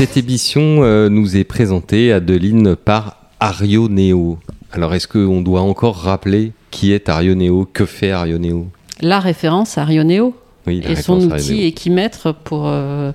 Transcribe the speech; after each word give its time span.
Cette 0.00 0.16
émission 0.16 0.82
euh, 0.82 1.10
nous 1.10 1.36
est 1.36 1.44
présentée, 1.44 2.10
Adeline, 2.10 2.74
par 2.74 3.18
Arioneo. 3.38 4.38
Alors, 4.72 4.94
est-ce 4.94 5.06
qu'on 5.06 5.42
doit 5.42 5.60
encore 5.60 5.96
rappeler 5.96 6.52
qui 6.70 6.92
est 6.92 7.10
Arioneo 7.10 7.68
Que 7.70 7.84
fait 7.84 8.10
Arioneo 8.10 8.68
La 9.02 9.20
référence 9.20 9.76
Arioneo 9.76 10.34
Oui, 10.66 10.82
et 10.88 10.96
son 10.96 11.20
outil 11.20 11.64
équimètre 11.64 12.32
pour, 12.32 12.66
euh, 12.68 13.12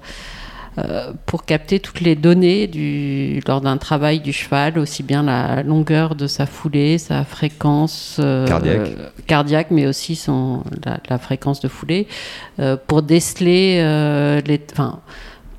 euh, 0.78 1.12
pour 1.26 1.46
capter 1.46 1.80
toutes 1.80 2.02
les 2.02 2.16
données 2.16 2.68
du, 2.68 3.42
lors 3.48 3.62
d'un 3.62 3.78
travail 3.78 4.20
du 4.20 4.32
cheval, 4.32 4.78
aussi 4.78 5.02
bien 5.02 5.24
la 5.24 5.64
longueur 5.64 6.14
de 6.14 6.28
sa 6.28 6.46
foulée, 6.46 7.00
sa 7.00 7.24
fréquence 7.24 8.18
euh, 8.20 8.46
Cardiaque. 8.46 8.92
cardiaque, 9.26 9.68
mais 9.72 9.88
aussi 9.88 10.16
son, 10.16 10.62
la, 10.86 11.00
la 11.10 11.18
fréquence 11.18 11.62
de 11.62 11.68
foulée, 11.68 12.06
pour 12.86 13.02
déceler 13.02 13.78
les. 14.46 14.62
Enfin, 14.72 15.00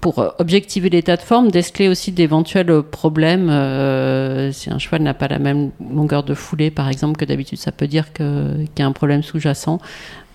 pour 0.07 0.21
euh, 0.21 0.29
objectiver 0.39 0.89
l'état 0.89 1.17
de 1.17 1.23
forme, 1.23 1.51
déceler 1.51 1.89
aussi 1.89 2.13
d'éventuels 2.13 2.85
problèmes. 2.85 3.51
euh, 3.51 4.53
si 4.53 4.71
un 4.71 4.79
cheval 4.79 5.03
n'a 5.03 5.15
pas 5.15 5.27
la 5.27 5.41
même 5.41 5.73
longueur 5.81 6.23
de 6.23 6.33
foulée, 6.33 6.71
par 6.71 6.89
exemple, 6.89 7.17
que 7.17 7.25
d'habitude, 7.25 7.59
ça 7.59 7.73
peut 7.73 7.89
dire 7.89 8.13
qu'il 8.13 8.69
y 8.79 8.83
a 8.83 8.87
un 8.87 8.93
problème 8.93 9.25
sous-jacent. 9.25 9.81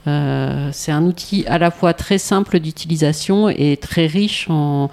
Euh, 0.07 0.71
c'est 0.73 0.91
un 0.91 1.05
outil 1.05 1.45
à 1.47 1.57
la 1.57 1.71
fois 1.71 1.94
très 1.94 2.17
simple 2.17 2.59
d'utilisation 2.59 3.47
et 3.47 3.77
très 3.77 4.08
riche 4.08 4.50
en, 4.50 4.89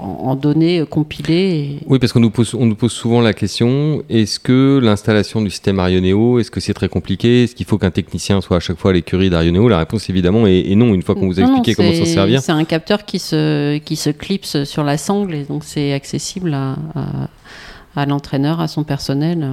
en 0.00 0.34
données 0.36 0.84
compilées. 0.88 1.34
et- 1.34 1.78
Oui, 1.86 1.98
parce 1.98 2.12
qu'on 2.12 2.20
nous 2.20 2.30
pose, 2.30 2.54
on 2.54 2.66
nous 2.66 2.74
pose 2.74 2.92
souvent 2.92 3.20
la 3.20 3.32
question 3.32 4.02
est-ce 4.08 4.38
que 4.38 4.78
l'installation 4.82 5.40
du 5.42 5.50
système 5.50 5.78
Arioneo, 5.78 6.38
est-ce 6.38 6.50
que 6.50 6.60
c'est 6.60 6.74
très 6.74 6.88
compliqué 6.88 7.44
Est-ce 7.44 7.54
qu'il 7.54 7.66
faut 7.66 7.78
qu'un 7.78 7.90
technicien 7.90 8.40
soit 8.40 8.56
à 8.58 8.60
chaque 8.60 8.78
fois 8.78 8.90
à 8.90 8.94
l'écurie 8.94 9.30
d'Arioneo 9.30 9.68
La 9.68 9.78
réponse 9.78 10.08
évidemment 10.10 10.46
est, 10.46 10.70
est 10.70 10.74
non. 10.74 10.92
Une 10.94 11.02
fois 11.02 11.14
qu'on 11.14 11.26
vous 11.26 11.40
a 11.40 11.42
non, 11.44 11.56
expliqué 11.58 11.74
comment 11.74 11.92
s'en 11.94 12.04
servir, 12.04 12.40
C'est 12.42 12.52
un 12.52 12.64
capteur 12.64 13.04
qui 13.04 13.18
se, 13.18 13.78
qui 13.78 13.96
se 13.96 14.10
clipse 14.10 14.64
sur 14.64 14.84
la 14.84 14.96
sangle 14.98 15.34
et 15.34 15.44
donc 15.44 15.64
c'est 15.64 15.92
accessible 15.92 16.54
à, 16.54 16.76
à, 16.94 17.28
à 18.00 18.06
l'entraîneur, 18.06 18.60
à 18.60 18.68
son 18.68 18.84
personnel. 18.84 19.48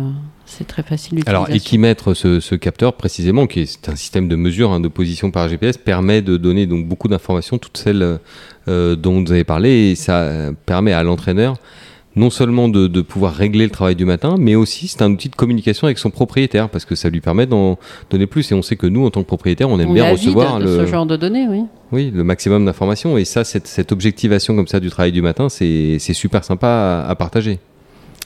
C'est 0.58 0.68
très 0.68 0.84
facile 0.84 1.16
d'utilisation. 1.16 1.44
Alors, 1.46 1.56
équimètre, 1.56 2.14
ce, 2.14 2.40
ce 2.40 2.56
capteur 2.56 2.94
précisément, 2.94 3.48
qui 3.48 3.62
est 3.62 3.90
un 3.90 3.96
système 3.96 4.28
de 4.28 4.36
mesure 4.36 4.72
hein, 4.72 4.80
de 4.80 4.88
position 4.88 5.32
par 5.32 5.50
GPS, 5.50 5.78
permet 5.78 6.22
de 6.22 6.38
donner 6.38 6.66
donc 6.68 6.88
beaucoup 6.88 7.08
d'informations, 7.08 7.58
toutes 7.58 7.78
celles 7.78 8.20
euh, 8.68 8.96
dont 8.96 9.24
vous 9.24 9.32
avez 9.32 9.44
parlé, 9.44 9.92
et 9.92 9.96
ça 9.96 10.52
permet 10.66 10.94
à 10.94 11.04
l'entraîneur 11.04 11.58
non 12.16 12.30
seulement 12.30 12.70
de, 12.70 12.88
de 12.88 13.02
pouvoir 13.02 13.34
régler 13.34 13.66
le 13.66 13.72
travail 13.72 13.96
du 13.96 14.06
matin, 14.06 14.36
mais 14.38 14.56
aussi 14.56 14.88
c'est 14.88 15.02
un 15.02 15.12
outil 15.12 15.30
de 15.30 15.36
communication 15.36 15.86
avec 15.88 15.98
son 15.98 16.12
propriétaire, 16.12 16.70
parce 16.70 16.86
que 16.86 16.96
ça 16.96 17.10
lui 17.10 17.22
permet 17.22 17.46
d'en 17.46 17.80
donner 18.10 18.28
plus. 18.28 18.52
Et 18.52 18.56
on 18.56 18.62
sait 18.62 18.76
que 18.76 18.88
nous, 18.88 19.06
en 19.06 19.10
tant 19.10 19.24
que 19.24 19.28
propriétaire, 19.28 19.70
on 19.70 19.80
aime 19.80 19.90
On 19.90 19.94
bien 19.94 20.12
recevoir 20.12 20.60
de 20.60 20.66
le, 20.66 20.78
ce 20.78 20.86
genre 20.86 21.06
de 21.06 21.18
données, 21.18 21.48
oui. 21.50 21.64
oui, 21.92 22.12
le 22.14 22.24
maximum 22.24 22.66
d'informations. 22.66 23.18
Et 23.18 23.26
ça, 23.26 23.44
cette, 23.44 23.68
cette 23.68 23.92
objectivation 23.92 24.56
comme 24.56 24.68
ça 24.68 24.80
du 24.80 24.90
travail 24.90 25.12
du 25.12 25.22
matin, 25.22 25.50
c'est 25.50 25.98
c'est 26.00 26.14
super 26.14 26.44
sympa 26.44 26.68
à, 26.68 27.10
à 27.10 27.16
partager. 27.16 27.60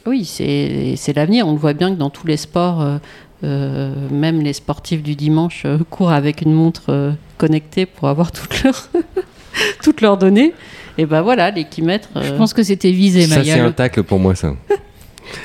Oui, 0.06 0.26
c'est 0.26 0.94
c'est 0.96 1.14
l'avenir. 1.14 1.48
On 1.48 1.54
le 1.54 1.58
voit 1.58 1.74
bien 1.74 1.94
que 1.94 2.00
dans 2.00 2.10
tous 2.10 2.28
les 2.28 2.38
sports, 2.38 2.82
euh, 2.82 2.98
euh, 3.44 3.94
même 4.10 4.42
les 4.42 4.54
sportifs 4.54 5.04
du 5.04 5.16
dimanche 5.16 5.64
euh, 5.66 5.78
courent 5.90 6.12
avec 6.12 6.42
une 6.42 6.54
montre 6.54 6.86
euh, 6.90 7.12
connectée 7.38 7.86
pour 7.86 8.08
avoir 8.08 8.32
toutes 8.32 8.64
leurs, 8.64 8.90
toutes 9.84 10.02
leurs 10.02 10.18
données. 10.18 10.54
Et 10.98 11.06
ben 11.06 11.22
voilà, 11.22 11.52
l'équimètre. 11.52 12.10
Je 12.16 12.34
euh, 12.34 12.38
pense 12.38 12.54
que 12.54 12.64
c'était 12.64 12.92
visé, 12.92 13.28
Ça, 13.28 13.44
c'est 13.44 13.60
un 13.60 13.72
tacle 13.72 14.04
pour 14.04 14.20
moi, 14.20 14.34
ça. 14.34 14.56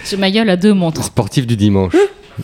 Ce 0.04 0.16
Mayol 0.16 0.48
a 0.48 0.56
deux 0.56 0.72
montres. 0.72 1.04
Sportif 1.04 1.46
du 1.46 1.56
dimanche. 1.56 1.94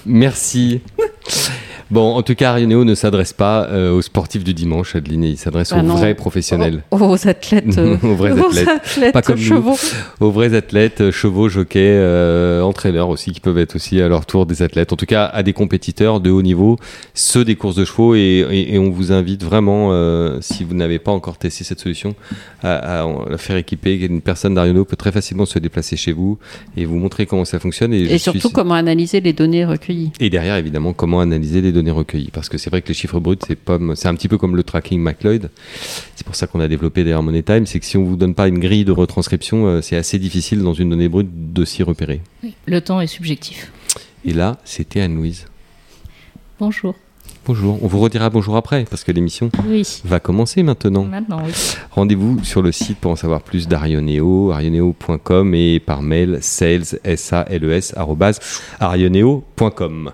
Merci. 0.04 0.80
Bon, 1.90 2.14
en 2.16 2.22
tout 2.22 2.34
cas, 2.34 2.50
Arioneo 2.50 2.84
ne 2.84 2.94
s'adresse 2.94 3.32
pas 3.32 3.66
euh, 3.70 3.92
aux 3.92 4.02
sportifs 4.02 4.44
du 4.44 4.52
dimanche, 4.52 4.94
Adeline, 4.94 5.24
il 5.24 5.38
s'adresse 5.38 5.72
Ah 5.72 5.78
aux 5.78 5.82
non. 5.82 5.94
vrais 5.94 6.14
professionnels, 6.14 6.82
aux, 6.90 6.98
aux 6.98 7.28
athlètes, 7.28 7.64
euh, 7.78 7.96
Aux 8.02 8.14
vrais 8.14 8.32
athlètes. 8.68 9.12
Pas 9.14 9.22
comme 9.22 9.36
nous. 9.38 9.42
chevaux. 9.42 9.76
aux 10.20 10.30
vrais 10.30 10.52
athlètes, 10.54 11.00
euh, 11.00 11.10
chevaux, 11.10 11.48
jockeys, 11.48 11.78
euh, 11.80 12.60
entraîneurs 12.60 13.08
aussi, 13.08 13.32
qui 13.32 13.40
peuvent 13.40 13.56
être 13.56 13.76
aussi 13.76 14.02
à 14.02 14.08
leur 14.08 14.26
tour 14.26 14.44
des 14.44 14.60
athlètes. 14.62 14.92
En 14.92 14.96
tout 14.96 15.06
cas, 15.06 15.24
à 15.24 15.42
des 15.42 15.54
compétiteurs 15.54 16.20
de 16.20 16.30
haut 16.30 16.42
niveau, 16.42 16.76
ceux 17.14 17.44
des 17.44 17.56
courses 17.56 17.76
de 17.76 17.86
chevaux. 17.86 18.14
Et, 18.14 18.44
et- 18.50 18.74
et 18.74 18.78
on 18.78 18.90
vous 18.90 19.10
invite 19.12 19.42
vraiment, 19.42 19.90
si 20.42 20.64
vous 20.64 20.74
n'avez 20.74 20.98
pas 20.98 21.12
encore 21.12 21.38
testé 21.38 21.64
cette 21.64 21.80
solution, 21.80 22.14
à, 22.62 23.02
à 23.02 23.06
la 23.30 23.38
faire 23.38 23.56
équiper. 23.56 23.94
Une 24.04 24.20
personne 24.20 24.52
d'Arioneo 24.54 24.84
peut 24.84 24.96
très 24.96 25.12
facilement 25.12 25.46
se 25.46 25.58
déplacer 25.58 25.96
chez 25.96 26.12
vous 26.12 26.38
et 26.76 26.84
vous 26.84 26.96
montrer 26.96 27.24
comment 27.24 27.46
ça 27.46 27.58
fonctionne. 27.58 27.94
Et, 27.94 28.06
suis 28.08 28.18
surtout, 28.18 28.50
comment 28.50 28.74
analyser 28.74 29.20
les 29.22 29.32
données 29.32 29.64
recueillies. 29.64 30.10
Et 30.20 30.28
derrière, 30.28 30.56
évidemment, 30.56 30.92
comment 30.92 31.20
analyser 31.20 31.62
les 31.62 31.72
données 31.72 31.77
recueillies. 31.90 32.30
Parce 32.32 32.48
que 32.48 32.58
c'est 32.58 32.70
vrai 32.70 32.82
que 32.82 32.88
les 32.88 32.94
chiffres 32.94 33.20
bruts, 33.20 33.38
c'est 33.94 34.08
un 34.08 34.14
petit 34.14 34.28
peu 34.28 34.38
comme 34.38 34.56
le 34.56 34.62
tracking 34.62 35.00
McLeod. 35.00 35.50
C'est 36.16 36.24
pour 36.26 36.34
ça 36.34 36.46
qu'on 36.46 36.60
a 36.60 36.68
développé 36.68 37.04
d'ailleurs 37.04 37.22
MoneyTime. 37.22 37.66
C'est 37.66 37.80
que 37.80 37.86
si 37.86 37.96
on 37.96 38.04
vous 38.04 38.16
donne 38.16 38.34
pas 38.34 38.48
une 38.48 38.58
grille 38.58 38.84
de 38.84 38.92
retranscription, 38.92 39.66
euh, 39.66 39.80
c'est 39.82 39.96
assez 39.96 40.18
difficile 40.18 40.62
dans 40.62 40.74
une 40.74 40.90
donnée 40.90 41.08
brute 41.08 41.52
de 41.52 41.64
s'y 41.64 41.82
repérer. 41.82 42.20
Le 42.66 42.80
temps 42.80 43.00
est 43.00 43.06
subjectif. 43.06 43.72
Et 44.24 44.32
là, 44.32 44.58
c'était 44.64 45.00
Anne-Louise. 45.00 45.46
Bonjour. 46.58 46.94
Bonjour. 47.46 47.82
On 47.82 47.86
vous 47.86 47.98
redira 48.00 48.28
bonjour 48.28 48.56
après, 48.56 48.84
parce 48.90 49.04
que 49.04 49.12
l'émission 49.12 49.50
Oui. 49.66 50.02
va 50.04 50.20
commencer 50.20 50.62
maintenant. 50.62 51.04
Maintenant, 51.04 51.40
oui. 51.46 51.52
Rendez-vous 51.92 52.42
sur 52.44 52.60
le 52.60 52.72
site 52.72 52.98
pour 52.98 53.10
en 53.12 53.16
savoir 53.16 53.40
plus 53.42 53.68
d'Arioneo, 53.68 54.50
arioneo.com 54.50 55.54
et 55.54 55.80
par 55.80 56.02
mail 56.02 56.38
sales, 56.42 56.84
S-A-L-E-S, 57.04 57.94
E 57.96 57.98
arrobase, 57.98 58.40
arioneo.com. 58.80 60.10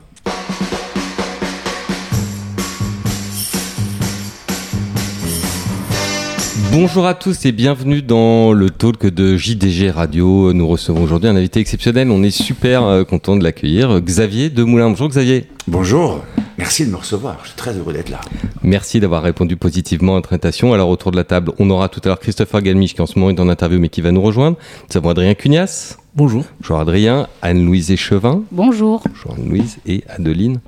Bonjour 6.76 7.06
à 7.06 7.14
tous 7.14 7.46
et 7.46 7.52
bienvenue 7.52 8.02
dans 8.02 8.52
le 8.52 8.68
talk 8.68 9.06
de 9.06 9.36
JDG 9.36 9.90
Radio. 9.90 10.52
Nous 10.52 10.66
recevons 10.66 11.04
aujourd'hui 11.04 11.28
un 11.28 11.36
invité 11.36 11.60
exceptionnel. 11.60 12.10
On 12.10 12.24
est 12.24 12.32
super 12.32 12.82
euh, 12.82 13.04
content 13.04 13.36
de 13.36 13.44
l'accueillir. 13.44 14.00
Xavier 14.00 14.50
Demoulin. 14.50 14.90
Bonjour 14.90 15.08
Xavier. 15.08 15.46
Bonjour, 15.68 16.24
merci 16.58 16.84
de 16.84 16.90
me 16.90 16.96
recevoir, 16.96 17.38
je 17.44 17.50
suis 17.50 17.56
très 17.56 17.74
heureux 17.74 17.92
d'être 17.92 18.08
là. 18.08 18.20
Merci 18.64 18.98
d'avoir 18.98 19.22
répondu 19.22 19.56
positivement 19.56 20.14
à 20.14 20.16
notre 20.16 20.32
invitation. 20.32 20.74
Alors 20.74 20.88
autour 20.88 21.12
de 21.12 21.16
la 21.16 21.22
table, 21.22 21.52
on 21.60 21.70
aura 21.70 21.88
tout 21.88 22.00
à 22.02 22.08
l'heure 22.08 22.18
Christopher 22.18 22.60
Galmiche 22.60 22.94
qui 22.94 23.00
en 23.00 23.06
ce 23.06 23.20
moment 23.20 23.30
est 23.30 23.38
en 23.38 23.48
interview 23.48 23.78
mais 23.78 23.88
qui 23.88 24.00
va 24.00 24.10
nous 24.10 24.22
rejoindre. 24.22 24.56
Nous 24.90 24.96
avons 24.96 25.10
Adrien 25.10 25.34
Cugnas. 25.34 25.96
Bonjour. 26.16 26.44
Bonjour 26.60 26.80
Adrien, 26.80 27.28
Anne-Louise 27.40 27.92
Échevin. 27.92 28.42
Bonjour. 28.50 29.04
Bonjour 29.08 29.36
Anne-Louise 29.38 29.76
et 29.86 30.02
Adeline 30.08 30.58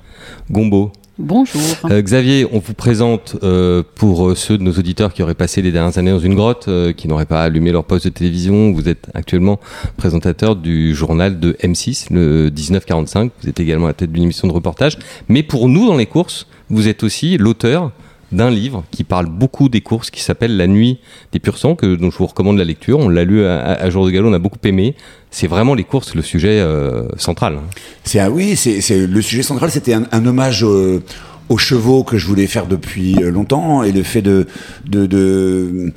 Gombeau. 0.49 0.93
Bonjour. 1.19 1.61
Euh, 1.85 1.99
Xavier, 1.99 2.47
on 2.51 2.59
vous 2.59 2.75
présente 2.75 3.37
euh, 3.41 3.81
pour 3.95 4.27
euh, 4.27 4.35
ceux 4.35 4.55
de 4.59 4.61
nos 4.61 4.73
auditeurs 4.73 5.13
qui 5.13 5.23
auraient 5.23 5.33
passé 5.33 5.63
les 5.63 5.71
dernières 5.71 5.97
années 5.97 6.11
dans 6.11 6.19
une 6.19 6.35
grotte, 6.35 6.69
qui 6.95 7.07
n'auraient 7.07 7.25
pas 7.25 7.43
allumé 7.43 7.71
leur 7.71 7.85
poste 7.85 8.05
de 8.05 8.11
télévision. 8.11 8.71
Vous 8.71 8.87
êtes 8.87 9.07
actuellement 9.15 9.59
présentateur 9.97 10.55
du 10.55 10.93
journal 10.93 11.39
de 11.39 11.53
M6, 11.53 12.13
le 12.13 12.51
1945. 12.51 13.31
Vous 13.41 13.49
êtes 13.49 13.59
également 13.59 13.85
à 13.85 13.89
la 13.89 13.93
tête 13.95 14.11
d'une 14.11 14.23
émission 14.23 14.47
de 14.47 14.53
reportage. 14.53 14.99
Mais 15.27 15.41
pour 15.41 15.69
nous, 15.69 15.87
dans 15.87 15.97
les 15.97 16.05
courses, 16.05 16.45
vous 16.69 16.87
êtes 16.87 17.03
aussi 17.03 17.37
l'auteur 17.37 17.91
d'un 18.31 18.49
livre 18.49 18.83
qui 18.91 19.03
parle 19.03 19.27
beaucoup 19.27 19.69
des 19.69 19.81
courses, 19.81 20.09
qui 20.11 20.21
s'appelle 20.21 20.57
La 20.57 20.67
nuit 20.67 20.99
des 21.31 21.39
pur 21.39 21.57
sang, 21.57 21.75
que, 21.75 21.95
dont 21.95 22.11
je 22.11 22.17
vous 22.17 22.25
recommande 22.27 22.57
la 22.57 22.63
lecture. 22.65 22.99
On 22.99 23.09
l'a 23.09 23.23
lu 23.23 23.45
à, 23.45 23.59
à- 23.61 23.89
Jour 23.89 24.05
de 24.05 24.11
Galop, 24.11 24.29
on 24.29 24.33
a 24.33 24.39
beaucoup 24.39 24.59
aimé. 24.65 24.95
C'est 25.31 25.47
vraiment 25.47 25.75
les 25.75 25.83
courses 25.83 26.13
le 26.15 26.21
sujet 26.21 26.59
euh, 26.59 27.07
central. 27.17 27.55
hein. 27.55 27.63
C'est 28.03 28.19
un, 28.19 28.29
oui, 28.29 28.55
c'est, 28.55 29.07
le 29.07 29.21
sujet 29.21 29.43
central, 29.43 29.71
c'était 29.71 29.93
un, 29.93 30.25
hommage 30.25 30.63
aux 30.63 31.57
chevaux 31.57 32.03
que 32.03 32.17
je 32.17 32.27
voulais 32.27 32.47
faire 32.47 32.67
depuis 32.67 33.15
euh, 33.23 33.31
longtemps 33.31 33.81
et 33.83 33.91
le 33.93 34.03
fait 34.03 34.21
de, 34.21 34.47
de, 34.85 35.93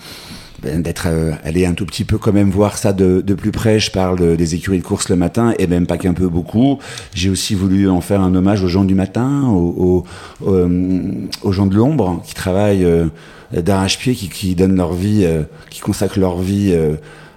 d'être 0.62 1.05
euh, 1.07 1.33
allé 1.45 1.65
un 1.67 1.73
tout 1.75 1.87
petit 1.87 2.05
peu 2.05 2.19
quand 2.19 2.33
même 2.33 2.51
voir 2.51 2.77
ça 2.79 2.93
de, 2.93 3.21
de 3.21 3.35
plus 3.35 3.51
près. 3.51 3.79
Je 3.79 3.91
parle 3.91 4.19
de- 4.19 4.37
des 4.37 4.55
écuries 4.55 4.79
de 4.79 4.85
course 4.85 5.09
le 5.09 5.17
matin 5.17 5.55
et 5.59 5.67
même 5.67 5.87
pas 5.87 5.99
qu'un 5.99 6.12
peu 6.15 6.29
beaucoup. 6.29 6.79
J'ai 7.15 7.31
aussi 7.31 7.55
voulu 7.55 7.89
en 7.89 8.01
faire 8.01 8.21
un 8.21 8.35
hommage 8.35 8.62
aux 8.62 8.69
gens 8.69 8.85
du 8.85 8.95
matin, 8.95 9.45
aux, 9.49 10.05
aux, 10.43 10.51
euh, 10.51 11.11
aux 11.43 11.53
gens 11.53 11.67
de 11.67 11.75
l'ombre 11.77 12.23
qui 12.27 12.35
travaillent 12.35 12.85
euh, 12.85 13.07
d'arrache-pied, 13.53 14.15
qui, 14.15 14.29
qui 14.29 14.55
donnent 14.55 14.77
leur 14.77 14.93
vie, 14.93 15.27
qui 15.71 15.81
consacrent 15.81 16.19
leur 16.21 16.39
vie. 16.41 16.73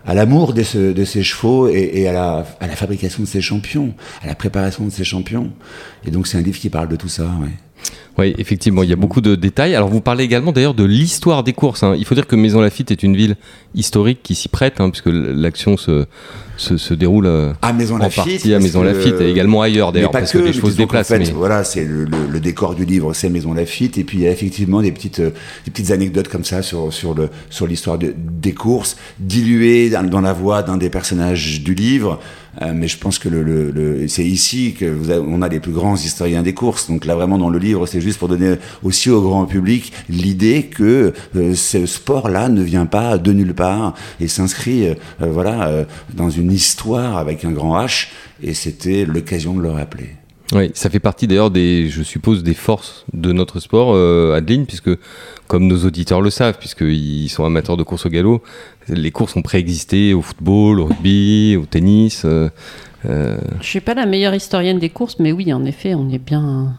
à 0.06 0.14
l'amour 0.14 0.54
de, 0.54 0.64
ce- 0.64 0.92
de 0.92 1.06
ces 1.06 1.24
chevaux 1.24 1.70
et, 1.70 1.90
et 1.94 2.08
à, 2.10 2.14
la, 2.14 2.46
à 2.60 2.68
la 2.68 2.75
fabrication 2.75 3.24
de 3.24 3.28
ces 3.28 3.40
champions, 3.40 3.94
à 4.22 4.28
la 4.28 4.36
préparation 4.36 4.84
de 4.86 4.90
ces 4.92 5.06
champions. 5.06 5.50
Et 6.06 6.12
donc 6.12 6.28
c'est 6.28 6.38
un 6.38 6.42
livre 6.42 6.60
qui 6.60 6.70
parle 6.70 6.90
de 6.90 6.98
tout 6.98 7.08
ça. 7.08 7.24
Ouais. 7.42 7.48
Oui, 8.18 8.36
effectivement, 8.38 8.83
il 8.83 8.89
y 8.89 8.94
a 8.94 8.95
beaucoup 8.95 9.21
de 9.21 9.33
détails. 9.33 9.74
Alors, 9.74 9.89
vous 9.89 10.00
parlez 10.01 10.24
également 10.24 10.51
d'ailleurs 10.51 10.75
de 10.75 10.83
l'histoire 10.83 11.44
des 11.44 11.54
courses. 11.54 11.81
hein. 11.81 11.95
Il 11.98 12.06
faut 12.06 12.13
dire 12.13 12.27
que 12.27 12.36
Maison 12.36 12.62
Lafitte 12.62 12.92
est 12.92 13.01
une 13.01 13.15
ville 13.15 13.36
historique 13.74 14.19
qui 14.21 14.36
s'y 14.36 14.50
prête, 14.50 14.80
hein, 14.80 14.92
puisque 14.92 15.10
l'action 15.12 15.77
se, 15.77 16.06
se, 16.56 16.77
se 16.77 16.94
déroule 16.94 17.25
euh, 17.25 17.54
À 17.63 17.74
Maison 17.74 17.95
en 17.95 17.98
Lafitte. 17.98 18.24
partie 18.24 18.54
à 18.54 18.60
Maison 18.60 18.83
Lafitte, 18.83 19.19
et 19.19 19.31
également 19.31 19.63
ailleurs 19.63 19.92
d'ailleurs, 19.92 20.12
parce 20.12 20.31
que, 20.31 20.38
que 20.38 20.44
les 20.44 20.54
chevaux 20.54 20.69
se 20.69 20.77
déplacent. 20.77 21.07
fait, 21.07 21.18
mais- 21.18 21.31
Voilà, 21.31 21.63
c'est 21.63 21.83
le, 21.86 22.06
le- 22.06 22.27
le 22.30 22.39
décor 22.39 22.75
du 22.75 22.86
livre, 22.86 23.13
c'est 23.13 23.30
Maison 23.30 23.54
Lafitte, 23.56 23.98
et 23.98 24.04
puis 24.04 24.19
il 24.19 24.24
y 24.25 24.27
a 24.27 24.31
effectivement 24.31 24.83
des 24.83 24.92
petites, 24.92 25.19
euh, 25.19 25.31
des 25.65 25.71
petites 25.71 25.89
anecdotes 25.89 26.27
comme 26.27 26.44
ça 26.44 26.62
sur 26.62 26.94
sur 26.94 27.15
le 27.15 27.30
sur 27.50 27.65
l'histoire 27.65 27.98
de- 27.98 28.13
des 28.15 28.54
courses, 28.54 28.95
diluées 29.19 29.89
dans, 29.89 30.04
dans 30.07 30.21
la 30.21 30.33
voix 30.33 30.62
d'un 30.62 30.77
des 30.77 30.92
personnages 30.92 31.63
du 31.63 31.74
livre. 31.74 32.19
Euh, 32.61 32.71
mais 32.75 32.88
je 32.88 32.97
pense 33.00 33.17
que 33.17 33.29
le, 33.29 33.41
le, 33.41 33.71
le- 33.71 34.07
c'est 34.07 34.23
ici 34.25 34.73
que 34.77 34.85
vous 34.85 35.09
avez- 35.09 35.25
on 35.27 35.41
a 35.41 35.50
les 35.50 35.59
plus 35.59 35.71
grands 35.71 35.95
historiens 35.95 36.44
des 36.44 36.53
courses. 36.53 36.88
Donc 36.88 37.05
là, 37.05 37.15
vraiment, 37.15 37.38
dans 37.39 37.50
le 37.50 37.57
livre, 37.57 37.85
c'est 37.88 38.00
juste 38.01 38.19
pour 38.19 38.27
donner 38.27 38.55
aussi 38.83 39.09
au 39.09 39.21
grand 39.21 39.45
public 39.45 39.91
l'idée 40.09 40.63
que 40.67 41.13
euh, 41.35 41.55
ce 41.55 41.85
sport-là 41.85 42.50
ne 42.50 42.61
vient 42.61 42.85
pas 42.85 43.17
de 43.17 43.33
nulle 43.33 43.55
part 43.55 43.95
et 44.19 44.27
s'inscrit, 44.27 44.88
euh, 44.88 44.95
voilà, 45.19 45.85
dans 46.13 46.29
une 46.29 46.51
histoire 46.51 47.17
avec 47.17 47.44
un 47.44 47.51
grand 47.51 47.75
H. 47.83 48.07
Et 48.41 48.53
c'était 48.53 49.05
l'occasion 49.05 49.53
de 49.55 49.61
le 49.61 49.71
rappeler. 49.71 50.09
Oui, 50.53 50.71
ça 50.75 50.89
fait 50.89 51.00
partie 51.00 51.27
d'ailleurs 51.27 51.50
des, 51.51 51.89
je 51.89 52.03
suppose, 52.03 52.44
des 52.44 52.53
forces 52.53 53.05
de 53.13 53.31
notre 53.31 53.59
sport, 53.59 53.94
euh, 53.95 54.35
Adeline, 54.35 54.65
puisque 54.65 54.91
comme 55.47 55.67
nos 55.67 55.83
auditeurs 55.85 56.21
le 56.21 56.29
savent, 56.29 56.57
puisqu'ils 56.59 57.29
sont 57.29 57.44
amateurs 57.44 57.75
de 57.77 57.83
course 57.83 58.05
au 58.05 58.09
galop, 58.09 58.44
les 58.88 59.11
courses 59.11 59.35
ont 59.35 59.41
préexisté 59.41 60.13
au 60.13 60.21
football, 60.21 60.79
au 60.79 60.85
rugby, 60.85 61.57
au 61.59 61.65
tennis. 61.65 62.21
euh, 62.25 62.50
euh, 63.05 63.38
Je 63.61 63.65
suis 63.65 63.81
pas 63.81 63.94
la 63.95 64.05
meilleure 64.05 64.35
historienne 64.35 64.79
des 64.79 64.89
courses, 64.89 65.17
mais 65.19 65.31
oui, 65.31 65.51
en 65.53 65.65
effet, 65.65 65.95
on 65.95 66.09
est 66.09 66.19
bien, 66.23 66.75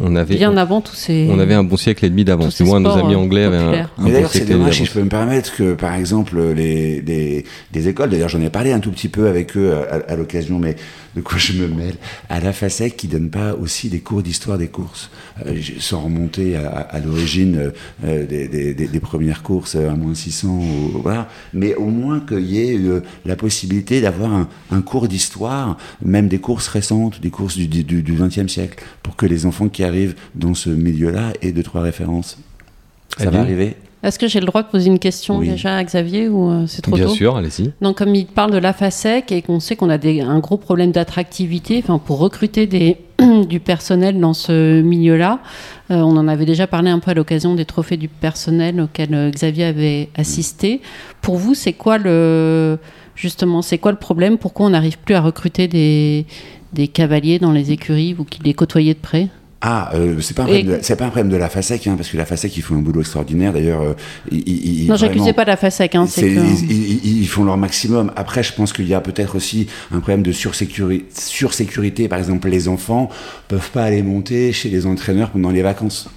on 0.00 0.16
avait, 0.16 0.36
bien 0.36 0.56
avant 0.56 0.80
tous 0.80 0.94
ces. 0.94 1.28
on 1.30 1.38
avait 1.38 1.54
un 1.54 1.64
bon 1.64 1.76
siècle 1.76 2.04
et 2.04 2.10
demi 2.10 2.24
d'avance. 2.24 2.56
Du 2.58 2.64
moins, 2.64 2.80
nos 2.80 2.90
amis 2.90 3.14
anglais 3.14 3.44
avaient 3.44 3.56
un, 3.56 3.70
Mais 3.72 3.82
bon 3.98 4.10
d'ailleurs, 4.12 4.30
c'est 4.30 4.38
siècle 4.38 4.50
et 4.50 4.54
demi 4.54 4.60
dommage 4.64 4.76
si 4.76 4.84
je 4.86 4.92
peux 4.92 5.02
me 5.02 5.08
permettre 5.08 5.54
que, 5.56 5.74
par 5.74 5.94
exemple, 5.94 6.38
les, 6.54 7.00
les, 7.00 7.44
les 7.72 7.88
écoles, 7.88 8.10
d'ailleurs, 8.10 8.28
j'en 8.28 8.40
ai 8.40 8.50
parlé 8.50 8.72
un 8.72 8.80
tout 8.80 8.90
petit 8.90 9.08
peu 9.08 9.28
avec 9.28 9.56
eux 9.56 9.72
à, 9.90 10.12
à 10.12 10.16
l'occasion, 10.16 10.58
mais 10.58 10.76
de 11.16 11.20
quoi 11.20 11.38
je 11.38 11.52
me 11.52 11.68
mêle, 11.68 11.94
à 12.28 12.40
la 12.40 12.52
FASEC 12.52 12.96
qui 12.96 13.06
donne 13.08 13.30
pas 13.30 13.54
aussi 13.54 13.88
des 13.88 14.00
cours 14.00 14.22
d'histoire 14.22 14.58
des 14.58 14.68
courses, 14.68 15.10
euh, 15.46 15.60
sans 15.78 16.00
remonter 16.02 16.56
à, 16.56 16.68
à 16.80 16.98
l'origine 17.00 17.56
euh, 17.56 17.70
euh, 18.04 18.26
des, 18.26 18.48
des, 18.48 18.74
des- 18.74 18.88
des 18.88 19.00
premières 19.00 19.42
courses 19.42 19.76
à 19.76 19.94
moins 19.94 20.14
600, 20.14 20.48
ou, 20.48 20.98
voilà, 21.02 21.28
mais 21.52 21.74
au 21.76 21.86
moins 21.86 22.20
qu'il 22.20 22.40
y 22.50 22.58
ait 22.60 22.78
euh, 22.78 23.02
la 23.24 23.36
possibilité 23.36 24.00
d'avoir 24.00 24.32
un, 24.32 24.48
un 24.70 24.82
cours 24.82 25.06
d'histoire, 25.08 25.78
même 26.04 26.28
des 26.28 26.38
courses 26.40 26.68
récentes, 26.68 27.20
des 27.20 27.30
courses 27.30 27.56
du, 27.56 27.66
du, 27.68 28.02
du 28.02 28.14
20e 28.16 28.48
siècle, 28.48 28.82
pour 29.02 29.16
que 29.16 29.26
les 29.26 29.46
enfants 29.46 29.68
qui 29.68 29.84
arrivent 29.84 30.14
dans 30.34 30.54
ce 30.54 30.70
milieu-là 30.70 31.32
aient 31.42 31.52
deux, 31.52 31.62
trois 31.62 31.82
références. 31.82 32.38
Ça 33.18 33.24
va 33.30 33.40
arriver? 33.42 33.76
Est-ce 34.04 34.18
que 34.18 34.28
j'ai 34.28 34.38
le 34.38 34.46
droit 34.46 34.62
de 34.62 34.68
poser 34.68 34.86
une 34.88 34.98
question 34.98 35.38
Oui. 35.38 35.48
déjà 35.48 35.76
à 35.76 35.82
Xavier 35.82 36.28
ou 36.28 36.50
euh, 36.50 36.66
c'est 36.66 36.82
trop 36.82 36.94
Bien 36.94 37.06
tôt 37.06 37.12
sûr, 37.14 37.36
allez-y. 37.36 37.72
Donc, 37.80 37.96
comme 37.98 38.14
il 38.14 38.26
parle 38.26 38.50
de 38.52 38.58
la 38.58 38.72
FASEC 38.74 39.32
et 39.32 39.40
qu'on 39.40 39.60
sait 39.60 39.76
qu'on 39.76 39.88
a 39.88 39.96
des- 39.98 40.20
un 40.20 40.38
gros 40.40 40.58
problème 40.58 40.92
d'attractivité, 40.92 41.80
enfin, 41.82 41.98
pour 41.98 42.18
recruter 42.18 42.66
des, 42.66 42.98
du 43.48 43.60
personnel 43.60 44.20
dans 44.20 44.34
ce 44.34 44.82
milieu-là, 44.82 45.40
euh, 45.90 45.96
on 45.96 46.16
en 46.18 46.28
avait 46.28 46.44
déjà 46.44 46.66
parlé 46.66 46.90
un 46.90 46.98
peu 46.98 47.12
à 47.12 47.14
l'occasion 47.14 47.54
des 47.54 47.64
trophées 47.64 47.96
du 47.96 48.08
personnel 48.08 48.78
auxquels 48.80 49.14
euh, 49.14 49.30
Xavier 49.30 49.64
avait 49.64 50.10
assisté. 50.16 50.82
Pour 51.22 51.36
vous, 51.36 51.54
c'est 51.54 51.72
quoi 51.72 51.96
le 51.96 52.78
justement, 53.16 53.62
c'est 53.62 53.78
quoi 53.78 53.92
le 53.92 53.98
problème? 53.98 54.36
Pourquoi 54.36 54.66
on 54.66 54.70
n'arrive 54.70 54.98
plus 54.98 55.14
à 55.14 55.20
recruter 55.22 55.66
des, 55.68 56.26
des 56.74 56.88
cavaliers 56.88 57.38
dans 57.38 57.52
les 57.52 57.72
écuries, 57.72 58.12
vous 58.12 58.24
qui 58.24 58.40
les 58.42 58.52
côtoyez 58.54 58.92
de 58.92 58.98
près? 58.98 59.28
Ah, 59.66 59.90
euh, 59.94 60.20
c'est 60.20 60.36
pas, 60.36 60.42
un 60.42 60.46
Et- 60.48 60.58
problème 60.60 60.78
de- 60.78 60.82
c'est 60.82 60.94
pas 60.96 61.06
un 61.06 61.08
problème 61.08 61.30
de 61.30 61.38
la 61.38 61.48
FASEC, 61.48 61.86
hein, 61.86 61.94
parce 61.96 62.10
que 62.10 62.18
la 62.18 62.26
FASEC, 62.26 62.54
ils 62.58 62.60
font 62.62 62.74
un 62.76 62.80
boulot 62.82 63.00
extraordinaire. 63.00 63.54
D'ailleurs, 63.54 63.80
euh, 63.80 63.94
ils, 64.30 64.82
ils- 64.82 64.86
Non, 64.88 64.96
j'accusais 64.96 65.32
pas 65.32 65.46
la 65.46 65.56
FASEC, 65.56 65.94
hein, 65.94 66.06
que. 66.06 66.20
ils, 66.20 67.20
ils- 67.22 67.26
font 67.28 67.44
leur 67.44 67.56
maximum. 67.56 68.12
Après, 68.14 68.42
je 68.42 68.52
pense 68.52 68.74
qu'il 68.74 68.86
y 68.86 68.92
a 68.92 69.00
peut-être 69.00 69.36
aussi 69.36 69.66
un 69.90 70.00
problème 70.00 70.22
de 70.22 70.32
sursécurité. 70.32 71.06
sursécurité. 71.18 72.08
Par 72.08 72.18
exemple, 72.18 72.48
les 72.50 72.68
enfants 72.68 73.08
peuvent 73.48 73.70
pas 73.70 73.84
aller 73.84 74.02
monter 74.02 74.52
chez 74.52 74.68
les 74.68 74.84
entraîneurs 74.84 75.30
pendant 75.30 75.50
les 75.50 75.62
vacances. 75.62 76.10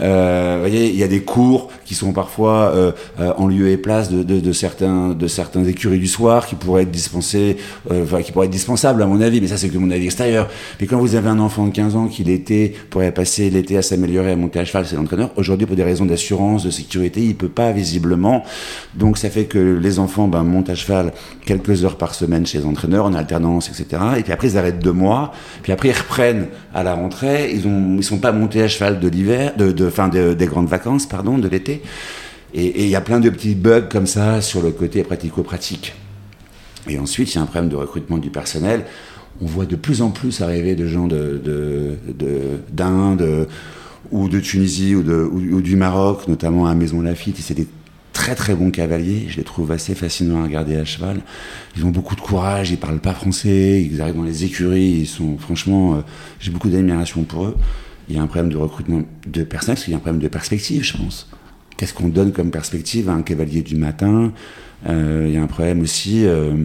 Euh, 0.00 0.54
vous 0.54 0.60
voyez, 0.60 0.88
il 0.88 0.96
y 0.96 1.02
a 1.02 1.08
des 1.08 1.22
cours 1.22 1.70
qui 1.84 1.94
sont 1.94 2.12
parfois 2.12 2.72
euh, 2.74 2.92
euh, 3.20 3.32
en 3.36 3.46
lieu 3.46 3.68
et 3.68 3.76
place 3.76 4.10
de, 4.10 4.22
de, 4.22 4.40
de 4.40 4.52
certains 4.52 5.10
de 5.10 5.26
certains 5.26 5.64
écuries 5.64 5.98
du 5.98 6.06
soir 6.06 6.46
qui 6.46 6.54
pourraient 6.54 6.84
être 6.84 6.90
dispensés, 6.90 7.58
euh, 7.90 8.04
enfin 8.04 8.22
qui 8.22 8.32
pourraient 8.32 8.46
être 8.46 8.52
dispensables 8.52 9.02
à 9.02 9.06
mon 9.06 9.20
avis, 9.20 9.40
mais 9.40 9.46
ça 9.46 9.56
c'est 9.56 9.68
que 9.68 9.76
mon 9.76 9.90
avis 9.90 10.06
extérieur. 10.06 10.48
Mais 10.80 10.86
quand 10.86 10.98
vous 10.98 11.14
avez 11.14 11.28
un 11.28 11.38
enfant 11.38 11.66
de 11.66 11.72
15 11.72 11.96
ans 11.96 12.06
qui 12.06 12.24
l'été 12.24 12.74
pourrait 12.90 13.12
passer 13.12 13.50
l'été 13.50 13.76
à 13.76 13.82
s'améliorer, 13.82 14.32
à 14.32 14.36
monter 14.36 14.58
à 14.58 14.64
cheval, 14.64 14.86
c'est 14.86 14.96
l'entraîneur. 14.96 15.30
Aujourd'hui, 15.36 15.66
pour 15.66 15.76
des 15.76 15.84
raisons 15.84 16.06
d'assurance, 16.06 16.64
de 16.64 16.70
sécurité, 16.70 17.20
il 17.20 17.36
peut 17.36 17.48
pas 17.48 17.72
visiblement. 17.72 18.42
Donc 18.94 19.18
ça 19.18 19.28
fait 19.28 19.44
que 19.44 19.58
les 19.58 19.98
enfants 19.98 20.28
ben, 20.28 20.44
montent 20.44 20.70
à 20.70 20.74
cheval 20.74 21.12
quelques 21.44 21.84
heures 21.84 21.96
par 21.96 22.14
semaine 22.14 22.46
chez 22.46 22.58
les 22.58 22.64
entraîneurs 22.64 23.04
en 23.04 23.14
alternance, 23.14 23.68
etc. 23.68 24.02
Et 24.16 24.22
puis 24.22 24.32
après 24.32 24.48
ils 24.48 24.58
arrêtent 24.58 24.82
deux 24.82 24.92
mois. 24.92 25.32
Puis 25.62 25.72
après 25.72 25.88
ils 25.88 25.98
reprennent 25.98 26.46
à 26.74 26.82
la 26.82 26.94
rentrée. 26.94 27.52
Ils 27.52 27.66
ont 27.66 27.96
ils 27.98 28.04
sont 28.04 28.18
pas 28.18 28.32
montés 28.32 28.62
à 28.62 28.68
cheval 28.68 28.98
de 28.98 29.08
l'hiver, 29.08 29.52
de, 29.58 29.72
de 29.72 29.81
fin 29.90 30.08
de- 30.08 30.34
des 30.34 30.46
grandes 30.46 30.68
vacances, 30.68 31.06
pardon, 31.06 31.38
de 31.38 31.48
l'été. 31.48 31.82
Et 32.54 32.84
il 32.84 32.88
y 32.90 32.96
a 32.96 33.00
plein 33.00 33.18
de 33.20 33.30
petits 33.30 33.54
bugs 33.54 33.88
comme 33.90 34.06
ça 34.06 34.42
sur 34.42 34.60
le 34.62 34.72
côté 34.72 35.02
pratico-pratique. 35.04 35.94
Et 36.88 36.98
ensuite, 36.98 37.32
il 37.32 37.36
y 37.36 37.38
a 37.38 37.42
un 37.42 37.46
problème 37.46 37.70
de 37.70 37.76
recrutement 37.76 38.18
du 38.18 38.28
personnel. 38.30 38.84
On 39.40 39.46
voit 39.46 39.64
de 39.66 39.76
plus 39.76 40.02
en 40.02 40.10
plus 40.10 40.42
arriver 40.42 40.74
de 40.74 40.86
gens 40.86 41.06
de, 41.06 41.40
de, 41.42 41.92
de- 42.12 42.60
d'Inde 42.70 43.48
ou 44.10 44.28
de 44.28 44.38
Tunisie 44.40 44.94
ou, 44.94 45.60
du 45.62 45.76
Maroc, 45.76 46.28
notamment 46.28 46.66
à 46.66 46.74
Maison 46.74 47.00
Lafitte. 47.00 47.38
C'est 47.40 47.54
des 47.54 47.66
très 48.12 48.34
très 48.34 48.54
bons 48.54 48.70
cavaliers. 48.70 49.24
Je 49.28 49.38
les 49.38 49.44
trouve 49.44 49.72
assez 49.72 49.94
fascinants 49.94 50.40
à 50.40 50.44
regarder 50.44 50.76
à 50.76 50.84
cheval. 50.84 51.20
Ils 51.76 51.86
ont 51.86 51.90
beaucoup 51.90 52.14
de 52.16 52.20
courage, 52.20 52.70
ils 52.70 52.76
parlent 52.76 53.00
pas 53.00 53.14
français, 53.14 53.82
ils 53.82 54.02
arrivent 54.02 54.16
dans 54.16 54.22
les 54.24 54.44
écuries. 54.44 54.98
Ils 55.00 55.06
sont 55.06 55.38
franchement, 55.38 55.94
euh, 55.94 56.00
j'ai 56.38 56.50
beaucoup 56.50 56.68
d'admiration 56.68 57.22
pour 57.22 57.46
eux. 57.46 57.56
Il 58.08 58.16
y 58.16 58.18
a 58.18 58.22
un 58.22 58.26
problème 58.26 58.50
de 58.50 58.56
recrutement 58.56 59.02
de 59.26 59.42
personnel 59.44 59.76
parce 59.76 59.84
qu'il 59.84 59.92
y 59.92 59.94
a 59.94 59.98
un 59.98 60.00
problème 60.00 60.20
de 60.22 60.28
perspective, 60.28 60.82
je 60.84 60.96
pense. 60.96 61.28
Qu'est-ce 61.76 61.94
qu'on 61.94 62.08
donne 62.08 62.32
comme 62.32 62.50
perspective 62.50 63.08
à 63.08 63.12
un 63.12 63.22
cavalier 63.22 63.62
du 63.62 63.76
matin? 63.76 64.32
Euh, 64.88 65.24
Il 65.28 65.34
y 65.34 65.36
a 65.38 65.42
un 65.42 65.46
problème 65.46 65.80
aussi. 65.82 66.24
euh, 66.26 66.64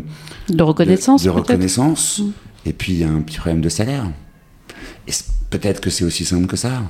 De 0.49 0.63
reconnaissance, 0.63 1.23
de, 1.23 1.27
de 1.29 1.33
reconnaissance. 1.33 2.19
Mm. 2.19 2.31
Et 2.69 2.73
puis 2.73 2.93
il 2.93 2.99
y 2.99 3.03
a 3.03 3.09
un 3.09 3.21
petit 3.21 3.37
problème 3.37 3.61
de 3.61 3.69
salaire. 3.69 4.05
Et 5.07 5.11
peut-être 5.49 5.79
que 5.79 5.89
c'est 5.89 6.03
aussi 6.03 6.25
simple 6.25 6.47
que 6.47 6.57
ça. 6.57 6.83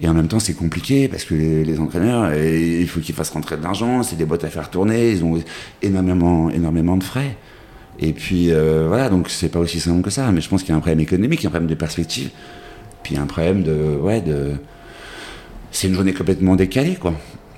Et 0.00 0.08
en 0.08 0.14
même 0.14 0.28
temps, 0.28 0.38
c'est 0.38 0.54
compliqué 0.54 1.08
parce 1.08 1.24
que 1.24 1.34
les, 1.34 1.64
les 1.64 1.78
entraîneurs, 1.80 2.30
eh, 2.32 2.80
il 2.80 2.86
faut 2.88 3.00
qu'ils 3.00 3.14
fassent 3.16 3.30
rentrer 3.30 3.56
de 3.56 3.62
l'argent, 3.64 4.04
c'est 4.04 4.14
des 4.16 4.24
boîtes 4.24 4.44
à 4.44 4.48
faire 4.48 4.70
tourner, 4.70 5.10
ils 5.10 5.24
ont 5.24 5.42
énormément, 5.82 6.50
énormément 6.50 6.96
de 6.96 7.02
frais. 7.02 7.36
Et 7.98 8.12
puis 8.12 8.52
euh, 8.52 8.84
voilà, 8.86 9.08
donc 9.08 9.28
c'est 9.28 9.48
pas 9.48 9.58
aussi 9.58 9.80
simple 9.80 10.02
que 10.02 10.10
ça. 10.10 10.30
Mais 10.30 10.40
je 10.40 10.48
pense 10.48 10.62
qu'il 10.62 10.70
y 10.70 10.72
a 10.72 10.76
un 10.76 10.80
problème 10.80 11.00
économique, 11.00 11.40
il 11.40 11.44
y 11.44 11.46
a 11.46 11.48
un 11.48 11.50
problème 11.50 11.68
de 11.68 11.74
perspective. 11.74 12.30
Puis 13.02 13.16
un 13.16 13.26
problème 13.26 13.62
de. 13.62 13.96
Ouais, 14.00 14.20
de. 14.20 14.52
C'est 15.70 15.88
une 15.88 15.94
journée 15.94 16.12
complètement 16.14 16.56
décalée, 16.56 16.96
quoi. 16.96 17.14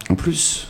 En 0.09 0.15
plus. 0.15 0.67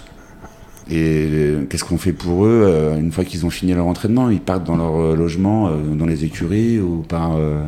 Et 0.91 1.29
euh, 1.31 1.65
qu'est-ce 1.69 1.85
qu'on 1.85 1.99
fait 1.99 2.13
pour 2.13 2.45
eux 2.47 2.65
euh, 2.67 2.99
une 2.99 3.13
fois 3.13 3.25
qu'ils 3.25 3.47
ont 3.47 3.51
fini 3.51 3.73
leur 3.73 3.87
entraînement? 3.87 4.29
Ils 4.31 4.41
partent 4.41 4.65
dans 4.65 4.77
leur 4.77 4.97
euh, 5.01 5.15
logement, 5.17 5.71
dans 5.71 6.07
les 6.07 6.25
écuries 6.25 6.81
ou 6.81 7.03
par. 7.09 7.37
euh, 7.37 7.63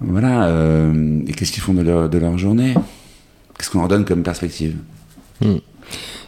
Voilà. 0.00 0.44
euh, 0.46 1.20
et 1.26 1.32
qu'est-ce 1.32 1.52
qu'ils 1.52 1.62
font 1.62 1.74
de 1.74 1.82
leur, 1.82 2.08
de 2.08 2.18
leur 2.18 2.38
journée? 2.38 2.74
Qu'est-ce 3.58 3.70
qu'on 3.70 3.80
leur 3.80 3.88
donne 3.88 4.04
comme 4.04 4.22
perspective? 4.22 4.76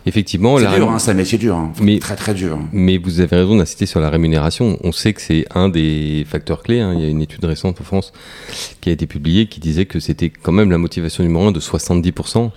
Effectivement, 0.05 0.59
C'est 0.59 0.65
la 0.65 0.75
dur, 0.77 0.91
hein, 0.91 0.99
c'est 0.99 1.11
un 1.13 1.15
métier 1.15 1.39
dur. 1.39 1.55
hein. 1.57 1.73
Mais- 1.81 1.99
Très 1.99 2.17
très 2.17 2.35
dur. 2.35 2.59
Mais 2.73 2.99
vous 2.99 3.21
avez 3.21 3.37
raison 3.37 3.57
d'insister 3.57 3.87
sur 3.87 4.01
la 4.01 4.11
rémunération. 4.11 4.79
On 4.83 4.91
sait 4.93 5.13
que 5.13 5.21
c'est 5.21 5.45
un 5.55 5.69
des 5.69 6.27
facteurs 6.29 6.63
clés. 6.63 6.81
hein. 6.81 6.93
Il 6.97 7.01
y 7.01 7.05
a 7.05 7.09
une 7.09 7.23
étude 7.23 7.45
récente 7.45 7.81
en 7.81 7.85
France 7.85 8.13
qui 8.81 8.91
a 8.91 8.93
été 8.93 9.07
publiée 9.07 9.47
qui 9.47 9.61
disait 9.61 9.87
que 9.87 10.01
c'était 10.01 10.31
quand 10.31 10.53
même 10.53 10.71
la 10.71 10.79
motivation 10.79 11.23
numéro 11.23 11.47
un 11.47 11.53
de 11.53 11.61
70%. 11.61 12.51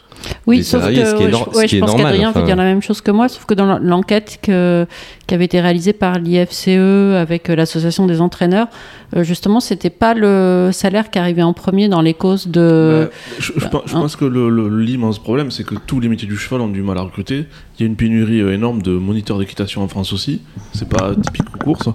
Oui, 0.48 0.64
sauf 0.64 0.82
salariés, 0.82 1.02
que 1.04 1.10
ce 1.10 1.16
qui 1.16 1.22
est 1.24 1.26
ouais, 1.26 1.32
nor- 1.32 1.50
je, 1.52 1.58
ouais, 1.58 1.64
ce 1.64 1.68
qui 1.68 1.72
je 1.72 1.76
est 1.78 1.80
pense 1.80 1.96
qu'Adrien 1.96 2.30
enfin. 2.30 2.44
dire 2.44 2.56
la 2.56 2.64
même 2.64 2.82
chose 2.82 3.02
que 3.02 3.12
moi, 3.12 3.28
sauf 3.30 3.46
que 3.46 3.54
dans 3.54 3.78
l'enquête 3.80 4.40
qui 4.42 4.52
avait 4.52 5.46
été 5.46 5.60
réalisée 5.62 5.94
par 5.94 6.20
l'IFCE 6.20 6.68
avec 7.16 7.50
euh, 7.50 7.56
l'association 7.56 8.06
des 8.06 8.22
entraîneurs, 8.22 8.68
euh, 9.16 9.24
justement, 9.24 9.60
c'était 9.60 9.90
pas 9.90 10.14
le 10.14 10.70
salaire 10.72 11.10
qui 11.10 11.20
arrivait 11.20 11.42
en 11.44 11.54
premier 11.54 11.88
dans 11.88 12.02
les 12.02 12.14
causes 12.14 12.48
de. 12.48 13.10
Bah, 13.10 13.18
je, 13.40 13.52
je 13.56 13.66
hein. 13.66 13.70
pense 13.92 14.16
que 14.16 14.26
l'immense 14.26 15.20
problème, 15.20 15.52
c'est 15.52 15.64
que 15.64 15.76
tous 15.76 16.00
les 16.00 16.10
métiers 16.10 16.28
du 16.28 16.38
cheval 16.38 16.62
ont 16.62 16.68
du 16.68 16.82
mal 16.82 16.98
à 16.98 17.02
recruter. 17.02 17.46
Il 17.78 17.82
y 17.82 17.84
a 17.84 17.88
une 17.88 17.96
pénurie 17.96 18.42
euh, 18.42 18.54
énorme 18.54 18.82
de 18.82 18.92
moniteurs 18.92 19.38
d'équitation 19.38 19.82
en 19.84 19.88
France 19.88 20.14
aussi. 20.14 20.42
C'est 20.74 20.88
pas 20.90 21.14
typique 21.16 21.46
aux 21.56 21.64
courses. 21.64 21.90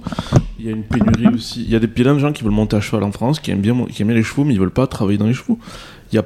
Il 0.58 0.66
y 0.66 0.68
a 0.68 0.72
une 0.72 0.82
pénurie 0.82 1.34
aussi. 1.34 1.62
Il 1.62 1.70
y 1.70 1.74
a 1.76 1.78
des 1.78 1.86
plein 1.86 2.14
de 2.14 2.18
gens 2.18 2.32
qui 2.32 2.42
veulent 2.44 2.52
monter 2.52 2.76
à 2.76 2.80
cheval 2.80 3.02
en 3.04 3.12
France, 3.12 3.40
qui 3.40 3.50
aiment 3.50 3.60
bien, 3.60 3.74
qui 3.90 4.02
aiment 4.02 4.08
bien 4.08 4.16
les 4.16 4.22
chevaux, 4.22 4.44
mais 4.44 4.54
ils 4.54 4.60
veulent 4.60 4.70
pas 4.70 4.86
travailler 4.86 5.18
dans 5.18 5.26
les 5.26 5.34
chevaux. 5.34 5.58
Y 6.12 6.18
a 6.18 6.24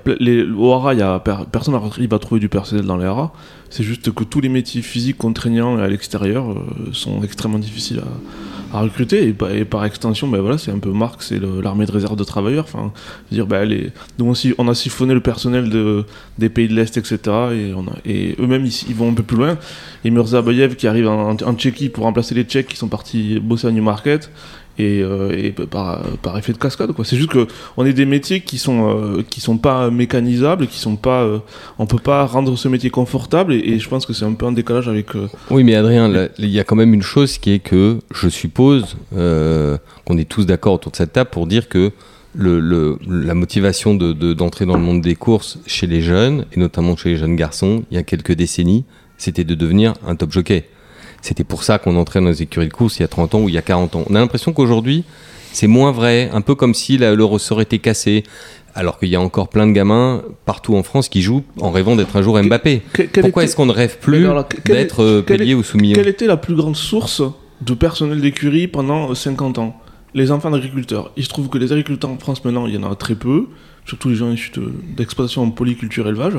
au 0.57 0.73
haras, 0.73 0.95
il 0.95 1.01
y 1.01 1.03
a 1.03 1.19
per- 1.19 1.45
personne 1.53 1.75
n'arrive 1.75 2.15
à 2.15 2.19
trouver 2.19 2.41
du 2.41 2.49
personnel 2.49 2.87
dans 2.87 2.97
les 2.97 3.05
haras. 3.05 3.33
C'est 3.69 3.83
juste 3.85 4.13
que 4.15 4.25
tous 4.25 4.41
les 4.41 4.49
métiers 4.49 4.81
physiques 4.81 5.19
contraignants 5.19 5.77
à 5.79 5.87
l'extérieur 5.89 6.51
euh, 6.53 6.57
sont 6.93 7.23
extrêmement 7.23 7.59
difficiles 7.59 8.01
à, 8.73 8.81
recruter. 8.81 9.29
Et, 9.29 9.33
par- 9.35 9.85
et 9.85 9.87
extension, 9.87 10.27
ben 10.29 10.41
voilà, 10.41 10.57
c'est 10.57 10.71
un 10.71 10.79
peu 10.79 10.91
Marc, 10.91 11.23
c'est 11.23 11.39
le- 11.39 11.61
l'armée 11.61 11.85
de 11.85 11.93
réserve 11.93 12.17
de 12.17 12.25
travailleurs. 12.25 12.65
Enfin, 12.65 12.93
dire, 13.31 13.47
ben, 13.47 13.91
aussi, 14.21 14.55
on 14.57 14.69
a 14.69 14.75
siphonné 14.75 15.13
le 15.13 15.21
personnel 15.21 15.69
de, 15.69 16.05
des 16.39 16.49
pays 16.49 16.69
de 16.69 16.75
l'Est, 16.75 16.97
etc. 16.97 17.19
Et, 17.53 17.75
et 18.11 18.37
eux-mêmes, 18.41 18.65
ils, 18.65 18.85
ils 18.89 18.95
vont 18.95 19.11
un 19.11 19.15
peu 19.15 19.23
plus 19.23 19.37
loin. 19.37 19.59
Et 20.05 20.11
Mirza 20.11 20.39
Abayev 20.39 20.77
qui 20.77 20.87
arrive 20.87 21.09
en, 21.09 21.33
en 21.33 21.55
Tchéquie 21.55 21.91
pour 21.91 22.05
remplacer 22.05 22.35
les 22.35 22.45
Tchèques 22.45 22.69
qui 22.69 22.77
sont 22.77 22.89
partis 22.89 23.39
bosser 23.39 23.67
à 23.67 23.71
Newmarket. 23.71 24.31
Et, 24.79 25.03
euh, 25.03 25.31
et 25.37 25.51
par, 25.53 26.03
par 26.23 26.37
effet 26.39 26.53
de 26.53 26.59
cascade 26.59 26.93
quoi. 26.93 27.05
C'est 27.05 27.17
juste 27.17 27.31
que 27.31 27.47
on 27.77 27.85
est 27.87 27.93
des 27.93 28.07
métiers 28.07 28.41
qui 28.41 28.59
sont 28.59 28.89
euh, 28.89 29.23
qui 29.29 29.41
sont 29.41 29.59
pas 29.59 29.91
mécanisables, 29.91 30.67
qui 30.67 30.79
sont 30.79 30.97
pas 30.97 31.23
euh, 31.23 31.39
on 31.79 31.87
peut 31.87 31.99
pas 31.99 32.25
rendre 32.27 32.57
ce 32.57 32.69
métier 32.69 32.91
confortable 32.91 33.53
et, 33.55 33.59
et 33.59 33.79
je 33.79 33.89
pense 33.89 34.05
que 34.07 34.13
c'est 34.13 34.25
un 34.25 34.33
peu 34.33 34.47
en 34.47 34.53
décalage 34.53 34.89
avec 34.89 35.09
Oui, 35.51 35.65
mais 35.65 35.75
Adrien, 35.75 36.13
il 36.39 36.49
y 36.51 36.59
a 36.61 36.65
quand 36.65 36.77
même 36.77 36.95
une 36.95 37.03
chose 37.03 37.39
qui 37.39 37.53
est 37.53 37.59
que 37.61 37.99
je 38.13 38.29
suppose 38.29 38.97
qu'on 40.05 40.19
est 40.19 40.29
tous 40.29 40.45
d'accord 40.47 40.75
autour 40.75 40.93
de 40.93 40.97
cette 40.97 41.13
table 41.13 41.31
pour 41.31 41.47
dire 41.47 41.69
que 41.69 41.91
le, 42.35 42.59
le- 42.61 42.99
la 43.09 43.35
motivation 43.35 43.95
de- 43.95 44.13
de- 44.13 44.33
d'entrer 44.33 44.67
dans 44.67 44.75
le 44.77 44.83
monde 44.83 45.01
des 45.03 45.15
courses 45.15 45.59
chez 45.67 45.87
les 45.87 46.03
jeunes, 46.03 46.47
et 46.53 46.59
notamment 46.59 46.97
chez 46.97 47.11
les 47.11 47.17
jeunes 47.17 47.37
garçons, 47.37 47.85
il 47.91 47.95
y 47.95 47.99
a 47.99 48.03
quelques 48.03 48.33
décennies, 48.33 48.85
c'était 49.19 49.45
de 49.45 49.55
devenir 49.55 49.95
un 50.07 50.17
top 50.17 50.33
jockey. 50.33 50.65
C'était 51.25 51.43
pour 51.43 51.63
ça 51.63 51.79
qu'on 51.79 51.97
entrait 51.97 52.21
dans 52.21 52.27
les 52.29 52.43
écuries 52.43 52.69
de 52.69 52.73
course 52.75 52.99
il 52.99 53.01
y 53.01 53.05
a 53.05 53.09
30 53.09 53.35
ans 53.35 53.41
ou 53.41 53.49
il 53.49 53.55
y 53.55 53.59
a 53.59 53.63
40 53.63 53.97
ans. 53.97 54.05
On 54.11 54.15
a 54.15 54.19
l'impression 54.19 54.53
qu'aujourd'hui, 54.53 55.05
c'est 55.53 55.67
moins 55.67 55.91
vrai, 55.91 56.29
un 56.35 56.43
peu 56.43 56.55
comme 56.55 56.75
si 56.75 56.99
la- 56.99 57.15
le 57.15 57.25
ressort 57.25 57.63
était 57.63 57.79
cassé. 57.79 58.25
Alors 58.75 58.99
qu'il 58.99 59.09
y 59.09 59.17
a 59.17 59.21
encore 59.23 59.49
plein 59.49 59.67
de 59.67 59.73
gamins 59.73 60.23
partout 60.45 60.75
en 60.77 60.83
France 60.83 61.09
qui 61.09 61.23
jouent 61.23 61.45
en 61.61 61.71
rêvant 61.71 61.97
d'être 61.97 62.15
un 62.17 62.21
jour 62.23 62.39
Mbappé. 62.43 62.83
Que- 62.93 63.21
Pourquoi 63.23 63.45
est-ce 63.45 63.57
qu'on 63.57 63.65
ne 63.67 63.73
rêve 63.73 63.97
plus 64.01 64.27
d'être 64.67 65.03
euh, 65.03 65.23
Pellier 65.23 65.55
ou 65.55 65.63
Soumillon 65.63 65.95
Quelle 65.95 66.09
était 66.09 66.27
la 66.27 66.37
plus 66.37 66.55
grande 66.57 66.77
source 66.77 67.23
de 67.63 67.73
personnel 67.73 68.21
d'écurie 68.21 68.67
pendant 68.69 69.11
euh, 69.11 69.15
50 69.15 69.57
ans? 69.59 69.81
Les 70.13 70.31
enfants 70.31 70.51
d'agriculteurs. 70.51 71.11
Il 71.17 71.25
se 71.25 71.29
trouve 71.31 71.49
que 71.49 71.57
les 71.57 71.73
agriculteurs 71.73 72.11
en 72.11 72.19
France 72.19 72.45
maintenant, 72.45 72.67
il 72.67 72.75
y 72.75 72.77
en 72.77 72.91
a 72.91 72.95
très 72.97 73.15
peu, 73.15 73.47
surtout 73.87 74.11
les 74.11 74.17
gens 74.17 74.31
issus 74.31 74.51
de- 74.57 74.73
d'exploitation 74.97 75.43
en 75.43 75.51
polyculture 75.51 76.07
élevage. 76.07 76.35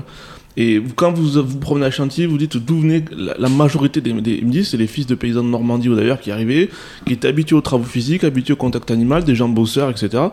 Et 0.57 0.81
quand 0.95 1.12
vous 1.12 1.43
vous 1.43 1.59
promenez 1.59 1.85
à 1.85 1.91
Chantilly, 1.91 2.27
vous 2.27 2.38
dites 2.38 2.57
d'où 2.57 2.79
venait 2.79 3.03
la, 3.12 3.50
majorité 3.50 4.00
des, 4.01 4.13
des 4.13 4.63
c'est 4.63 4.77
les 4.77 4.88
fils 4.88 5.05
de 5.05 5.15
paysans 5.15 5.43
de 5.43 5.50
Normandie 5.50 5.89
ou 5.89 5.95
d'ailleurs 5.95 6.19
qui 6.19 6.31
arrivaient, 6.31 6.69
qui 7.05 7.13
étaient 7.13 7.27
habitués 7.27 7.55
aux 7.55 7.62
travaux 7.62 7.83
physiques, 7.83 8.24
habitués 8.24 8.53
au 8.53 8.57
contact 8.57 8.89
animal, 8.91 9.24
des 9.24 9.35
gens 9.35 9.50
bosseurs, 9.50 9.89
etc. 9.89 10.24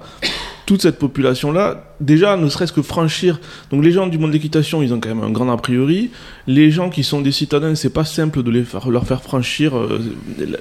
Toute 0.65 0.83
cette 0.83 0.99
population-là, 0.99 1.93
déjà, 2.01 2.37
ne 2.37 2.49
serait-ce 2.49 2.73
que 2.73 2.83
franchir. 2.83 3.41
Donc 3.71 3.85
les 3.85 3.91
gens 3.91 4.07
du 4.07 4.19
monde 4.19 4.31
de 4.31 4.35
l'équitation, 4.35 4.83
ils 4.83 4.93
ont 4.93 5.01
quand 5.01 5.09
même 5.09 5.25
un 5.25 5.31
grand 5.31 5.51
a 5.51 5.57
priori. 5.57 6.11
Les 6.47 6.71
gens 6.71 6.91
qui 6.91 7.05
sont 7.05 7.21
des 7.21 7.33
citadins, 7.33 7.75
c'est 7.75 7.93
pas 7.93 8.05
simple 8.05 8.43
de 8.43 8.51
les 8.51 8.65
leur 8.89 9.07
faire 9.07 9.23
franchir. 9.23 9.77
euh, 9.77 10.01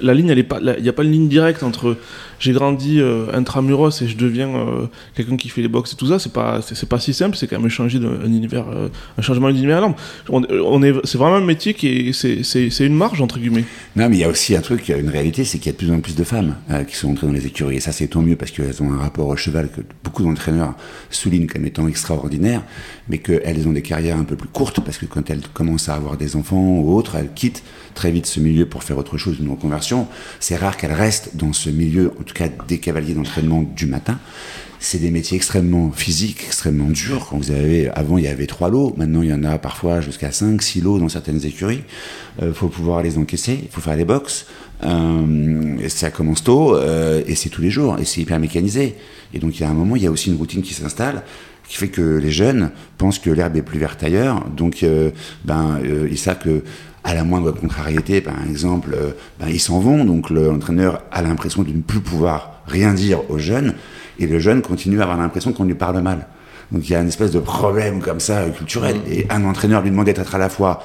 la, 0.00 0.14
ligne, 0.14 0.28
il 0.28 0.82
n'y 0.82 0.88
a 0.88 0.92
pas 0.92 1.02
une 1.04 1.12
ligne 1.12 1.28
directe 1.28 1.62
entre 1.62 1.96
j'ai 2.38 2.52
grandi 2.52 3.00
euh, 3.00 3.26
intramuros 3.32 4.02
et 4.02 4.08
je 4.08 4.16
deviens 4.16 4.48
euh, 4.48 4.86
quelqu'un 5.14 5.36
qui 5.36 5.48
fait 5.48 5.62
les 5.62 5.68
box 5.68 5.92
et 5.92 5.96
tout 5.96 6.08
ça. 6.08 6.18
C'est 6.18 6.32
pas, 6.32 6.60
c'est, 6.62 6.88
pas 6.88 6.98
si 6.98 7.14
simple. 7.14 7.36
C'est 7.36 7.46
quand 7.46 7.60
même 7.60 7.68
changer 7.68 7.98
d'un 7.98 8.12
un 8.22 8.26
univers, 8.26 8.66
un 9.18 9.22
changement 9.22 9.50
d'univers 9.50 9.78
énorme. 9.78 9.94
On, 10.28 10.82
est, 10.82 10.92
c'est 11.04 11.18
vraiment 11.18 11.36
un 11.36 11.44
métier 11.44 11.74
qui 11.74 11.88
est, 11.88 12.12
c'est, 12.12 12.42
c'est, 12.42 12.86
une 12.86 12.94
marge 12.94 13.20
entre 13.20 13.38
guillemets. 13.38 13.64
Non, 13.96 14.08
mais 14.08 14.16
il 14.16 14.20
y 14.20 14.24
a 14.24 14.28
aussi 14.28 14.54
un 14.54 14.60
truc, 14.60 14.88
une 14.88 15.08
réalité, 15.08 15.44
c'est 15.44 15.58
qu'il 15.58 15.66
y 15.66 15.70
a 15.70 15.72
de 15.72 15.78
plus 15.78 15.90
en 15.90 16.00
plus 16.00 16.14
de 16.14 16.24
femmes 16.24 16.56
qui 16.88 16.96
sont 16.96 17.10
entrées 17.10 17.26
dans 17.26 17.32
les 17.32 17.46
écuries. 17.46 17.76
Et 17.76 17.80
ça, 17.80 17.92
c'est 17.92 18.08
tant 18.08 18.22
mieux 18.22 18.36
parce 18.36 18.50
qu'elles 18.50 18.82
ont 18.82 18.92
un 18.92 18.98
rapport 18.98 19.28
au 19.28 19.36
cheval 19.36 19.68
que 19.70 19.80
beaucoup 20.04 20.22
d'entraîneurs 20.22 20.74
soulignent 21.10 21.46
comme 21.46 21.64
étant 21.64 21.88
extraordinaire, 21.88 22.62
mais 23.08 23.18
qu'elles 23.18 23.68
ont 23.68 23.72
des 23.72 23.82
carrières 23.82 24.16
un 24.16 24.24
peu 24.24 24.36
plus 24.36 24.48
courtes 24.48 24.80
parce 24.80 24.98
que 24.98 25.06
quand 25.06 25.30
elles 25.30 25.42
commencent 25.52 25.88
à 25.88 25.94
avoir 25.94 26.16
des 26.16 26.36
enfants 26.36 26.78
ou 26.78 26.94
autres, 26.94 27.16
elles 27.16 27.32
quittent 27.34 27.62
très 27.94 28.10
vite 28.10 28.26
ce 28.26 28.40
milieu 28.40 28.66
pour 28.66 28.82
faire 28.82 28.98
autre 28.98 29.18
chose, 29.18 29.38
une 29.40 29.50
reconversion. 29.50 30.08
C'est 30.40 30.56
rare 30.56 30.76
qu'elles 30.76 30.92
restent 30.92 31.36
dans 31.36 31.52
ce 31.52 31.70
milieu, 31.70 32.12
en 32.20 32.22
tout 32.22 32.34
cas 32.34 32.48
des 32.68 32.78
cavaliers 32.78 33.14
d'entraînement 33.14 33.62
du 33.62 33.86
matin. 33.86 34.18
C'est 34.84 34.98
des 34.98 35.12
métiers 35.12 35.36
extrêmement 35.36 35.92
physiques, 35.92 36.42
extrêmement 36.44 36.90
durs. 36.90 37.28
Quand 37.30 37.36
vous 37.36 37.52
avez, 37.52 37.88
avant, 37.90 38.18
il 38.18 38.24
y 38.24 38.26
avait 38.26 38.48
trois 38.48 38.68
lots. 38.68 38.92
Maintenant, 38.96 39.22
il 39.22 39.28
y 39.28 39.32
en 39.32 39.44
a 39.44 39.56
parfois 39.56 40.00
jusqu'à 40.00 40.32
cinq, 40.32 40.60
six 40.60 40.80
lots 40.80 40.98
dans 40.98 41.08
certaines 41.08 41.46
écuries. 41.46 41.84
Il 42.40 42.52
faut 42.52 42.66
pouvoir 42.66 43.00
les 43.00 43.16
encaisser. 43.16 43.60
Il 43.62 43.68
faut 43.68 43.80
faire 43.80 43.94
les 43.94 44.04
box. 44.04 44.46
Euh, 44.84 45.88
ça 45.88 46.10
commence 46.10 46.42
tôt 46.42 46.74
euh, 46.76 47.22
et 47.26 47.34
c'est 47.34 47.48
tous 47.48 47.62
les 47.62 47.70
jours 47.70 47.98
et 48.00 48.04
c'est 48.04 48.20
hyper 48.20 48.38
mécanisé. 48.40 48.96
Et 49.34 49.38
donc, 49.38 49.58
il 49.58 49.62
y 49.62 49.64
a 49.64 49.70
un 49.70 49.74
moment, 49.74 49.96
il 49.96 50.02
y 50.02 50.06
a 50.06 50.10
aussi 50.10 50.30
une 50.30 50.36
routine 50.36 50.62
qui 50.62 50.74
s'installe 50.74 51.22
qui 51.68 51.76
fait 51.76 51.88
que 51.88 52.02
les 52.18 52.30
jeunes 52.32 52.70
pensent 52.98 53.18
que 53.18 53.30
l'herbe 53.30 53.56
est 53.56 53.62
plus 53.62 53.78
verte 53.78 54.02
ailleurs. 54.02 54.44
Donc, 54.56 54.82
euh, 54.82 55.10
ben, 55.44 55.78
euh, 55.84 56.08
ils 56.10 56.18
savent 56.18 56.38
que 56.38 56.62
à 57.04 57.14
la 57.14 57.24
moindre 57.24 57.50
contrariété, 57.52 58.20
par 58.20 58.34
exemple, 58.48 58.90
euh, 58.94 59.10
ben, 59.40 59.48
ils 59.48 59.60
s'en 59.60 59.78
vont. 59.80 60.04
Donc, 60.04 60.28
le- 60.30 60.48
l'entraîneur 60.48 61.02
a 61.10 61.22
l'impression 61.22 61.62
de 61.62 61.70
ne 61.70 61.80
plus 61.80 62.00
pouvoir 62.00 62.62
rien 62.66 62.92
dire 62.92 63.28
aux 63.30 63.38
jeunes, 63.38 63.74
et 64.18 64.26
le 64.26 64.38
jeune 64.38 64.60
continue 64.62 65.00
à 65.00 65.04
avoir 65.04 65.18
l'impression 65.18 65.52
qu'on 65.52 65.64
lui 65.64 65.74
parle 65.74 66.00
mal. 66.02 66.26
Donc, 66.70 66.88
il 66.88 66.92
y 66.92 66.94
a 66.94 67.00
une 67.00 67.08
espèce 67.08 67.30
de 67.30 67.40
problème 67.40 68.00
comme 68.00 68.20
ça 68.20 68.44
culturel. 68.50 68.96
Et 69.10 69.26
un 69.30 69.44
entraîneur 69.44 69.82
lui 69.82 69.90
demandait 69.90 70.12
d'être 70.12 70.34
à 70.34 70.38
la 70.38 70.48
fois 70.48 70.82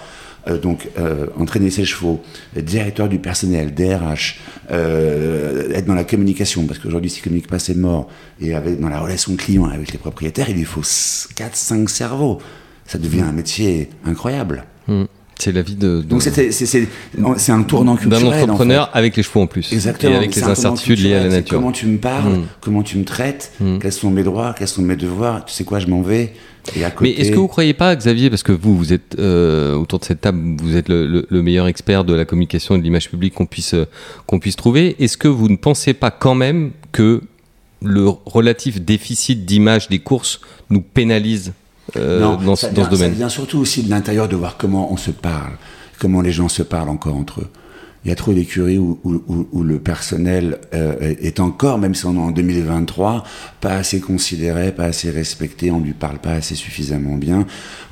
euh, 0.47 0.57
donc 0.57 0.89
euh, 0.97 1.27
entraîner 1.37 1.69
ses 1.69 1.85
chevaux, 1.85 2.21
directeur 2.55 3.09
du 3.09 3.19
personnel, 3.19 3.73
DRH, 3.73 4.39
euh, 4.71 5.71
être 5.73 5.85
dans 5.85 5.95
la 5.95 6.03
communication, 6.03 6.65
parce 6.65 6.79
qu'aujourd'hui 6.79 7.09
s'il 7.09 7.23
communique 7.23 7.47
pas 7.47 7.59
c'est 7.59 7.75
mort, 7.75 8.09
et 8.39 8.51
dans 8.51 8.89
la 8.89 8.99
relation 8.99 9.35
client 9.35 9.65
avec 9.65 9.91
les 9.91 9.97
propriétaires, 9.97 10.49
il 10.49 10.57
lui 10.57 10.63
faut 10.63 10.81
4-5 10.81 11.87
cerveaux. 11.87 12.39
Ça 12.85 12.97
devient 12.97 13.21
un 13.21 13.33
métier 13.33 13.89
incroyable. 14.05 14.63
Hmm. 14.87 15.05
C'est 15.39 15.51
la 15.51 15.61
vie 15.61 15.75
de, 15.75 15.97
de- 15.97 16.01
Donc 16.01 16.23
c'est 16.23 17.51
un 17.51 17.63
tournant 17.63 17.93
d'un 17.93 17.99
culturel. 17.99 18.25
en 18.27 18.31
fait. 18.31 18.41
entrepreneur 18.43 18.89
avec 18.93 19.15
les 19.15 19.23
chevaux 19.23 19.41
en 19.41 19.47
plus. 19.47 19.71
Exactement. 19.71 20.13
Et 20.13 20.15
avec 20.15 20.35
les 20.35 20.43
incertitudes 20.43 20.99
liées 20.99 21.13
à 21.13 21.23
la 21.23 21.29
nature. 21.29 21.57
Comment 21.57 21.71
tu 21.71 21.85
me 21.85 21.97
parles, 21.97 22.33
Mm. 22.39 22.43
comment 22.59 22.81
tu 22.83 22.97
me 22.97 23.05
traites, 23.05 23.51
Mm. 23.59 23.77
quels 23.79 23.91
sont 23.91 24.09
mes 24.09 24.23
droits, 24.23 24.55
quels 24.57 24.67
sont 24.67 24.81
mes 24.81 24.95
devoirs. 24.95 25.45
Tu 25.45 25.53
sais 25.53 25.63
quoi, 25.63 25.79
je 25.79 25.87
m'en 25.87 26.01
vais. 26.01 26.33
Et 26.75 26.83
à 26.83 26.91
Mais 27.01 27.11
est-ce 27.11 27.31
que 27.31 27.37
vous 27.37 27.47
croyez 27.47 27.73
pas, 27.73 27.95
Xavier, 27.95 28.29
parce 28.29 28.43
que 28.43 28.51
vous, 28.51 28.75
vous 28.75 28.91
êtes 28.91 29.15
euh, 29.19 29.75
autour 29.75 29.99
de 29.99 30.05
cette 30.05 30.19
table, 30.21 30.57
vous 30.61 30.75
êtes 30.75 30.89
le, 30.89 31.07
le- 31.07 31.25
le 31.29 31.41
meilleur 31.41 31.67
expert 31.67 32.03
de 32.03 32.13
la 32.13 32.25
communication 32.25 32.75
et 32.75 32.79
de 32.79 32.83
l'image 32.83 33.09
publique 33.09 33.35
qu'on 33.35 33.45
puisse 33.45 33.73
euh, 33.73 33.85
qu'on 34.25 34.39
puisse 34.39 34.55
trouver. 34.57 34.95
Est-ce 34.99 35.17
que 35.17 35.27
vous 35.29 35.47
ne 35.49 35.55
pensez 35.55 35.93
pas 35.93 36.11
quand 36.11 36.35
même 36.35 36.71
que 36.91 37.21
le 37.81 38.09
relatif 38.25 38.81
déficit 38.81 39.45
d'image 39.45 39.87
des 39.87 39.99
courses 39.99 40.41
nous 40.71 40.81
pénalise 40.81 41.53
euh, 41.95 42.19
Non, 42.19 42.35
dans, 42.35 42.55
ça 42.55 42.69
ce- 42.69 42.73
dans 42.73 42.81
vient- 42.81 42.85
ce 42.91 42.95
domaine 42.95 43.11
Ça 43.11 43.17
vient 43.17 43.29
surtout 43.29 43.59
aussi 43.59 43.83
de 43.83 43.89
l'intérieur 43.89 44.27
de 44.27 44.35
voir 44.35 44.57
comment 44.57 44.91
on 44.91 44.97
se 44.97 45.11
parle, 45.11 45.53
comment 45.99 46.21
les 46.21 46.31
gens 46.31 46.49
se 46.49 46.63
parlent 46.63 46.89
encore 46.89 47.15
entre 47.15 47.41
eux. 47.41 47.47
Il 48.07 48.11
y 48.11 48.13
a 48.13 48.15
trop 48.15 48.33
d'écuries 48.33 48.77
où, 48.77 48.97
le 49.63 49.79
personnel 49.79 50.59
euh, 50.73 50.95
est 51.19 51.41
encore, 51.41 51.77
même 51.77 51.93
si 51.93 52.05
on 52.05 52.15
est 52.15 52.19
en 52.19 52.31
2023, 52.31 53.25
pas 53.59 53.73
assez 53.73 53.99
considéré, 53.99 54.71
pas 54.71 54.85
assez 54.85 55.09
respecté, 55.11 55.71
on 55.71 55.81
lui 55.81 55.91
parle 55.91 56.17
pas 56.19 56.31
assez 56.31 56.55
suffisamment 56.55 57.17
bien. 57.17 57.45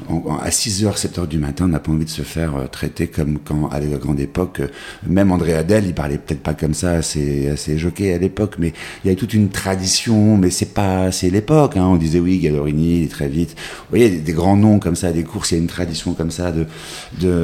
En- 0.07 0.23
en- 0.25 0.37
à 0.37 0.51
6h, 0.51 0.95
7h 0.97 1.27
du 1.27 1.37
matin, 1.37 1.65
on 1.65 1.67
n'a 1.67 1.79
pas 1.81 1.91
envie 1.91 2.05
de 2.05 2.09
se 2.09 2.21
faire 2.21 2.55
euh, 2.55 2.67
traiter 2.67 3.07
comme 3.07 3.39
quand, 3.43 3.67
à 3.67 3.81
la 3.81 3.97
grande 3.97 4.21
époque, 4.21 4.61
euh, 4.61 4.67
même 5.05 5.33
André 5.33 5.53
Adel, 5.53 5.83
il 5.85 5.93
parlait 5.93 6.17
peut-être 6.17 6.39
pas 6.43 6.53
comme 6.53 6.73
ça, 6.73 6.91
assez, 6.93 7.49
assez 7.49 7.77
jockey 7.77 8.13
à 8.13 8.17
l'époque, 8.17 8.55
mais 8.57 8.69
il 9.03 9.07
y 9.07 9.09
avait 9.09 9.17
toute 9.17 9.33
une 9.33 9.49
tradition, 9.49 10.37
mais 10.37 10.49
c'est 10.49 10.73
pas, 10.73 11.11
c'est 11.11 11.29
l'époque, 11.29 11.75
hein. 11.75 11.87
On 11.87 11.97
disait 11.97 12.19
oui, 12.21 12.39
Gallorini, 12.39 13.09
très 13.09 13.27
vite. 13.27 13.49
Vous 13.57 13.85
voyez, 13.97 14.09
des, 14.09 14.19
des 14.19 14.31
grands 14.33 14.55
noms 14.55 14.79
comme 14.79 14.95
ça, 14.95 15.11
des 15.11 15.23
courses, 15.23 15.51
il 15.51 15.55
y 15.55 15.57
a 15.57 15.61
une 15.61 15.67
tradition 15.67 16.13
comme 16.13 16.31
ça 16.31 16.53
de, 16.53 16.67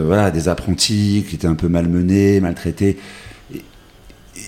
voilà, 0.05 0.31
des 0.31 0.47
apprentis 0.47 1.25
qui 1.27 1.35
étaient 1.35 1.47
un 1.47 1.55
peu 1.55 1.67
malmenés, 1.67 2.39
maltraités. 2.39 2.60
Et- 2.69 2.97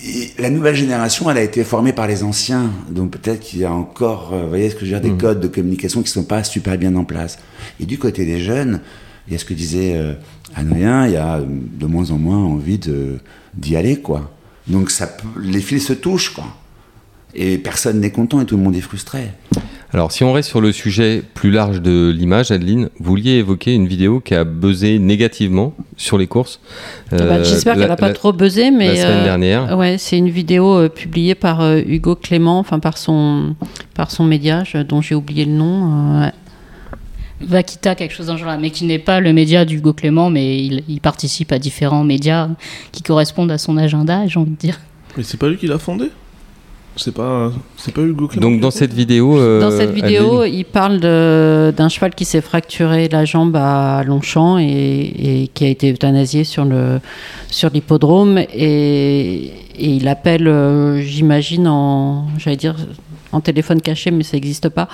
et 0.06 0.30
la 0.38 0.50
nouvelle 0.50 0.74
génération, 0.74 1.30
elle 1.30 1.36
a 1.38 1.42
été 1.42 1.62
formée 1.64 1.92
par 1.92 2.06
les 2.06 2.22
anciens. 2.22 2.70
Donc 2.90 3.10
peut-être 3.12 3.40
qu'il 3.40 3.60
y 3.60 3.64
a 3.64 3.72
encore, 3.72 4.30
euh, 4.32 4.42
vous 4.44 4.48
voyez 4.48 4.70
ce 4.70 4.74
que 4.76 4.86
je 4.86 4.94
veux 4.94 5.00
dire, 5.00 5.10
des 5.12 5.16
codes 5.18 5.40
de 5.40 5.48
communication 5.48 6.02
qui 6.02 6.10
sont 6.10 6.24
pas 6.24 6.42
super 6.42 6.76
bien 6.78 6.94
en 6.96 7.04
place. 7.04 7.38
Et 7.80 7.86
du 7.86 7.98
côté 7.98 8.24
des 8.24 8.40
jeunes, 8.40 8.80
il 9.28 9.32
y 9.32 9.36
a 9.36 9.38
ce 9.38 9.44
que 9.44 9.54
disait 9.54 9.92
euh, 9.94 10.14
Adrien, 10.54 11.06
il 11.06 11.12
y 11.12 11.16
a 11.16 11.40
de 11.40 11.86
moins 11.86 12.10
en 12.10 12.18
moins 12.18 12.38
envie 12.38 12.78
d'y 13.54 13.76
aller, 13.76 13.96
quoi. 14.00 14.30
Donc 14.66 14.90
ça 14.90 15.14
les 15.40 15.60
fils 15.60 15.86
se 15.86 15.92
touchent, 15.92 16.30
quoi. 16.30 16.46
Et 17.34 17.58
personne 17.58 18.00
n'est 18.00 18.10
content 18.12 18.40
et 18.40 18.46
tout 18.46 18.56
le 18.56 18.62
monde 18.62 18.76
est 18.76 18.80
frustré. 18.80 19.30
Alors, 19.94 20.10
si 20.10 20.24
on 20.24 20.32
reste 20.32 20.48
sur 20.48 20.60
le 20.60 20.72
sujet 20.72 21.22
plus 21.34 21.52
large 21.52 21.80
de 21.80 22.12
l'image, 22.14 22.50
Adeline, 22.50 22.88
vous 22.98 23.04
vouliez 23.10 23.34
évoquer 23.34 23.72
une 23.74 23.86
vidéo 23.86 24.18
qui 24.18 24.34
a 24.34 24.42
buzzé 24.42 24.98
négativement 24.98 25.72
sur 25.96 26.18
les 26.18 26.26
courses. 26.26 26.58
Ah 27.12 27.16
bah, 27.18 27.22
Euh, 27.36 27.44
J'espère 27.44 27.76
qu'elle 27.76 27.86
n'a 27.86 27.96
pas 27.96 28.08
la- 28.08 28.12
trop 28.14 28.32
buzzé, 28.32 28.72
mais 28.72 28.88
la 28.88 28.96
semaine 28.96 29.18
euh, 29.18 29.24
dernière. 29.24 29.78
Ouais, 29.78 29.96
c'est 29.96 30.18
une 30.18 30.30
vidéo 30.30 30.74
euh, 30.78 30.88
publiée 30.88 31.36
par 31.36 31.60
euh, 31.60 31.80
Hugo 31.86 32.16
Clément, 32.16 32.58
enfin 32.58 32.80
par 32.80 32.98
son 32.98 33.54
par 33.94 34.10
son 34.10 34.24
média, 34.24 34.64
je- 34.64 34.78
dont 34.78 35.00
j'ai 35.00 35.14
oublié 35.14 35.44
le 35.44 35.52
nom. 35.52 35.92
euh, 35.92 36.20
ouais. 36.26 36.32
Vakita, 37.40 37.94
quelque 37.94 38.14
chose 38.14 38.26
dans 38.26 38.34
ce 38.34 38.38
genre-là, 38.40 38.56
mais 38.56 38.70
qui 38.70 38.86
n'est 38.86 38.98
pas 38.98 39.20
le 39.20 39.32
média 39.32 39.64
d'Hugo 39.64 39.92
Clément, 39.92 40.28
mais 40.28 40.64
il, 40.64 40.82
il 40.88 41.00
participe 41.00 41.52
à 41.52 41.58
différents 41.60 42.02
médias 42.02 42.48
qui 42.90 43.02
correspondent 43.04 43.50
à 43.52 43.58
son 43.58 43.76
agenda, 43.76 44.26
j'ai 44.26 44.40
envie 44.40 44.50
de 44.50 44.56
dire. 44.56 44.80
Mais 45.16 45.22
c'est 45.22 45.36
pas 45.36 45.48
lui 45.48 45.56
qui 45.56 45.68
l'a 45.68 45.78
fondé? 45.78 46.10
C'est 46.96 47.12
pas, 47.12 47.50
c'est 47.76 47.92
pas 47.92 48.02
Hugo 48.02 48.28
Clément 48.28 48.46
Donc, 48.46 48.54
qui 48.54 48.60
dans 48.60 48.70
cette 48.70 48.92
vidéo. 48.94 49.36
euh, 49.36 49.60
Dans 49.60 49.72
cette 49.72 49.90
vidéo, 49.90 50.42
Adeline, 50.42 50.58
il 50.60 50.64
parle 50.64 51.00
de- 51.00 51.74
d'un 51.76 51.88
cheval 51.88 52.14
qui 52.14 52.24
s'est 52.24 52.40
fracturé 52.40 53.08
la 53.08 53.24
jambe 53.24 53.56
à 53.56 54.04
Longchamp 54.06 54.58
et, 54.58 54.62
et 55.42 55.50
qui 55.52 55.64
a 55.64 55.68
été 55.68 55.90
euthanasié 55.92 56.44
sur 56.44 56.64
le 56.64 57.00
sur 57.50 57.70
l'hippodrome 57.70 58.38
et, 58.38 59.50
et 59.76 59.88
il 59.96 60.06
appelle, 60.06 60.46
euh, 60.46 61.00
j'imagine, 61.02 61.66
en 61.66 62.26
j'allais 62.38 62.56
dire 62.56 62.76
en 63.34 63.40
téléphone 63.40 63.80
caché, 63.80 64.10
mais 64.10 64.22
ça 64.22 64.36
n'existe 64.36 64.68
pas. 64.68 64.88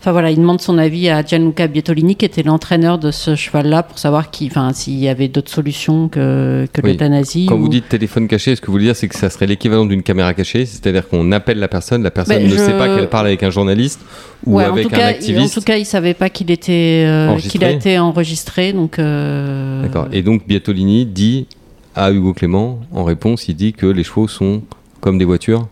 Enfin 0.00 0.12
voilà, 0.12 0.30
il 0.30 0.36
demande 0.38 0.60
son 0.60 0.78
avis 0.78 1.08
à 1.08 1.22
Gianluca 1.24 1.66
Bietolini, 1.66 2.14
qui 2.16 2.24
était 2.24 2.42
l'entraîneur 2.42 2.98
de 2.98 3.10
ce 3.10 3.34
cheval-là, 3.34 3.82
pour 3.82 3.98
savoir 3.98 4.30
qui, 4.30 4.46
enfin, 4.46 4.72
s'il 4.72 4.98
y 4.98 5.08
avait 5.08 5.28
d'autres 5.28 5.50
solutions 5.50 6.08
que, 6.08 6.66
que 6.72 6.80
Oui. 6.82 6.92
l'euthanasie. 6.92 7.46
Quand 7.46 7.56
ou- 7.56 7.62
vous 7.62 7.68
dites 7.68 7.88
téléphone 7.88 8.28
caché, 8.28 8.54
ce 8.56 8.60
que 8.60 8.66
vous 8.66 8.72
voulez 8.72 8.84
dire, 8.84 8.96
c'est 8.96 9.08
que 9.08 9.16
ça 9.16 9.28
serait 9.30 9.46
l'équivalent 9.46 9.84
d'une 9.84 10.02
caméra 10.02 10.32
cachée, 10.34 10.64
c'est-à-dire 10.66 11.08
qu'on 11.08 11.32
appelle 11.32 11.58
la 11.58 11.68
personne, 11.68 12.02
la 12.02 12.10
personne 12.10 12.36
Ben, 12.38 12.44
ne 12.46 12.50
je- 12.52 12.56
sait 12.56 12.78
pas 12.78 12.94
qu'elle 12.96 13.08
parle 13.08 13.26
avec 13.26 13.42
un 13.42 13.50
journaliste 13.50 14.00
ou 14.46 14.56
Ouais, 14.56 14.64
en 14.66 14.72
avec 14.72 14.88
tout 14.88 14.94
un 14.94 14.98
cas, 14.98 15.10
il- 15.10 15.14
activiste. 15.16 15.58
en 15.58 15.60
tout 15.60 15.64
cas, 15.66 15.76
il 15.76 15.84
savait 15.84 16.14
pas 16.14 16.30
qu'il 16.30 16.50
était, 16.50 17.04
euh, 17.06 17.28
Enregistré. 17.30 17.50
qu'il 17.58 17.64
a 17.66 17.70
été 17.70 17.98
enregistré, 17.98 18.72
donc. 18.72 18.98
euh, 18.98 19.82
D'accord. 19.82 20.08
Et 20.12 20.22
donc 20.22 20.46
Biatolini 20.46 21.04
dit 21.06 21.46
à 21.94 22.10
Hugo 22.12 22.32
Clément, 22.32 22.80
en 22.92 23.04
réponse, 23.04 23.48
il 23.48 23.56
dit 23.56 23.72
que 23.72 23.86
les 23.86 24.04
chevaux 24.04 24.28
sont 24.28 24.62
comme 25.00 25.18
des 25.18 25.24
voitures. 25.24 25.68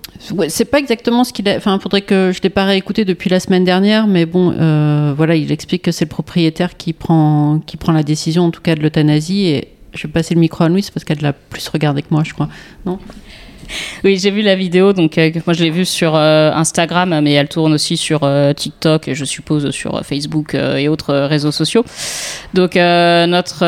C'est 0.49 0.65
pas 0.65 0.79
exactement 0.79 1.25
ce 1.25 1.33
qu'il 1.33 1.49
a. 1.49 1.57
Enfin, 1.57 1.79
faudrait 1.79 2.03
que 2.03 2.33
je 2.35 2.41
l'ai 2.43 2.51
pas 2.51 2.65
réécouté 2.65 3.05
depuis 3.05 3.31
la 3.31 3.41
semaine 3.41 3.65
dernière, 3.65 4.07
mais 4.07 4.27
bon, 4.27 4.53
euh, 4.53 5.13
voilà, 5.17 5.37
il 5.37 5.53
explique 5.53 5.83
que 5.83 5.93
c'est 5.93 6.07
le 6.07 6.11
propriétaire 6.11 6.77
qui 6.77 6.93
prend, 6.93 7.61
qui 7.65 7.77
prend 7.77 7.93
la 7.93 8.03
décision, 8.03 8.45
en 8.45 8.51
tout 8.51 8.63
cas 8.63 8.75
de 8.75 8.81
l'euthanasie. 8.81 9.47
Et 9.47 9.69
je 9.95 10.07
vais 10.07 10.13
passer 10.13 10.35
le 10.35 10.41
micro 10.41 10.65
à 10.65 10.69
Louise 10.69 10.91
parce 10.91 11.05
qu'elle 11.05 11.21
l'a 11.21 11.33
plus 11.33 11.69
regardé 11.69 12.03
que 12.03 12.09
moi, 12.11 12.23
je 12.25 12.33
crois. 12.33 12.49
Oui, 14.05 14.19
j'ai 14.19 14.31
vu 14.31 14.43
la 14.43 14.55
vidéo, 14.55 14.93
donc 14.93 15.19
euh, 15.19 15.31
moi 15.47 15.55
je 15.55 15.65
l'ai 15.65 15.71
vue 15.71 15.85
sur 15.85 16.15
euh, 16.15 16.51
Instagram, 16.53 17.21
mais 17.23 17.33
elle 17.33 17.49
tourne 17.49 17.73
aussi 17.73 17.97
sur 17.97 18.21
euh, 18.23 18.53
TikTok 18.53 19.09
et 19.09 19.15
je 19.15 19.25
suppose 19.25 19.71
sur 19.71 20.05
Facebook 20.05 20.55
et 20.55 20.89
autres 20.89 21.15
réseaux 21.15 21.51
sociaux. 21.51 21.85
Donc 22.55 22.77
notre, 22.77 23.65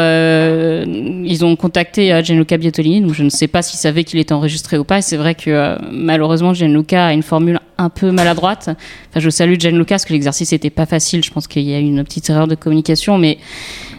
ils 0.87 1.45
ont 1.45 1.57
contacté 1.57 2.21
Gianluca 2.23 2.57
Bietolini, 2.57 3.01
donc 3.01 3.15
je 3.15 3.23
ne 3.23 3.31
sais 3.31 3.49
pas 3.49 3.63
s'il 3.63 3.79
savait 3.79 4.05
qu'il 4.05 4.19
était 4.19 4.33
enregistré 4.33 4.79
ou 4.79 4.85
pas. 4.85 4.99
Et 4.99 5.03
c'est 5.03 5.17
vrai 5.17 5.35
que 5.35 5.77
malheureusement 5.91 6.55
Gianluca 6.55 7.07
a 7.07 7.13
une 7.13 7.23
formule 7.23 7.61
un 7.79 7.89
peu 7.89 8.11
maladroite. 8.11 8.69
Enfin, 9.11 9.21
je 9.21 9.31
salue 9.31 9.59
Gianluca 9.59 9.95
parce 9.95 10.05
que 10.05 10.13
l'exercice 10.13 10.53
n'était 10.53 10.71
pas 10.71 10.87
facile. 10.87 11.25
Je 11.25 11.31
pense 11.31 11.47
qu'il 11.47 11.63
y 11.63 11.75
a 11.75 11.79
eu 11.79 11.85
une 11.85 12.05
petite 12.05 12.29
erreur 12.31 12.47
de 12.47 12.55
communication, 12.55 13.19
mais 13.19 13.39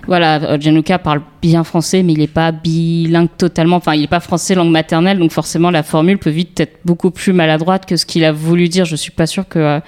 voilà, 0.08 0.42
euh, 0.44 0.60
Gianluca 0.60 1.00
parle 1.00 1.22
bien 1.42 1.64
français, 1.64 2.04
mais 2.04 2.14
il 2.14 2.20
n'est 2.20 2.28
pas 2.28 2.52
bilingue 2.52 3.30
totalement. 3.38 3.78
Enfin, 3.78 3.94
il 3.94 4.02
n'est 4.02 4.08
pas 4.08 4.20
français 4.20 4.56
langue 4.56 4.72
maternelle, 4.72 5.20
donc 5.20 5.32
forcément 5.32 5.70
la 5.70 5.84
formule 5.84 6.18
peut 6.18 6.30
vite 6.30 6.60
être 6.60 6.80
beaucoup 6.86 7.12
plus 7.12 7.34
maladroite 7.34 7.86
que 7.86 7.96
ce 7.96 8.06
qu'il 8.06 8.24
a 8.26 8.32
voulu 8.32 8.68
dire. 8.68 8.86
Je 8.86 8.96
suis 8.96 9.12
pas 9.12 9.28
sûre 9.28 9.48
que 9.48 9.60
euh, 9.60 9.80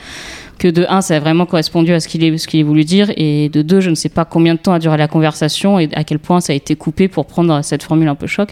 que 0.58 0.68
de 0.68 0.86
un, 0.90 1.02
ça 1.02 1.16
a 1.16 1.20
vraiment 1.20 1.46
correspondu 1.46 1.94
à 1.94 2.00
ce 2.00 2.08
qu'il 2.08 2.24
est 2.24 2.64
voulu 2.64 2.84
dire, 2.84 3.12
et 3.16 3.50
de 3.50 3.62
deux, 3.62 3.82
je 3.82 3.90
ne 3.90 3.96
sais 3.96 4.10
pas 4.10 4.26
combien 4.26 4.56
de 4.56 4.60
temps 4.60 4.74
a 4.74 4.80
duré 4.80 4.98
la 4.98 5.08
conversation 5.08 5.80
et 5.80 5.90
à 5.94 6.04
quel 6.04 6.20
point 6.20 6.40
ça 6.42 6.54
a 6.54 6.56
été 6.56 6.76
coupé 6.76 7.08
pour 7.08 7.26
prendre 7.26 7.62
cette 7.64 7.84
formule 7.84 8.08
un 8.08 8.16
peu 8.16 8.28
choc. 8.28 8.50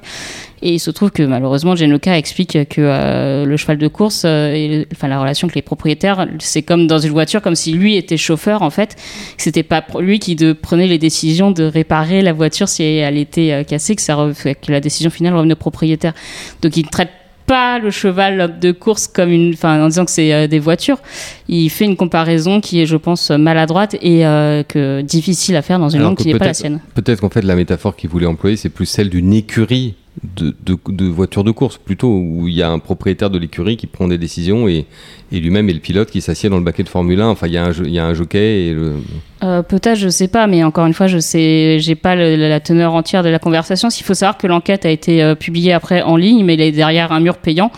Et 0.63 0.74
il 0.74 0.79
se 0.79 0.91
trouve 0.91 1.12
que 1.12 1.24
malheureusement, 1.24 1.75
Gianluca 1.75 2.17
explique 2.17 2.70
que 2.70 2.81
euh, 2.81 3.46
le 3.46 3.58
cheval 3.58 3.77
de 3.77 3.88
course, 3.88 4.24
euh, 4.25 4.84
enfin 4.93 5.08
la 5.08 5.20
relation 5.20 5.48
avec 5.48 5.55
les 5.55 5.62
propriétaires, 5.63 6.27
c'est 6.39 6.62
comme 6.62 6.86
dans 6.86 7.00
une 7.00 7.12
voiture, 7.12 7.41
comme 7.41 7.55
si 7.55 7.72
lui 7.72 7.96
était 7.98 8.17
chauffeur 8.17 8.62
en 8.62 8.70
fait. 8.70 8.96
C'était 9.38 9.63
pas 9.63 9.84
lui 10.00 10.20
qui 10.20 10.36
prenait 10.62 10.88
les 10.88 11.00
décisions 11.00 11.50
de 11.51 11.63
réparer 11.63 12.22
la 12.22 12.34
voiture 12.34 12.70
si 12.70 12.84
elle 12.84 13.17
était 13.17 13.51
euh, 13.51 13.63
cassée, 13.63 13.96
que, 13.96 14.72
la 14.72 14.79
décision 14.79 15.10
finale 15.10 15.36
revenait 15.36 15.53
au 15.53 15.58
propriétaire. 15.58 16.13
Donc 16.62 16.77
il 16.77 16.88
traite 16.88 17.10
pas 17.45 17.79
le 17.79 17.91
cheval 17.91 18.60
de 18.60 18.71
course 18.71 19.07
comme 19.07 19.31
une, 19.31 19.53
enfin 19.53 19.81
en 19.81 19.88
disant 19.88 20.05
que 20.05 20.12
c'est 20.12 20.33
euh, 20.33 20.48
des 20.48 20.60
voitures. 20.60 21.00
Il 21.48 21.69
fait 21.69 21.86
une 21.86 21.98
comparaison 21.98 22.62
qui 22.62 22.81
est, 22.81 22.86
je 22.86 22.98
pense, 22.98 23.31
maladroite 23.31 23.95
et 24.01 24.25
euh, 24.25 24.63
que 24.63 25.01
difficile 25.01 25.55
à 25.55 25.62
faire 25.62 25.79
dans 25.79 25.89
une 25.89 26.00
Alors 26.00 26.12
langue 26.12 26.17
qui 26.17 26.27
n'est 26.27 26.39
pas 26.39 26.45
la 26.45 26.53
sienne. 26.53 26.79
Peut-être 26.95 27.21
qu'en 27.21 27.29
fait 27.29 27.41
la 27.41 27.55
métaphore 27.55 27.95
qu'il 27.95 28.10
voulait 28.10 28.25
employer, 28.25 28.55
c'est 28.57 28.69
plus 28.69 28.86
celle 28.86 29.10
d'une 29.10 29.33
écurie 29.33 29.95
de, 30.36 30.53
de, 30.65 30.77
de 30.89 31.06
voitures 31.06 31.44
de 31.44 31.51
course, 31.51 31.77
plutôt 31.77 32.10
où 32.10 32.48
il 32.48 32.53
y 32.53 32.62
a 32.62 32.70
un 32.70 32.80
propriétaire 32.80 33.30
de 33.30 33.38
l'écurie 33.39 33.77
qui 33.77 33.88
prend 33.88 34.08
des 34.08 34.18
décisions 34.18 34.68
et, 34.68 34.86
et 35.32 35.39
lui-même 35.39 35.70
est 35.70 35.74
le 35.74 35.80
pilote 35.80 36.12
qui 36.12 36.20
s'assied 36.22 36.50
dans 36.50 36.58
le 36.58 36.63
baquet 36.63 36.84
de 36.84 36.89
Formule 36.89 37.22
1. 37.22 37.27
Enfin, 37.30 37.48
il 37.48 37.53
y 37.53 37.58
a 37.58 37.65
un, 37.65 37.72
il 37.72 37.91
y 37.94 38.00
a 38.00 38.06
un 38.06 38.13
jockey 38.13 38.65
et 38.68 38.74
le... 38.74 38.96
Euh, 39.44 39.63
Peut-être, 39.63 39.98
je 39.98 40.10
sais 40.10 40.27
pas, 40.27 40.46
mais 40.48 40.63
encore 40.63 40.86
une 40.86 40.94
fois, 40.94 41.08
je 41.08 41.18
sais, 41.18 41.77
j'ai 41.80 41.96
pas 41.96 42.15
le- 42.15 42.36
la 42.36 42.60
teneur 42.60 42.94
entière 42.94 43.24
de 43.24 43.30
la 43.30 43.39
conversation. 43.39 43.89
S'il 43.89 44.06
faut 44.06 44.13
savoir 44.13 44.38
que 44.38 44.46
l'enquête 44.46 44.86
a 44.86 44.89
été 44.91 45.24
euh, 45.24 45.34
publiée 45.34 45.74
après 45.74 46.01
en 46.03 46.15
ligne, 46.18 46.44
mais 46.46 46.53
elle 46.56 46.62
est 46.62 46.72
derrière 46.72 47.12
un 47.12 47.20
mur 47.22 47.38
payant. 47.38 47.72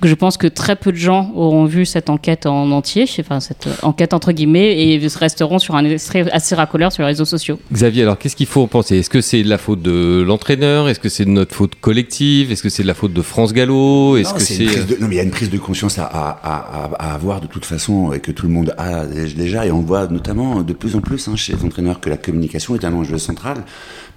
Donc 0.00 0.08
je 0.08 0.14
pense 0.14 0.36
que 0.36 0.46
très 0.46 0.76
peu 0.76 0.92
de 0.92 0.96
gens 0.96 1.32
auront 1.34 1.64
vu 1.64 1.86
cette 1.86 2.08
enquête 2.10 2.46
en 2.46 2.70
entier, 2.70 3.06
enfin 3.18 3.40
cette 3.40 3.66
euh, 3.66 3.72
enquête 3.82 4.12
entre 4.14 4.30
guillemets, 4.32 4.78
et 4.80 4.98
resteront 5.18 5.58
sur 5.58 5.74
un 5.74 5.84
extrait 5.86 6.30
assez 6.30 6.54
racoleur 6.54 6.92
sur 6.92 7.02
les 7.02 7.08
réseaux 7.08 7.24
sociaux. 7.24 7.58
Xavier, 7.72 8.02
alors 8.02 8.18
qu'est-ce 8.18 8.36
qu'il 8.36 8.46
faut 8.46 8.66
penser? 8.68 8.98
Est-ce 8.98 9.10
que 9.10 9.20
c'est 9.20 9.42
de 9.42 9.48
la 9.48 9.58
faute 9.58 9.82
de 9.82 10.22
l'entraîneur? 10.24 10.88
Est-ce 10.88 11.00
que 11.00 11.08
c'est 11.08 11.24
de 11.24 11.30
notre 11.30 11.54
faute 11.54 11.72
collective 11.80 12.50
Est-ce 12.52 12.62
que 12.62 12.68
c'est 12.68 12.82
de 12.82 12.88
la 12.88 12.94
faute 12.94 13.12
de 13.12 13.22
France 13.22 13.52
Gallo 13.52 14.16
Est-ce 14.16 14.34
que 14.34 14.40
c'est 14.40 14.84
de- 14.86 14.96
non, 15.00 15.08
mais 15.08 15.14
il 15.14 15.18
y 15.18 15.20
a 15.20 15.24
une 15.24 15.30
prise 15.30 15.50
de 15.50 15.58
conscience 15.58 15.98
à, 15.98 16.04
à- 16.04 16.28
à- 16.30 16.84
à- 16.84 17.10
à 17.10 17.14
avoir 17.14 17.40
de 17.40 17.46
toute 17.46 17.64
façon 17.64 18.12
et 18.12 18.20
que 18.20 18.30
tout 18.32 18.46
le 18.46 18.52
monde 18.52 18.74
a 18.78 19.06
déjà. 19.06 19.66
Et 19.66 19.70
on 19.70 19.80
voit 19.80 20.06
notamment 20.08 20.62
de 20.62 20.72
plus 20.72 20.96
en 20.96 21.00
plus 21.00 21.28
hein, 21.28 21.36
chez 21.36 21.54
les 21.54 21.64
entraîneurs 21.64 22.00
que 22.00 22.10
la 22.10 22.16
communication 22.16 22.74
est 22.74 22.84
un 22.84 22.92
enjeu 22.94 23.18
central 23.18 23.64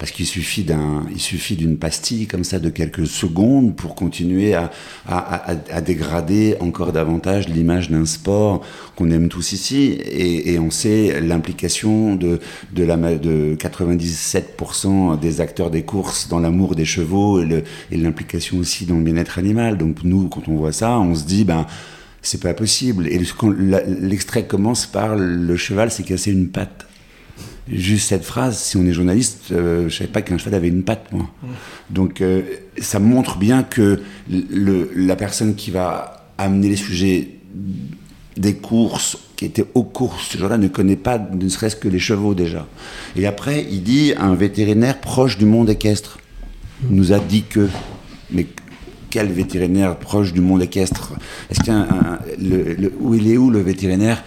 parce 0.02 0.10
qu'il 0.12 0.26
suffit 0.26 0.64
d'un, 0.64 1.06
il 1.14 1.20
suffit 1.20 1.56
d'une 1.56 1.78
pastille 1.78 2.26
comme 2.26 2.44
ça 2.44 2.58
de 2.58 2.70
quelques 2.72 3.06
secondes 3.06 3.76
pour 3.76 3.94
continuer 3.94 4.56
à, 4.56 4.72
à, 5.08 5.52
à- 5.52 5.56
à 5.72 5.80
dégrader 5.82 6.56
encore 6.60 6.92
davantage 6.92 7.48
l'image 7.48 7.92
d'un 7.92 8.08
sport 8.08 8.62
qu'on 8.96 9.12
aime 9.12 9.30
tous 9.30 9.52
ici. 9.52 9.92
Et, 10.02 10.54
et 10.54 10.58
on 10.60 10.72
sait 10.72 11.22
l'implication 11.22 12.16
de, 12.16 12.40
de, 12.74 12.84
la, 12.84 12.98
de 12.98 13.56
97% 13.56 15.20
des 15.20 15.40
acteurs 15.40 15.70
des 15.70 15.84
courses 15.84 16.28
dans 16.30 16.40
l'amour 16.40 16.74
des 16.74 16.86
chevaux 16.86 17.40
et 17.40 17.64
l'implication 17.98 18.58
aussi 18.58 18.88
dans 18.88 18.96
le 18.98 19.04
bien-être 19.04 19.38
animal. 19.38 19.78
Donc 19.78 19.98
nous, 20.04 20.30
quand 20.30 20.48
on 20.48 20.56
voit 20.56 20.72
ça, 20.72 21.00
on 21.00 21.14
se 21.14 21.26
dit, 21.26 21.44
ben, 21.44 21.68
c'est 22.24 22.42
pas 22.42 22.56
possible. 22.56 23.08
Et 23.08 23.22
l'extrait 24.02 24.48
commence 24.48 24.88
par 24.88 25.16
le 25.16 25.56
cheval 25.58 25.92
s'est 25.92 26.02
cassé 26.02 26.32
une 26.32 26.48
patte. 26.50 26.88
Juste 27.68 28.10
cette 28.10 28.24
phrase, 28.24 28.58
si 28.58 28.78
on 28.78 28.86
est 28.86 28.94
journaliste, 28.94 29.46
euh, 29.52 29.88
je 29.88 29.96
savais 29.96 30.10
pas 30.10 30.22
qu'un 30.22 30.38
cheval 30.38 30.56
avait 30.56 30.68
une 30.68 30.84
patte, 30.84 31.12
moi. 31.12 31.30
Donc 31.90 32.22
euh, 32.22 32.42
ça 32.80 33.00
montre 33.00 33.38
bien 33.38 33.64
que 33.64 34.02
la 34.28 35.16
personne 35.16 35.56
qui 35.56 35.72
va 35.72 36.26
amener 36.38 36.70
les 36.70 36.76
sujets 36.76 37.30
des 38.36 38.56
courses, 38.56 39.18
qui 39.36 39.46
était 39.46 39.66
aux 39.76 39.84
courses, 39.84 40.30
ce 40.30 40.38
jour-là 40.38 40.58
ne 40.58 40.68
connaît 40.68 40.96
pas 40.96 41.20
ne 41.20 41.50
serait-ce 41.50 41.76
que 41.76 41.88
les 41.88 42.00
chevaux 42.00 42.34
déjà. 42.34 42.68
Et 43.16 43.28
après, 43.28 43.66
il 43.70 43.84
dit 43.84 44.14
un 44.18 44.34
vétérinaire 44.34 45.00
proche 45.00 45.38
du 45.38 45.46
monde 45.46 45.70
équestre 45.70 46.20
nous 46.90 47.14
a 47.14 47.20
dit 47.20 47.44
que. 47.44 47.68
Mais 48.32 48.48
quel 49.10 49.28
vétérinaire 49.28 49.98
proche 49.98 50.32
du 50.34 50.42
monde 50.42 50.64
équestre 50.64 51.14
Est-ce 51.50 51.60
qu'il 51.60 51.74
a 51.74 52.20
où 53.00 53.14
il 53.14 53.30
est 53.30 53.38
où 53.38 53.50
le 53.50 53.60
vétérinaire? 53.60 54.24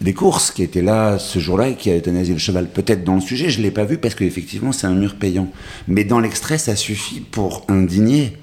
Des 0.00 0.14
courses 0.14 0.50
qui 0.50 0.62
était 0.62 0.82
là 0.82 1.18
ce 1.18 1.38
jour-là 1.38 1.68
et 1.68 1.74
qui 1.74 1.90
a 1.90 1.96
euthanasié 1.96 2.34
le 2.34 2.40
cheval 2.40 2.68
Peut-être 2.68 3.04
dans 3.04 3.14
le 3.14 3.20
sujet, 3.20 3.48
je 3.48 3.58
ne 3.58 3.64
l'ai 3.64 3.70
pas 3.70 3.84
vu 3.84 3.98
parce 3.98 4.14
qu'effectivement 4.14 4.72
c'est 4.72 4.86
un 4.86 4.94
mur 4.94 5.16
payant. 5.16 5.48
Mais 5.88 6.04
dans 6.04 6.20
l'extrait, 6.20 6.58
ça 6.58 6.76
suffit 6.76 7.20
pour 7.20 7.64
indigner. 7.68 8.36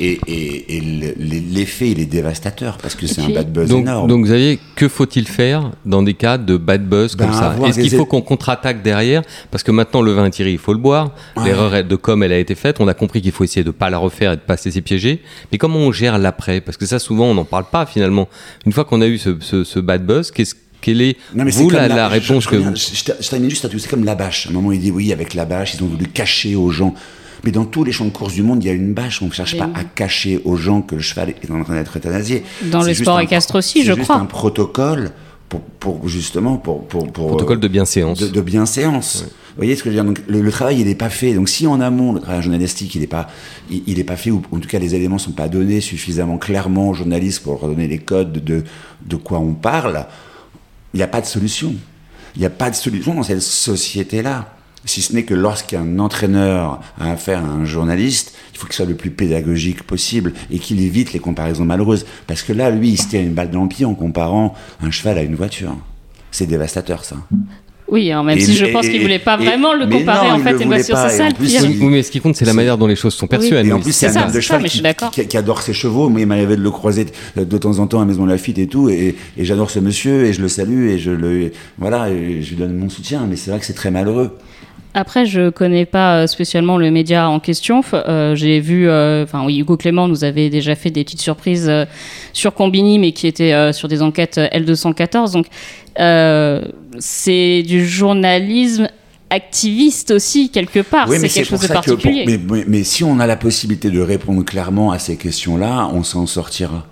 Et, 0.00 0.20
et- 0.28 0.76
et 0.76 0.80
le- 0.80 1.14
l'effet, 1.52 1.90
il 1.90 1.98
est 1.98 2.06
dévastateur 2.06 2.78
parce 2.78 2.94
que 2.94 3.06
c'est 3.08 3.20
un 3.20 3.30
bad 3.30 3.52
buzz 3.52 3.68
Donc, 3.68 3.80
énorme. 3.82 4.08
donc 4.08 4.24
Xavier, 4.26 4.58
que 4.76 4.86
faut-il 4.88 5.26
faire 5.26 5.72
dans 5.84 6.02
des 6.04 6.14
cas 6.14 6.38
de 6.38 6.56
bad 6.56 6.86
buzz 6.88 7.16
comme 7.16 7.28
Ben, 7.30 7.32
ça 7.32 7.56
Est-ce 7.66 7.80
qu'il 7.80 7.90
faut 7.90 8.06
qu'on 8.06 8.20
contre-attaque 8.22 8.82
derrière 8.82 9.22
Parce 9.50 9.64
que 9.64 9.72
maintenant 9.72 10.00
le 10.00 10.12
vin 10.12 10.26
est 10.26 10.30
tiré, 10.30 10.52
il 10.52 10.58
faut 10.58 10.72
le 10.72 10.78
boire. 10.78 11.12
Ouais. 11.36 11.46
L'erreur 11.46 11.82
de 11.84 11.96
com, 11.96 12.22
elle 12.22 12.32
a 12.32 12.38
été 12.38 12.54
faite. 12.54 12.76
On 12.80 12.86
a 12.88 12.94
compris 12.94 13.22
qu'il 13.22 13.32
faut 13.32 13.42
essayer 13.44 13.64
de 13.64 13.70
pas 13.72 13.90
la 13.90 13.98
refaire 13.98 14.32
et 14.32 14.36
de 14.36 14.40
pas 14.40 14.56
se 14.56 14.66
laisser 14.66 14.82
piéger. 14.82 15.20
Mais 15.50 15.58
comment 15.58 15.78
on 15.80 15.90
gère 15.92 16.16
l'après 16.18 16.60
Parce 16.60 16.76
que 16.76 16.86
ça, 16.86 16.98
souvent, 17.00 17.26
on 17.26 17.34
n'en 17.34 17.44
parle 17.44 17.64
pas 17.70 17.84
finalement. 17.84 18.28
Une 18.66 18.72
fois 18.72 18.84
qu'on 18.84 19.00
a 19.00 19.06
eu 19.06 19.18
ce, 19.18 19.36
ce- 19.40 19.64
ce 19.64 19.80
bad 19.80 20.06
buzz, 20.06 20.30
qu'est-ce 20.30 20.54
quelle 20.80 21.02
est 21.02 21.16
Non, 21.34 21.44
mais 21.44 21.50
c'est 21.50 21.62
vous 21.64 21.70
comme 21.70 21.78
la, 21.80 21.88
la 21.88 22.06
je- 22.08 22.12
réponse 22.12 22.44
je, 22.44 22.48
que 22.50 22.54
vous... 22.56 22.76
je, 22.76 22.94
je 22.94 23.02
ter- 23.04 23.16
je 23.20 23.28
termine 23.28 23.50
juste 23.50 23.64
à 23.64 23.68
tout. 23.68 23.80
C'est 23.80 23.88
comme 23.90 24.04
la 24.04 24.14
bâche. 24.14 24.46
À 24.46 24.50
un 24.50 24.52
moment, 24.52 24.70
il 24.70 24.78
dit 24.80 24.92
oui, 24.92 25.12
avec 25.12 25.34
la 25.34 25.44
bâche, 25.44 25.74
ils 25.74 25.82
ont 25.82 25.86
voulu 25.88 26.06
cacher 26.06 26.54
aux 26.54 26.70
gens. 26.70 26.94
Mais 27.44 27.50
dans 27.52 27.64
tous 27.64 27.84
les 27.84 27.92
champs 27.92 28.04
de 28.04 28.10
course 28.10 28.34
du 28.34 28.42
monde, 28.42 28.62
il 28.64 28.66
y 28.66 28.70
a 28.70 28.72
une 28.74 28.94
bâche. 28.94 29.22
On 29.22 29.26
ne 29.26 29.30
cherche 29.32 29.56
pas 29.56 29.66
oui. 29.66 29.72
à 29.74 29.84
cacher 29.84 30.40
aux 30.44 30.56
gens 30.56 30.82
que 30.82 30.94
le 30.96 31.00
cheval 31.00 31.30
est 31.30 31.50
en 31.50 31.62
train 31.64 31.74
d'être 31.74 31.96
euthanasié. 31.96 32.42
Dans 32.64 32.80
C'est 32.82 32.88
les 32.88 32.94
juste 32.94 33.04
sports 33.04 33.18
un- 33.18 33.22
équestres 33.22 33.54
aussi, 33.56 33.78
c'est 33.80 33.84
je 33.86 33.92
juste 33.92 34.04
crois. 34.04 34.16
un 34.16 34.24
protocole 34.26 35.12
pour, 35.48 35.60
pour 35.62 36.08
justement 36.08 36.56
pour 36.56 36.86
pour, 36.86 37.10
pour 37.12 37.28
Protocole 37.28 37.60
de 37.60 37.68
bienséance. 37.68 38.18
de, 38.20 38.28
de 38.28 38.40
bienséance. 38.40 39.24
Vous 39.24 39.64
voyez 39.64 39.74
ce 39.76 39.82
que 39.82 39.90
je 39.90 39.96
veux 39.96 40.02
dire? 40.02 40.04
Donc 40.04 40.20
le, 40.28 40.40
le 40.42 40.50
travail 40.52 40.80
il 40.80 40.86
n'est 40.86 40.94
pas 40.94 41.08
fait. 41.10 41.32
Donc 41.34 41.48
si 41.48 41.66
en 41.66 41.80
amont 41.80 42.12
le 42.12 42.20
travail 42.20 42.42
journalistique 42.42 42.94
il 42.94 43.00
n'est 43.00 43.06
pas 43.06 43.28
il, 43.70 43.82
il 43.86 43.98
est 43.98 44.04
pas 44.04 44.16
fait 44.16 44.30
ou 44.30 44.42
en 44.52 44.58
tout 44.58 44.68
cas 44.68 44.78
les 44.78 44.94
éléments 44.94 45.18
sont 45.18 45.32
pas 45.32 45.48
donnés 45.48 45.80
suffisamment 45.80 46.38
clairement 46.38 46.90
aux 46.90 46.94
journalistes 46.94 47.42
pour 47.42 47.54
leur 47.60 47.68
donner 47.70 47.88
les 47.88 47.98
codes 47.98 48.44
de 48.44 48.62
de 49.06 49.16
quoi 49.16 49.38
on 49.38 49.54
parle, 49.54 50.06
il 50.92 50.98
n'y 50.98 51.02
a 51.02 51.08
pas 51.08 51.20
de 51.20 51.26
solution. 51.26 51.74
Il 52.36 52.40
n'y 52.40 52.46
a 52.46 52.50
pas 52.50 52.68
de 52.70 52.74
solution 52.76 53.14
dans 53.14 53.22
cette 53.22 53.40
société 53.42 54.22
là. 54.22 54.54
Si 54.88 55.02
ce 55.02 55.12
n'est 55.12 55.24
que 55.24 55.34
lorsqu'un 55.34 55.98
entraîneur 55.98 56.80
a 56.98 57.10
affaire 57.12 57.44
à 57.44 57.48
un 57.48 57.66
journaliste, 57.66 58.32
il 58.54 58.58
faut 58.58 58.66
qu'il 58.66 58.74
soit 58.74 58.86
le 58.86 58.94
plus 58.94 59.10
pédagogique 59.10 59.82
possible 59.82 60.32
et 60.50 60.58
qu'il 60.58 60.80
évite 60.80 61.12
les 61.12 61.18
comparaisons 61.18 61.66
malheureuses. 61.66 62.06
Parce 62.26 62.42
que 62.42 62.54
là, 62.54 62.70
lui, 62.70 62.88
il 62.90 62.96
se 62.96 63.06
tire 63.08 63.20
une 63.20 63.34
balle 63.34 63.50
dans 63.50 63.62
le 63.64 63.68
pied 63.68 63.84
en 63.84 63.92
comparant 63.94 64.54
un 64.82 64.90
cheval 64.90 65.18
à 65.18 65.22
une 65.22 65.34
voiture. 65.34 65.76
C'est 66.30 66.46
dévastateur, 66.46 67.04
ça. 67.04 67.16
Oui, 67.90 68.10
hein, 68.12 68.22
même 68.22 68.38
Et- 68.38 68.40
si 68.40 68.54
je 68.54 68.64
et- 68.64 68.72
pense 68.72 68.86
qu'il 68.86 68.96
et- 68.96 69.02
voulait 69.02 69.18
pas 69.18 69.38
et- 69.40 69.44
vraiment 69.44 69.74
le 69.74 69.86
comparer 69.86 70.28
non, 70.28 70.34
en 70.34 70.38
fait 70.38 70.52
voulait 70.54 70.68
pas, 70.68 70.82
c'est 70.82 71.14
et 71.14 71.18
ça 71.18 71.24
en 71.24 71.28
le 71.28 71.34
plus, 71.34 71.48
pire. 71.48 71.64
il- 71.64 71.82
Oui, 71.82 71.88
mais 71.90 72.02
ce 72.02 72.10
qui 72.10 72.20
compte, 72.20 72.36
c'est 72.36 72.44
la 72.46 72.52
manière 72.54 72.76
dont 72.78 72.86
les 72.86 72.96
choses 72.96 73.14
sont 73.14 73.26
perçues. 73.26 73.54
Oui. 73.56 73.66
Et 73.68 73.72
en 73.72 73.80
plus, 73.80 73.92
c'est 73.92 74.06
un 74.06 74.12
ça, 74.12 74.20
homme 74.24 74.28
de 74.32 74.40
ça, 74.40 74.40
cheval 74.40 74.64
qui, 74.70 74.80
d'accord. 74.82 75.10
qui- 75.10 75.26
qui 75.26 75.36
adore 75.36 75.60
ses 75.62 75.72
chevaux. 75.74 76.08
Moi, 76.08 76.20
il 76.22 76.26
m'arrivait 76.26 76.56
de 76.56 76.62
le 76.62 76.70
croiser 76.70 77.06
de, 77.36 77.44
de 77.44 77.58
temps 77.58 77.78
en 77.78 77.86
temps 77.86 78.00
à 78.00 78.04
Maison 78.06 78.24
Lafitte 78.26 78.58
et 78.58 78.66
tout. 78.66 78.88
Et, 78.90 79.16
et 79.38 79.44
j'adore 79.44 79.70
ce 79.70 79.80
monsieur 79.80 80.24
et 80.24 80.32
je 80.34 80.40
le 80.42 80.48
salue 80.48 80.88
et 80.88 80.98
je 80.98 81.10
le 81.10 81.50
voilà, 81.78 82.10
et 82.10 82.42
je 82.42 82.50
lui 82.50 82.56
donne 82.56 82.74
mon 82.76 82.88
soutien. 82.90 83.26
Mais 83.28 83.36
c'est 83.36 83.50
vrai 83.50 83.60
que 83.60 83.66
c'est 83.66 83.72
très 83.74 83.90
malheureux. 83.90 84.36
Après, 84.94 85.26
je 85.26 85.50
connais 85.50 85.84
pas 85.86 86.22
euh, 86.22 86.26
spécialement 86.26 86.76
le 86.78 86.90
média 86.90 87.28
en 87.28 87.40
question. 87.40 87.82
Euh, 87.94 88.34
J'ai 88.34 88.58
vu, 88.58 88.88
euh, 88.88 89.24
enfin 89.24 89.44
oui, 89.44 89.58
Hugo 89.58 89.76
Clément 89.76 90.08
nous 90.08 90.24
avait 90.24 90.50
déjà 90.50 90.74
fait 90.74 90.90
des 90.90 91.04
petites 91.04 91.20
surprises 91.20 91.68
euh, 91.68 91.84
sur 92.32 92.54
Combini, 92.54 92.98
mais 92.98 93.12
qui 93.12 93.26
étaient 93.26 93.72
sur 93.72 93.86
des 93.88 94.02
enquêtes 94.02 94.38
euh, 94.38 94.48
L214. 94.48 95.32
Donc, 95.32 95.46
c'est 96.98 97.62
du 97.62 97.86
journalisme 97.86 98.88
activiste 99.30 100.10
aussi 100.10 100.48
quelque 100.50 100.80
part. 100.80 101.06
Oui, 101.08 101.18
c'est 101.20 101.28
quelque 101.28 101.46
chose 101.48 101.60
de 101.60 101.66
que 101.66 101.72
pour- 101.72 101.82
particulier. 101.82 102.24
mais, 102.26 102.38
mais- 102.38 102.64
mais 102.66 102.82
si 102.84 103.04
on 103.04 103.20
a 103.20 103.26
la 103.26 103.36
possibilité 103.36 103.90
de 103.90 104.00
répondre 104.00 104.42
clairement 104.44 104.90
à 104.90 104.98
ces 104.98 105.16
questions-là, 105.16 105.90
on 105.92 106.02
s'en 106.02 106.26
sortira. 106.26 106.86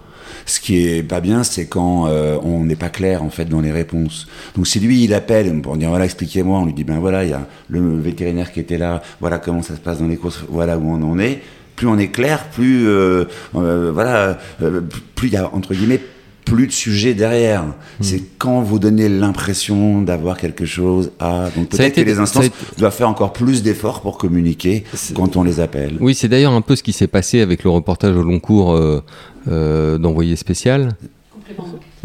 Ce 0.47 0.61
qui 0.61 0.87
est 0.87 1.03
pas 1.03 1.21
bien, 1.21 1.43
c'est 1.43 1.67
quand 1.67 2.07
euh, 2.07 2.39
on 2.43 2.65
n'est 2.65 2.77
pas 2.77 2.89
clair 2.89 3.23
en 3.23 3.31
fait 3.31 3.47
dans 3.47 3.61
les 3.61 3.73
réponses. 3.73 4.29
Donc 4.55 4.67
si 4.67 4.79
lui 4.81 5.05
il 5.05 5.13
appelle 5.13 5.61
pour 5.61 5.77
dire 5.77 5.89
voilà 5.89 6.05
expliquez-moi, 6.05 6.61
on 6.61 6.67
lui 6.67 6.73
dit 6.73 6.85
ben 6.85 7.01
voilà 7.01 7.25
il 7.25 7.31
y 7.31 7.35
a 7.35 7.47
le 7.69 7.99
vétérinaire 7.99 8.53
qui 8.53 8.61
était 8.61 8.79
là, 8.79 9.03
voilà 9.21 9.39
comment 9.39 9.63
ça 9.63 9.75
se 9.75 9.81
passe 9.81 9.99
dans 9.99 10.07
les 10.09 10.17
courses, 10.17 10.45
voilà 10.49 10.79
où 10.79 10.89
on 10.89 11.03
en 11.03 11.19
est. 11.19 11.43
Plus 11.75 11.89
on 11.89 11.99
est 11.99 12.09
clair, 12.09 12.49
plus 12.49 12.89
euh, 12.89 13.27
euh, 13.55 13.91
voilà, 13.93 14.39
euh, 14.63 14.81
plus 15.15 15.29
il 15.29 15.35
y 15.35 15.37
a 15.37 15.53
entre 15.53 15.75
guillemets 15.75 16.01
plus 16.47 16.67
de 16.69 16.73
sujet 16.73 17.13
derrière. 17.13 17.65
Hmm. 17.65 17.73
C'est 18.01 18.23
quand 18.39 18.63
vous 18.63 18.79
donnez 18.79 19.11
l'impression 19.11 20.01
d'avoir 20.01 20.39
quelque 20.39 20.65
chose 20.65 21.11
à. 21.21 21.51
Donc 21.55 21.69
Ça 21.73 21.77
a 21.77 21.77
peut-être 21.79 21.95
que 21.97 22.01
été- 22.01 22.05
les 22.05 22.19
instances 22.19 22.45
été- 22.47 22.57
doivent 22.79 22.95
faire 22.95 23.09
encore 23.11 23.35
plus 23.35 23.63
d'efforts 23.63 24.01
pour 24.01 24.17
communiquer 24.17 24.85
quand 25.15 25.37
on 25.37 25.43
les 25.43 25.61
appelle. 25.61 25.97
Oui, 26.01 26.15
c'est 26.15 26.29
d'ailleurs 26.29 26.53
un 26.53 26.63
peu 26.63 26.75
ce 26.77 26.83
qui 26.83 26.93
s'est 26.95 27.09
passé 27.09 27.41
avec 27.43 27.65
le 27.65 27.71
reportage 27.71 28.17
au 28.17 28.23
long 28.23 28.39
cours 28.41 28.73
euh, 28.73 29.03
euh, 29.49 29.99
d'envoyé 29.99 30.37
spécial. 30.37 30.97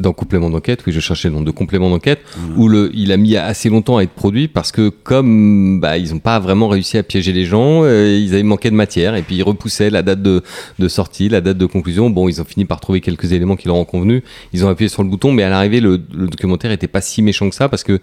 Dans 0.02 0.14
complément 0.14 0.50
d'enquête, 0.50 0.84
oui, 0.86 0.92
je 0.94 1.00
cherchais 1.00 1.30
le 1.30 1.36
nom 1.36 1.42
de 1.42 1.52
complément 1.52 1.90
d'enquête, 1.90 2.20
où 2.58 2.68
le, 2.68 2.90
il 2.94 3.12
a 3.12 3.18
mis 3.18 3.36
assez 3.38 3.70
longtemps 3.70 3.98
à 3.98 4.04
être 4.04 4.12
produit 4.12 4.48
parce 4.48 4.72
que 4.72 4.90
comme 4.90 5.80
bah, 5.80 5.98
ils 5.98 6.12
n'ont 6.12 6.20
pas 6.20 6.40
vraiment 6.40 6.68
réussi 6.68 6.98
à 6.98 7.04
piéger 7.04 7.32
les 7.34 7.46
gens, 7.46 7.84
euh, 7.84 8.18
ils 8.20 8.34
avaient 8.34 8.44
manqué 8.44 8.70
de 8.72 8.76
matière 8.76 9.16
et 9.16 9.22
puis 9.22 9.36
ils 9.36 9.44
repoussaient 9.44 9.90
la 9.90 10.02
date 10.02 10.22
de, 10.22 10.42
de 10.80 10.88
sortie, 10.88 11.30
la 11.30 11.40
date 11.40 11.58
de 11.58 11.66
conclusion. 11.68 12.10
Bon, 12.10 12.28
ils 12.28 12.42
ont 12.42 12.46
fini 12.46 12.66
par 12.66 12.80
trouver 12.80 13.00
quelques 13.00 13.32
éléments 13.32 13.56
qui 13.56 13.68
leur 13.68 13.78
ont 13.78 13.86
convenu. 13.86 14.24
Ils 14.54 14.66
ont 14.66 14.70
appuyé 14.70 14.90
sur 14.90 15.04
le 15.04 15.10
bouton, 15.10 15.32
mais 15.32 15.44
à 15.44 15.50
l'arrivée, 15.50 15.80
le, 15.80 16.02
le 16.14 16.28
documentaire 16.28 16.72
était 16.72 16.88
pas 16.88 17.02
si 17.02 17.22
méchant 17.22 17.48
que 17.50 17.56
ça 17.56 17.70
parce 17.70 17.84
que 17.84 18.00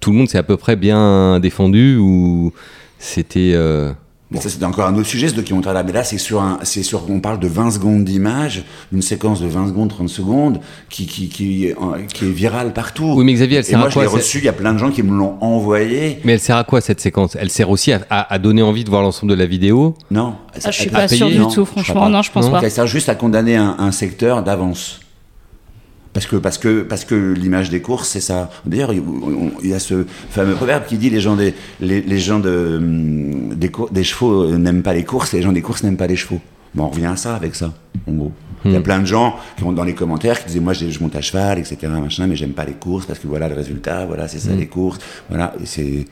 tout 0.00 0.10
le 0.10 0.16
monde 0.16 0.28
s'est 0.28 0.38
à 0.38 0.42
peu 0.42 0.56
près 0.56 0.76
bien 0.76 1.38
défendu 1.40 1.96
ou 1.96 2.52
c'était. 2.98 3.52
euh, 3.54 3.92
Mais 4.32 4.40
ça, 4.40 4.48
c'est 4.48 4.64
encore 4.64 4.86
un 4.86 4.94
autre 4.96 5.06
sujet, 5.06 5.28
ce 5.28 5.34
documentaire-là. 5.34 5.82
Mais 5.82 5.92
là, 5.92 6.04
c'est 6.04 6.16
sur 6.18 6.40
un, 6.40 6.58
c'est 6.62 6.82
sur, 6.82 7.08
on 7.10 7.20
parle 7.20 7.38
de 7.38 7.46
20 7.48 7.70
secondes 7.72 8.04
d'image, 8.04 8.64
une 8.92 9.02
séquence 9.02 9.40
de 9.42 9.46
20 9.46 9.68
secondes, 9.68 9.90
30 9.90 10.08
secondes, 10.08 10.60
qui, 10.88 11.06
qui, 11.06 11.28
qui, 11.28 11.66
est- 11.66 11.76
qui 12.14 12.24
est 12.24 12.30
virale 12.30 12.72
partout. 12.72 13.12
Oui, 13.16 13.24
mais 13.24 13.34
Xavier, 13.34 13.58
elle 13.58 13.64
Et 13.64 13.68
sert 13.68 13.78
moi, 13.78 13.88
à 13.88 13.90
je 13.90 13.94
quoi 13.94 14.04
l'ai 14.04 14.08
c'est- 14.08 14.16
reçu, 14.16 14.38
il 14.38 14.44
y 14.44 14.48
a 14.48 14.52
plein 14.54 14.72
de 14.72 14.78
gens 14.78 14.90
qui 14.90 15.02
me 15.02 15.14
l'ont 15.16 15.36
envoyé. 15.42 16.18
Mais 16.24 16.32
elle 16.32 16.40
sert 16.40 16.56
à 16.56 16.64
quoi 16.64 16.80
cette 16.80 17.00
séquence? 17.00 17.36
Elle 17.38 17.50
sert 17.50 17.68
aussi 17.68 17.92
à, 17.92 18.00
à- 18.08 18.32
à 18.32 18.38
donner 18.38 18.62
envie 18.62 18.84
de 18.84 18.90
voir 18.90 19.02
l'ensemble 19.02 19.32
de 19.32 19.38
la 19.38 19.46
vidéo? 19.46 19.94
Non. 20.10 20.34
Ah, 20.64 20.70
je 20.70 20.80
suis 20.80 20.90
pas 20.90 21.06
sûre 21.08 21.28
du 21.28 21.38
non, 21.38 21.48
tout, 21.50 21.64
je 21.66 21.70
franchement, 21.70 22.08
non, 22.08 22.22
je 22.22 22.30
pense 22.32 22.46
Non. 22.46 22.52
pas. 22.52 22.60
Elle 22.62 22.70
sert 22.70 22.86
juste 22.86 23.08
à 23.10 23.14
condamner 23.14 23.56
un, 23.56 23.76
un 23.78 23.92
secteur 23.92 24.42
d'avance. 24.42 25.00
Parce 26.12 26.26
que, 26.26 26.36
parce 26.36 26.58
que, 26.58 26.82
parce 26.82 27.04
que 27.04 27.32
l'image 27.32 27.70
des 27.70 27.80
courses, 27.80 28.08
c'est 28.08 28.20
ça. 28.20 28.50
D'ailleurs, 28.66 28.92
il 28.92 29.68
y 29.68 29.72
a 29.72 29.78
ce 29.78 30.04
fameux 30.30 30.54
proverbe 30.54 30.84
qui 30.86 30.98
dit 30.98 31.08
les 31.08 31.20
gens 31.20 31.36
des, 31.36 31.54
les, 31.80 32.02
les 32.02 32.18
gens 32.18 32.38
de, 32.38 32.76
hum, 32.76 33.54
des, 33.54 33.70
des 33.90 34.04
chevaux 34.04 34.42
euh, 34.42 34.58
n'aiment 34.58 34.82
pas 34.82 34.92
les 34.92 35.04
courses 35.04 35.32
et 35.32 35.38
les 35.38 35.42
gens 35.42 35.52
des 35.52 35.62
courses 35.62 35.82
n'aiment 35.82 35.96
pas 35.96 36.06
les 36.06 36.16
chevaux. 36.16 36.40
Bon, 36.74 36.84
on 36.84 36.88
revient 36.88 37.06
à 37.06 37.16
ça 37.16 37.34
avec 37.34 37.54
ça, 37.54 37.72
en 38.06 38.12
gros. 38.12 38.32
Il 38.64 38.70
y 38.72 38.76
a 38.76 38.78
Hmm. 38.78 38.82
plein 38.82 39.00
de 39.00 39.06
gens 39.06 39.36
qui 39.56 39.64
ont 39.64 39.72
dans 39.72 39.82
les 39.82 39.94
commentaires 39.94 40.38
qui 40.38 40.46
disaient 40.46 40.60
moi 40.60 40.72
je 40.72 40.98
monte 41.00 41.16
à 41.16 41.20
cheval, 41.20 41.58
etc. 41.58 41.78
Machin, 41.88 42.28
mais 42.28 42.36
j'aime 42.36 42.52
pas 42.52 42.64
les 42.64 42.74
courses 42.74 43.06
parce 43.06 43.18
que 43.18 43.26
voilà 43.26 43.48
le 43.48 43.54
résultat, 43.56 44.06
voilà 44.06 44.28
c'est 44.28 44.38
ça 44.38 44.54
les 44.54 44.66
courses, 44.66 44.98
voilà 45.28 45.52
et 45.60 45.66
c'est 45.66 46.04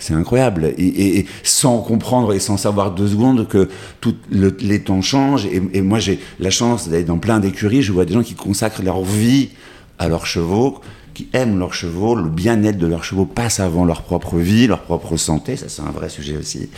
c'est 0.00 0.14
incroyable. 0.14 0.72
Et, 0.78 1.26
sans 1.42 1.78
comprendre 1.78 2.32
et 2.32 2.40
sans 2.40 2.56
savoir 2.56 2.90
deux 2.92 3.08
secondes 3.08 3.46
que 3.46 3.68
tout 4.00 4.14
le- 4.30 4.56
les 4.60 4.80
temps 4.80 5.02
changent. 5.02 5.46
Et, 5.46 5.62
et 5.74 5.82
moi 5.82 5.98
j'ai 6.00 6.18
la 6.40 6.50
chance 6.50 6.88
d'être 6.88 7.06
dans 7.06 7.18
plein 7.18 7.38
d'écuries, 7.38 7.82
je 7.82 7.92
vois 7.92 8.04
des 8.04 8.14
gens 8.14 8.22
qui 8.22 8.34
consacrent 8.34 8.82
leur 8.82 9.02
vie 9.04 9.50
à 9.98 10.08
leurs 10.08 10.26
chevaux, 10.26 10.80
qui 11.20 11.28
aiment 11.34 11.58
leurs 11.58 11.74
chevaux, 11.74 12.14
le 12.14 12.28
bien-être 12.30 12.78
de 12.78 12.86
leurs 12.86 13.04
chevaux 13.04 13.26
passe 13.26 13.60
avant 13.60 13.84
leur 13.84 14.02
propre 14.02 14.36
vie, 14.36 14.66
leur 14.66 14.80
propre 14.80 15.16
santé, 15.16 15.56
ça 15.56 15.66
c'est 15.68 15.82
un 15.82 15.90
vrai 15.90 16.08
sujet 16.08 16.36
aussi. 16.36 16.70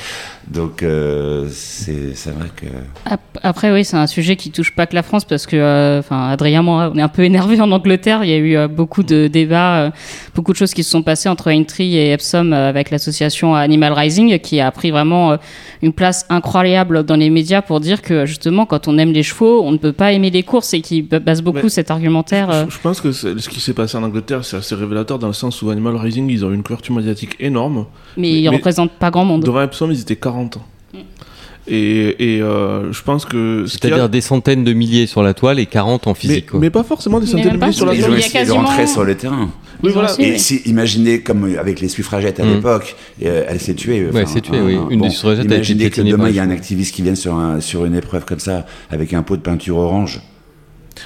Donc 0.48 0.82
euh, 0.82 1.46
c'est 1.52 2.14
c'est 2.14 2.30
vrai 2.30 2.48
que 2.56 2.66
Ap- 3.06 3.20
Après, 3.42 3.72
oui, 3.72 3.84
c'est 3.84 3.96
un 3.96 4.06
sujet 4.06 4.36
qui 4.36 4.50
touche 4.50 4.74
pas 4.74 4.86
que 4.86 4.94
la 4.94 5.02
France 5.02 5.24
parce 5.24 5.46
que, 5.46 5.56
euh, 5.56 6.00
enfin, 6.00 6.28
Adrien, 6.30 6.62
moi, 6.62 6.90
on 6.92 6.98
est 6.98 7.02
un 7.02 7.08
peu 7.08 7.22
énervé 7.24 7.60
en 7.60 7.70
Angleterre. 7.70 8.24
Il 8.24 8.30
y 8.30 8.32
a 8.32 8.36
eu 8.38 8.56
euh, 8.56 8.68
beaucoup 8.68 9.02
de 9.02 9.28
débats, 9.28 9.76
euh, 9.86 9.90
beaucoup 10.34 10.52
de 10.52 10.56
choses 10.56 10.74
qui 10.74 10.82
se 10.82 10.90
sont 10.90 11.02
passées 11.02 11.28
entre 11.28 11.48
Aintree 11.50 11.96
et 11.96 12.12
Epsom 12.12 12.52
euh, 12.52 12.68
avec 12.68 12.90
l'association 12.90 13.54
Animal 13.54 13.92
Rising 13.92 14.38
qui 14.40 14.60
a 14.60 14.70
pris 14.70 14.90
vraiment 14.90 15.32
euh, 15.32 15.36
une 15.82 15.92
place 15.92 16.26
incroyable 16.30 17.04
dans 17.04 17.16
les 17.16 17.30
médias 17.30 17.62
pour 17.62 17.80
dire 17.80 18.02
que 18.02 18.26
justement, 18.26 18.66
quand 18.66 18.88
on 18.88 18.98
aime 18.98 19.12
les 19.12 19.22
chevaux, 19.22 19.62
on 19.62 19.72
ne 19.72 19.78
peut 19.78 19.92
pas 19.92 20.12
aimer 20.12 20.30
les 20.30 20.42
courses 20.42 20.74
et 20.74 20.80
qui 20.80 21.02
base 21.02 21.42
beaucoup 21.42 21.60
Mais 21.64 21.68
cet 21.68 21.90
argumentaire. 21.90 22.50
euh, 22.50 22.64
Je, 22.68 22.74
je 22.74 22.78
pense 22.80 23.00
que 23.00 23.12
ce 23.12 23.48
qui 23.48 23.60
s'est 23.60 23.74
passé 23.74 23.96
en 23.96 24.02
Angleterre, 24.02 24.31
c'est 24.42 24.56
assez 24.56 24.74
révélateur 24.74 25.18
dans 25.18 25.26
le 25.26 25.32
sens 25.32 25.60
où 25.62 25.70
Animal 25.70 25.96
Rising, 25.96 26.28
ils 26.30 26.44
ont 26.44 26.50
eu 26.50 26.54
une 26.54 26.62
couverture 26.62 26.94
médiatique 26.94 27.36
énorme. 27.40 27.86
mais 28.16 28.30
ils 28.30 28.42
mais- 28.48 28.56
représentent 28.56 28.92
pas 28.92 29.10
grand 29.10 29.24
monde. 29.24 29.42
Devant 29.44 29.62
Epsom, 29.62 29.90
ils 29.90 30.00
étaient 30.00 30.16
40 30.16 30.56
ans. 30.56 30.66
Et, 31.68 32.36
et 32.36 32.42
euh, 32.42 32.92
je 32.92 33.02
pense 33.04 33.24
que. 33.24 33.64
ce 33.68 33.76
a- 33.76 33.78
C'est-à-dire 33.80 34.08
des 34.08 34.20
centaines 34.20 34.64
de 34.64 34.72
milliers 34.72 35.06
sur 35.06 35.22
la 35.22 35.32
toile 35.32 35.60
et 35.60 35.66
40 35.66 36.08
en 36.08 36.10
mais, 36.10 36.14
physique. 36.16 36.46
quoi. 36.50 36.58
mais 36.58 36.70
pas 36.70 36.82
forcément 36.82 37.20
des 37.20 37.26
centaines 37.26 37.52
de 37.52 37.56
milliers 37.56 37.72
sur 37.72 37.86
la 37.86 37.94
ils 37.94 38.00
toile. 38.02 38.16
de 38.18 38.22
quasiment- 38.32 38.56
rentrer 38.64 38.86
sur 38.88 39.04
le 39.04 39.14
terrain. 39.16 39.48
Ils 39.84 39.90
ont 39.90 39.92
voilà. 39.92 40.12
Et 40.18 40.32
oui. 40.32 40.38
si, 40.40 40.56
imaginez, 40.66 41.20
comme 41.20 41.44
avec 41.56 41.80
les 41.80 41.86
suffragettes 41.88 42.40
à 42.40 42.44
Mm. 42.44 42.54
l'époque, 42.54 42.96
euh, 43.24 43.44
elle 43.48 43.60
s'est 43.60 43.74
tuée. 43.74 44.06
Ouais, 44.06 44.22
elle 44.22 44.26
s'est 44.28 44.40
tuée, 44.40 44.60
oui. 44.60 44.76
Une 44.90 45.02
des 45.02 45.10
suffragettes 45.10 45.42
a 45.42 45.44
été 45.44 45.54
Imaginez 45.54 45.90
que 45.90 46.00
demain, 46.02 46.28
il 46.30 46.34
y 46.34 46.40
a 46.40 46.42
un 46.42 46.50
activiste 46.50 46.94
qui 46.96 47.02
vient 47.02 47.14
sur, 47.14 47.34
un, 47.36 47.60
sur 47.60 47.84
une 47.84 47.94
épreuve 47.94 48.24
comme 48.24 48.40
ça, 48.40 48.66
avec 48.90 49.12
un 49.12 49.22
pot 49.22 49.36
de 49.36 49.42
peinture 49.42 49.76
orange, 49.76 50.20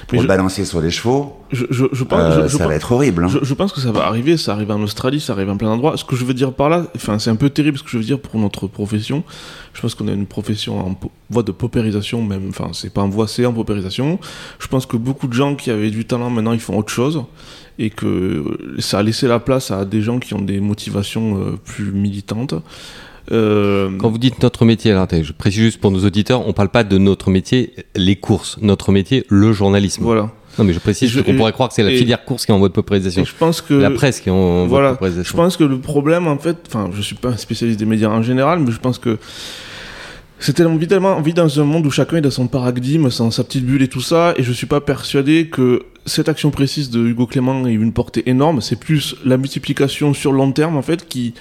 pour 0.07 0.21
je- 0.21 0.27
balancer 0.27 0.65
sur 0.65 0.81
les 0.81 0.91
chevaux. 0.91 1.33
Je, 1.51 1.65
je, 1.69 1.85
je 1.91 2.03
pense, 2.03 2.19
Euh, 2.19 2.47
ça 2.49 2.57
pense- 2.57 2.67
va 2.67 2.75
être 2.75 2.91
horrible. 2.91 3.23
hein. 3.23 3.29
Je, 3.41 3.53
pense 3.53 3.71
que 3.71 3.79
ça 3.79 3.91
va 3.91 4.05
arriver, 4.05 4.35
ça 4.37 4.51
arrive 4.53 4.71
en 4.71 4.81
Australie, 4.81 5.19
ça 5.19 5.33
arrive 5.33 5.49
en 5.49 5.57
plein 5.57 5.69
d'endroits. 5.69 5.95
Ce 5.97 6.03
que 6.03 6.15
je 6.15 6.25
veux 6.25 6.33
dire 6.33 6.51
par 6.53 6.69
là, 6.69 6.85
enfin, 6.95 7.19
c'est 7.19 7.29
un 7.29 7.35
peu 7.35 7.49
terrible 7.49 7.77
ce 7.77 7.83
que 7.83 7.89
je 7.89 7.97
veux 7.97 8.03
dire 8.03 8.19
pour 8.19 8.39
notre 8.39 8.67
profession. 8.67 9.23
Je 9.73 9.81
pense 9.81 9.95
qu'on 9.95 10.07
a 10.07 10.11
une 10.11 10.25
profession 10.25 10.79
en 10.79 10.99
voie 11.29 11.43
de 11.43 11.51
paupérisation, 11.51 12.23
même, 12.23 12.49
enfin, 12.49 12.69
c'est 12.73 12.91
pas 12.93 13.01
en 13.01 13.09
voie, 13.09 13.27
c'est 13.27 13.45
en 13.45 13.53
paupérisation. 13.53 14.19
Je 14.59 14.67
pense 14.67 14.85
que 14.85 14.97
beaucoup 14.97 15.27
de 15.27 15.33
gens 15.33 15.55
qui 15.55 15.71
avaient 15.71 15.91
du 15.91 16.05
talent, 16.05 16.29
maintenant, 16.29 16.53
ils 16.53 16.59
font 16.59 16.77
autre 16.77 16.91
chose. 16.91 17.23
Et 17.79 17.91
que 17.91 18.57
ça 18.79 18.97
a 18.99 19.03
laissé 19.03 19.27
la 19.27 19.39
place 19.39 19.69
à 19.69 19.85
des 19.85 20.01
gens 20.01 20.17
qui 20.17 20.33
ont 20.33 20.41
des 20.41 20.59
motivations 20.59 21.37
euh, 21.39 21.57
plus 21.63 21.91
militantes. 21.91 22.55
Euh, 23.31 23.89
Quand 23.97 24.09
vous 24.09 24.17
dites 24.17 24.41
notre 24.41 24.63
métier, 24.65 24.91
alors 24.91 25.07
je 25.11 25.31
précise 25.33 25.61
juste 25.61 25.81
pour 25.81 25.91
nos 25.91 26.05
auditeurs, 26.05 26.47
on 26.47 26.53
parle 26.53 26.69
pas 26.69 26.83
de 26.83 26.97
notre 26.97 27.29
métier, 27.29 27.73
les 27.95 28.15
courses. 28.15 28.57
Notre 28.61 28.91
métier, 28.91 29.25
le 29.29 29.51
journalisme. 29.53 30.03
voilà. 30.03 30.31
Non, 30.57 30.63
mais 30.65 30.73
je 30.73 30.79
précise 30.79 31.11
je- 31.11 31.21
qu'on 31.21 31.35
pourrait 31.35 31.51
croire 31.51 31.69
que 31.69 31.75
c'est 31.75 31.83
la 31.83 31.91
filière 31.91 32.25
course 32.25 32.45
qui 32.45 32.51
est 32.51 32.55
en 32.55 32.57
voie 32.57 32.69
de 32.69 32.73
paupérisation. 32.73 33.23
je 33.23 33.33
pense 33.37 33.61
que. 33.61 33.75
La 33.75 33.91
presse 33.91 34.19
qui 34.21 34.29
est 34.29 34.31
en 34.31 34.65
voie 34.65 34.67
Voilà. 34.67 34.87
de 34.89 34.93
Je 34.93 34.99
paupérisation. 34.99 35.37
pense 35.37 35.55
que 35.57 35.63
le 35.63 35.77
problème, 35.79 36.25
en 36.27 36.37
fait, 36.39 36.57
enfin, 36.67 36.89
je 36.95 37.01
suis 37.01 37.15
pas 37.15 37.29
un 37.29 37.37
spécialiste 37.37 37.77
des 37.79 37.85
médias 37.85 38.09
en 38.09 38.23
général, 38.23 38.59
mais 38.59 38.71
je 38.71 38.79
pense 38.79 38.97
que 38.97 39.19
c'est 40.39 40.53
tellement, 40.53 40.73
on 40.73 40.77
vit 40.77 40.87
tellement, 40.87 41.21
vit 41.21 41.33
dans 41.33 41.59
un 41.59 41.63
monde 41.63 41.85
où 41.85 41.91
chacun 41.91 42.17
est 42.17 42.21
dans 42.21 42.31
son 42.31 42.47
paradigme, 42.47 43.07
dans 43.19 43.29
sa 43.31 43.43
petite 43.43 43.65
bulle 43.65 43.83
et 43.83 43.87
tout 43.87 44.01
ça, 44.01 44.33
et 44.37 44.41
je 44.43 44.51
suis 44.51 44.65
pas 44.67 44.81
persuadé 44.81 45.47
que 45.47 45.83
cette 46.07 46.29
action 46.29 46.49
précise 46.49 46.89
de 46.89 47.05
Hugo 47.05 47.27
Clément 47.27 47.67
ait 47.67 47.73
une 47.73 47.91
portée 47.93 48.27
énorme. 48.29 48.61
C'est 48.61 48.79
plus 48.79 49.15
la 49.25 49.37
multiplication 49.37 50.13
sur 50.15 50.31
long 50.31 50.51
terme, 50.53 50.75
en 50.77 50.81
fait, 50.81 51.07
qui 51.07 51.33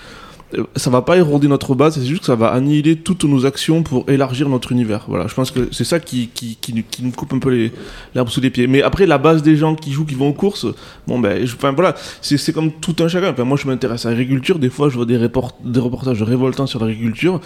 ça 0.76 0.90
va 0.90 1.02
pas 1.02 1.16
éroder 1.16 1.48
notre 1.48 1.74
base, 1.74 1.94
c'est 1.98 2.06
juste 2.06 2.20
que 2.20 2.26
ça 2.26 2.36
va 2.36 2.48
annihiler 2.48 2.96
toutes 2.96 3.24
nos 3.24 3.46
actions 3.46 3.82
pour 3.82 4.08
élargir 4.08 4.48
notre 4.48 4.70
univers. 4.72 5.04
Voilà, 5.08 5.26
je 5.26 5.34
pense 5.34 5.50
que 5.50 5.68
c'est 5.72 5.84
ça 5.84 5.98
qui, 5.98 6.30
nous- 7.02 7.10
coupe 7.10 7.32
un 7.32 7.38
peu 7.38 7.70
l'herbe 8.14 8.28
sous 8.28 8.40
les 8.40 8.50
pieds. 8.50 8.66
Mais 8.66 8.82
après, 8.82 9.06
la 9.06 9.18
base 9.18 9.42
des 9.42 9.56
gens 9.56 9.74
qui 9.74 9.90
jouent, 9.92 10.04
qui 10.04 10.14
vont 10.14 10.28
aux 10.28 10.32
courses, 10.34 10.66
bon 11.08 11.18
ben, 11.18 11.42
enfin 11.44 11.72
voilà, 11.72 11.94
c'est 12.22 12.36
c'est 12.38 12.52
comme 12.52 12.70
tout 12.72 12.94
un 13.00 13.08
chacun. 13.08 13.30
Enfin, 13.32 13.44
moi, 13.44 13.58
je 13.60 13.66
m'intéresse 13.66 14.06
à 14.06 14.10
l'agriculture, 14.10 14.58
des 14.58 14.70
fois, 14.70 14.88
je 14.88 14.94
vois 14.96 15.06
des, 15.06 15.16
report- 15.18 15.56
des 15.64 15.80
reportages 15.80 16.22
révoltants 16.22 16.66
sur 16.66 16.80
l'agriculture. 16.84 17.40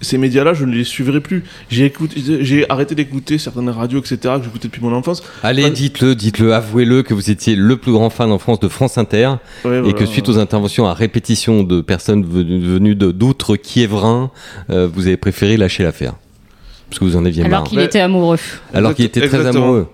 Ces 0.00 0.16
médias-là, 0.18 0.54
je 0.54 0.64
ne 0.64 0.72
les 0.72 0.84
suivrai 0.84 1.20
plus. 1.20 1.42
J'ai 1.70 1.84
écouté, 1.86 2.22
j'ai 2.40 2.70
arrêté 2.70 2.94
d'écouter 2.94 3.36
certaines 3.38 3.68
radios, 3.68 3.98
etc., 3.98 4.16
que 4.38 4.44
j'écoutais 4.44 4.68
depuis 4.68 4.80
mon 4.82 4.92
enfance. 4.92 5.22
Allez, 5.42 5.64
Enfin, 5.64 5.72
dites-le, 5.72 6.14
dites-le, 6.14 6.54
avouez-le 6.54 7.02
que 7.02 7.14
vous 7.14 7.30
étiez 7.30 7.56
le 7.56 7.76
plus 7.76 7.90
grand 7.92 8.08
fan 8.10 8.30
en 8.30 8.38
France 8.38 8.60
de 8.60 8.68
France 8.68 8.96
Inter 8.96 9.26
Ouais, 9.64 9.78
et 9.78 9.80
voilà. 9.80 9.92
que 9.94 10.06
suite 10.06 10.28
aux 10.28 10.38
interventions 10.38 10.86
à 10.86 10.94
répétition 10.94 11.64
de 11.64 11.80
personnes 11.80 12.24
venues, 12.24 12.94
de- 12.94 13.10
d'outre-Kiévrin, 13.10 14.30
euh, 14.70 14.88
vous 14.92 15.06
avez 15.06 15.16
préféré 15.16 15.56
lâcher 15.56 15.82
l'affaire. 15.82 16.14
Parce 16.88 17.00
que 17.00 17.04
vous 17.04 17.16
en 17.16 17.24
aviez 17.26 17.42
Alors 17.44 17.60
marre. 17.60 17.68
qu'il 17.68 17.78
Mais- 17.78 17.84
était 17.84 18.00
amoureux. 18.00 18.38
Alors 18.72 18.94
qu'il 18.94 19.04
était 19.04 19.20
très 19.26 19.36
Exactement. 19.36 19.64
amoureux. 19.64 19.88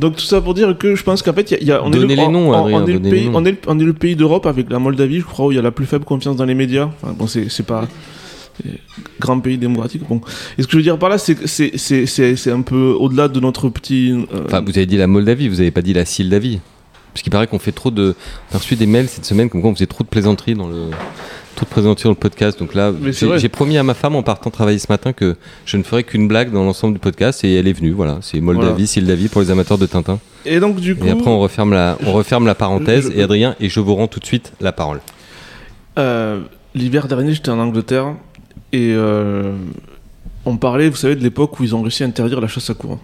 Donc 0.00 0.16
tout 0.16 0.24
ça 0.24 0.40
pour 0.40 0.54
dire 0.54 0.76
que 0.78 0.94
je 0.96 1.02
pense 1.04 1.22
qu'en 1.22 1.32
fait, 1.32 1.50
il 1.50 1.54
y 1.54 1.56
a- 1.56 1.60
il 1.60 1.66
y 1.68 1.72
a, 1.72 1.84
on, 1.84 1.92
est 1.92 1.98
le, 1.98 2.06
les 2.06 2.16
noms, 2.16 2.50
on- 2.50 2.52
Adrien, 2.52 2.78
on, 2.82 2.86
est 2.86 2.92
le 2.92 2.98
donnez 2.98 3.10
les 3.10 3.16
pays, 3.18 3.28
noms. 3.28 3.38
on, 3.38 3.44
est 3.44 3.50
le, 3.52 3.58
on 3.66 3.78
est 3.78 3.84
le 3.84 3.92
pays 3.92 4.16
d'Europe 4.16 4.46
avec 4.46 4.70
la 4.70 4.78
Moldavie, 4.80 5.20
je 5.20 5.24
crois, 5.24 5.46
où 5.46 5.52
il 5.52 5.56
y 5.56 5.58
a 5.58 5.62
la 5.62 5.70
plus 5.70 5.86
faible 5.86 6.04
confiance 6.04 6.36
dans 6.36 6.44
les 6.44 6.54
médias. 6.54 6.88
Enfin, 7.02 7.14
bon, 7.16 7.26
c'est 7.28 7.48
c'est 7.50 7.62
pas 7.66 7.86
grand 9.20 9.38
pays 9.40 9.58
démocratique. 9.58 10.02
Bon. 10.08 10.20
Et 10.58 10.62
ce 10.62 10.66
que 10.66 10.72
je 10.72 10.76
veux 10.78 10.82
dire 10.82 10.98
par 10.98 11.08
là, 11.08 11.18
c'est 11.18 11.46
c'est- 11.46 12.50
un 12.50 12.62
peu 12.62 12.94
au-delà 12.98 13.28
de 13.28 13.40
notre 13.40 13.68
petit. 13.68 14.10
euh, 14.12 14.42
Enfin, 14.46 14.60
vous 14.60 14.70
avez 14.76 14.86
dit 14.86 14.96
la 14.96 15.06
Moldavie, 15.06 15.48
vous 15.48 15.60
avez 15.60 15.70
pas 15.70 15.82
dit 15.82 15.92
la 15.94 16.04
Sildavie. 16.04 16.60
Parce 17.12 17.22
qu'il 17.22 17.30
paraît 17.30 17.46
qu'on 17.46 17.58
fait 17.58 17.72
trop 17.72 17.90
de. 17.90 18.14
On 18.50 18.54
a 18.54 18.58
reçu 18.58 18.74
des 18.74 18.86
mails 18.86 19.06
cette 19.08 19.26
semaine 19.26 19.50
comme 19.50 19.60
quoi 19.60 19.70
on 19.70 19.74
faisait 19.74 19.86
trop 19.86 20.02
de 20.02 20.08
plaisanteries 20.08 20.54
dans 20.54 20.66
le. 20.68 20.88
Trop 21.56 21.66
de 21.66 21.70
plaisanteries 21.70 22.04
dans 22.04 22.10
le 22.10 22.14
podcast. 22.16 22.58
Donc 22.58 22.74
là, 22.74 22.90
j'ai 23.36 23.48
promis 23.50 23.76
à 23.76 23.82
ma 23.82 23.92
femme 23.92 24.16
en 24.16 24.22
partant 24.22 24.48
travailler 24.48 24.78
ce 24.78 24.86
matin 24.88 25.12
que 25.12 25.36
je 25.66 25.76
ne 25.76 25.82
ferai 25.82 26.04
qu'une 26.04 26.26
blague 26.26 26.50
dans 26.50 26.64
l'ensemble 26.64 26.94
du 26.94 26.98
podcast 27.00 27.44
et 27.44 27.54
elle 27.56 27.68
est 27.68 27.74
venue. 27.74 27.90
Voilà, 27.90 28.16
c'est 28.22 28.40
Moldavie, 28.40 28.68
Voilà. 28.70 28.86
Sildavie 28.86 29.28
pour 29.28 29.42
les 29.42 29.50
amateurs 29.50 29.76
de 29.76 29.84
Tintin. 29.84 30.18
Et 30.46 30.58
donc, 30.58 30.76
du 30.80 30.96
coup. 30.96 31.04
Et 31.06 31.10
après, 31.10 31.28
on 31.28 31.38
referme 31.38 31.74
la, 31.74 31.98
on 32.06 32.12
referme 32.14 32.46
la 32.46 32.54
parenthèse. 32.54 33.10
je- 33.12 33.18
Et 33.18 33.22
Adrien, 33.22 33.56
et 33.60 33.68
je 33.68 33.78
vous 33.80 33.94
rends 33.94 34.06
tout 34.08 34.18
de 34.18 34.24
suite 34.24 34.54
la 34.62 34.72
parole. 34.72 35.00
Euh, 35.98 36.40
L'hiver 36.74 37.06
dernier, 37.06 37.34
j'étais 37.34 37.50
en 37.50 37.58
Angleterre 37.58 38.14
et 38.72 38.92
euh, 38.94 39.54
on 40.44 40.56
parlait, 40.56 40.88
vous 40.88 40.96
savez, 40.96 41.14
de 41.14 41.22
l'époque 41.22 41.60
où 41.60 41.64
ils 41.64 41.74
ont 41.74 41.82
réussi 41.82 42.02
à 42.02 42.06
interdire 42.06 42.40
la 42.40 42.48
chasse 42.48 42.70
à 42.70 42.74
courre. 42.74 42.98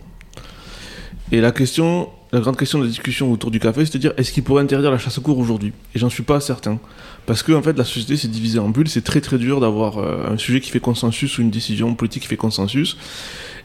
Et 1.31 1.41
la 1.41 1.53
question, 1.53 2.09
la 2.33 2.41
grande 2.41 2.57
question 2.57 2.79
de 2.79 2.85
la 2.85 2.91
discussion 2.91 3.33
autour 3.33 3.51
du 3.51 3.59
café, 3.59 3.85
c'est 3.87 3.95
de 3.95 3.99
dire 3.99 4.13
est-ce 4.19 4.33
qu'ils 4.33 4.43
pourraient 4.43 4.63
interdire 4.63 4.91
la 4.91 4.99
chasse 4.99 5.17
à 5.17 5.21
courre 5.21 5.39
aujourd'hui? 5.39 5.73
Et 5.95 5.99
j'en 5.99 6.11
suis 6.11 6.23
pas 6.23 6.41
certain. 6.41 6.79
Parce 7.25 7.43
que 7.43 7.53
en 7.53 7.63
fait, 7.63 7.77
la 7.77 7.85
société 7.85 8.17
s'est 8.17 8.29
divisée 8.29 8.59
en 8.59 8.69
bulles. 8.69 8.89
C'est 8.89 9.05
très 9.05 9.21
très 9.21 9.39
dur 9.39 9.61
d'avoir 9.61 9.99
euh, 9.99 10.33
un 10.33 10.37
sujet 10.37 10.61
qui 10.61 10.71
fait 10.71 10.81
consensus 10.81 11.39
ou 11.39 11.43
une 11.43 11.51
décision 11.51 11.95
politique 11.95 12.23
qui 12.23 12.29
fait 12.29 12.37
consensus. 12.37 12.97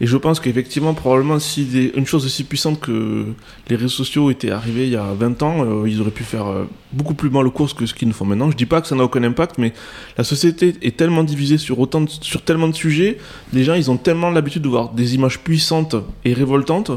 Et 0.02 0.08
je 0.08 0.18
pense 0.18 0.40
qu'effectivement, 0.40 0.94
probablement, 0.94 1.40
si 1.40 1.92
une 1.96 2.06
chose 2.06 2.26
aussi 2.26 2.44
puissante 2.46 2.80
que 2.80 3.26
les 3.70 3.76
réseaux 3.76 3.90
sociaux 3.90 4.32
étaient 4.32 4.52
arrivés 4.52 4.86
il 4.86 4.94
y 4.94 4.98
a 4.98 5.14
20 5.14 5.44
ans, 5.44 5.66
euh, 5.66 5.90
ils 5.90 6.02
auraient 6.02 6.12
pu 6.12 6.24
faire 6.24 6.48
euh, 6.48 6.66
beaucoup 6.94 7.14
plus 7.14 7.30
mal 7.30 7.44
le 7.44 7.50
course 7.50 7.74
que 7.74 7.86
ce 7.86 7.94
qu'ils 7.94 8.08
nous 8.08 8.14
font 8.14 8.26
maintenant. 8.26 8.50
Je 8.50 8.58
dis 8.58 8.66
pas 8.66 8.82
que 8.82 8.88
ça 8.88 8.96
n'a 8.96 9.04
aucun 9.04 9.24
impact, 9.24 9.58
mais 9.58 9.74
la 10.18 10.24
société 10.24 10.76
est 10.82 10.96
tellement 10.96 11.24
divisée 11.24 11.58
sur 11.58 11.80
autant 11.80 12.06
sur 12.08 12.42
tellement 12.44 12.70
de 12.70 12.76
sujets. 12.76 13.18
Les 13.52 13.66
gens, 13.66 13.74
ils 13.74 13.92
ont 13.92 13.98
tellement 13.98 14.30
l'habitude 14.30 14.62
de 14.62 14.70
voir 14.70 14.90
des 14.90 15.16
images 15.16 15.40
puissantes 15.40 15.96
et 16.24 16.34
révoltantes. 16.34 16.92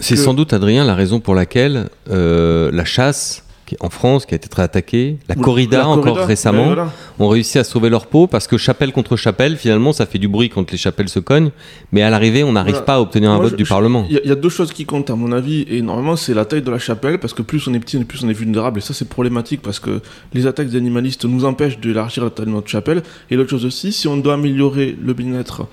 C'est 0.00 0.14
Que- 0.14 0.20
sans 0.20 0.34
doute, 0.34 0.52
Adrien, 0.52 0.84
la 0.84 0.94
raison 0.94 1.20
pour 1.20 1.34
laquelle 1.34 1.88
euh, 2.10 2.70
la 2.72 2.84
chasse 2.84 3.44
en 3.80 3.90
France, 3.90 4.24
qui 4.24 4.32
a 4.32 4.36
été 4.36 4.48
très 4.48 4.62
attaquée, 4.62 5.18
la 5.28 5.34
corrida 5.34 5.86
encore 5.86 6.02
corrida, 6.14 6.24
récemment, 6.24 6.68
ben 6.68 6.74
voilà. 6.74 6.92
ont 7.18 7.28
réussi 7.28 7.58
à 7.58 7.64
sauver 7.64 7.90
leur 7.90 8.06
peau 8.06 8.26
parce 8.26 8.46
que 8.46 8.56
chapelle 8.56 8.92
contre 8.92 9.14
chapelle, 9.16 9.58
finalement, 9.58 9.92
ça 9.92 10.06
fait 10.06 10.16
du 10.18 10.26
bruit 10.26 10.48
quand 10.48 10.72
les 10.72 10.78
chapelles 10.78 11.10
se 11.10 11.18
cognent, 11.18 11.50
mais 11.92 12.00
à 12.00 12.08
l'arrivée, 12.08 12.44
on 12.44 12.52
n'arrive 12.52 12.76
Voilà. 12.76 12.86
pas 12.86 12.94
à 12.94 13.00
obtenir 13.02 13.30
un 13.30 13.36
vote 13.36 13.50
je- 13.50 13.56
du 13.56 13.66
je- 13.66 13.68
Parlement. 13.68 14.06
Il 14.08 14.22
y, 14.24 14.28
y 14.28 14.32
a 14.32 14.36
deux 14.36 14.48
choses 14.48 14.72
qui 14.72 14.86
comptent 14.86 15.10
à 15.10 15.16
mon 15.16 15.32
avis, 15.32 15.66
et 15.68 15.82
normalement 15.82 16.16
c'est 16.16 16.32
la 16.32 16.46
taille 16.46 16.62
de 16.62 16.70
la 16.70 16.78
chapelle, 16.78 17.18
parce 17.18 17.34
que 17.34 17.42
plus 17.42 17.68
on 17.68 17.74
est 17.74 17.78
petit, 17.80 18.02
plus 18.04 18.24
on 18.24 18.28
est 18.30 18.32
vulnérable, 18.32 18.78
et 18.78 18.80
ça 18.80 18.94
c'est 18.94 19.06
problématique 19.06 19.60
parce 19.60 19.80
que 19.80 20.00
les 20.32 20.46
attaques 20.46 20.68
des 20.70 20.76
animalistes 20.78 21.26
nous 21.26 21.44
empêchent 21.44 21.78
d'élargir 21.78 22.24
la 22.24 22.30
taille 22.30 22.46
de 22.46 22.50
notre 22.52 22.68
chapelle. 22.68 23.02
Et 23.30 23.36
l'autre 23.36 23.50
chose 23.50 23.66
aussi, 23.66 23.92
si 23.92 24.08
on 24.08 24.16
doit 24.16 24.32
améliorer 24.32 24.96
le 24.98 25.12
bien-être 25.12 25.66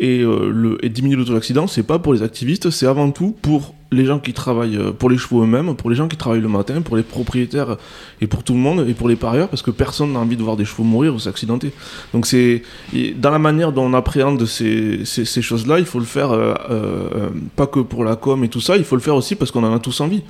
et, 0.00 0.20
euh, 0.20 0.78
et 0.82 0.88
diminuer 0.88 1.16
le 1.16 1.24
taux 1.24 1.34
d'accident, 1.34 1.66
c'est 1.66 1.82
pas 1.82 1.98
pour 1.98 2.12
les 2.12 2.22
activistes, 2.22 2.70
c'est 2.70 2.86
avant 2.86 3.10
tout 3.10 3.34
pour 3.42 3.74
les 3.90 4.04
gens 4.04 4.18
qui 4.18 4.32
travaillent, 4.32 4.76
euh, 4.76 4.92
pour 4.92 5.08
les 5.08 5.16
chevaux 5.16 5.42
eux-mêmes, 5.42 5.74
pour 5.74 5.90
les 5.90 5.96
gens 5.96 6.08
qui 6.08 6.16
travaillent 6.16 6.40
le 6.40 6.48
matin, 6.48 6.82
pour 6.82 6.96
les 6.96 7.02
propriétaires 7.02 7.76
et 8.20 8.26
pour 8.26 8.42
tout 8.42 8.52
le 8.52 8.58
monde, 8.58 8.86
et 8.88 8.94
pour 8.94 9.08
les 9.08 9.16
parieurs, 9.16 9.48
parce 9.48 9.62
que 9.62 9.70
personne 9.70 10.12
n'a 10.12 10.18
envie 10.18 10.36
de 10.36 10.42
voir 10.42 10.56
des 10.56 10.64
chevaux 10.64 10.84
mourir 10.84 11.14
ou 11.14 11.18
s'accidenter. 11.18 11.72
Donc 12.12 12.26
c'est 12.26 12.62
dans 13.16 13.30
la 13.30 13.38
manière 13.38 13.72
dont 13.72 13.84
on 13.84 13.94
appréhende 13.94 14.44
ces, 14.44 15.04
choses-là, 15.04 15.78
il 15.78 15.86
faut 15.86 16.00
le 16.00 16.04
faire 16.04 16.30
euh, 16.32 17.30
pas 17.56 17.66
que 17.66 17.80
pour 17.80 18.04
la 18.04 18.16
com 18.16 18.44
et 18.44 18.48
tout 18.48 18.60
ça, 18.60 18.76
il 18.76 18.84
faut 18.84 18.96
le 18.96 19.02
faire 19.02 19.14
aussi 19.14 19.34
parce 19.34 19.50
qu'on 19.50 19.64
en 19.64 19.74
a 19.74 19.78
tous 19.78 20.00
envie. 20.00 20.22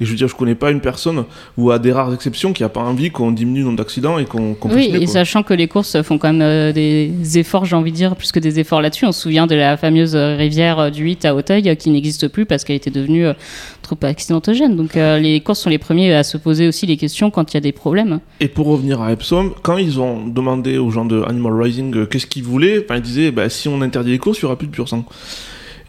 Et 0.00 0.04
je 0.04 0.10
veux 0.10 0.16
dire, 0.16 0.28
je 0.28 0.34
connais 0.34 0.54
pas 0.54 0.70
une 0.70 0.80
personne, 0.80 1.24
ou 1.56 1.70
à 1.70 1.78
des 1.78 1.92
rares 1.92 2.12
exceptions, 2.12 2.52
qui 2.52 2.64
a 2.64 2.68
pas 2.68 2.80
envie 2.80 3.10
qu'on 3.10 3.32
diminue 3.32 3.60
le 3.60 3.66
nombre 3.66 3.78
d'accidents 3.78 4.18
et 4.18 4.24
qu'on 4.24 4.54
qu'on 4.54 4.70
Oui, 4.70 4.90
et 4.92 4.98
quoi. 4.98 5.06
sachant 5.06 5.42
que 5.42 5.54
les 5.54 5.68
courses 5.68 6.00
font 6.02 6.18
quand 6.18 6.32
même 6.32 6.42
euh, 6.42 6.72
des 6.72 7.38
efforts, 7.38 7.64
j'ai 7.64 7.76
envie 7.76 7.92
de 7.92 7.96
dire, 7.96 8.16
plus 8.16 8.32
que 8.32 8.40
des 8.40 8.60
efforts 8.60 8.82
là-dessus. 8.82 9.06
On 9.06 9.12
se 9.12 9.22
souvient 9.22 9.46
de 9.46 9.54
la 9.54 9.76
fameuse 9.76 10.14
euh, 10.14 10.36
rivière 10.36 10.78
euh, 10.78 10.90
du 10.90 11.04
8 11.04 11.24
à 11.24 11.34
Auteuil 11.34 11.76
qui 11.76 11.90
n'existe 11.90 12.28
plus 12.28 12.46
parce 12.46 12.64
qu'elle 12.64 12.76
était 12.76 12.90
devenue 12.90 13.26
trop 13.86 13.96
accidentogène. 14.02 14.76
Donc 14.76 14.96
euh, 14.96 15.18
les 15.18 15.40
courses 15.40 15.60
sont 15.60 15.70
les 15.70 15.78
premiers 15.78 16.12
à 16.14 16.24
se 16.24 16.36
poser 16.36 16.66
aussi 16.68 16.86
les 16.86 16.96
questions 16.96 17.30
quand 17.30 17.52
il 17.52 17.56
y 17.56 17.58
a 17.58 17.60
des 17.60 17.72
problèmes. 17.72 18.20
Et 18.40 18.48
pour 18.48 18.66
revenir 18.66 19.00
à 19.00 19.12
Epsom, 19.12 19.52
quand 19.62 19.76
ils 19.76 20.00
ont 20.00 20.26
demandé 20.26 20.78
aux 20.78 20.90
gens 20.90 21.04
de 21.04 21.22
Animal 21.22 21.60
Rising 21.60 21.96
euh, 21.96 22.06
qu'est-ce 22.06 22.26
qu'ils 22.26 22.42
voulaient, 22.42 22.84
ils 22.90 23.00
disaient 23.00 23.30
bah, 23.30 23.48
si 23.48 23.68
on 23.68 23.80
interdit 23.82 24.10
les 24.10 24.18
courses, 24.18 24.38
il 24.38 24.44
n'y 24.44 24.46
aura 24.46 24.56
plus 24.58 24.66
de 24.66 24.72
pur 24.72 24.88
sang. 24.88 25.04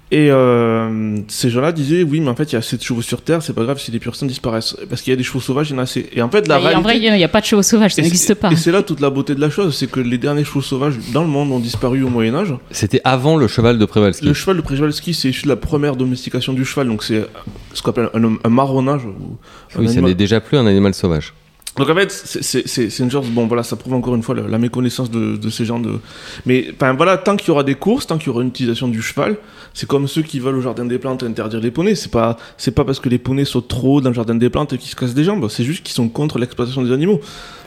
Et 0.10 0.32
euh, 0.32 1.18
ces 1.28 1.50
gens-là 1.50 1.74
disaient 1.74 2.04
oui, 2.04 2.22
mais 2.22 2.30
en 2.30 2.36
fait, 2.36 2.46
il 2.46 2.54
y 2.54 2.56
a 2.56 2.60
assez 2.60 2.78
de 2.78 2.82
chevaux 2.82 3.02
sur 3.02 3.22
Terre, 3.22 3.42
c'est 3.44 3.52
pas 3.54 3.64
grave 3.64 3.78
si 3.78 3.92
les 3.92 4.00
sang 4.14 4.26
disparaissent. 4.26 4.78
Parce 4.90 5.02
qu'il 5.02 5.12
y 5.12 5.14
a 5.14 5.18
des 5.18 5.24
chevaux 5.24 5.42
sauvages, 5.42 5.70
il 5.70 5.74
y 5.74 5.76
en 5.76 5.80
a 5.80 5.82
assez. 5.82 6.08
Et 6.14 6.22
en 6.22 6.30
fait, 6.30 6.48
la 6.48 6.56
Et 6.56 6.60
réalité. 6.60 6.78
en 6.78 6.82
vrai, 6.82 6.98
il 6.98 7.14
n'y 7.14 7.24
a 7.24 7.28
pas 7.28 7.42
de 7.42 7.46
chevaux 7.46 7.62
sauvages, 7.62 7.94
ça 7.94 8.02
n'existe 8.02 8.34
pas. 8.36 8.50
Et 8.52 8.56
c'est 8.56 8.72
là 8.72 8.84
toute 8.84 9.02
la 9.02 9.10
beauté 9.10 9.36
de 9.36 9.42
la 9.42 9.50
chose, 9.50 9.76
c'est 9.76 9.92
que 9.92 10.00
les 10.00 10.18
derniers 10.18 10.46
chevaux 10.46 10.62
sauvages 10.62 10.96
dans 11.12 11.24
le 11.24 11.28
monde 11.28 11.52
ont 11.52 11.60
disparu 11.60 12.04
au 12.04 12.10
Moyen-Âge. 12.10 12.54
C'était 12.72 13.02
avant 13.04 13.36
le 13.36 13.48
cheval 13.50 13.78
de 13.78 13.86
Przewalski. 13.86 14.26
Le 14.26 14.34
cheval 14.34 14.56
de 14.58 14.62
Przewalski, 14.62 15.14
c'est 15.14 15.30
issu 15.30 15.44
de 15.44 15.50
la 15.50 15.58
première 15.58 15.98
domestication 15.98 16.54
du 16.54 16.64
cheval, 16.64 16.88
donc 16.88 17.04
c'est 17.04 17.26
ce 17.74 17.82
qu'on 17.82 17.90
appelle 17.92 18.10
un, 18.14 18.38
un 18.44 18.50
marronnage. 18.50 19.04
ou 19.06 19.38
un 19.76 19.80
Oui, 19.82 19.90
ça 19.94 20.00
n'est 20.00 20.16
déjà 20.16 20.40
plus 20.40 20.58
un 20.58 20.68
animal 20.68 20.94
sauvage. 20.94 21.34
Donc 21.78 21.90
en 21.90 21.96
fait, 21.96 22.12
c'est- 22.12 23.00
une 23.00 23.12
chose, 23.12 23.28
bon 23.30 23.46
voilà, 23.48 23.64
ça 23.64 23.76
prouve 23.76 23.94
encore 23.94 24.16
une 24.16 24.24
fois 24.24 24.36
la, 24.36 24.48
la 24.48 24.58
méconnaissance 24.58 25.12
de, 25.12 25.38
de 25.38 25.50
ces 25.50 25.64
gens 25.66 25.80
de... 25.80 26.00
Mais 26.46 26.68
enfin 26.74 26.94
voilà, 26.94 27.18
tant 27.18 27.36
qu'il 27.36 27.50
y 27.50 27.52
aura 27.52 27.64
des 27.64 27.76
courses, 27.76 28.08
tant 28.08 28.18
qu'il 28.18 28.28
y 28.28 28.30
aura 28.32 28.42
une 28.42 28.48
utilisation 28.50 28.88
du 28.88 29.02
cheval, 29.02 29.38
c'est 29.74 29.88
comme 29.88 30.08
ceux 30.08 30.24
qui 30.24 30.40
veulent 30.40 30.56
au 30.58 30.62
jardin 30.62 30.86
des 30.86 30.98
plantes 30.98 31.22
interdire 31.24 31.60
les 31.60 31.70
poneys. 31.72 31.96
C'est 31.96 32.12
pas, 32.12 32.38
c'est 32.58 32.72
pas 32.72 32.84
parce 32.84 33.00
que 33.00 33.10
les 33.10 33.20
poneys 33.20 33.46
sautent 33.46 33.68
trop 33.68 33.98
haut 33.98 34.02
dans 34.02 34.10
le 34.10 34.16
jardin 34.16 34.36
des 34.36 34.50
plantes 34.50 34.76
qu'ils 34.78 34.90
se 34.90 34.96
cassent 34.96 35.14
des 35.14 35.24
jambes, 35.24 35.48
c'est 35.50 35.64
juste 35.64 35.84
qu'ils 35.84 35.94
sont 35.94 36.10
contre 36.10 36.40
l'exploitation 36.40 36.82
des 36.82 36.92
animaux. 36.92 37.20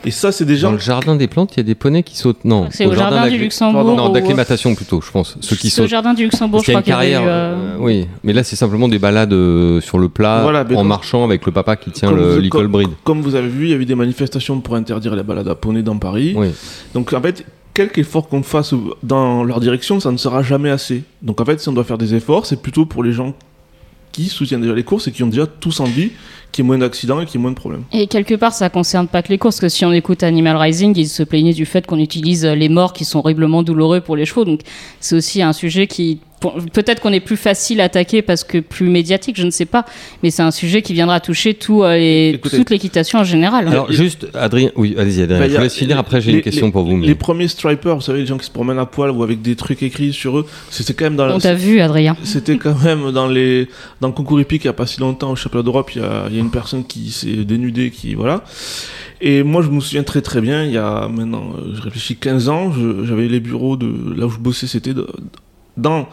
Et 0.04 0.10
ça, 0.10 0.32
c'est 0.32 0.46
des 0.46 0.54
Dans 0.54 0.60
gens... 0.60 0.72
le 0.72 0.78
jardin 0.78 1.14
des 1.14 1.28
plantes, 1.28 1.52
il 1.54 1.58
y 1.58 1.60
a 1.60 1.62
des 1.64 1.74
poneys 1.74 2.02
qui 2.02 2.16
sautent. 2.16 2.44
Non, 2.46 2.68
C'est 2.70 2.86
au 2.86 2.94
jardin 2.94 3.28
du 3.28 3.36
Luxembourg. 3.36 3.84
Pardon, 3.84 3.96
Non, 3.96 4.08
d'acclimatation 4.08 4.74
plutôt, 4.74 5.02
je 5.02 5.10
pense. 5.10 5.36
Ceux 5.42 5.56
qui 5.56 5.68
C'est 5.68 5.82
au 5.82 5.84
sautent. 5.84 5.90
jardin 5.90 6.14
du 6.14 6.22
Luxembourg, 6.24 6.62
Parce 6.64 6.66
je 6.66 6.82
qu'il 6.84 6.90
y 6.90 6.92
a 6.92 6.96
crois 6.96 7.04
une 7.04 7.10
qu'il 7.10 7.12
y 7.12 7.14
avait 7.16 7.26
carrière. 7.26 7.52
eu, 7.52 7.54
euh, 7.54 7.74
euh, 7.74 7.76
oui, 7.80 8.06
mais 8.24 8.32
là, 8.32 8.42
c'est 8.42 8.56
simplement 8.56 8.88
des 8.88 8.98
balades 8.98 9.34
euh, 9.34 9.80
sur 9.82 9.98
le 9.98 10.08
plat 10.08 10.40
Voilà, 10.42 10.64
en 10.74 10.84
marchant 10.84 11.22
avec 11.22 11.44
le 11.44 11.52
papa 11.52 11.76
qui 11.76 11.90
tient 11.90 12.08
comme 12.08 12.16
le 12.18 12.32
vous- 12.32 12.38
Little 12.40 12.48
comme- 12.62 12.66
Breed. 12.68 12.88
Comme 13.04 13.20
vous 13.20 13.34
avez 13.34 13.48
vu, 13.48 13.66
il 13.66 13.70
y 13.70 13.74
a 13.74 13.76
eu 13.76 13.84
des 13.84 13.94
manifestations 14.00 14.60
pour 14.60 14.74
interdire 14.74 15.14
les 15.14 15.22
balades 15.22 15.48
à 15.48 15.54
poneys 15.54 15.82
dans 15.82 15.98
Paris. 15.98 16.34
Oui. 16.36 16.48
Donc 16.94 17.12
en 17.12 17.20
fait, 17.20 17.44
quelque 17.74 18.00
effort 18.00 18.28
qu'on 18.28 18.42
fasse 18.42 18.74
dans 19.02 19.44
leur 19.44 19.60
direction, 19.60 20.00
ça 20.00 20.10
ne 20.12 20.16
sera 20.16 20.42
jamais 20.42 20.70
assez. 20.70 21.04
Donc 21.22 21.40
en 21.40 21.44
fait, 21.44 21.60
si 21.60 21.68
on 21.68 21.72
doit 21.72 21.84
faire 21.84 21.98
des 21.98 22.14
efforts, 22.14 22.46
c'est 22.46 22.60
plutôt 22.60 22.86
pour 22.86 23.02
les 23.02 23.12
gens 23.12 23.34
qui 24.12 24.24
soutiennent 24.24 24.60
déjà 24.60 24.74
les 24.74 24.82
courses 24.82 25.06
et 25.08 25.12
qui 25.12 25.22
ont 25.22 25.28
déjà 25.28 25.46
tous 25.46 25.78
envie 25.80 26.10
qu'il 26.50 26.64
y 26.64 26.66
ait 26.66 26.68
moins 26.68 26.78
d'accidents 26.78 27.20
et 27.20 27.26
qu'il 27.26 27.36
y 27.36 27.38
ait 27.38 27.42
moins 27.42 27.52
de 27.52 27.56
problèmes. 27.56 27.84
Et 27.92 28.08
quelque 28.08 28.34
part, 28.34 28.52
ça 28.52 28.68
concerne 28.68 29.06
pas 29.06 29.22
que 29.22 29.28
les 29.28 29.38
courses, 29.38 29.56
parce 29.56 29.72
que 29.72 29.76
si 29.76 29.84
on 29.84 29.92
écoute 29.92 30.24
Animal 30.24 30.56
Rising, 30.56 30.94
ils 30.96 31.08
se 31.08 31.22
plaignaient 31.22 31.52
du 31.52 31.64
fait 31.64 31.86
qu'on 31.86 31.98
utilise 31.98 32.44
les 32.44 32.68
morts 32.68 32.92
qui 32.92 33.04
sont 33.04 33.20
horriblement 33.20 33.62
douloureux 33.62 34.00
pour 34.00 34.16
les 34.16 34.26
chevaux. 34.26 34.44
Donc, 34.44 34.62
c'est 34.98 35.14
aussi 35.14 35.42
un 35.42 35.52
sujet 35.52 35.86
qui, 35.86 36.18
peut-être 36.40 37.00
qu'on 37.00 37.12
est 37.12 37.20
plus 37.20 37.36
facile 37.36 37.80
à 37.80 37.84
attaquer 37.84 38.22
parce 38.22 38.44
que 38.44 38.58
plus 38.58 38.88
médiatique, 38.88 39.36
je 39.38 39.44
ne 39.44 39.50
sais 39.50 39.66
pas. 39.66 39.84
Mais 40.22 40.30
c'est 40.30 40.42
un 40.42 40.50
sujet 40.50 40.82
qui 40.82 40.92
viendra 40.94 41.20
toucher 41.20 41.54
tout, 41.54 41.82
euh, 41.82 41.96
les- 41.96 42.30
Écoutez. 42.34 42.56
toute 42.56 42.70
l'équitation 42.70 43.18
en 43.20 43.24
général. 43.24 43.68
Alors, 43.68 43.90
juste, 43.92 44.26
Adrien, 44.34 44.70
oui, 44.76 44.94
allez-y, 44.98 45.22
Adrien. 45.22 45.40
Bah, 45.40 45.48
je 45.48 45.56
vous 45.56 45.62
laisse 45.62 45.74
finir. 45.74 45.98
Après, 45.98 46.20
j'ai 46.20 46.32
une 46.32 46.42
question 46.42 46.66
les- 46.66 46.72
pour 46.72 46.84
vous. 46.84 46.96
mais- 46.96 47.06
Les 47.06 47.14
premiers 47.14 47.48
stripers, 47.48 47.94
vous 47.94 48.00
savez, 48.00 48.20
les 48.20 48.26
gens 48.26 48.38
qui 48.38 48.46
se 48.46 48.50
promènent 48.50 48.78
à 48.78 48.86
poil 48.86 49.10
ou 49.10 49.22
avec 49.22 49.42
des 49.42 49.56
trucs 49.56 49.82
écrits 49.82 50.12
sur 50.12 50.38
eux, 50.38 50.46
c'était 50.70 50.94
quand 50.94 51.04
même 51.04 51.16
dans 51.16 51.24
On 51.24 51.34
la... 51.34 51.38
t'a 51.40 51.54
vu, 51.54 51.80
Adrien. 51.80 52.16
C'était 52.24 52.56
quand 52.56 52.80
même 52.82 53.12
dans 53.12 53.26
les 53.28 53.68
dans 54.00 54.08
le 54.08 54.14
concours 54.14 54.40
hippique 54.40 54.64
il 54.64 54.68
n'y 54.68 54.70
a 54.70 54.74
pas 54.74 54.86
si 54.86 55.00
longtemps 55.00 55.30
au 55.32 55.36
championnat 55.36 55.62
d'Europe, 55.64 55.90
il 55.94 56.00
y 56.02 56.04
a, 56.04 56.24
il 56.30 56.34
y 56.34 56.38
a 56.38 56.40
une 56.40 56.50
personne 56.50 56.84
qui 56.84 57.10
s'est 57.10 57.44
dénudée, 57.44 57.90
qui 57.90 58.14
voilà. 58.14 58.42
Et 59.20 59.42
moi 59.42 59.62
je 59.62 59.68
me 59.68 59.80
souviens 59.80 60.02
très 60.02 60.22
très 60.22 60.40
bien, 60.40 60.64
il 60.64 60.72
y 60.72 60.78
a 60.78 61.06
maintenant, 61.08 61.52
euh, 61.58 61.72
je 61.74 61.82
réfléchis 61.82 62.16
15 62.16 62.48
ans, 62.48 62.72
j'avais 63.04 63.28
les 63.28 63.40
bureaux 63.40 63.76
de 63.76 63.86
là 64.16 64.26
où 64.26 64.30
je 64.30 64.38
bossais, 64.38 64.66
c'était 64.66 64.94
de- 64.94 65.06
dans 65.80 66.08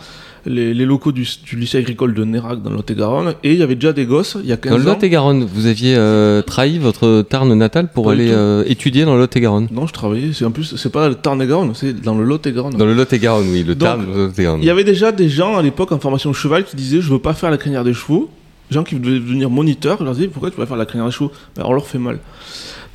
les, 0.45 0.73
les 0.73 0.85
locaux 0.85 1.11
du, 1.11 1.27
du 1.45 1.57
lycée 1.57 1.77
agricole 1.79 2.13
de 2.13 2.23
Nérac 2.23 2.61
dans 2.61 2.69
le 2.69 2.77
Lot-et-Garonne, 2.77 3.33
et 3.43 3.51
il 3.51 3.59
y 3.59 3.63
avait 3.63 3.75
déjà 3.75 3.91
des 3.91 4.05
gosses, 4.05 4.37
il 4.41 4.47
y 4.49 4.53
a 4.53 4.57
15 4.57 4.71
Dans 4.71 4.77
le 4.77 4.83
ans. 4.83 4.93
Lot-et-Garonne, 4.93 5.43
vous 5.43 5.65
aviez 5.65 5.95
euh, 5.97 6.41
trahi 6.41 6.79
votre 6.79 7.21
Tarn 7.23 7.53
natal 7.53 7.89
pour 7.91 8.05
Pas 8.05 8.13
aller 8.13 8.29
euh, 8.31 8.63
étudier 8.65 9.03
dans 9.03 9.15
le 9.15 9.19
Lot-et-Garonne. 9.21 9.67
Non, 9.71 9.87
je 9.87 9.93
travaillais, 9.93 10.31
c'est 10.33 10.45
en 10.45 10.51
plus, 10.51 10.75
c'est 10.77 10.91
pas 10.91 11.09
le 11.09 11.15
Tarn-et-Garonne, 11.15 11.73
c'est 11.75 11.99
dans 12.01 12.17
le 12.17 12.23
Lot-et-Garonne. 12.23 12.75
Dans 12.75 12.85
le 12.85 12.93
Lot-et-Garonne, 12.93 13.47
oui, 13.51 13.63
le 13.63 13.75
Tarn, 13.75 14.05
Lot-et-Garonne. 14.05 14.61
Il 14.61 14.65
y 14.65 14.69
avait 14.69 14.85
déjà 14.85 15.11
des 15.11 15.27
gens 15.27 15.57
à 15.57 15.61
l'époque 15.61 15.91
en 15.91 15.99
formation 15.99 16.31
cheval 16.31 16.63
qui 16.63 16.75
disaient 16.77 17.01
je 17.01 17.11
veux 17.11 17.19
pas 17.19 17.33
faire 17.33 17.51
la 17.51 17.57
crinière 17.57 17.83
des 17.83 17.93
chevaux. 17.93 18.29
Des 18.69 18.75
gens 18.75 18.83
qui 18.83 18.95
voulaient 18.95 19.19
devenir 19.19 19.49
moniteurs, 19.49 19.97
je 19.99 20.03
leur 20.03 20.13
disais 20.13 20.27
pourquoi 20.27 20.51
tu 20.51 20.57
vas 20.57 20.65
faire 20.65 20.75
la 20.77 20.85
crinière 20.85 21.07
des 21.07 21.13
chevaux? 21.13 21.31
Ben, 21.55 21.63
On 21.65 21.73
leur 21.73 21.87
fait 21.87 21.99
mal. 21.99 22.19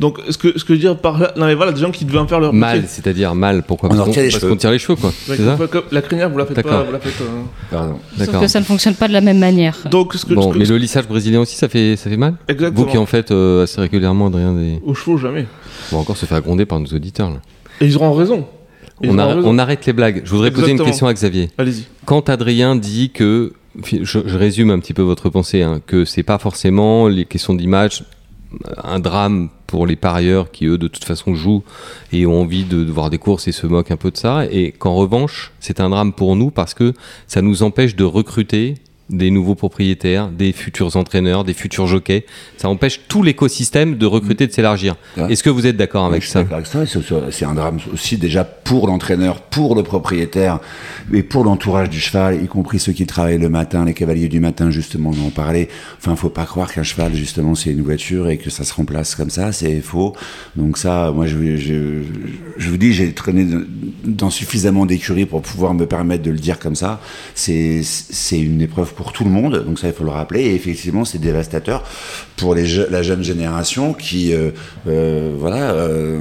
Donc 0.03 0.19
ce 0.29 0.37
que, 0.37 0.59
ce 0.59 0.65
que 0.65 0.75
je 0.75 0.79
veux 0.79 0.79
dire 0.79 0.99
par 0.99 1.19
là, 1.19 1.33
non 1.37 1.47
mais 1.47 1.55
voilà, 1.55 1.73
des 1.73 1.81
gens 1.81 1.91
qui 1.93 2.05
devaient 2.05 2.19
en 2.19 2.27
faire 2.27 2.41
leur 2.41 2.53
Mal, 2.53 2.83
métier. 2.83 2.89
c'est-à-dire 2.91 3.35
mal. 3.35 3.63
Pourquoi 3.63 3.89
On 3.89 3.93
les 3.93 3.99
parce 4.01 4.15
cheveux. 4.31 4.49
qu'on 4.51 4.57
tire 4.57 4.71
les 4.73 4.79
cheveux, 4.79 4.97
quoi. 4.97 5.09
Ouais, 5.29 5.37
C'est 5.37 5.45
ça 5.47 5.57
comme- 5.71 5.85
la 5.93 6.03
crinière 6.03 6.29
vous 6.29 6.37
la 6.39 6.45
faites 6.45 6.57
pas, 6.57 6.63
D'accord. 6.63 6.85
vous 6.87 6.93
la 6.93 6.99
faites 7.01 7.15
hein. 7.23 7.45
Pardon. 7.71 7.99
Sauf 8.11 8.27
D'accord. 8.27 8.41
que 8.43 8.47
ça 8.49 8.61
ne 8.61 8.65
fonctionne 8.65 8.95
pas 8.97 9.09
de 9.09 9.13
la 9.15 9.21
même 9.23 9.39
manière. 9.39 9.79
Donc 9.91 10.13
ce 10.15 10.27
que, 10.27 10.35
Bon, 10.35 10.43
ce 10.51 10.55
que- 10.55 10.59
mais 10.59 10.65
le 10.67 10.77
lissage 10.77 11.07
brésilien 11.09 11.41
aussi, 11.41 11.57
ça 11.57 11.69
fait, 11.69 11.97
ça 11.97 12.11
fait 12.11 12.17
mal? 12.17 12.35
Exactement. 12.49 12.85
Vous 12.85 12.91
qui 12.91 12.99
en 12.99 13.07
faites 13.07 13.31
euh, 13.31 13.63
assez 13.63 13.81
régulièrement, 13.81 14.27
Adrien, 14.27 14.53
des... 14.53 14.81
Aux 14.85 14.95
chevaux 14.95 15.17
jamais. 15.17 15.47
bon, 15.93 15.99
encore 15.99 16.17
se 16.17 16.27
faire 16.27 16.43
gronder 16.43 16.67
par 16.67 16.79
nos 16.81 16.87
auditeurs. 16.87 17.31
Là. 17.31 17.37
Et 17.81 17.87
ils 17.87 17.97
auront 17.97 18.13
raison. 18.13 18.45
Ils 19.03 19.11
On, 19.11 19.19
auront 19.19 19.31
arr- 19.31 19.37
raison. 19.37 19.49
on 19.51 19.59
arrête 19.59 19.87
les 19.87 19.93
blagues. 19.93 20.23
Je 20.25 20.31
voudrais 20.31 20.51
poser 20.51 20.67
une 20.67 20.81
Exactement. 20.81 20.89
question 20.91 21.07
à 21.07 21.15
Xavier. 21.15 21.49
Allez-y. 21.59 21.85
Quand 22.05 22.29
Adrien 22.29 22.75
dit 22.77 23.11
que 23.11 23.53
je, 24.03 24.03
je 24.27 24.37
résume 24.37 24.71
un 24.71 24.79
petit 24.81 24.95
peu 24.95 25.03
votre 25.03 25.31
pensée, 25.31 25.63
hein, 25.63 25.81
que 25.87 26.05
c'est 26.05 26.23
pas 26.25 26.39
forcément 26.39 27.07
les 27.09 27.25
questions 27.25 27.55
d'image 27.55 28.03
un 28.83 28.99
drame 28.99 29.49
pour 29.67 29.87
les 29.87 29.97
parieurs 29.97 30.51
qui 30.51 30.67
eux 30.67 30.79
de 30.79 30.89
toute 30.89 31.05
façon 31.05 31.35
jouent 31.35 31.63
et 32.13 32.27
ont 32.27 32.43
envie 32.43 32.65
de, 32.65 32.85
voir 32.91 33.11
des 33.11 33.19
courses 33.19 33.49
et 33.49 33.53
se 33.53 33.67
moquent 33.67 33.91
un 33.91 33.97
peu 33.97 34.11
de 34.11 34.17
ça. 34.17 34.45
Et 34.51 34.73
qu'en 34.73 34.95
revanche 34.95 35.53
c'est 35.61 35.81
un 35.81 35.91
drame 35.91 36.13
pour 36.13 36.37
nous 36.37 36.51
parce 36.51 36.75
que 36.75 36.93
ça 37.27 37.43
nous 37.43 37.63
empêche 37.63 37.97
de 37.97 38.05
recruter 38.05 38.75
des 39.13 39.31
nouveaux 39.31 39.55
propriétaires, 39.55 40.29
des 40.29 40.53
futurs 40.53 40.97
entraîneurs, 40.97 41.45
des 41.45 41.55
futurs 41.55 41.87
jockeys. 41.87 42.25
Ça 42.57 42.69
empêche 42.69 43.01
tout 43.09 43.23
l'écosystème 43.23 43.97
de 43.97 44.07
recruter, 44.07 44.47
de 44.47 44.53
s'élargir. 44.53 44.97
Est-ce 45.29 45.43
que 45.43 45.51
vous 45.51 45.67
êtes 45.67 45.77
d'accord 45.77 46.07
avec 46.07 46.25
ça 46.25 46.43
d'accord 46.43 46.57
avec 46.57 46.67
ça. 46.67 46.85
C'est- 47.31 47.45
un 47.45 47.55
drame 47.55 47.79
aussi 47.93 48.17
déjà 48.17 48.45
pour 48.45 48.87
l'entraîneur, 48.87 49.43
pour 49.43 49.75
le 49.75 49.83
propriétaire 49.83 50.61
et 51.13 51.23
pour 51.23 51.45
l'entourage 51.45 51.91
du 51.91 52.01
cheval, 52.01 52.43
y 52.43 52.47
compris 52.47 52.79
ceux 52.79 52.93
qui 52.93 53.05
travaillent 53.07 53.39
le 53.39 53.49
matin, 53.49 53.85
les 53.85 53.95
cavaliers 53.95 54.29
du 54.29 54.41
matin, 54.41 54.71
justement, 54.71 55.11
on 55.11 55.27
en 55.27 55.31
parlait. 55.31 55.69
Enfin, 55.99 56.15
faut 56.17 56.31
pas 56.31 56.45
croire 56.47 56.73
qu'un 56.73 56.83
cheval, 56.85 57.15
justement, 57.15 57.55
c'est 57.55 57.71
une 57.71 57.83
voiture 57.83 58.29
et 58.31 58.39
que 58.39 58.49
ça 58.49 58.65
se 58.65 58.73
remplace 58.73 59.15
comme 59.15 59.31
ça, 59.31 59.53
c'est 59.53 59.81
faux. 59.81 60.15
Donc 60.57 60.79
ça, 60.79 61.11
moi, 61.13 61.27
je, 61.27 61.57
je, 61.57 62.03
je 62.57 62.71
vous 62.71 62.77
dis, 62.77 62.93
j'ai 62.93 63.13
traîné 63.13 63.47
dans 64.05 64.31
suffisamment 64.31 64.87
d'écuries 64.87 65.27
pour 65.27 65.43
pouvoir 65.43 65.75
me 65.75 65.87
permettre 65.87 66.23
de 66.23 66.31
le 66.31 66.39
dire 66.39 66.59
comme 66.59 66.77
ça. 66.77 67.01
C'est 67.35 67.83
c'est 67.83 68.41
une 68.41 68.61
épreuve 68.63 68.95
pour 68.95 69.02
tout 69.11 69.25
le 69.25 69.31
monde, 69.31 69.65
donc 69.65 69.79
ça, 69.79 69.89
il 69.89 69.93
faut 69.93 70.05
le 70.05 70.11
rappeler. 70.11 70.43
Et 70.43 70.55
effectivement, 70.55 71.05
c'est 71.05 71.19
dévastateur 71.19 71.83
pour 72.37 72.55
la 72.55 73.03
jeune 73.03 73.25
génération 73.25 73.95
qui, 73.95 74.33
euh, 74.33 74.51
euh, 74.87 75.35
voilà, 75.37 75.73
euh, 75.73 76.21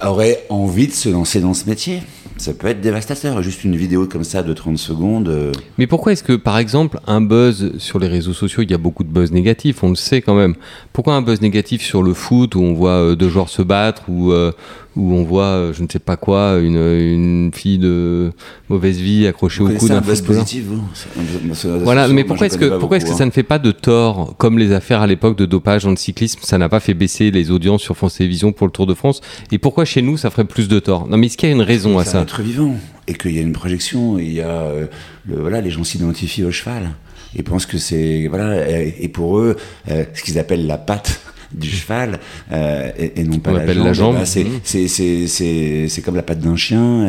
aurait 0.00 0.44
envie 0.48 0.86
de 0.86 0.92
se 0.92 1.08
lancer 1.08 1.40
dans 1.40 1.54
ce 1.54 1.66
métier. 1.66 2.02
Ça 2.38 2.54
peut 2.54 2.68
être 2.68 2.80
dévastateur. 2.80 3.42
Juste 3.42 3.64
une 3.64 3.76
vidéo 3.76 4.06
comme 4.06 4.24
ça 4.24 4.42
de 4.42 4.52
30 4.52 4.78
secondes. 4.78 5.28
euh, 5.28 5.52
Mais 5.76 5.86
pourquoi 5.86 6.12
est-ce 6.12 6.22
que, 6.22 6.34
par 6.34 6.58
exemple, 6.58 7.00
un 7.06 7.20
buzz 7.20 7.72
sur 7.78 7.98
les 7.98 8.08
réseaux 8.08 8.32
sociaux, 8.32 8.62
il 8.62 8.70
y 8.70 8.74
a 8.74 8.78
beaucoup 8.78 9.04
de 9.04 9.10
buzz 9.10 9.32
négatifs, 9.32 9.82
on 9.82 9.90
le 9.90 9.96
sait 9.96 10.22
quand 10.22 10.34
même. 10.34 10.54
Pourquoi 10.92 11.14
un 11.14 11.22
buzz 11.22 11.40
négatif 11.40 11.82
sur 11.82 12.02
le 12.02 12.14
foot 12.14 12.54
où 12.54 12.60
on 12.60 12.74
voit 12.74 12.90
euh, 12.90 13.16
deux 13.16 13.28
joueurs 13.28 13.48
se 13.48 13.62
battre 13.62 14.02
ou 14.08 14.32
euh, 14.32 14.52
où 14.98 15.14
on 15.14 15.22
voit, 15.22 15.70
je 15.72 15.82
ne 15.82 15.88
sais 15.88 16.00
pas 16.00 16.16
quoi, 16.16 16.58
une, 16.58 16.76
une 16.76 17.50
fille 17.54 17.78
de 17.78 18.32
mauvaise 18.68 18.98
vie 18.98 19.26
accrochée 19.28 19.62
Vous 19.62 19.70
au 19.70 19.78
cou 19.78 19.88
d'un 19.88 20.00
buzz 20.00 20.22
footballeur? 20.22 20.44
Voilà, 21.84 22.08
mais 22.08 22.24
pourquoi 22.24 22.46
est-ce 22.46 22.58
que 22.58 22.78
pourquoi 22.78 22.96
est-ce 22.96 23.06
que 23.06 23.12
ça 23.12 23.22
hein. 23.22 23.26
ne 23.26 23.30
fait 23.30 23.44
pas 23.44 23.60
de 23.60 23.70
tort 23.70 24.34
comme 24.38 24.58
les 24.58 24.72
affaires 24.72 25.00
à 25.00 25.06
l'époque 25.06 25.38
de 25.38 25.46
dopage 25.46 25.84
dans 25.84 25.90
le 25.90 25.96
cyclisme 25.96 26.40
Ça 26.42 26.58
n'a 26.58 26.68
pas 26.68 26.80
fait 26.80 26.94
baisser 26.94 27.30
les 27.30 27.50
audiences 27.50 27.82
sur 27.82 27.96
France 27.96 28.16
Télévisions 28.16 28.52
pour 28.52 28.66
le 28.66 28.72
Tour 28.72 28.86
de 28.86 28.94
France. 28.94 29.20
Et 29.52 29.58
pourquoi 29.58 29.84
chez 29.84 30.02
nous 30.02 30.16
ça 30.16 30.30
ferait 30.30 30.44
plus 30.44 30.68
de 30.68 30.80
tort? 30.80 31.06
Non, 31.06 31.16
mais 31.16 31.26
est-ce 31.26 31.36
qu'il 31.36 31.48
y 31.48 31.52
a 31.52 31.54
une 31.54 31.62
raison 31.62 31.98
à 31.98 32.04
ça? 32.04 32.24
Être 32.28 32.42
vivant 32.42 32.76
et 33.06 33.14
qu'il 33.14 33.32
y 33.32 33.38
a 33.38 33.42
une 33.42 33.54
projection. 33.54 34.18
Il 34.18 34.32
y 34.34 34.42
a 34.42 34.50
euh, 34.50 34.86
voilà, 35.26 35.62
les 35.62 35.70
gens 35.70 35.82
s'identifient 35.82 36.44
au 36.44 36.50
cheval. 36.50 36.90
Ils 37.34 37.42
pensent 37.42 37.64
que 37.64 37.78
c'est 37.78 38.26
voilà 38.28 38.68
et, 38.68 38.96
et 39.00 39.08
pour 39.08 39.38
eux 39.38 39.56
euh, 39.90 40.04
ce 40.12 40.22
qu'ils 40.22 40.38
appellent 40.38 40.66
la 40.66 40.76
patte 40.76 41.20
du 41.52 41.68
cheval 41.68 42.18
euh, 42.52 42.90
et, 42.98 43.20
et 43.20 43.24
non 43.24 43.38
pas 43.38 43.50
On 43.50 43.54
la 43.54 43.60
appelle 43.62 43.76
jambe. 43.76 43.86
la 43.86 43.92
jambe. 43.92 44.14
eh 44.16 44.18
ben, 44.20 44.24
c'est 44.26 44.46
c'est 44.64 44.88
c'est 44.88 45.26
c'est 45.26 45.86
c'est 45.88 46.02
comme 46.02 46.16
la 46.16 46.22
patte 46.22 46.40
d'un 46.40 46.56
chien 46.56 47.08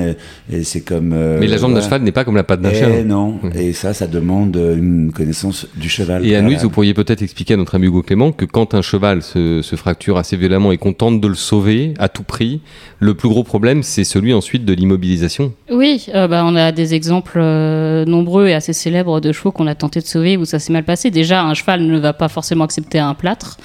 et, 0.49 0.55
et 0.57 0.63
c'est 0.63 0.81
comme. 0.81 1.11
euh, 1.13 1.37
Mais 1.39 1.47
la 1.47 1.57
jambe 1.57 1.71
voilà. 1.71 1.81
d'un 1.81 1.85
cheval 1.85 2.01
n'est 2.03 2.11
pas 2.11 2.23
comme 2.23 2.35
la 2.35 2.43
patte 2.43 2.61
d'un 2.61 2.69
Eh 2.71 2.75
chien. 2.77 3.03
non. 3.03 3.39
Mhm. 3.43 3.51
Et 3.55 3.73
ça, 3.73 3.93
ça 3.93 4.07
demande 4.07 4.55
une 4.55 5.11
connaissance 5.11 5.67
du 5.75 5.89
cheval. 5.89 6.25
Et 6.25 6.35
à 6.35 6.41
nous, 6.41 6.57
vous 6.57 6.69
pourriez 6.69 6.93
peut-être 6.93 7.21
expliquer 7.21 7.55
à 7.55 7.57
notre 7.57 7.75
ami 7.75 7.87
Hugo 7.87 8.01
Clément 8.01 8.31
que 8.31 8.45
quand 8.45 8.73
un 8.73 8.81
cheval 8.81 9.21
se, 9.23 9.61
se 9.61 9.75
fracture 9.75 10.17
assez 10.17 10.37
violemment 10.37 10.71
et 10.71 10.77
qu'on 10.77 10.93
tente 10.93 11.19
de 11.21 11.27
le 11.27 11.35
sauver 11.35 11.93
à 11.99 12.07
tout 12.09 12.23
prix, 12.23 12.61
le 12.99 13.13
plus 13.13 13.29
gros 13.29 13.43
problème, 13.43 13.83
c'est 13.83 14.03
celui 14.03 14.33
ensuite 14.33 14.65
de 14.65 14.73
l'immobilisation. 14.73 15.53
Oui, 15.71 16.05
euh, 16.15 16.27
bah, 16.27 16.43
on 16.45 16.55
a 16.55 16.71
des 16.71 16.93
exemples 16.93 17.39
euh, 17.41 18.05
nombreux 18.05 18.47
et 18.47 18.53
assez 18.53 18.73
célèbres 18.73 19.19
de 19.21 19.31
chevaux 19.31 19.51
qu'on 19.51 19.67
a 19.67 19.75
tenté 19.75 19.99
de 20.01 20.05
sauver 20.05 20.37
où 20.37 20.45
ça 20.45 20.59
s'est 20.59 20.73
mal 20.73 20.83
passé. 20.83 21.11
Déjà, 21.11 21.43
un 21.43 21.53
cheval 21.53 21.81
ne 21.85 21.97
va 21.99 22.13
pas 22.13 22.27
forcément 22.29 22.63
accepter 22.63 22.99
un 22.99 23.13
plâtre. 23.13 23.57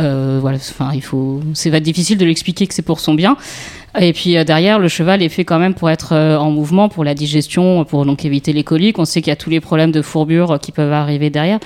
Euh, 0.00 0.38
voilà, 0.40 0.56
enfin, 0.56 0.90
il 0.94 1.02
faut, 1.02 1.40
c'est 1.54 1.70
va 1.70 1.78
être 1.78 1.82
difficile 1.82 2.18
de 2.18 2.24
lui 2.24 2.32
expliquer 2.32 2.66
que 2.66 2.74
c'est 2.74 2.82
pour 2.82 3.00
son 3.00 3.14
bien. 3.14 3.36
Et 4.00 4.14
puis 4.14 4.38
euh, 4.38 4.44
derrière, 4.44 4.78
le 4.78 4.88
cheval 4.88 5.22
est 5.22 5.28
fait 5.28 5.44
quand 5.44 5.58
même 5.58 5.74
pour 5.74 5.90
être 5.90 6.14
euh, 6.14 6.36
en 6.38 6.50
mouvement, 6.50 6.88
pour 6.88 7.04
la 7.04 7.14
digestion, 7.14 7.84
pour 7.84 8.06
donc 8.06 8.24
éviter 8.24 8.54
les 8.54 8.64
coliques. 8.64 8.98
On 8.98 9.04
sait 9.04 9.20
qu'il 9.20 9.30
y 9.30 9.32
a 9.32 9.36
tous 9.36 9.50
les 9.50 9.60
problèmes 9.60 9.92
de 9.92 10.00
fourbure 10.00 10.52
euh, 10.52 10.56
qui 10.58 10.72
peuvent 10.72 10.92
arriver 10.92 11.28
derrière. 11.28 11.58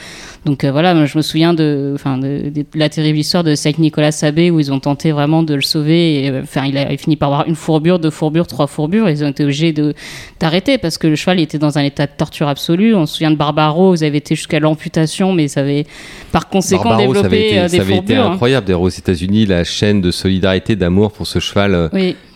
Donc 0.44 0.64
euh, 0.64 0.72
voilà, 0.72 1.06
je 1.06 1.16
me 1.16 1.22
souviens 1.22 1.54
de, 1.54 1.92
enfin, 1.94 2.18
de, 2.18 2.50
de 2.50 2.64
la 2.74 2.88
terrible 2.88 3.18
histoire 3.18 3.44
de 3.44 3.54
Saint 3.54 3.72
Nicolas 3.78 4.10
Sabé 4.10 4.50
où 4.50 4.58
ils 4.58 4.72
ont 4.72 4.80
tenté 4.80 5.12
vraiment 5.12 5.44
de 5.44 5.54
le 5.54 5.60
sauver. 5.62 6.24
Et, 6.24 6.30
euh, 6.30 6.40
Enfin, 6.42 6.66
il 6.66 6.76
a 6.78 6.90
il 6.92 6.98
finit 6.98 7.16
par 7.16 7.32
avoir 7.32 7.46
une 7.48 7.54
fourbure, 7.54 7.98
deux 7.98 8.10
fourbures, 8.10 8.46
trois 8.46 8.66
fourbures. 8.66 9.08
Ils 9.08 9.22
ont 9.24 9.28
été 9.28 9.44
obligés 9.44 9.72
de 9.72 9.94
d'arrêter 10.40 10.78
parce 10.78 10.98
que 10.98 11.06
le 11.06 11.14
cheval 11.16 11.38
était 11.40 11.58
dans 11.58 11.78
un 11.78 11.82
état 11.82 12.06
de 12.06 12.12
torture 12.16 12.48
absolu. 12.48 12.94
On 12.94 13.06
se 13.06 13.14
souvient 13.14 13.30
de 13.30 13.36
Barbaro, 13.36 13.94
ils 13.94 14.04
avaient 14.04 14.18
été 14.18 14.34
jusqu'à 14.34 14.58
l'amputation, 14.60 15.32
mais 15.32 15.46
ça 15.48 15.60
avait 15.60 15.86
par 16.32 16.48
conséquent 16.48 16.90
Barbaro, 16.90 17.14
ça 17.14 17.20
avait 17.20 17.28
développé 17.38 17.46
été, 17.46 17.62
des 17.62 17.68
ça 17.68 17.82
avait 17.82 17.84
été 17.84 17.94
fourbures. 17.94 18.22
hein. 18.22 18.32
incroyable. 18.32 18.66
D'ailleurs, 18.66 18.80
aux 18.82 18.88
États-Unis, 18.88 19.46
la 19.46 19.62
chaîne 19.64 20.00
de 20.00 20.10
solidarité, 20.10 20.74
d'amour 20.76 21.12
pour 21.12 21.26
ce 21.26 21.38
cheval 21.38 21.74
euh, 21.74 21.88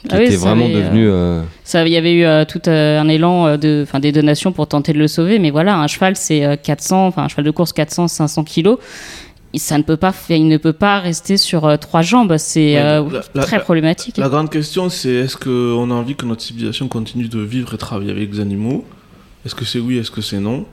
Oui. 0.04 0.08
qui 0.08 0.14
Ah 0.14 0.18
oui, 0.18 0.24
était 0.24 0.36
ça 0.36 0.46
vraiment 0.48 0.64
avait, 0.64 0.74
euh, 0.76 0.82
devenu. 0.84 1.08
euh, 1.10 1.42
Ça, 1.64 1.86
il 1.86 1.92
y 1.92 1.96
avait 1.96 2.12
eu 2.14 2.24
euh, 2.24 2.44
tout 2.46 2.62
euh, 2.68 2.98
un 3.00 3.08
élan 3.08 3.46
euh, 3.46 3.56
de, 3.58 3.80
enfin, 3.86 4.00
des 4.00 4.12
donations 4.12 4.52
pour 4.52 4.66
tenter 4.66 4.92
de 4.94 4.98
le 4.98 5.08
sauver, 5.08 5.38
mais 5.38 5.50
voilà, 5.50 5.78
un 5.78 5.86
cheval 5.86 6.16
c'est 6.16 6.44
euh, 6.44 6.56
400, 6.56 7.06
enfin 7.08 7.24
un 7.24 7.28
cheval 7.28 7.44
de 7.44 7.50
course 7.50 7.72
400, 7.72 8.08
500 8.08 8.44
kilos. 8.44 8.78
Et 9.52 9.58
Ça 9.58 9.76
ne 9.76 9.82
peut 9.82 9.96
pas, 9.96 10.14
il 10.30 10.46
ne 10.46 10.56
peut 10.58 10.72
pas 10.72 11.00
rester 11.00 11.36
sur 11.36 11.66
euh, 11.66 11.76
trois 11.76 12.02
jambes. 12.02 12.36
C'est 12.38 12.76
Ouais, 12.76 12.80
euh, 12.82 13.04
la- 13.10 13.20
la- 13.34 13.42
très 13.42 13.56
la- 13.58 13.62
problématique. 13.64 14.16
La 14.16 14.28
grande 14.28 14.48
question, 14.48 14.88
c'est 14.88 15.10
est-ce 15.10 15.36
qu'on 15.36 15.90
a 15.90 15.94
envie 15.94 16.14
que 16.14 16.24
notre 16.24 16.40
civilisation 16.42 16.86
continue 16.88 17.26
de 17.28 17.40
vivre 17.40 17.74
et 17.74 17.78
travailler 17.78 18.12
avec 18.12 18.32
les 18.32 18.40
animaux? 18.40 18.84
Est-ce 19.44 19.54
que 19.56 19.64
c'est 19.64 19.80
oui, 19.80 19.98
est-ce 19.98 20.10
que 20.12 20.20
c'est 20.22 20.38
non? 20.38 20.64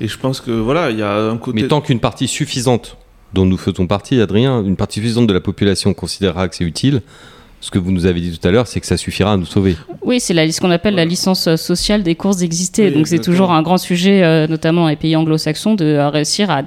Et 0.00 0.06
je 0.08 0.18
pense 0.18 0.40
que 0.40 0.50
voilà, 0.50 0.90
il 0.90 0.98
y 0.98 1.02
a 1.02 1.16
un 1.16 1.36
côté. 1.38 1.62
Mais 1.62 1.68
tant 1.68 1.80
qu'une 1.80 2.00
partie 2.00 2.28
suffisante, 2.28 2.96
dont 3.32 3.46
nous 3.46 3.56
faisons 3.56 3.86
partie, 3.86 4.20
Adrien, 4.20 4.62
une 4.62 4.76
partie 4.76 5.00
suffisante 5.00 5.26
de 5.26 5.32
la 5.32 5.40
population 5.40 5.92
considérera 5.94 6.48
que 6.48 6.54
c'est 6.54 6.64
utile, 6.64 7.00
ce 7.60 7.70
que 7.70 7.78
vous 7.78 7.90
nous 7.90 8.06
avez 8.06 8.20
dit 8.20 8.38
tout 8.38 8.46
à 8.46 8.50
l'heure, 8.50 8.66
c'est 8.66 8.80
que 8.80 8.86
ça 8.86 8.96
suffira 8.96 9.32
à 9.32 9.36
nous 9.36 9.46
sauver. 9.46 9.76
Oui, 10.02 10.20
c'est 10.20 10.34
ce 10.52 10.60
qu'on 10.60 10.70
appelle 10.70 10.94
la 10.94 11.04
licence 11.04 11.48
euh, 11.48 11.56
sociale 11.56 12.02
des 12.02 12.14
courses 12.14 12.38
d'exister. 12.38 12.86
Oui, 12.86 12.94
Donc 12.94 13.08
c'est 13.08 13.18
toujours 13.18 13.50
un 13.52 13.62
grand 13.62 13.78
sujet, 13.78 14.22
euh, 14.22 14.46
notamment 14.46 14.82
dans 14.82 14.88
les 14.88 14.96
pays 14.96 15.16
anglo-saxons, 15.16 15.74
de 15.74 15.84
euh, 15.84 16.08
réussir 16.08 16.50
à, 16.50 16.62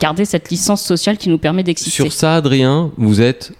garder 0.00 0.24
cette 0.24 0.50
licence 0.50 0.82
sociale 0.82 1.18
qui 1.18 1.28
nous 1.28 1.38
permet 1.38 1.62
d'exister. 1.62 1.90
Sur 1.90 2.12
ça, 2.12 2.36
Adrien, 2.36 2.90
vous 2.96 3.20
êtes 3.20 3.52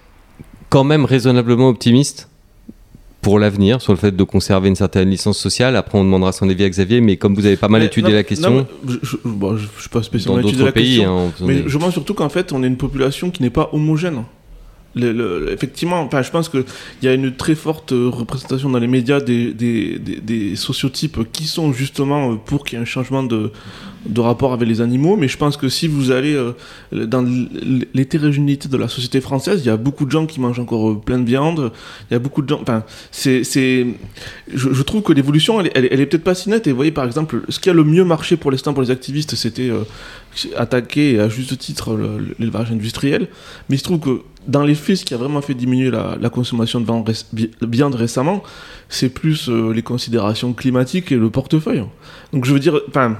quand 0.68 0.84
même 0.84 1.04
raisonnablement 1.04 1.68
optimiste 1.68 2.28
pour 3.20 3.40
l'avenir, 3.40 3.82
sur 3.82 3.92
le 3.92 3.98
fait 3.98 4.14
de 4.14 4.22
conserver 4.22 4.68
une 4.68 4.76
certaine 4.76 5.10
licence 5.10 5.38
sociale. 5.38 5.74
Après, 5.74 5.98
on 5.98 6.04
demandera 6.04 6.30
son 6.30 6.48
avis 6.48 6.62
à 6.62 6.70
Xavier, 6.70 7.00
mais 7.00 7.16
comme 7.16 7.34
vous 7.34 7.44
avez 7.44 7.56
pas 7.56 7.68
mal 7.68 7.80
Mais 7.80 7.88
étudié 7.88 8.10
non, 8.10 8.16
la 8.16 8.22
question 8.22 8.50
non, 8.50 8.66
je, 9.02 9.16
bon, 9.24 9.56
je 9.56 9.66
suis 9.80 9.88
pas 9.88 9.98
dans 9.98 10.04
spécialement 10.04 10.38
étudié 10.38 10.58
d'autres 10.58 10.66
la 10.66 10.72
pays, 10.72 10.96
question. 10.98 11.26
hein, 11.26 11.32
Mais 11.40 11.64
je 11.66 11.78
pense 11.78 11.92
surtout 11.92 12.14
qu'en 12.14 12.28
fait, 12.28 12.52
on 12.52 12.62
est 12.62 12.68
une 12.68 12.76
population 12.76 13.30
qui 13.30 13.42
n'est 13.42 13.50
pas 13.50 13.70
homogène. 13.72 14.22
Effectivement, 15.52 16.00
enfin, 16.00 16.22
je 16.22 16.30
pense 16.30 16.48
qu'il 16.48 16.64
y 17.02 17.08
a 17.08 17.14
une 17.14 17.34
très 17.34 17.54
forte 17.54 17.92
euh, 17.92 18.08
représentation 18.08 18.70
dans 18.70 18.78
les 18.78 18.86
médias 18.86 19.20
des 19.20 20.56
sociotypes 20.56 21.20
qui 21.32 21.44
sont 21.44 21.72
justement 21.72 22.32
euh, 22.32 22.36
pour 22.36 22.64
qu'il 22.64 22.76
y 22.76 22.78
ait 22.78 22.82
un 22.82 22.86
changement 22.86 23.22
de, 23.22 23.52
de 24.06 24.20
rapport 24.20 24.52
avec 24.52 24.68
les 24.68 24.80
animaux. 24.80 25.16
Mais 25.16 25.28
je 25.28 25.36
pense 25.36 25.56
que 25.56 25.68
si 25.68 25.88
vous 25.88 26.10
allez 26.10 26.34
euh, 26.34 26.52
dans 26.92 27.24
l'hétérogénéité 27.94 28.68
de 28.68 28.76
la 28.76 28.88
société 28.88 29.20
française, 29.20 29.60
il 29.64 29.66
y 29.66 29.70
a 29.70 29.76
beaucoup 29.76 30.04
de 30.04 30.10
gens 30.10 30.26
qui 30.26 30.40
mangent 30.40 30.60
encore 30.60 30.90
euh, 30.90 30.94
plein 30.94 31.18
de 31.18 31.24
viande. 31.26 31.72
Il 32.10 32.14
y 32.14 32.16
a 32.16 32.18
beaucoup 32.18 32.42
de 32.42 32.48
gens. 32.48 32.60
Enfin, 32.60 32.84
c'est, 33.10 33.42
je, 33.42 33.86
je 34.72 34.82
trouve 34.82 35.02
que 35.02 35.12
l'évolution, 35.12 35.60
elle, 35.60 35.70
elle, 35.74 36.00
est- 36.00 36.06
peut-être 36.06 36.24
pas 36.24 36.34
si 36.34 36.48
nette. 36.50 36.66
Et 36.66 36.70
vous 36.70 36.76
voyez, 36.76 36.92
par 36.92 37.04
exemple, 37.04 37.42
ce 37.48 37.58
qui 37.60 37.70
a 37.70 37.72
le 37.72 37.84
mieux 37.84 38.04
marché 38.04 38.36
pour 38.36 38.50
l'instant 38.50 38.72
pour 38.72 38.82
les 38.82 38.90
activistes, 38.90 39.34
c'était 39.34 39.70
euh, 39.70 39.82
attaquer 40.56 41.18
à 41.20 41.28
juste 41.28 41.56
titre 41.58 41.94
le- 41.94 42.34
l'élevage 42.38 42.70
industriel. 42.70 43.28
Mais 43.68 43.76
il 43.76 43.78
se 43.78 43.84
trouve 43.84 44.00
que 44.00 44.20
dans 44.46 44.64
les 44.64 44.74
faits, 44.74 44.96
ce 44.96 45.04
qui 45.04 45.14
a 45.14 45.16
vraiment 45.18 45.42
fait 45.42 45.54
diminuer 45.54 45.90
la, 45.90 46.30
consommation 46.30 46.80
de 46.80 46.86
viande 47.66 47.94
récemment, 47.94 48.42
c'est 48.88 49.08
plus 49.10 49.48
euh, 49.48 49.72
les 49.72 49.82
considérations 49.82 50.52
climatiques 50.54 51.12
et 51.12 51.16
le 51.16 51.28
portefeuille. 51.30 51.82
Donc 52.32 52.44
je 52.44 52.52
veux 52.52 52.60
dire, 52.60 52.78
enfin. 52.88 53.16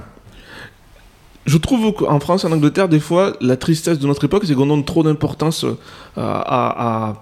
Je 1.49 1.57
trouve 1.57 1.93
qu'en 1.93 2.19
France 2.19 2.45
en 2.45 2.51
Angleterre, 2.51 2.87
des 2.87 2.99
fois, 2.99 3.35
la 3.41 3.57
tristesse 3.57 3.97
de 3.97 4.05
notre 4.05 4.23
époque, 4.25 4.43
c'est 4.45 4.53
qu'on 4.53 4.67
donne 4.67 4.85
trop 4.85 5.01
d'importance 5.01 5.63
euh, 5.63 5.75
à, 6.15 7.15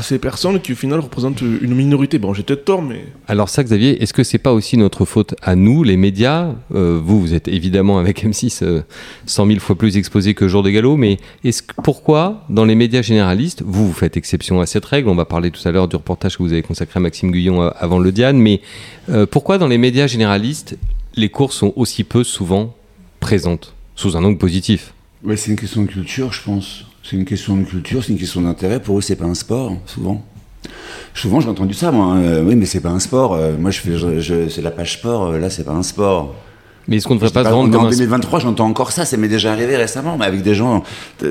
ces 0.00 0.20
personnes 0.20 0.60
qui, 0.60 0.74
au 0.74 0.76
final, 0.76 1.00
représentent 1.00 1.40
une 1.40 1.74
minorité. 1.74 2.20
Bon, 2.20 2.32
j'ai 2.32 2.44
peut-être 2.44 2.64
tort, 2.64 2.82
mais 2.82 3.06
Alors 3.26 3.48
ça, 3.48 3.64
Xavier, 3.64 4.00
est-ce 4.00 4.12
que 4.12 4.22
c'est 4.22 4.38
pas 4.38 4.52
aussi 4.52 4.76
notre 4.76 5.04
faute 5.04 5.34
à 5.42 5.56
nous, 5.56 5.82
les 5.82 5.96
médias? 5.96 6.52
Euh, 6.72 7.00
Vous, 7.02 7.20
vous 7.20 7.34
êtes 7.34 7.48
évidemment 7.48 7.98
avec 7.98 8.24
M6 8.24 8.62
euh, 8.62 8.82
100 9.26 9.46
000 9.48 9.58
fois 9.58 9.74
plus 9.74 9.96
exposé 9.96 10.34
que 10.34 10.46
Jour 10.46 10.62
de 10.62 10.70
Galop, 10.70 10.96
mais 10.96 11.16
est-ce 11.42 11.64
pourquoi, 11.82 12.44
dans 12.50 12.64
les 12.64 12.76
médias 12.76 13.02
généralistes, 13.02 13.64
vous, 13.66 13.88
vous 13.88 13.92
faites 13.92 14.16
exception 14.16 14.60
à 14.60 14.66
cette 14.66 14.84
règle? 14.84 15.08
On 15.08 15.16
va 15.16 15.24
parler 15.24 15.50
tout 15.50 15.66
à 15.66 15.72
l'heure 15.72 15.88
du 15.88 15.96
reportage 15.96 16.38
que 16.38 16.44
vous 16.44 16.52
avez 16.52 16.62
consacré 16.62 16.98
à 16.98 17.00
Maxime 17.00 17.32
Guyon 17.32 17.60
euh, 17.60 17.70
avant 17.80 17.98
le 17.98 18.12
Diane, 18.12 18.38
mais 18.38 18.60
pourquoi 19.32 19.58
dans 19.58 19.66
les 19.66 19.78
médias 19.78 20.06
généralistes, 20.06 20.78
les 21.16 21.28
courses 21.28 21.56
sont 21.56 21.72
aussi 21.74 22.04
peu 22.04 22.22
souvent 22.22 22.76
présentes, 23.20 23.74
sous 23.96 24.16
un 24.16 24.24
angle 24.24 24.38
positif 24.38 24.92
Ouais, 25.24 25.36
c'est 25.36 25.50
une 25.50 25.56
question 25.56 25.82
de 25.82 25.88
culture, 25.88 26.32
je 26.32 26.42
pense. 26.42 26.84
C'est 27.02 27.16
une 27.16 27.24
question 27.24 27.56
de 27.56 27.64
culture, 27.64 28.04
c'est 28.04 28.12
une 28.12 28.18
question 28.18 28.40
d'intérêt. 28.42 28.80
Pour 28.80 28.98
eux, 28.98 29.00
c'est 29.02 29.16
pas 29.16 29.24
un 29.24 29.34
sport, 29.34 29.76
souvent. 29.86 30.24
Souvent, 31.14 31.40
j'ai 31.40 31.48
entendu 31.48 31.74
ça, 31.74 31.90
moi. 31.90 32.14
hein. 32.14 32.42
Oui, 32.44 32.54
mais 32.54 32.66
c'est 32.66 32.80
pas 32.80 32.90
un 32.90 33.00
sport. 33.00 33.34
Euh, 33.34 33.56
moi, 33.58 33.70
je 33.72 33.80
fais, 33.80 33.98
je- 33.98 34.20
je- 34.20 34.48
c'est 34.48 34.62
la 34.62 34.70
page 34.70 34.94
sport. 34.98 35.26
euh, 35.26 35.38
là, 35.38 35.50
c'est 35.50 35.64
pas 35.64 35.72
un 35.72 35.82
sport. 35.82 36.34
Mais 36.88 36.96
est-ce 36.96 37.06
qu'on 37.06 37.14
ne 37.14 37.20
devrait 37.20 37.32
pas 37.32 37.44
se 37.48 37.54
rendre 37.54 37.68
en 37.68 37.78
comme 37.80 37.86
un 37.88 37.90
2023, 37.90 38.40
j'entends 38.40 38.66
encore 38.66 38.92
ça, 38.92 39.04
ça 39.04 39.16
m'est 39.16 39.28
déjà 39.28 39.52
arrivé 39.52 39.76
récemment, 39.76 40.16
mais 40.18 40.24
avec 40.24 40.42
des 40.42 40.54
gens, 40.54 40.82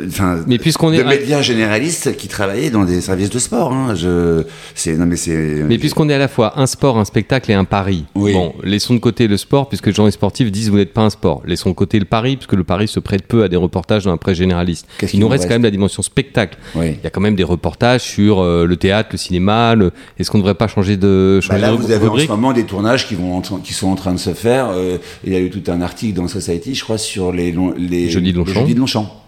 enfin, 0.07 0.37
Mais 0.47 0.57
puisqu'on 0.59 0.93
est 0.93 0.99
de 0.99 1.03
médias 1.03 1.41
généralistes 1.41 2.15
qui 2.15 2.27
travaillaient 2.27 2.69
dans 2.69 2.85
des 2.85 3.01
services 3.01 3.29
de 3.31 3.39
sport. 3.39 3.73
Hein. 3.73 3.95
Je, 3.95 4.43
non 4.91 5.05
mais 5.05 5.15
c'est. 5.15 5.35
Mais 5.67 5.77
puisqu'on 5.77 6.07
est 6.09 6.13
à 6.13 6.19
la 6.19 6.27
fois 6.27 6.59
un 6.59 6.67
sport, 6.67 6.97
un 6.97 7.05
spectacle 7.05 7.51
et 7.51 7.55
un 7.55 7.65
pari, 7.65 8.05
Oui. 8.15 8.33
bon, 8.33 8.53
laissons 8.63 8.93
de 8.93 8.99
côté 8.99 9.27
le 9.27 9.37
sport, 9.37 9.67
puisque 9.67 9.87
les 9.87 9.93
gens 9.93 10.09
sportifs 10.11 10.51
disent 10.51 10.69
vous 10.69 10.77
n'êtes 10.77 10.93
pas 10.93 11.01
un 11.01 11.09
sport. 11.09 11.41
Laissons 11.45 11.69
de 11.71 11.75
côté 11.75 11.99
le 11.99 12.05
pari, 12.05 12.37
puisque 12.37 12.53
le 12.53 12.63
pari 12.63 12.87
se 12.87 12.99
prête 12.99 13.25
peu 13.27 13.43
à 13.43 13.47
des 13.47 13.55
reportages 13.57 14.05
dans 14.05 14.11
la 14.11 14.17
presse 14.17 14.37
généraliste. 14.37 14.87
Il 15.13 15.19
nous 15.19 15.27
reste 15.27 15.37
reste 15.43 15.49
quand 15.49 15.55
même 15.55 15.63
la 15.63 15.71
dimension 15.71 16.01
spectacle. 16.01 16.57
Oui. 16.75 16.95
Il 16.99 17.03
y 17.03 17.07
a 17.07 17.09
quand 17.09 17.21
même 17.21 17.35
des 17.35 17.43
reportages 17.43 18.01
sur 18.01 18.39
euh, 18.39 18.65
le 18.65 18.75
théâtre, 18.77 19.09
le 19.13 19.17
cinéma. 19.17 19.75
le- 19.75 19.91
Est-ce 20.19 20.29
qu'on 20.31 20.37
ne 20.37 20.43
devrait 20.43 20.55
pas 20.55 20.67
changer 20.67 20.97
de 20.97 21.39
Bah 21.41 21.47
changer 21.47 21.61
là, 21.61 21.71
de 21.71 21.75
vous 21.77 21.91
avez 21.91 22.07
en 22.07 22.17
ce 22.17 22.27
moment 22.27 22.53
des 22.53 22.63
tournages 22.63 23.07
qui, 23.07 23.15
vont 23.15 23.41
sont 23.43 23.87
en 23.87 23.95
train 23.95 24.13
de 24.13 24.19
se 24.19 24.33
faire. 24.33 24.69
euh, 24.71 24.97
il 25.23 25.33
y 25.33 25.35
a 25.35 25.39
eu 25.39 25.46
tout 25.49 25.63
un 25.71 25.81
article 25.81 26.13
dans 26.15 26.27
Society, 26.27 26.75
je 26.75 26.83
crois, 26.83 26.97
sur 26.97 27.31
les, 27.31 27.51
long- 27.51 27.73
les, 27.77 28.09
Jeudis 28.09 28.33
de 28.33 28.39
les 28.39 28.43
Longchamp. 28.45 28.59
jeudis 28.61 28.73
de 28.75 28.79
Longchamp. 28.79 29.23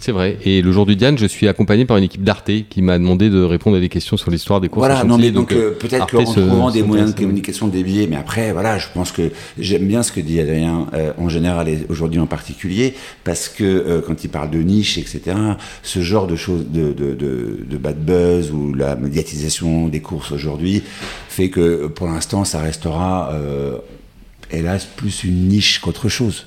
C'est 0.00 0.12
vrai. 0.12 0.38
Et 0.44 0.62
le 0.62 0.70
jour 0.70 0.86
du 0.86 0.94
Diane, 0.94 1.18
je 1.18 1.26
suis 1.26 1.48
accompagné 1.48 1.84
par 1.84 1.96
une 1.96 2.04
équipe 2.04 2.22
d'Arte 2.22 2.48
qui 2.70 2.82
m'a 2.82 2.98
demandé 3.00 3.30
de 3.30 3.42
répondre 3.42 3.76
à 3.76 3.80
des 3.80 3.88
questions 3.88 4.16
sur 4.16 4.30
l'histoire 4.30 4.60
des 4.60 4.68
courses. 4.68 4.86
Voilà, 4.86 5.02
non 5.02 5.18
mais 5.18 5.32
donc 5.32 5.50
euh, 5.50 5.72
peut-être 5.72 6.06
qu'en 6.06 6.22
trouvant 6.22 6.70
des 6.70 6.84
moyens 6.84 7.12
de 7.12 7.18
communication 7.18 7.66
déviés, 7.66 8.06
mais 8.06 8.14
après 8.14 8.52
voilà, 8.52 8.78
je 8.78 8.86
pense 8.94 9.10
que 9.10 9.32
j'aime 9.58 9.88
bien 9.88 10.04
ce 10.04 10.12
que 10.12 10.20
dit 10.20 10.38
Adrien 10.38 10.86
euh, 10.94 11.10
en 11.18 11.28
général 11.28 11.68
et 11.68 11.80
aujourd'hui 11.88 12.20
en 12.20 12.28
particulier, 12.28 12.94
parce 13.24 13.48
que 13.48 13.64
euh, 13.64 14.00
quand 14.00 14.22
il 14.22 14.28
parle 14.30 14.50
de 14.50 14.58
niche, 14.62 14.98
etc., 14.98 15.36
ce 15.82 16.00
genre 16.00 16.28
de 16.28 16.36
choses, 16.36 16.66
de, 16.68 16.92
de, 16.92 17.14
de, 17.14 17.58
de 17.68 17.76
bad 17.76 17.98
buzz 17.98 18.52
ou 18.52 18.74
la 18.74 18.94
médiatisation 18.94 19.88
des 19.88 20.00
courses 20.00 20.30
aujourd'hui 20.30 20.84
fait 21.28 21.50
que 21.50 21.88
pour 21.88 22.06
l'instant 22.06 22.44
ça 22.44 22.60
restera, 22.60 23.32
hélas, 24.50 24.84
plus 24.84 25.24
une 25.24 25.48
niche 25.48 25.80
qu'autre 25.80 26.08
chose. 26.08 26.46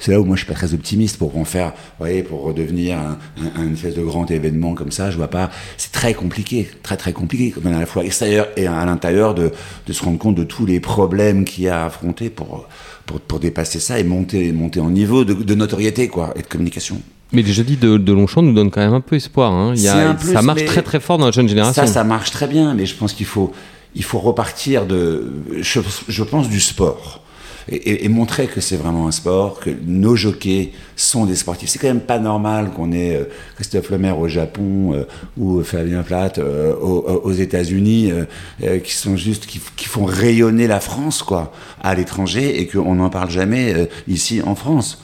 C'est 0.00 0.12
là 0.12 0.20
où 0.20 0.24
moi 0.24 0.36
je 0.36 0.42
suis 0.44 0.46
pas 0.46 0.54
très 0.54 0.74
optimiste 0.74 1.16
pour 1.18 1.36
en 1.36 1.44
faire, 1.44 1.70
vous 1.70 1.74
voyez, 2.04 2.22
pour 2.22 2.42
redevenir 2.42 2.96
un, 2.98 3.18
un, 3.42 3.62
un 3.64 3.72
espèce 3.72 3.96
de 3.96 4.02
grand 4.02 4.30
événement 4.30 4.74
comme 4.74 4.92
ça. 4.92 5.10
Je 5.10 5.16
vois 5.16 5.26
pas. 5.26 5.50
C'est 5.76 5.90
très 5.90 6.14
compliqué, 6.14 6.70
très 6.84 6.96
très 6.96 7.12
compliqué, 7.12 7.50
comme 7.50 7.66
à 7.66 7.80
la 7.80 7.84
fois 7.84 8.04
extérieur 8.04 8.46
et 8.56 8.68
à 8.68 8.84
l'intérieur 8.84 9.34
de, 9.34 9.50
de 9.88 9.92
se 9.92 10.04
rendre 10.04 10.18
compte 10.18 10.36
de 10.36 10.44
tous 10.44 10.66
les 10.66 10.78
problèmes 10.78 11.44
qu'il 11.44 11.64
y 11.64 11.68
a 11.68 11.82
à 11.82 11.86
affronter 11.86 12.30
pour, 12.30 12.68
pour, 13.06 13.18
pour 13.20 13.40
dépasser 13.40 13.80
ça 13.80 13.98
et 13.98 14.04
monter, 14.04 14.52
monter 14.52 14.78
en 14.78 14.90
niveau 14.90 15.24
de, 15.24 15.32
de 15.34 15.54
notoriété 15.56 16.06
quoi 16.06 16.32
et 16.36 16.42
de 16.42 16.46
communication. 16.46 17.00
Mais 17.32 17.42
les 17.42 17.52
jeudis 17.52 17.76
de, 17.76 17.96
de 17.98 18.12
Longchamp 18.12 18.42
nous 18.42 18.54
donnent 18.54 18.70
quand 18.70 18.80
même 18.80 18.94
un 18.94 19.00
peu 19.00 19.16
espoir. 19.16 19.52
hein. 19.52 19.72
Il 19.74 19.82
y 19.82 19.88
a- 19.88 19.94
C'est 19.94 20.00
un 20.00 20.14
plus, 20.14 20.32
ça 20.32 20.42
marche 20.42 20.64
très 20.64 20.82
très 20.82 21.00
fort 21.00 21.18
dans 21.18 21.26
la 21.26 21.32
jeune 21.32 21.48
génération. 21.48 21.84
Ça, 21.84 21.92
ça 21.92 22.04
marche 22.04 22.30
très 22.30 22.46
bien, 22.46 22.72
mais 22.74 22.86
je 22.86 22.94
pense 22.94 23.12
qu'il 23.12 23.26
faut, 23.26 23.52
il 23.94 24.04
faut 24.04 24.18
repartir 24.18 24.86
de, 24.86 25.30
je, 25.60 26.22
pense, 26.22 26.48
du 26.48 26.60
sport. 26.60 27.22
Et, 27.70 28.08
montrer 28.08 28.46
que 28.46 28.62
c'est 28.62 28.76
vraiment 28.76 29.08
un 29.08 29.10
sport, 29.10 29.60
que 29.60 29.68
nos 29.84 30.16
jockeys 30.16 30.72
sont 30.96 31.26
des 31.26 31.34
sportifs. 31.34 31.68
C'est 31.68 31.78
quand 31.78 31.88
même 31.88 32.00
pas 32.00 32.18
normal 32.18 32.70
qu'on 32.70 32.92
ait 32.92 33.14
euh, 33.14 33.24
Christophe 33.56 33.90
Lemaire 33.90 34.18
au 34.18 34.26
Japon 34.26 34.94
euh, 34.94 35.04
ou 35.36 35.62
Fabien 35.62 36.02
Platt 36.02 36.38
euh, 36.38 36.74
aux, 36.74 37.02
aux 37.24 37.32
États-Unis, 37.32 38.10
euh, 38.10 38.24
euh, 38.62 38.78
qui 38.78 38.94
sont 38.94 39.18
juste, 39.18 39.44
qui, 39.44 39.58
font 39.86 40.06
rayonner 40.06 40.66
la 40.66 40.80
France, 40.80 41.22
quoi, 41.22 41.52
à 41.82 41.94
l'étranger, 41.94 42.58
et 42.58 42.66
qu'on 42.66 42.94
n'en 42.94 43.10
parle 43.10 43.30
jamais 43.30 43.74
euh, 43.74 43.84
ici 44.06 44.40
en 44.42 44.54
France. 44.54 45.02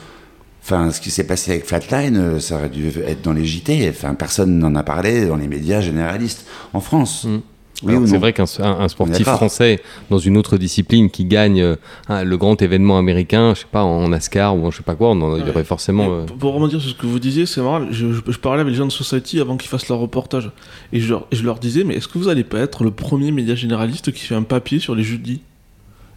Enfin, 0.64 0.90
ce 0.92 1.00
qui 1.02 1.10
s'est 1.10 1.26
passé 1.26 1.50
avec 1.50 1.66
Flatline, 1.66 2.16
euh, 2.16 2.40
ça 2.40 2.56
aurait 2.56 2.70
dû 2.70 2.88
être 3.06 3.20
dans 3.20 3.34
les 3.34 3.44
JT. 3.44 3.86
Enfin, 3.90 4.14
personne 4.14 4.58
n'en 4.58 4.74
a 4.74 4.82
parlé 4.82 5.26
dans 5.26 5.36
les 5.36 5.46
médias 5.46 5.82
généralistes 5.82 6.46
en 6.72 6.80
France. 6.80 7.24
Mm. 7.24 7.40
Oui 7.82 7.94
c'est 8.06 8.18
vrai 8.18 8.32
qu'un 8.32 8.44
un- 8.60 8.80
un 8.80 8.88
sportif 8.88 9.26
français 9.36 9.82
dans 10.08 10.18
une 10.18 10.36
autre 10.36 10.56
discipline 10.56 11.10
qui 11.10 11.24
gagne 11.24 11.60
euh, 11.60 11.76
un- 12.08 12.22
le 12.22 12.36
grand 12.36 12.62
événement 12.62 12.96
américain, 12.98 13.52
je 13.54 13.60
sais 13.60 13.66
pas, 13.70 13.82
en 13.82 14.08
NASCAR 14.08 14.56
ou 14.56 14.64
en 14.66 14.70
je 14.70 14.76
sais 14.78 14.82
pas 14.84 14.94
quoi, 14.94 15.10
on 15.10 15.20
en- 15.20 15.36
il 15.36 15.46
y 15.46 15.50
aurait 15.50 15.64
forcément. 15.64 16.06
Euh, 16.08 16.24
pour- 16.24 16.36
Pour 16.38 16.54
rebondir 16.54 16.80
sur 16.80 16.90
ce 16.90 16.94
que 16.94 17.06
vous 17.06 17.18
disiez, 17.18 17.46
c'est 17.46 17.60
marrant. 17.60 17.86
Je, 17.90 18.12
je- 18.12 18.20
je 18.26 18.38
parlais 18.38 18.60
avec 18.60 18.70
les 18.72 18.78
gens 18.78 18.86
de 18.86 18.92
Society 18.92 19.40
avant 19.40 19.56
qu'ils 19.56 19.68
fassent 19.68 19.88
leur 19.88 19.98
reportage. 19.98 20.50
Et 20.92 21.00
je 21.00 21.08
leur, 21.10 21.26
et 21.32 21.36
je 21.36 21.42
leur 21.44 21.58
disais, 21.58 21.82
mais 21.84 21.94
est-ce 21.96 22.06
que 22.08 22.16
vous 22.18 22.28
allez 22.28 22.44
pas 22.44 22.58
être 22.60 22.84
le 22.84 22.90
premier 22.92 23.32
média 23.32 23.54
généraliste 23.54 24.12
qui 24.12 24.20
fait 24.20 24.34
un 24.36 24.42
papier 24.44 24.78
sur 24.78 24.94
les 24.94 25.02
jeudis? 25.02 25.40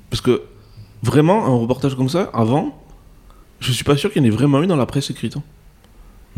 Parce 0.10 0.22
que 0.22 0.43
vraiment, 1.03 1.45
un 1.45 1.55
reportage 1.58 1.95
comme 1.95 2.10
ça, 2.10 2.30
avant, 2.34 2.78
je 3.60 3.72
suis 3.72 3.84
pas 3.84 3.97
sûr 3.97 4.12
qu'il 4.14 4.22
y 4.22 4.26
en 4.26 4.28
ait 4.28 4.32
vraiment 4.32 4.62
eu 4.64 4.68
dans 4.68 4.76
la 4.78 4.86
presse 4.86 5.10
écrite. 5.10 5.38
hein. 5.38 5.43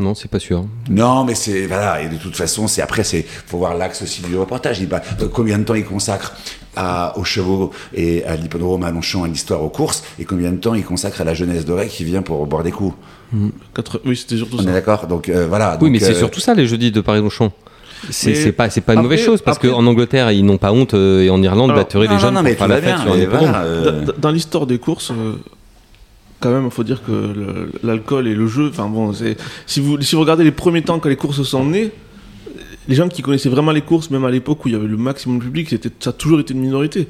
Non, 0.00 0.14
c'est 0.14 0.30
pas 0.30 0.38
sûr. 0.38 0.64
Non, 0.88 1.24
mais 1.24 1.34
c'est 1.34 1.66
voilà. 1.66 2.02
Et 2.02 2.08
de 2.08 2.16
toute 2.16 2.36
façon, 2.36 2.66
c'est 2.66 2.82
après, 2.82 3.04
c'est 3.04 3.22
faut 3.46 3.58
voir 3.58 3.74
l'axe 3.76 4.02
aussi 4.02 4.22
du 4.22 4.36
reportage. 4.36 4.80
Il 4.80 4.88
euh, 4.92 5.28
combien 5.32 5.58
de 5.58 5.64
temps 5.64 5.74
il 5.74 5.84
consacre 5.84 6.34
à, 6.76 7.16
aux 7.18 7.24
chevaux 7.24 7.70
et 7.94 8.24
à 8.24 8.34
l'hippodrome, 8.36 8.82
à 8.82 8.90
Longchamp, 8.90 9.24
à 9.24 9.28
l'histoire, 9.28 9.62
aux 9.62 9.68
courses, 9.68 10.02
et 10.18 10.24
combien 10.24 10.50
de 10.52 10.56
temps 10.56 10.74
il 10.74 10.84
consacre 10.84 11.20
à 11.20 11.24
la 11.24 11.34
jeunesse 11.34 11.64
dorée 11.64 11.88
qui 11.88 12.04
vient 12.04 12.22
pour 12.22 12.44
boire 12.46 12.62
des 12.62 12.72
coups. 12.72 12.94
Quatre- 13.74 14.00
Oui, 14.04 14.16
c'était 14.16 14.36
surtout 14.36 14.56
On 14.58 14.62
est 14.62 14.64
ça. 14.66 14.72
d'accord. 14.72 15.06
Donc 15.06 15.28
euh, 15.28 15.46
voilà. 15.48 15.72
oui, 15.74 15.78
Donc, 15.78 15.90
mais 15.92 15.98
c'est 16.00 16.14
euh, 16.16 16.18
surtout 16.18 16.40
ça 16.40 16.54
les 16.54 16.66
jeudis 16.66 16.90
de 16.90 17.00
Paris-Longchamp. 17.00 17.52
C'est 18.08 18.52
pas, 18.52 18.70
c'est 18.70 18.80
pas 18.80 18.94
une 18.94 19.00
après- 19.00 19.02
mauvaise 19.10 19.24
chose 19.24 19.42
parce 19.42 19.58
qu'en 19.58 19.84
Angleterre 19.86 20.30
ils 20.32 20.42
n'ont 20.44 20.56
pas 20.56 20.72
honte 20.72 20.94
euh, 20.94 21.22
et 21.22 21.28
en 21.28 21.42
Irlande 21.42 21.70
non, 21.72 22.00
les 22.00 22.08
non, 22.08 22.18
jeunes 22.18 22.34
non, 22.34 22.42
mais 22.42 22.54
pour 22.54 22.66
faire 22.66 22.68
la 22.68 22.76
fête 22.76 22.84
bien, 22.84 23.02
sur 23.02 23.12
euh, 23.12 24.04
Dans, 24.06 24.12
dans 24.16 24.30
l'histoire 24.30 24.66
des 24.66 24.78
courses, 24.78 25.10
euh, 25.10 25.34
quand 26.40 26.50
même, 26.50 26.64
il 26.64 26.70
faut 26.70 26.84
dire 26.84 27.02
que 27.04 27.68
l'alcool 27.82 28.26
et 28.26 28.34
le 28.34 28.46
jeu, 28.46 28.68
enfin 28.70 28.88
bon, 28.88 29.12
si 29.66 29.80
vous, 29.80 30.00
si 30.00 30.14
vous 30.14 30.20
regardez 30.22 30.44
les 30.44 30.50
premiers 30.50 30.82
temps 30.82 30.98
quand 30.98 31.08
les 31.08 31.16
courses 31.16 31.42
sont 31.42 31.66
nées, 31.66 31.92
les 32.88 32.94
gens 32.94 33.08
qui 33.08 33.22
connaissaient 33.22 33.50
vraiment 33.50 33.72
les 33.72 33.82
courses, 33.82 34.10
même 34.10 34.24
à 34.24 34.30
l'époque 34.30 34.64
où 34.64 34.68
il 34.68 34.72
y 34.72 34.74
avait 34.74 34.88
le 34.88 34.96
maximum 34.96 35.38
de 35.38 35.44
public, 35.44 35.74
ça 36.00 36.10
a 36.10 36.12
toujours 36.12 36.40
été 36.40 36.54
une 36.54 36.60
minorité. 36.60 37.08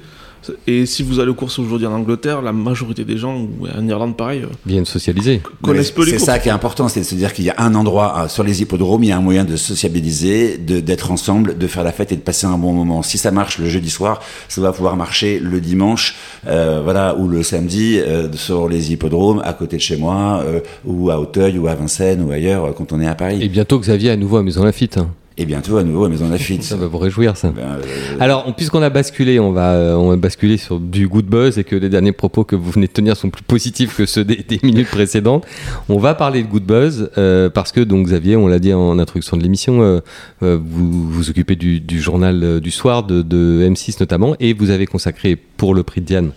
Et 0.66 0.86
si 0.86 1.02
vous 1.02 1.20
allez 1.20 1.30
aux 1.30 1.34
courses 1.34 1.58
aujourd'hui 1.58 1.86
en 1.86 1.92
Angleterre, 1.92 2.42
la 2.42 2.52
majorité 2.52 3.04
des 3.04 3.16
gens, 3.18 3.36
ou 3.36 3.66
en 3.66 3.86
Irlande 3.86 4.16
pareil, 4.16 4.42
euh, 4.42 4.46
Viennent 4.66 4.84
socialiser. 4.84 5.40
connaissent 5.62 5.90
peu 5.90 6.04
les 6.04 6.12
C'est 6.12 6.18
ça 6.18 6.38
qui 6.38 6.48
est 6.48 6.52
important, 6.52 6.88
c'est 6.88 7.00
de 7.00 7.04
se 7.04 7.14
dire 7.14 7.32
qu'il 7.32 7.44
y 7.44 7.50
a 7.50 7.54
un 7.58 7.74
endroit 7.74 8.14
euh, 8.24 8.28
sur 8.28 8.42
les 8.42 8.62
hippodromes, 8.62 9.04
il 9.04 9.08
y 9.08 9.12
a 9.12 9.16
un 9.16 9.20
moyen 9.22 9.44
de 9.44 9.56
sociabiliser, 9.56 10.56
de 10.58 10.80
d'être 10.80 11.10
ensemble, 11.10 11.58
de 11.58 11.66
faire 11.66 11.84
la 11.84 11.92
fête 11.92 12.12
et 12.12 12.16
de 12.16 12.20
passer 12.22 12.46
un 12.46 12.58
bon 12.58 12.72
moment. 12.72 13.02
Si 13.02 13.18
ça 13.18 13.30
marche 13.30 13.58
le 13.58 13.68
jeudi 13.68 13.90
soir, 13.90 14.20
ça 14.48 14.60
va 14.60 14.72
pouvoir 14.72 14.96
marcher 14.96 15.38
le 15.40 15.60
dimanche, 15.60 16.16
euh, 16.46 16.80
voilà, 16.82 17.16
ou 17.16 17.28
le 17.28 17.42
samedi 17.42 17.98
euh, 17.98 18.32
sur 18.32 18.68
les 18.68 18.92
hippodromes 18.92 19.42
à 19.44 19.52
côté 19.52 19.76
de 19.76 19.82
chez 19.82 19.96
moi, 19.96 20.42
euh, 20.46 20.60
ou 20.84 21.10
à 21.10 21.20
Auteuil, 21.20 21.58
ou 21.58 21.68
à 21.68 21.74
Vincennes, 21.74 22.22
ou 22.22 22.32
ailleurs 22.32 22.64
euh, 22.64 22.72
quand 22.72 22.92
on 22.92 23.00
est 23.00 23.06
à 23.06 23.14
Paris. 23.14 23.38
Et 23.42 23.48
bientôt 23.48 23.78
Xavier 23.78 24.10
à 24.10 24.16
nouveau 24.16 24.38
à 24.38 24.42
Maison 24.42 24.64
Lafitte. 24.64 24.96
hein. 24.98 25.10
Et 25.38 25.46
bientôt 25.46 25.78
à 25.78 25.84
nouveau 25.84 26.04
à 26.04 26.08
Maison 26.10 26.28
Lafitte. 26.28 26.62
Ça 26.64 26.76
va 26.76 26.86
vous 26.86 26.98
réjouir 26.98 27.36
ça. 27.36 27.48
Ben, 27.50 27.62
euh, 27.62 28.16
Alors, 28.20 28.44
on- 28.46 28.52
puisqu'on 28.52 28.82
a 28.82 28.90
basculé, 28.90 29.40
on 29.40 29.52
va, 29.52 29.72
euh, 29.72 29.94
on 29.94 30.10
va 30.10 30.16
basculer 30.16 30.58
sur 30.58 30.78
du 30.78 31.08
good 31.08 31.24
buzz 31.24 31.56
et 31.58 31.64
que 31.64 31.76
les 31.76 31.88
derniers 31.88 32.12
propos 32.12 32.44
que 32.44 32.56
vous 32.56 32.70
venez 32.70 32.88
de 32.88 32.92
tenir 32.92 33.16
sont 33.16 33.30
plus 33.30 33.42
positifs 33.42 33.96
que 33.96 34.04
ceux 34.06 34.24
des, 34.24 34.36
des 34.46 34.60
minutes 34.62 34.88
précédentes. 34.88 35.46
On 35.88 35.98
va 35.98 36.14
parler 36.14 36.42
de 36.42 36.48
good 36.48 36.64
buzz 36.64 37.10
euh, 37.16 37.48
parce 37.48 37.72
que, 37.72 37.80
donc, 37.80 38.06
Xavier, 38.06 38.36
on 38.36 38.48
l'a 38.48 38.58
dit 38.58 38.74
en 38.74 38.98
introduction 38.98 39.36
de 39.38 39.42
l'émission, 39.42 39.80
euh, 39.82 40.00
vous 40.40 41.08
vous 41.10 41.30
occupez 41.30 41.56
du, 41.56 41.80
du 41.80 42.00
journal 42.00 42.60
du 42.60 42.70
soir 42.70 43.04
de, 43.04 43.22
de 43.22 43.66
M6 43.70 43.96
notamment 44.00 44.34
et 44.40 44.52
vous 44.52 44.68
avez 44.70 44.84
consacré 44.86 45.38
pour 45.60 45.74
le 45.74 45.82
prix 45.82 46.00
de 46.00 46.06
Diane. 46.06 46.30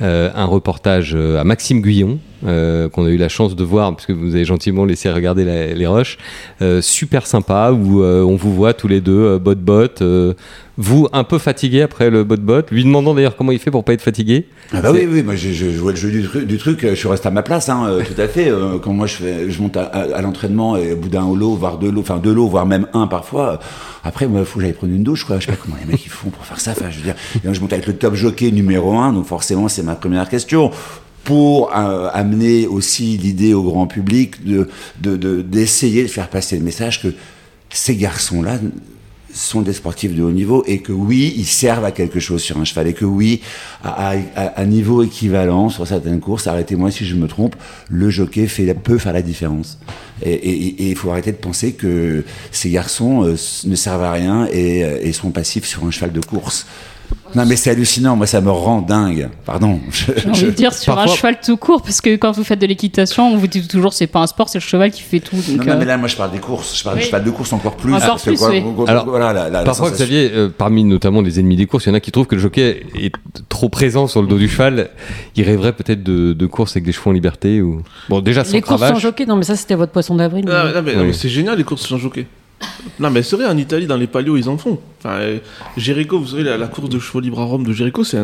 Euh, 0.00 0.30
un 0.34 0.46
reportage 0.46 1.12
euh, 1.14 1.38
à 1.38 1.44
Maxime 1.44 1.82
Guyon 1.82 2.18
euh, 2.46 2.88
qu'on 2.88 3.04
a 3.04 3.10
eu 3.10 3.18
la 3.18 3.28
chance 3.28 3.54
de 3.54 3.62
voir 3.62 3.94
puisque 3.94 4.12
vous 4.12 4.34
avez 4.34 4.46
gentiment 4.46 4.86
laissé 4.86 5.10
regarder 5.10 5.44
les 5.44 5.86
euh, 6.62 6.80
super 6.80 7.26
sympa 7.26 7.70
où 7.70 8.02
on 8.02 8.34
vous 8.34 8.54
voit 8.54 8.72
tous 8.72 8.88
les 8.88 9.02
deux 9.02 9.38
bot 9.38 9.54
bot 9.54 10.00
euh, 10.00 10.32
vous 10.78 11.06
un 11.12 11.22
peu 11.24 11.38
fatigué 11.38 11.82
après 11.82 12.08
le 12.08 12.24
bot 12.24 12.36
bot 12.38 12.62
lui 12.70 12.82
demandant 12.84 13.14
d'ailleurs 13.14 13.36
comment 13.36 13.52
il 13.52 13.58
fait 13.58 13.70
pour 13.70 13.84
pas 13.84 13.92
être 13.92 14.00
fatigué 14.00 14.46
Ah 14.72 14.80
bah 14.80 14.90
oui, 14.92 15.06
oui, 15.10 15.22
moi 15.22 15.34
je, 15.36 15.50
je 15.52 15.70
jouais 15.70 15.92
le 15.92 15.98
jeu 15.98 16.10
du, 16.10 16.22
truc- 16.22 16.46
du 16.46 16.56
truc, 16.58 16.82
euh, 16.84 16.90
je 16.90 16.94
suis 16.94 17.08
resté 17.08 17.28
à 17.28 17.30
ma 17.30 17.42
place, 17.42 17.68
hein, 17.68 17.84
euh, 17.86 18.02
tout 18.02 18.18
à 18.20 18.26
fait. 18.26 18.48
euh, 18.48 18.78
quand 18.78 18.92
moi 18.92 19.06
je, 19.06 19.14
fais, 19.16 19.50
je 19.50 19.60
monte 19.60 19.76
à, 19.76 19.82
à- 19.84 20.16
à 20.16 20.22
l'entraînement 20.22 20.76
et 20.76 20.92
au 20.92 20.96
bout 20.96 21.08
d'un 21.10 21.32
lot, 21.34 21.54
voire 21.56 21.76
deux 21.78 21.90
lots, 21.90 22.00
enfin 22.00 22.18
deux 22.18 22.32
lots, 22.32 22.48
voire 22.48 22.64
même 22.64 22.86
un 22.94 23.06
parfois. 23.06 23.60
après, 24.02 24.26
moi, 24.26 24.40
il 24.40 24.46
faut 24.46 24.58
que 24.60 24.64
j'aille 24.64 24.72
prendre 24.72 24.94
une 24.94 25.02
douche, 25.02 25.24
quoi. 25.24 25.38
Je 25.38 25.46
sais 25.46 25.52
pas 25.52 25.58
comment 25.62 25.76
les 25.84 25.90
mecs 25.92 26.04
ils 26.06 26.10
font 26.10 26.30
pour 26.30 26.44
faire 26.46 26.58
ça. 26.60 26.70
Enfin, 26.70 26.86
je 26.90 26.96
veux 26.98 27.02
dire, 27.04 27.14
je 27.44 27.60
monte 27.60 27.72
avec 27.74 27.86
le 27.86 27.94
top 27.94 28.14
jockey 28.14 28.50
numéro 28.50 28.96
un, 28.96 29.12
donc 29.12 29.26
forcément 29.26 29.68
c'est 29.68 29.82
ma 29.82 29.94
première 29.94 30.28
question. 30.28 30.70
Pour 31.24 31.70
euh, 31.76 32.08
amener 32.12 32.66
aussi 32.66 33.16
l'idée 33.18 33.54
au 33.54 33.62
grand 33.62 33.86
public 33.86 34.44
de 34.44 34.68
de- 35.00 35.16
de- 35.16 35.42
d'essayer 35.42 36.02
de, 36.02 36.08
faire 36.08 36.28
passer 36.28 36.56
le 36.56 36.64
message 36.64 37.00
que 37.02 37.08
ces 37.70 37.94
garçons-là 37.94 38.58
sont 39.34 39.62
des 39.62 39.72
sportifs 39.72 40.14
de 40.14 40.22
haut 40.22 40.30
niveau 40.30 40.62
et 40.66 40.78
que 40.78 40.92
oui, 40.92 41.34
ils 41.36 41.46
servent 41.46 41.84
à 41.84 41.92
quelque 41.92 42.20
chose 42.20 42.42
sur 42.42 42.58
un 42.58 42.64
cheval 42.64 42.88
et 42.88 42.92
que 42.92 43.04
oui, 43.04 43.40
à, 43.82 44.14
à 44.36 44.64
niveau 44.64 45.02
équivalent 45.02 45.68
sur 45.68 45.86
certaines 45.86 46.20
courses, 46.20 46.46
arrêtez-moi 46.46 46.90
si 46.90 47.04
je 47.04 47.14
me 47.14 47.26
trompe, 47.28 47.56
le 47.88 48.10
jockey 48.10 48.46
fait, 48.46 48.72
peut 48.74 48.98
faire 48.98 49.12
la 49.12 49.22
différence. 49.22 49.78
Et 50.24 50.90
il 50.90 50.96
faut 50.96 51.10
arrêter 51.10 51.32
de 51.32 51.36
penser 51.36 51.72
que 51.72 52.24
ces 52.52 52.70
garçons 52.70 53.24
euh, 53.24 53.36
ne 53.64 53.74
servent 53.74 54.04
à 54.04 54.12
rien 54.12 54.46
et, 54.52 54.84
euh, 54.84 54.98
et 55.02 55.12
sont 55.12 55.30
passifs 55.30 55.66
sur 55.66 55.84
un 55.84 55.90
cheval 55.90 56.12
de 56.12 56.20
course. 56.20 56.66
Non, 57.34 57.46
mais 57.46 57.56
c'est 57.56 57.70
hallucinant. 57.70 58.14
Moi, 58.16 58.26
ça 58.26 58.40
me 58.40 58.50
rend 58.50 58.82
dingue. 58.82 59.28
Pardon. 59.46 59.80
Je- 59.90 60.12
J'ai 60.16 60.28
envie 60.28 60.40
je- 60.40 60.46
de 60.46 60.50
dire 60.50 60.74
sur 60.74 60.94
parfois- 60.94 61.12
un 61.12 61.16
cheval 61.16 61.38
tout 61.44 61.56
court, 61.56 61.82
parce 61.82 62.00
que 62.00 62.16
quand 62.16 62.32
vous 62.32 62.44
faites 62.44 62.58
de 62.60 62.66
l'équitation, 62.66 63.32
on 63.32 63.36
vous 63.38 63.46
dit 63.46 63.66
toujours 63.66 63.92
c'est 63.92 64.06
pas 64.06 64.20
un 64.20 64.26
sport, 64.26 64.48
c'est 64.48 64.58
le 64.58 64.62
cheval 64.62 64.90
qui 64.90 65.02
fait 65.02 65.20
tout. 65.20 65.36
Donc, 65.36 65.48
Non, 65.58 65.64
non, 65.64 65.70
euh, 65.72 65.76
mais 65.78 65.84
là, 65.86 65.96
moi, 65.96 66.08
je 66.08 66.16
parle 66.16 66.30
des 66.32 66.38
courses. 66.38 66.76
Je 66.78 66.84
parle 66.84 66.96
Oui. 66.96 67.02
du 67.02 67.06
cheval 67.06 67.24
de 67.24 67.30
course 67.30 67.52
encore 67.52 67.76
plus. 67.76 67.94
Encore 67.94 68.06
parce 68.08 68.22
que 68.24 68.30
plus, 68.30 68.38
quoi, 68.38 68.50
oui. 68.50 68.62
Alors, 68.86 69.06
voilà, 69.06 69.32
la, 69.32 69.44
la- 69.44 69.50
la 69.50 69.64
Parfois. 69.64 69.90
Xavier, 69.90 70.30
euh, 70.34 70.48
parmi 70.56 70.84
notamment 70.84 71.22
des 71.22 71.40
ennemis 71.40 71.56
des 71.56 71.66
courses, 71.66 71.86
il 71.86 71.88
y 71.88 71.92
en 71.92 71.94
a 71.94 72.00
qui 72.00 72.12
trouvent 72.12 72.26
que 72.26 72.34
le 72.34 72.40
jockey 72.40 72.84
est 72.98 73.12
trop 73.48 73.68
présent 73.68 74.06
sur 74.06 74.20
le 74.22 74.28
dos 74.28 74.38
du 74.38 74.48
cheval. 74.48 74.90
Il 75.36 75.44
rêverait 75.44 75.72
peut-être 75.72 76.02
de, 76.02 76.32
de 76.34 76.46
courses 76.46 76.72
avec 76.72 76.84
des 76.84 76.92
chevaux 76.92 77.10
en 77.10 77.14
liberté 77.14 77.62
ou 77.62 77.82
bon 78.08 78.20
déjà 78.20 78.44
sans 78.44 78.52
Les 78.52 78.60
courses 78.60 78.80
sans 78.80 78.98
jockey, 78.98 79.24
non 79.26 79.36
mais 79.36 79.44
ça 79.44 79.56
c'était 79.56 79.74
votre 79.74 79.92
poisson 79.92 80.14
d'avril. 80.16 80.44
Ah, 80.50 80.64
mais- 80.66 80.72
non, 80.74 80.82
mais, 80.82 80.96
Oui. 80.96 81.06
mais 81.06 81.12
c'est 81.12 81.28
génial 81.28 81.56
les 81.56 81.64
courses 81.64 81.86
sans 81.86 81.96
jockey. 81.98 82.26
Non 83.00 83.10
mais 83.10 83.22
c'est 83.22 83.36
vrai, 83.36 83.46
en 83.46 83.56
Italie, 83.56 83.86
dans 83.86 83.96
les 83.96 84.06
palios, 84.06 84.36
ils 84.36 84.48
en 84.48 84.58
font. 84.58 84.78
Enfin, 84.98 85.14
euh, 85.16 85.38
Jericho, 85.76 86.18
vous 86.18 86.28
savez, 86.28 86.42
la, 86.44 86.56
la 86.56 86.66
course 86.68 86.88
de 86.88 86.98
chevaux 86.98 87.20
libres 87.20 87.40
à 87.40 87.44
Rome 87.44 87.64
de 87.66 87.72
Jericho, 87.72 88.04
c'est 88.04 88.18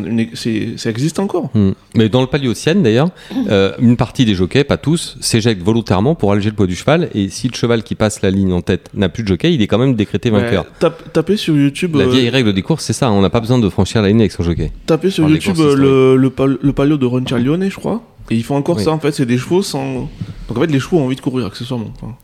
ça 0.77 0.91
existe 0.91 1.19
encore. 1.19 1.51
Hmm. 1.55 1.71
Mais 1.97 2.09
dans 2.09 2.21
le 2.21 2.27
paléocène 2.27 2.83
d'ailleurs, 2.83 3.09
euh, 3.51 3.73
une 3.81 3.97
partie 3.97 4.25
des 4.25 4.35
jockeys, 4.35 4.65
pas 4.65 4.77
tous, 4.77 5.17
s'éjectent 5.21 5.63
volontairement 5.63 6.15
pour 6.15 6.33
alléger 6.33 6.51
le 6.51 6.57
poids 6.57 6.67
du 6.67 6.77
cheval. 6.77 7.09
Et 7.15 7.29
si 7.31 7.49
le 7.49 7.55
cheval 7.55 7.83
qui 7.83 7.95
passe 7.95 8.23
la 8.23 8.31
ligne 8.31 8.53
en 8.53 8.61
tête 8.61 8.91
n'a 8.95 9.09
plus 9.09 9.23
de 9.23 9.29
jockey, 9.29 9.53
il 9.55 9.63
est 9.63 9.67
quand 9.67 9.79
même 9.79 9.95
décrété 9.95 10.31
vainqueur. 10.31 10.65
Ouais, 10.65 10.71
tape- 10.79 11.13
tapez 11.13 11.37
sur 11.37 11.57
YouTube, 11.57 11.97
La 11.97 12.05
euh, 12.05 12.09
vieille 12.11 12.29
règle 12.31 12.53
des 12.53 12.63
courses, 12.63 12.85
c'est 12.85 12.93
ça. 12.93 13.11
On 13.11 13.21
n'a 13.23 13.31
pas 13.31 13.41
besoin 13.41 13.59
de 13.59 13.69
franchir 13.69 14.03
la 14.03 14.09
ligne 14.09 14.21
avec 14.21 14.33
son 14.33 14.43
jockey. 14.45 14.71
tapez 14.87 15.11
sur 15.11 15.29
YouTube 15.29 15.57
euh, 15.59 15.75
le, 15.75 16.17
le, 16.17 16.31
pal- 16.31 16.59
le 16.61 16.73
palio 16.73 16.97
de 16.97 17.07
Roncialione, 17.07 17.69
je 17.71 17.77
crois. 17.77 18.03
Et 18.31 18.37
ils 18.37 18.45
font 18.45 18.57
encore 18.57 18.77
Oui. 18.77 18.85
ça 18.85 18.91
en 18.93 18.99
fait, 18.99 19.13
c'est 19.13 19.25
des 19.27 19.39
chevaux 19.39 19.63
sans. 19.63 20.09
Donc 20.49 20.59
en 20.59 20.61
fait, 20.61 20.67
les 20.71 20.79
chevaux 20.81 20.99
ont 20.99 21.07
envie 21.07 21.17
de 21.17 21.21
courir 21.21 21.47
accessoirement. 21.47 21.91
Enfin, 22.01 22.15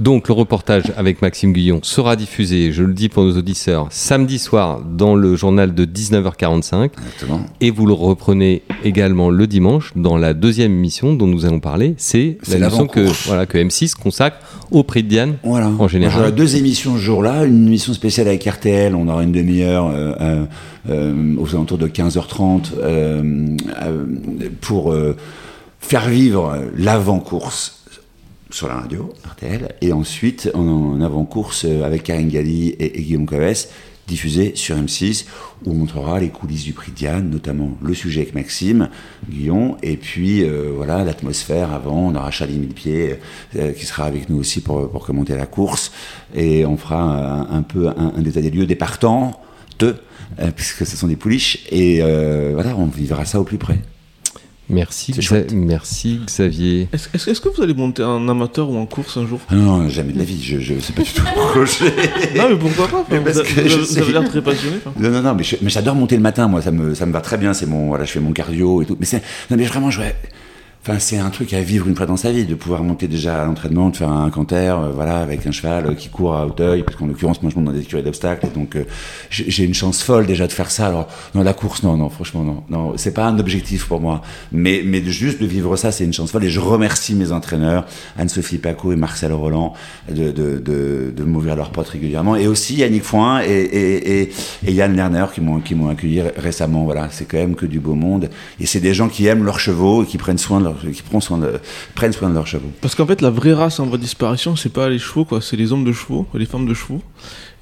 Donc 0.00 0.28
le 0.28 0.34
reportage 0.34 0.92
avec 0.96 1.22
Maxime 1.22 1.52
Guillon 1.52 1.78
sera 1.82 2.16
diffusé, 2.16 2.72
je 2.72 2.82
le 2.82 2.92
dis 2.94 3.08
pour 3.08 3.22
nos 3.22 3.36
auditeurs, 3.36 3.86
samedi 3.90 4.38
soir 4.38 4.80
dans 4.80 5.14
le 5.14 5.36
journal 5.36 5.72
de 5.72 5.84
19h45 5.84 6.84
Exactement. 6.84 7.40
et 7.60 7.70
vous 7.70 7.86
le 7.86 7.92
reprenez 7.92 8.62
également 8.82 9.30
le 9.30 9.46
dimanche 9.46 9.92
dans 9.94 10.16
la 10.16 10.34
deuxième 10.34 10.72
émission 10.72 11.14
dont 11.14 11.26
nous 11.28 11.44
allons 11.46 11.60
parler. 11.60 11.94
C'est 11.96 12.38
l'émission 12.48 12.86
que, 12.88 13.06
voilà, 13.26 13.46
que 13.46 13.56
M6 13.58 13.94
consacre 13.94 14.38
au 14.70 14.82
prix 14.82 15.02
de 15.04 15.08
Diane. 15.08 15.36
Voilà. 15.44 15.68
En 15.78 15.86
général. 15.86 16.12
J'aurai 16.18 16.32
deux 16.32 16.56
émissions 16.56 16.94
ce 16.96 17.00
jour-là. 17.00 17.44
Une 17.44 17.66
émission 17.66 17.92
spéciale 17.92 18.26
avec 18.28 18.44
RTL. 18.44 18.94
On 18.94 19.06
aura 19.08 19.22
une 19.22 19.32
demi-heure 19.32 19.86
euh, 19.86 20.12
euh, 20.20 20.44
euh, 20.90 21.36
aux 21.38 21.54
alentours 21.54 21.78
de 21.78 21.86
15h30 21.88 22.72
euh, 22.78 23.56
euh, 23.82 24.04
pour 24.60 24.94
faire 25.80 26.08
vivre 26.08 26.58
l'avant-course 26.76 27.83
sur 28.54 28.68
la 28.68 28.76
radio, 28.76 29.12
RTL. 29.26 29.74
Et 29.80 29.92
ensuite, 29.92 30.48
en, 30.54 31.00
avant-course 31.00 31.64
euh, 31.64 31.82
avec 31.82 32.04
Karine 32.04 32.28
Galli 32.28 32.76
et, 32.78 33.02
Guillaume 33.02 33.26
Covès, 33.26 33.68
diffusé 34.06 34.52
sur 34.54 34.76
M6, 34.76 35.26
où 35.64 35.72
on 35.72 35.74
montrera 35.74 36.20
les 36.20 36.28
coulisses 36.28 36.62
du 36.62 36.72
prix 36.72 36.92
Diane, 36.92 37.30
notamment 37.30 37.76
le 37.82 37.94
sujet 37.94 38.20
avec 38.20 38.34
Maxime, 38.34 38.90
Guillon, 39.28 39.76
et 39.82 39.96
puis 39.96 40.44
euh, 40.44 40.70
voilà 40.74 41.02
l'atmosphère 41.02 41.72
avant. 41.72 42.10
On 42.10 42.14
aura 42.14 42.30
Charlie 42.30 42.58
Millepied 42.58 43.18
euh, 43.56 43.72
qui 43.72 43.86
sera 43.86 44.04
avec 44.04 44.28
nous 44.28 44.36
aussi 44.36 44.60
pour, 44.60 45.04
commenter 45.04 45.34
la 45.34 45.46
course, 45.46 45.90
et 46.32 46.64
on 46.64 46.76
fera 46.76 47.48
un, 47.50 47.62
peu 47.62 47.88
un, 47.88 48.12
un 48.16 48.22
des 48.22 48.50
lieux 48.50 48.66
des 48.66 48.76
partants, 48.76 49.40
euh, 49.82 49.94
puisque 50.54 50.86
ce 50.86 50.96
sont 50.96 51.08
des 51.08 51.16
pouliches, 51.16 51.66
et 51.72 52.00
voilà, 52.52 52.76
on 52.76 52.86
vivra 52.86 53.24
ça 53.24 53.40
au 53.40 53.44
plus 53.44 53.58
près. 53.58 53.80
Merci, 54.70 55.12
C'est 55.14 55.20
Xa- 55.20 55.52
merci 55.54 56.20
Xavier. 56.26 56.88
Est-ce 56.92 57.08
est-ce- 57.14 57.30
est-ce 57.30 57.40
que 57.40 57.50
vous 57.54 57.62
allez 57.62 57.74
monter 57.74 58.02
en 58.02 58.26
amateur 58.28 58.70
ou 58.70 58.76
en 58.78 58.86
course 58.86 59.18
un 59.18 59.26
jour 59.26 59.38
Ah 59.50 59.54
non, 59.54 59.76
non, 59.78 59.88
jamais 59.90 60.12
de 60.14 60.18
la 60.18 60.24
vie, 60.24 60.42
je, 60.42 60.58
je 60.58 60.78
sais 60.80 60.92
pas 60.94 61.02
du 61.02 61.10
tout 61.12 61.22
mon 61.36 61.46
projet. 61.48 61.92
Non 62.36 62.48
mais 62.48 62.56
pourquoi 62.56 62.88
pas 62.88 63.04
Mais 63.10 63.18
Vous, 63.18 63.24
parce 63.24 63.42
que 63.42 63.42
vous 63.42 63.54
je 63.54 63.60
avez- 63.60 63.68
vous 63.84 63.98
avez 63.98 64.06
sais- 64.06 64.12
l'air 64.12 64.28
très 64.28 64.40
passionné. 64.42 64.76
enfin. 64.84 64.92
Non, 64.98 65.10
non, 65.10 65.20
non, 65.22 65.34
mais 65.34 65.44
j'adore 65.68 65.94
monter 65.94 66.16
le 66.16 66.22
matin, 66.22 66.48
moi, 66.48 66.62
ça 66.62 66.70
me, 66.70 66.94
ça 66.94 67.04
me 67.04 67.12
va 67.12 67.20
très 67.20 67.36
bien, 67.36 67.52
c'est 67.52 67.66
mon, 67.66 67.88
voilà, 67.88 68.04
je 68.04 68.12
fais 68.12 68.20
mon 68.20 68.32
cardio 68.32 68.80
et 68.80 68.86
tout. 68.86 68.96
Mais 68.98 69.06
c'est, 69.06 69.22
non, 69.50 69.56
mais 69.58 69.64
vraiment, 69.64 69.90
je, 69.90 70.00
enfin, 70.86 70.98
c'est 70.98 71.16
un 71.16 71.30
truc 71.30 71.54
à 71.54 71.62
vivre 71.62 71.88
une 71.88 71.96
fois 71.96 72.04
dans 72.04 72.18
sa 72.18 72.30
vie, 72.30 72.44
de 72.44 72.54
pouvoir 72.54 72.82
monter 72.82 73.08
déjà 73.08 73.42
à 73.42 73.46
l'entraînement, 73.46 73.88
de 73.88 73.96
faire 73.96 74.10
un 74.10 74.28
canter, 74.28 74.76
euh, 74.78 74.90
voilà, 74.94 75.18
avec 75.20 75.46
un 75.46 75.50
cheval 75.50 75.86
euh, 75.86 75.94
qui 75.94 76.10
court 76.10 76.34
à 76.34 76.46
Hauteuil, 76.46 76.82
parce 76.82 76.96
qu'en 76.96 77.06
l'occurrence, 77.06 77.40
moi, 77.42 77.50
je 77.50 77.56
monte 77.56 77.64
dans 77.64 77.72
des 77.72 77.80
écuries 77.80 78.02
d'obstacles, 78.02 78.48
donc, 78.54 78.76
euh, 78.76 78.84
j'ai 79.30 79.64
une 79.64 79.72
chance 79.72 80.02
folle 80.02 80.26
déjà 80.26 80.46
de 80.46 80.52
faire 80.52 80.70
ça. 80.70 80.88
Alors, 80.88 81.08
dans 81.34 81.42
la 81.42 81.54
course, 81.54 81.82
non, 81.82 81.96
non, 81.96 82.10
franchement, 82.10 82.42
non, 82.42 82.62
non, 82.68 82.92
c'est 82.96 83.14
pas 83.14 83.24
un 83.24 83.38
objectif 83.38 83.86
pour 83.86 84.00
moi. 84.00 84.20
Mais, 84.52 84.82
mais 84.84 85.02
juste 85.02 85.40
de 85.40 85.46
vivre 85.46 85.74
ça, 85.76 85.90
c'est 85.90 86.04
une 86.04 86.12
chance 86.12 86.30
folle, 86.30 86.44
et 86.44 86.50
je 86.50 86.60
remercie 86.60 87.14
mes 87.14 87.32
entraîneurs, 87.32 87.86
Anne-Sophie 88.18 88.58
Paco 88.58 88.92
et 88.92 88.96
Marcel 88.96 89.32
Roland, 89.32 89.72
de, 90.10 90.32
de, 90.32 90.58
de, 90.58 91.14
de 91.16 91.24
m'ouvrir 91.24 91.56
leurs 91.56 91.70
portes 91.70 91.88
régulièrement, 91.88 92.36
et 92.36 92.46
aussi 92.46 92.74
Yannick 92.76 93.04
Foin 93.04 93.40
et, 93.42 93.48
et, 93.48 94.30
et, 94.66 94.72
Yann 94.72 94.94
Lerner 94.94 95.26
qui 95.32 95.40
m'ont, 95.40 95.88
accueilli 95.88 96.20
ré- 96.20 96.34
récemment. 96.36 96.84
Voilà, 96.84 97.08
c'est 97.10 97.24
quand 97.24 97.38
même 97.38 97.54
que 97.54 97.64
du 97.64 97.80
beau 97.80 97.94
monde, 97.94 98.28
et 98.60 98.66
c'est 98.66 98.80
des 98.80 98.92
gens 98.92 99.08
qui 99.08 99.26
aiment 99.26 99.44
leurs 99.44 99.60
chevaux 99.60 100.02
et 100.02 100.06
qui 100.06 100.18
prennent 100.18 100.36
soin 100.36 100.58
de, 100.58 100.64
leur, 100.64 100.73
qui 100.92 101.02
prennent 101.02 101.20
soin 101.20 101.38
de, 101.38 101.52
prennent 101.94 102.12
soin 102.12 102.28
de 102.28 102.34
leurs 102.34 102.46
chevaux. 102.46 102.70
Parce 102.80 102.94
qu'en 102.94 103.06
fait, 103.06 103.20
la 103.20 103.30
vraie 103.30 103.52
race 103.54 103.80
en 103.80 103.86
voie 103.86 103.96
de 103.98 104.02
disparition, 104.02 104.56
c'est 104.56 104.72
pas 104.72 104.88
les 104.88 104.98
chevaux, 104.98 105.24
quoi. 105.24 105.40
C'est 105.40 105.56
les 105.56 105.72
hommes 105.72 105.84
de 105.84 105.92
chevaux, 105.92 106.26
les 106.34 106.46
femmes 106.46 106.66
de 106.66 106.74
chevaux. 106.74 107.00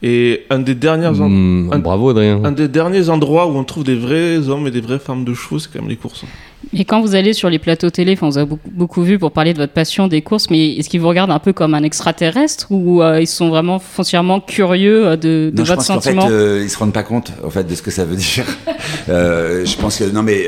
Et 0.02 0.42
un 0.50 0.58
des 0.58 0.74
derniers, 0.74 1.06
en- 1.06 1.28
Hmm, 1.28 1.70
un- 1.72 1.78
bravo 1.78 2.10
Adrien. 2.10 2.40
un 2.44 2.52
des 2.52 2.68
derniers 2.68 3.08
endroits 3.08 3.46
où 3.46 3.56
on 3.56 3.64
trouve 3.64 3.84
des 3.84 3.94
vrais 3.96 4.48
hommes 4.48 4.66
et 4.66 4.70
des 4.70 4.80
vraies 4.80 4.98
femmes 4.98 5.24
de 5.24 5.34
chevaux, 5.34 5.58
c'est 5.58 5.72
quand 5.72 5.80
même 5.80 5.88
les 5.88 5.96
courses. 5.96 6.24
Et 6.74 6.84
quand 6.84 7.00
vous 7.00 7.14
allez 7.14 7.32
sur 7.32 7.50
les 7.50 7.58
plateaux 7.58 7.90
télé, 7.90 8.16
on 8.22 8.28
vous 8.28 8.38
a 8.38 8.44
beaucoup, 8.44 8.70
beaucoup 8.70 9.02
vu 9.02 9.18
pour 9.18 9.32
parler 9.32 9.52
de 9.52 9.58
votre 9.58 9.72
passion 9.72 10.08
des 10.08 10.22
courses, 10.22 10.48
mais 10.50 10.76
est-ce 10.76 10.88
qu'ils 10.88 11.00
vous 11.00 11.08
regardent 11.08 11.30
un 11.30 11.38
peu 11.38 11.52
comme 11.52 11.74
un 11.74 11.82
extraterrestre 11.82 12.66
ou 12.70 13.02
euh, 13.02 13.20
ils 13.20 13.26
sont 13.26 13.48
vraiment 13.48 13.78
foncièrement 13.78 14.40
curieux 14.40 15.06
euh, 15.06 15.16
de, 15.16 15.50
de 15.52 15.52
Non, 15.54 15.64
je 15.64 15.68
votre 15.72 15.76
pense 15.78 15.86
qu'en 15.88 16.00
fait, 16.00 16.14
sentiment? 16.14 16.28
euh, 16.30 16.60
ils 16.62 16.70
se 16.70 16.78
rendent 16.78 16.92
pas 16.92 17.02
compte 17.02 17.32
en 17.44 17.50
fait 17.50 17.64
de 17.64 17.74
ce 17.74 17.82
que 17.82 17.90
ça 17.90 18.04
veut 18.04 18.16
dire. 18.16 18.44
Euh, 19.08 19.64
je 19.64 19.76
pense 19.76 19.98
que 19.98 20.04
non, 20.04 20.22
mais 20.22 20.46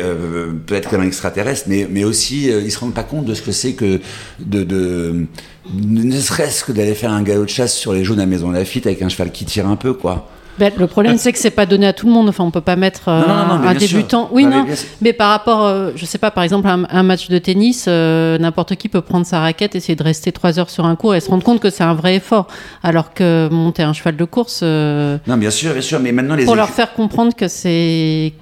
peut-être 0.67 0.89
comme 0.89 1.01
un 1.01 1.07
extraterrestre, 1.07 1.65
mais 1.69 1.89
mais 1.91 2.05
aussi 2.05 2.47
ils 2.49 2.71
se 2.71 2.79
rendent 2.79 2.95
pas 2.95 3.03
compte 3.03 3.25
de 3.25 3.35
ce 3.35 3.43
que 3.43 3.53
c'est 3.53 3.73
que 3.73 4.01
de, 4.39 4.63
de 4.63 5.27
ne 5.73 6.21
serait-ce 6.21 6.65
que 6.65 6.73
d'aller 6.73 6.95
faire 6.95 7.11
un 7.11 7.23
galop 7.23 7.45
de 7.45 7.49
chasse 7.51 7.75
sur 7.75 7.93
les 7.93 8.05
jaunes 8.05 8.21
à 8.21 8.27
Maison 8.27 8.51
Lafitte 8.51 8.87
avec 8.87 9.03
un 9.03 9.09
cheval 9.09 9.33
qui 9.33 9.45
tire 9.45 9.67
un 9.67 9.77
peu, 9.77 9.93
quoi. 9.95 10.29
Ben, 10.59 10.73
le 10.79 10.87
problème, 10.87 11.19
c'est 11.19 11.33
que 11.33 11.39
c'est 11.39 11.51
pas 11.51 11.67
donné 11.67 11.87
à 11.87 11.93
tout 11.93 12.07
le 12.07 12.13
monde. 12.13 12.29
Enfin, 12.29 12.45
on 12.45 12.51
peut 12.51 12.61
pas 12.61 12.77
mettre 12.77 13.09
euh, 13.09 13.21
Non, 13.21 13.35
non, 13.35 13.47
non, 13.47 13.59
mais 13.59 13.69
un 13.69 13.79
sûr. 13.79 13.89
débutant. 13.99 14.29
Oui, 14.33 14.45
Non, 14.45 14.65
mais 14.65 14.71
non. 14.71 14.77
Mais 15.01 15.13
par 15.13 15.31
rapport, 15.31 15.65
euh, 15.65 15.91
je 15.97 16.05
sais 16.05 16.19
pas, 16.19 16.31
par 16.31 16.45
exemple, 16.45 16.69
un, 16.69 16.85
un 16.89 17.03
match 17.03 17.29
de 17.29 17.39
tennis, 17.39 17.87
euh, 17.89 18.39
n'importe 18.39 18.77
qui 18.77 18.89
peut 18.89 19.01
prendre 19.01 19.27
sa 19.27 19.41
raquette, 19.41 19.75
essayer 19.75 19.97
de 19.97 20.03
rester 20.03 20.33
trois 20.33 20.59
heures 20.59 20.71
sur 20.71 20.85
un 20.87 20.97
cours 20.97 21.15
et 21.15 21.21
se 21.21 21.31
rendre 21.31 21.43
compte 21.45 21.61
que 21.61 21.71
c'est 21.71 21.85
un 21.85 21.95
vrai 21.95 22.17
effort. 22.17 22.47
Alors 22.83 23.15
que 23.15 23.49
monter 23.51 23.83
un 23.83 23.93
cheval 23.93 24.17
de 24.17 24.25
course, 24.25 24.61
euh, 24.63 25.19
Non, 25.27 25.37
bien 25.37 25.51
sûr, 25.51 25.73
bien 25.73 25.83
sûr, 25.83 26.01
mais 26.01 26.13
maintenant 26.13 26.35
les 26.37 26.45
pour 26.45 26.57
leur 26.57 26.71
faire 26.71 26.93
comprendre 26.93 27.35
que 27.35 27.49
c'est 27.49 28.33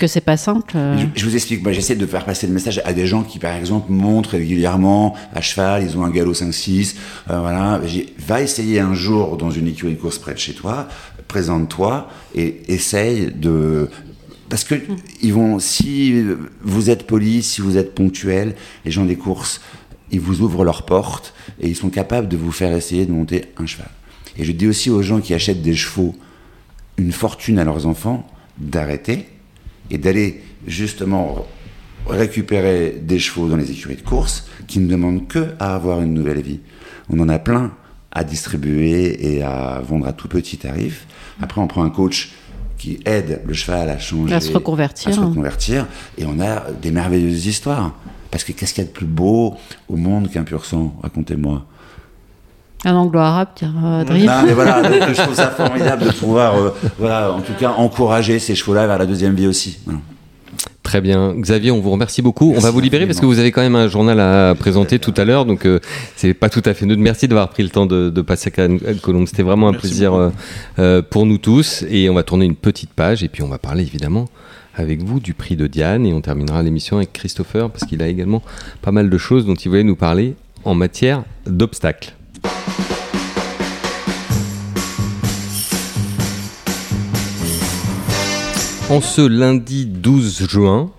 que 0.00 0.06
c'est 0.06 0.22
pas 0.22 0.38
simple. 0.38 0.74
Je, 1.14 1.24
vous 1.26 1.34
explique, 1.34 1.62
moi 1.62 1.72
j'essaie 1.72 1.94
de 1.94 2.06
faire 2.06 2.24
passer 2.24 2.46
le 2.46 2.54
message 2.54 2.80
à 2.86 2.94
des 2.94 3.06
gens 3.06 3.22
qui 3.22 3.38
par 3.38 3.54
exemple 3.54 3.92
montrent 3.92 4.30
régulièrement 4.30 5.14
à 5.34 5.42
cheval, 5.42 5.84
ils 5.84 5.96
ont 5.98 6.04
un 6.04 6.10
galop 6.10 6.32
5-6, 6.32 6.96
euh, 7.28 7.38
voilà, 7.38 7.78
va 8.26 8.40
essayer 8.40 8.80
un 8.80 8.94
jour 8.94 9.36
dans 9.36 9.50
une 9.50 9.68
écurie 9.68 9.94
de 9.94 10.00
course 10.00 10.18
près 10.18 10.32
de 10.32 10.38
chez 10.38 10.54
toi, 10.54 10.88
présente-toi 11.30 12.08
et 12.34 12.62
essaye 12.66 13.30
de... 13.30 13.88
Parce 14.48 14.64
que 14.64 14.74
ils 15.22 15.32
vont, 15.32 15.60
si 15.60 16.24
vous 16.62 16.90
êtes 16.90 17.06
poli, 17.06 17.44
si 17.44 17.60
vous 17.60 17.76
êtes 17.76 17.94
ponctuel, 17.94 18.56
les 18.84 18.90
gens 18.90 19.04
des 19.04 19.14
courses, 19.14 19.60
ils 20.10 20.18
vous 20.18 20.40
ouvrent 20.40 20.64
leurs 20.64 20.84
portes 20.84 21.32
et 21.60 21.68
ils 21.68 21.76
sont 21.76 21.88
capables 21.88 22.26
de 22.26 22.36
vous 22.36 22.50
faire 22.50 22.74
essayer 22.74 23.06
de 23.06 23.12
monter 23.12 23.44
un 23.58 23.66
cheval. 23.66 23.90
Et 24.36 24.44
je 24.44 24.50
dis 24.50 24.66
aussi 24.66 24.90
aux 24.90 25.02
gens 25.02 25.20
qui 25.20 25.34
achètent 25.34 25.62
des 25.62 25.76
chevaux 25.76 26.16
une 26.96 27.12
fortune 27.12 27.60
à 27.60 27.64
leurs 27.64 27.86
enfants 27.86 28.28
d'arrêter 28.58 29.28
et 29.88 29.98
d'aller 29.98 30.42
justement 30.66 31.46
récupérer 32.08 32.98
des 33.00 33.20
chevaux 33.20 33.48
dans 33.48 33.56
les 33.56 33.70
écuries 33.70 33.96
de 33.96 34.02
course 34.02 34.48
qui 34.66 34.80
ne 34.80 34.88
demandent 34.88 35.28
que 35.28 35.54
à 35.60 35.76
avoir 35.76 36.00
une 36.00 36.12
nouvelle 36.12 36.42
vie. 36.42 36.58
On 37.08 37.20
en 37.20 37.28
a 37.28 37.38
plein 37.38 37.72
à 38.12 38.24
distribuer 38.24 39.34
et 39.36 39.42
à 39.42 39.80
vendre 39.86 40.06
à 40.06 40.12
tout 40.12 40.28
petit 40.28 40.58
tarif. 40.58 41.06
Après, 41.40 41.60
on 41.60 41.66
prend 41.66 41.84
un 41.84 41.90
coach 41.90 42.32
qui 42.78 42.98
aide 43.04 43.42
le 43.46 43.52
cheval 43.54 43.88
à 43.90 43.98
changer, 43.98 44.34
À 44.34 44.40
se 44.40 44.52
reconvertir. 44.52 45.10
à 45.10 45.12
se 45.12 45.20
reconvertir, 45.20 45.86
et 46.18 46.24
on 46.24 46.40
a 46.40 46.64
des 46.82 46.90
merveilleuses 46.90 47.46
histoires. 47.46 47.92
Parce 48.30 48.44
que 48.44 48.52
qu'est-ce 48.52 48.74
qu'il 48.74 48.84
y 48.84 48.86
a 48.86 48.88
de 48.88 48.94
plus 48.94 49.06
beau 49.06 49.56
au 49.88 49.96
monde 49.96 50.30
qu'un 50.30 50.44
pur 50.44 50.64
sang 50.64 50.94
Racontez-moi. 51.02 51.64
Un 52.84 52.94
anglo-arabe, 52.94 53.48
dira 53.56 54.00
Adrien. 54.00 54.40
Non, 54.40 54.46
mais 54.46 54.54
voilà, 54.54 54.82
donc 54.82 55.08
je 55.14 55.20
trouve 55.22 55.34
ça 55.34 55.50
formidable 55.50 56.04
de 56.04 56.12
pouvoir, 56.12 56.56
euh, 56.56 56.70
voilà, 56.98 57.32
en 57.32 57.40
tout 57.40 57.52
cas, 57.58 57.72
encourager 57.72 58.38
ces 58.38 58.54
chevaux-là 58.54 58.86
vers 58.86 58.98
la 58.98 59.04
deuxième 59.06 59.34
vie 59.34 59.46
aussi. 59.46 59.78
Voilà. 59.84 60.00
Très 60.82 61.00
bien. 61.00 61.34
Xavier, 61.34 61.70
on 61.70 61.80
vous 61.80 61.90
remercie 61.90 62.22
beaucoup. 62.22 62.54
on 62.56 62.58
va 62.58 62.70
vous 62.70 62.80
libérer 62.80 63.06
parce 63.06 63.20
que 63.20 63.26
vous 63.26 63.38
avez 63.38 63.52
quand 63.52 63.60
même 63.60 63.76
un 63.76 63.86
journal 63.88 64.18
à 64.18 64.54
présenter 64.58 64.98
tout 64.98 65.12
à 65.16 65.24
l'heure, 65.24 65.44
donc 65.44 65.66
euh, 65.66 65.78
c'est 66.16 66.32
pas 66.32 66.48
tout 66.48 66.62
à 66.64 66.72
fait 66.72 66.86
neutre. 66.86 67.02
Merci 67.02 67.28
d'avoir 67.28 67.50
pris 67.50 67.62
le 67.62 67.68
temps 67.68 67.86
de, 67.86 68.08
de 68.08 68.22
passer 68.22 68.50
à 68.58 68.94
Colombe. 68.94 69.26
C'était 69.26 69.42
vraiment 69.42 69.68
un 69.68 69.72
Merci 69.72 69.86
plaisir 69.88 70.14
euh, 70.14 70.30
euh, 70.78 71.02
pour 71.02 71.26
nous 71.26 71.38
tous. 71.38 71.84
Et 71.90 72.08
on 72.08 72.14
va 72.14 72.22
tourner 72.22 72.46
une 72.46 72.56
petite 72.56 72.90
page 72.90 73.22
et 73.22 73.28
puis 73.28 73.42
on 73.42 73.48
va 73.48 73.58
parler 73.58 73.82
évidemment 73.82 74.26
avec 74.74 75.02
vous 75.02 75.20
du 75.20 75.34
prix 75.34 75.56
de 75.56 75.66
Diane 75.66 76.06
et 76.06 76.14
on 76.14 76.22
terminera 76.22 76.62
l'émission 76.62 76.96
avec 76.96 77.12
Christopher 77.12 77.70
parce 77.70 77.84
qu'il 77.84 78.02
a 78.02 78.08
également 78.08 78.42
pas 78.80 78.90
mal 78.90 79.10
de 79.10 79.18
choses 79.18 79.44
dont 79.44 79.54
il 79.54 79.68
voulait 79.68 79.84
nous 79.84 79.96
parler 79.96 80.34
en 80.64 80.74
matière 80.74 81.24
d'obstacles. 81.46 82.14
En 88.90 89.00
ce 89.00 89.20
lundi 89.20 89.86
12 89.86 90.48
juin, 90.48 90.90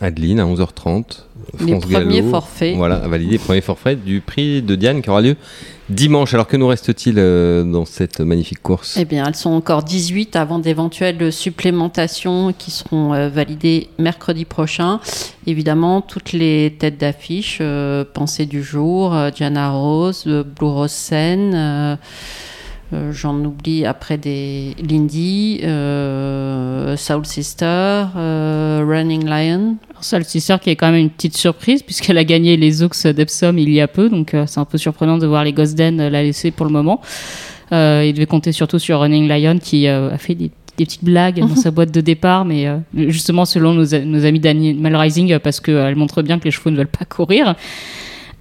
Adeline, 0.00 0.40
à 0.40 0.44
11h30, 0.44 1.26
Les 1.60 1.68
France 1.68 1.84
premiers 1.84 2.16
Gallo, 2.16 2.30
forfaits. 2.30 2.76
Voilà, 2.76 3.02
les 3.16 3.38
premiers 3.38 3.60
forfaits 3.60 4.04
du 4.04 4.20
prix 4.20 4.60
de 4.60 4.74
Diane 4.74 5.02
qui 5.02 5.08
aura 5.08 5.20
lieu 5.20 5.36
dimanche. 5.88 6.34
Alors 6.34 6.48
que 6.48 6.56
nous 6.56 6.66
reste-t-il 6.66 7.14
euh, 7.18 7.62
dans 7.62 7.84
cette 7.84 8.18
magnifique 8.18 8.60
course? 8.60 8.96
Eh 9.00 9.04
bien, 9.04 9.24
elles 9.24 9.36
sont 9.36 9.50
encore 9.50 9.84
18 9.84 10.34
avant 10.34 10.58
d'éventuelles 10.58 11.32
supplémentations 11.32 12.52
qui 12.58 12.72
seront 12.72 13.14
euh, 13.14 13.28
validées 13.28 13.88
mercredi 13.98 14.44
prochain. 14.44 14.98
Évidemment, 15.46 16.00
toutes 16.00 16.32
les 16.32 16.74
têtes 16.76 16.98
d'affiche, 16.98 17.58
euh, 17.60 18.04
Pensée 18.12 18.46
du 18.46 18.64
jour, 18.64 19.16
Diana 19.32 19.70
Rose, 19.70 20.24
Blue 20.26 20.68
Rose 20.68 20.90
Sen, 20.90 21.52
euh, 21.54 21.96
euh, 22.94 23.12
j'en 23.12 23.44
oublie 23.44 23.84
après 23.84 24.16
des 24.16 24.74
Lindy, 24.88 25.60
euh, 25.62 26.96
Soul 26.96 27.26
Sister, 27.26 27.64
euh, 28.16 28.84
Running 28.86 29.26
Lion. 29.26 29.76
Soul 30.00 30.24
Sister 30.24 30.56
qui 30.62 30.70
est 30.70 30.76
quand 30.76 30.90
même 30.90 31.00
une 31.00 31.10
petite 31.10 31.36
surprise 31.36 31.82
puisqu'elle 31.82 32.16
a 32.18 32.24
gagné 32.24 32.56
les 32.56 32.82
Oaks 32.82 33.06
d'Epsom 33.08 33.58
il 33.58 33.70
y 33.70 33.80
a 33.80 33.88
peu, 33.88 34.08
donc 34.08 34.32
euh, 34.32 34.44
c'est 34.46 34.60
un 34.60 34.64
peu 34.64 34.78
surprenant 34.78 35.18
de 35.18 35.26
voir 35.26 35.44
les 35.44 35.52
Gosden 35.52 36.08
la 36.08 36.22
laisser 36.22 36.50
pour 36.50 36.64
le 36.64 36.72
moment. 36.72 37.00
Il 37.70 38.14
devait 38.14 38.26
compter 38.26 38.52
surtout 38.52 38.78
sur 38.78 39.00
Running 39.00 39.28
Lion 39.28 39.58
qui 39.58 39.86
a 39.86 40.16
fait 40.16 40.34
des, 40.34 40.50
des 40.78 40.86
petites 40.86 41.04
blagues 41.04 41.40
dans 41.40 41.56
sa 41.56 41.70
boîte 41.70 41.92
de 41.92 42.00
départ, 42.00 42.46
mais 42.46 42.66
justement 42.94 43.44
selon 43.44 43.74
nos, 43.74 43.94
amis 43.94 44.40
d'Animal 44.40 44.96
Rising 44.96 45.38
parce 45.40 45.60
qu'elle 45.60 45.96
montre 45.96 46.22
bien 46.22 46.38
que 46.38 46.44
les 46.44 46.50
chevaux 46.50 46.70
ne 46.70 46.76
veulent 46.78 46.86
pas 46.86 47.04
courir. 47.04 47.54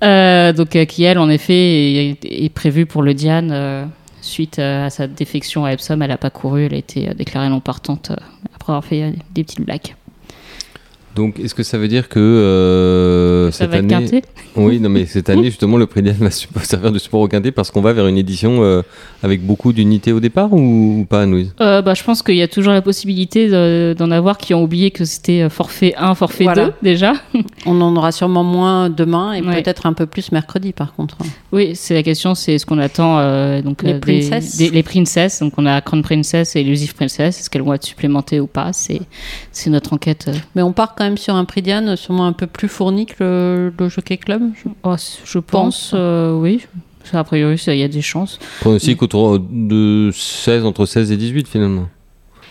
Euh, 0.03 0.53
donc 0.53 0.75
euh, 0.75 0.85
qui 0.85 1.03
elle 1.03 1.17
en 1.17 1.27
effet 1.27 2.11
est, 2.11 2.17
est 2.23 2.53
prévue 2.53 2.85
pour 2.85 3.01
le 3.01 3.15
Diane 3.15 3.49
euh, 3.51 3.85
suite 4.27 4.59
euh, 4.59 4.85
à 4.85 4.89
sa 4.89 5.07
défection 5.07 5.65
à 5.65 5.73
Epsom, 5.73 6.01
elle 6.01 6.09
n'a 6.09 6.17
pas 6.17 6.29
couru, 6.29 6.65
elle 6.65 6.73
a 6.73 6.77
été 6.77 7.09
euh, 7.09 7.13
déclarée 7.13 7.49
non 7.49 7.59
partante 7.59 8.11
euh, 8.11 8.15
après 8.53 8.73
avoir 8.73 8.85
fait 8.85 9.13
des 9.31 9.43
petites 9.43 9.61
blagues. 9.61 9.95
Donc, 11.17 11.39
est-ce 11.39 11.55
que 11.55 11.63
ça 11.63 11.77
veut 11.79 11.87
dire 11.87 12.07
que 12.09 12.19
euh, 12.19 13.51
Ça 13.51 13.59
cette 13.59 13.71
va 13.71 13.77
être 13.77 13.91
année, 13.91 14.05
quinté? 14.05 14.21
Oui, 14.55 14.79
non, 14.79 14.89
mais 14.89 15.05
cette 15.05 15.29
année 15.29 15.45
justement, 15.45 15.77
le 15.77 15.85
prix 15.87 16.01
Diane 16.03 16.15
va 16.17 16.29
servir 16.63 16.91
de 16.91 16.99
support 16.99 17.21
au 17.21 17.27
quintet 17.27 17.51
parce 17.51 17.71
qu'on 17.71 17.81
va 17.81 17.91
vers 17.93 18.07
une 18.07 18.17
édition 18.17 18.61
euh, 18.63 18.81
avec 19.23 19.45
beaucoup 19.45 19.73
d'unités 19.73 20.11
au 20.11 20.19
départ 20.19 20.53
ou, 20.53 21.01
ou 21.01 21.05
pas, 21.05 21.25
Louise 21.25 21.53
Euh, 21.59 21.81
bah, 21.81 21.93
je 21.95 22.03
pense 22.03 22.21
qu'il 22.21 22.35
y 22.35 22.41
a 22.41 22.47
toujours 22.47 22.73
la 22.73 22.81
possibilité 22.81 23.47
de- 23.49 23.95
d'en 23.97 24.11
avoir 24.11 24.37
qui 24.37 24.53
ont 24.53 24.63
oublié 24.63 24.91
que 24.91 25.05
c'était 25.05 25.41
euh, 25.41 25.49
forfait 25.49 25.93
1, 25.97 26.13
forfait 26.15 26.43
Voilà. 26.43 26.65
2 26.67 26.73
déjà. 26.83 27.13
On 27.65 27.81
en 27.81 27.95
aura 27.95 28.11
sûrement 28.11 28.43
moins 28.43 28.89
demain 28.89 29.33
et 29.33 29.41
Ouais. 29.41 29.61
peut-être 29.63 29.85
un 29.87 29.93
peu 29.93 30.05
plus 30.05 30.31
mercredi 30.31 30.71
par 30.73 30.93
contre. 30.93 31.17
Oui, 31.51 31.71
c'est 31.75 31.93
la 31.93 32.03
question, 32.03 32.35
c'est 32.35 32.57
ce 32.59 32.65
qu'on 32.65 32.77
attend 32.79 33.17
euh, 33.19 33.61
donc 33.61 33.81
Les 33.83 33.91
euh, 33.91 33.93
des- 33.93 33.99
princesses. 33.99 34.57
des- 34.57 34.69
les 34.69 34.83
princesses. 34.83 35.39
Donc 35.39 35.53
on 35.57 35.65
a 35.65 35.81
Crown 35.81 36.01
Princess 36.03 36.55
et 36.55 36.61
Illusive 36.61 36.93
Princess. 36.95 37.39
Est-ce 37.39 37.49
qu'elles 37.49 37.61
vont 37.63 37.73
être 37.73 37.85
supplémentées 37.85 38.39
ou 38.39 38.47
pas? 38.47 38.71
C'est 38.73 39.01
c'est 39.51 39.69
notre 39.69 39.93
enquête. 39.93 40.25
euh. 40.27 40.33
Mais 40.55 40.61
on 40.61 40.73
part 40.73 40.93
quand 40.95 41.05
même 41.05 41.06
sur 41.15 41.35
un 41.35 41.45
prix 41.45 41.61
Diane 41.61 41.95
sûrement 41.95 42.25
un 42.25 42.33
peu 42.33 42.47
plus 42.47 42.67
fourni 42.67 43.05
que 43.05 43.15
le, 43.23 43.73
le 43.79 43.87
Jockey 43.89 44.17
Club. 44.17 44.41
je- 44.61 44.69
Oh, 44.83 44.95
je 45.23 45.39
pense, 45.39 45.91
euh, 45.93 46.33
oui. 46.33 46.65
Ça, 47.05 47.19
a 47.19 47.23
priori, 47.23 47.57
ça, 47.57 47.73
il 47.73 47.79
y 47.79 47.83
a 47.83 47.87
des 47.87 48.01
chances. 48.01 48.37
Pronostic 48.59 49.01
autour 49.01 49.39
de 49.39 50.09
16, 50.13 50.65
entre 50.65 50.85
16 50.85 51.11
et 51.13 51.15
18 51.17 51.47
finalement. 51.47 51.87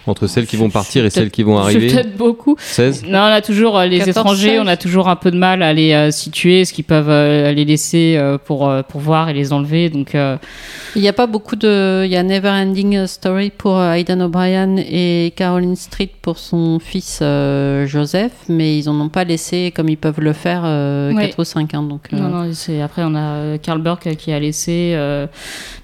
Entre 0.07 0.27
celles 0.29 0.47
qui 0.47 0.57
vont 0.57 0.71
partir 0.71 1.05
et 1.05 1.11
celles 1.11 1.31
qui 1.31 1.43
vont 1.43 1.57
C'est 1.59 1.65
arriver. 1.77 1.89
peut-être 1.89 2.17
beaucoup. 2.17 2.57
16 2.59 3.05
Non, 3.09 3.19
on 3.19 3.23
a 3.25 3.41
toujours 3.43 3.77
euh, 3.79 3.87
les 3.87 3.99
14, 3.99 4.11
étrangers, 4.17 4.49
16. 4.51 4.61
on 4.63 4.67
a 4.69 4.77
toujours 4.77 5.09
un 5.09 5.17
peu 5.17 5.31
de 5.31 5.37
mal 5.37 5.63
à 5.63 5.73
les 5.73 5.93
euh, 5.93 6.11
situer, 6.11 6.65
ce 6.65 6.73
qu'ils 6.73 6.85
peuvent 6.85 7.11
euh, 7.11 7.53
les 7.53 7.65
laisser 7.65 8.15
euh, 8.17 8.39
pour, 8.39 8.69
euh, 8.69 8.83
pour 8.83 9.01
voir 9.01 9.29
et 9.29 9.33
les 9.35 9.53
enlever. 9.53 9.91
Donc, 9.91 10.15
euh, 10.15 10.37
Il 10.95 11.03
n'y 11.03 11.09
a 11.09 11.13
pas 11.13 11.27
beaucoup 11.27 11.57
de. 11.57 12.05
Il 12.05 12.11
y 12.11 12.17
a 12.17 12.23
Never 12.23 12.49
Ending 12.51 13.07
Story 13.07 13.51
pour 13.57 13.79
euh, 13.79 13.93
Aidan 13.95 14.21
O'Brien 14.21 14.77
et 14.79 15.33
Caroline 15.37 15.77
Street 15.77 16.11
pour 16.23 16.39
son 16.39 16.79
fils 16.79 17.19
euh, 17.23 17.87
Joseph, 17.87 18.33
mais 18.49 18.79
ils 18.79 18.89
en 18.89 19.01
ont 19.01 19.09
pas 19.09 19.25
laissé 19.25 19.73
comme 19.75 19.89
ils 19.89 19.97
peuvent 19.99 20.21
le 20.21 20.33
faire 20.33 20.63
euh, 20.65 21.13
Oui. 21.13 21.23
4 21.23 21.39
ou 21.41 21.45
5. 21.45 21.75
hein, 21.75 21.83
donc, 21.83 22.03
euh, 22.13 22.17
Non, 22.17 22.29
non, 22.29 22.51
c'est 22.53 22.81
après 22.81 23.03
on 23.05 23.15
a 23.15 23.59
Karl 23.59 23.81
Burke 23.83 24.15
qui 24.17 24.31
a 24.33 24.39
laissé 24.39 24.93
euh, 24.95 25.27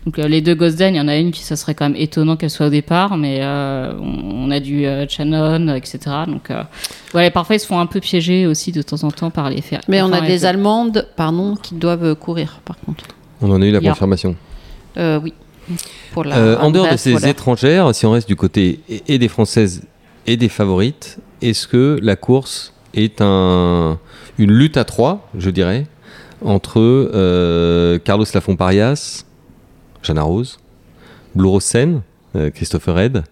donc 0.06 0.18
euh, 0.18 0.28
les 0.28 0.40
deux 0.40 0.54
Gosden. 0.54 0.94
Il 0.94 0.98
y 0.98 1.00
en 1.00 1.08
a 1.08 1.16
une 1.16 1.32
qui 1.32 1.42
ça 1.42 1.56
serait 1.56 1.74
quand 1.74 1.88
même 1.88 2.00
étonnant 2.00 2.36
qu'elle 2.36 2.50
soit 2.50 2.66
au 2.66 2.70
départ, 2.70 3.16
mais 3.16 3.38
euh, 3.40 3.92
on, 4.00 4.11
on 4.12 4.50
a 4.50 4.60
du 4.60 4.84
euh, 4.86 5.06
Shannon, 5.08 5.68
euh, 5.68 5.74
etc. 5.74 5.98
Donc 6.26 6.50
euh, 6.50 6.62
ouais, 7.14 7.30
parfois 7.30 7.56
ils 7.56 7.60
se 7.60 7.66
font 7.66 7.78
un 7.78 7.86
peu 7.86 8.00
piéger 8.00 8.46
aussi 8.46 8.72
de 8.72 8.82
temps 8.82 9.02
en 9.04 9.10
temps 9.10 9.30
par 9.30 9.50
les 9.50 9.62
fer. 9.62 9.80
Mais 9.88 10.02
on 10.02 10.12
a 10.12 10.20
des 10.20 10.44
Allemandes, 10.44 11.08
pardon, 11.16 11.56
qui 11.56 11.74
doivent 11.74 12.14
courir 12.14 12.60
par 12.64 12.76
contre. 12.80 13.04
On 13.40 13.50
en 13.50 13.60
a 13.60 13.66
eu 13.66 13.70
la 13.72 13.80
confirmation. 13.80 14.36
Euh, 14.96 15.20
oui. 15.22 15.32
Pour 16.12 16.24
la 16.24 16.36
Euh, 16.36 16.58
en 16.58 16.70
dehors 16.70 16.90
de 16.90 16.96
ces 16.96 17.26
étrangères, 17.28 17.94
si 17.94 18.04
on 18.06 18.12
reste 18.12 18.28
du 18.28 18.36
côté 18.36 18.80
et, 18.88 19.02
et 19.14 19.18
des 19.18 19.28
françaises 19.28 19.82
et 20.26 20.36
des 20.36 20.48
favorites, 20.48 21.18
est-ce 21.40 21.66
que 21.66 21.98
la 22.02 22.16
course 22.16 22.72
est 22.94 23.20
un, 23.20 23.98
une 24.38 24.52
lutte 24.52 24.76
à 24.76 24.84
trois, 24.84 25.28
je 25.36 25.50
dirais, 25.50 25.86
entre 26.44 26.80
euh, 26.80 27.98
Carlos 27.98 28.26
Lafont 28.34 28.56
Parias, 28.56 29.24
Jeanne 30.02 30.18
Rose, 30.18 30.58
Blue 31.34 31.48
Rose 31.48 31.64
Sen, 31.64 32.02
euh, 32.36 32.50
Christopher 32.50 32.94
Red 32.94 33.24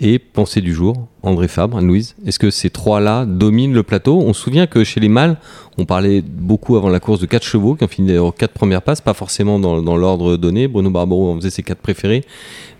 et 0.00 0.18
Pensée 0.18 0.60
du 0.60 0.74
jour, 0.74 1.06
André 1.22 1.46
Fabre, 1.48 1.78
Anne-Louise 1.78 2.16
Est-ce 2.26 2.38
que 2.38 2.50
ces 2.50 2.68
trois-là 2.68 3.24
dominent 3.26 3.72
le 3.72 3.82
plateau? 3.84 4.20
On 4.20 4.32
se 4.32 4.40
souvient 4.42 4.66
que 4.66 4.82
chez 4.84 4.98
les 5.00 5.08
mâles, 5.08 5.36
on 5.78 5.84
parlait 5.84 6.20
beaucoup 6.22 6.76
avant 6.76 6.88
la 6.88 7.00
course 7.00 7.20
de 7.20 7.26
quatre 7.26 7.44
chevaux 7.46 7.74
qui 7.76 7.84
ont 7.84 7.88
fini 7.88 8.12
leurs 8.12 8.34
quatre 8.34 8.52
premières 8.52 8.82
passes, 8.82 9.00
pas 9.00 9.14
forcément 9.14 9.58
dans, 9.58 9.80
dans 9.82 9.96
l'ordre 9.96 10.36
donné. 10.36 10.66
Bruno 10.68 10.90
Barbaro 10.90 11.30
en 11.32 11.36
faisait 11.36 11.50
ses 11.50 11.62
quatre 11.62 11.78
préférés, 11.78 12.24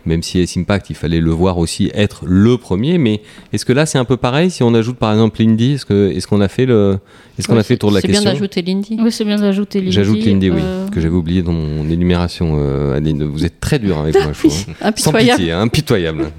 même 0.05 0.21
si 0.23 0.39
S 0.39 0.57
Impact, 0.57 0.89
il 0.89 0.95
fallait 0.95 1.19
le 1.21 1.31
voir 1.31 1.57
aussi 1.57 1.89
être 1.93 2.25
le 2.27 2.57
premier. 2.57 2.97
Mais 2.97 3.21
est-ce 3.53 3.65
que 3.65 3.73
là, 3.73 3.85
c'est 3.85 3.97
un 3.97 4.05
peu 4.05 4.17
pareil? 4.17 4.51
Si 4.51 4.61
on 4.63 4.73
ajoute 4.73 4.97
par 4.97 5.11
exemple 5.13 5.41
Lindy, 5.41 5.73
est-ce 5.73 6.27
qu'on 6.27 6.41
a 6.41 6.47
fait 6.49 6.65
le 6.65 6.99
est-ce 7.39 7.47
qu'on 7.47 7.57
a 7.57 7.63
fait 7.63 7.73
le 7.75 7.79
tour 7.79 7.89
de 7.91 7.95
la 7.95 8.01
C'est 8.01 8.07
bien 8.07 8.15
question? 8.19 8.31
d'ajouter 8.33 8.61
Lindy. 8.61 8.97
Oui, 9.01 9.11
c'est 9.11 9.25
bien 9.25 9.37
d'ajouter 9.37 9.79
Lindy. 9.79 9.91
J'ajoute 9.93 10.23
Lindy, 10.25 10.49
oui, 10.51 10.59
euh, 10.61 10.87
que 10.89 10.99
j'avais 11.01 11.15
oublié 11.15 11.41
dans 11.41 11.53
mon 11.53 11.89
énumération. 11.89 12.57
euh, 12.59 12.95
Adeline. 12.97 13.23
vous 13.23 13.45
êtes 13.45 13.59
très 13.61 13.79
dur 13.79 13.97
avec 13.99 14.15
moi, 14.23 14.31
je 14.33 14.39
trouve. 14.47 14.65
hein. 14.69 14.73
Sans 14.97 15.09
impitoyable. 15.11 15.37
pitié, 15.39 15.51
hein, 15.53 15.61
impitoyable. 15.61 16.31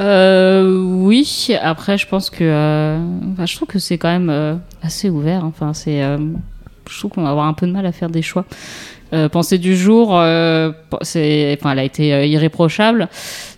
Euh, 0.00 0.82
oui, 0.82 1.50
après 1.60 1.98
je 1.98 2.06
pense 2.06 2.30
que 2.30 2.42
euh, 2.42 2.98
enfin, 3.32 3.44
je 3.44 3.54
trouve 3.54 3.68
que 3.68 3.78
c'est 3.78 3.98
quand 3.98 4.08
même 4.08 4.30
euh, 4.30 4.54
assez 4.82 5.10
ouvert. 5.10 5.44
Enfin, 5.44 5.74
c'est 5.74 6.00
je 6.88 6.98
trouve 6.98 7.10
qu'on 7.12 7.22
va 7.22 7.30
avoir 7.30 7.46
un 7.46 7.52
peu 7.52 7.66
de 7.66 7.72
mal 7.72 7.86
à 7.86 7.92
faire 7.92 8.10
des 8.10 8.22
choix. 8.22 8.44
Pensée 9.32 9.58
du 9.58 9.76
jour, 9.76 10.10
c'est, 11.02 11.58
enfin, 11.58 11.72
elle 11.72 11.78
a 11.80 11.84
été 11.84 12.28
irréprochable. 12.28 13.08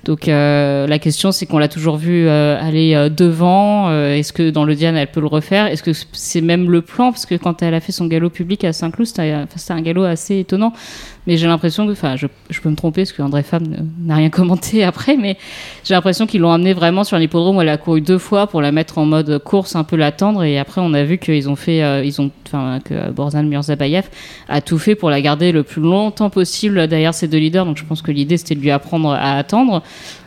Donc 0.05 0.27
la 0.27 0.99
question, 0.99 1.31
c'est 1.31 1.45
qu'on 1.45 1.59
l'a 1.59 1.69
toujours 1.69 1.97
vu 1.97 2.29
aller 2.29 3.09
devant. 3.11 3.91
Est-ce 3.93 4.33
que 4.33 4.51
dans 4.51 4.65
le 4.65 4.75
Diane, 4.75 4.97
elle 4.97 5.11
peut 5.11 5.21
le 5.21 5.27
refaire? 5.27 5.67
Est-ce 5.67 5.83
que 5.83 5.93
c'est 6.13 6.41
même 6.41 6.71
le 6.71 6.81
plan? 6.81 7.13
Parce 7.13 7.27
que 7.27 7.35
quand 7.35 7.63
elle 7.63 7.75
a 7.75 7.81
fait 7.81 7.93
son 7.93 8.07
galop 8.07 8.31
public 8.31 8.65
à 8.65 8.73
Saint-Cloud, 8.73 9.07
c'était 9.07 9.73
un 9.73 9.83
galop 9.83 10.05
assez 10.05 10.39
étonnant. 10.39 10.73
Mais 11.27 11.37
j'ai 11.37 11.47
l'impression 11.47 11.87
que, 11.87 11.93
enfin, 11.93 12.17
je, 12.17 12.27
peux 12.61 12.69
me 12.69 12.75
tromper 12.75 13.03
parce 13.03 13.13
que 13.13 13.23
André 13.23 13.43
Femme 13.45 13.65
n'a 14.01 14.17
rien 14.17 14.31
commenté 14.31 14.83
après, 14.85 15.17
mais 15.17 15.37
j'ai 15.85 15.95
l'impression 15.95 16.27
qu'ils 16.27 16.41
l'ont 16.41 16.51
amenée 16.51 16.73
vraiment 16.73 17.05
sur 17.05 17.17
un 17.17 17.21
hippodrome 17.21 17.57
où 17.57 17.61
elle 17.61 17.69
a 17.69 17.77
couru 17.77 18.01
deux 18.01 18.19
fois 18.19 18.49
pour 18.49 18.61
la 18.61 18.73
mettre 18.73 18.99
en 18.99 19.07
mode 19.07 19.39
course, 19.39 19.77
un 19.77 19.85
peu 19.85 19.97
l'attendre. 19.97 20.43
Et 20.43 20.59
après, 20.59 20.81
on 20.81 20.93
a 20.95 21.05
vu 21.05 21.19
qu'ils 21.19 21.49
ont 21.49 21.57
fait, 21.57 21.83
euh, 21.83 22.05
ils 22.05 22.21
ont, 22.21 22.31
enfin, 22.47 22.81
que 22.85 23.11
Borzan 23.11 23.45
Murzabayev 23.45 24.09
a 24.49 24.61
tout 24.61 24.79
fait 24.79 24.97
pour 24.97 25.11
la 25.11 25.21
garder 25.21 25.53
le 25.53 25.63
plus 25.63 25.83
longtemps 25.83 26.31
possible 26.31 26.89
derrière 26.89 27.15
ses 27.15 27.29
deux 27.29 27.39
leaders. 27.39 27.67
Donc, 27.67 27.77
je 27.77 27.85
pense 27.85 28.03
que 28.03 28.11
l'idée 28.11 28.37
c'était 28.37 28.57
de 28.57 28.61
lui 28.61 28.71
apprendre 28.71 29.13
à 29.13 29.37
attendre. 29.37 29.83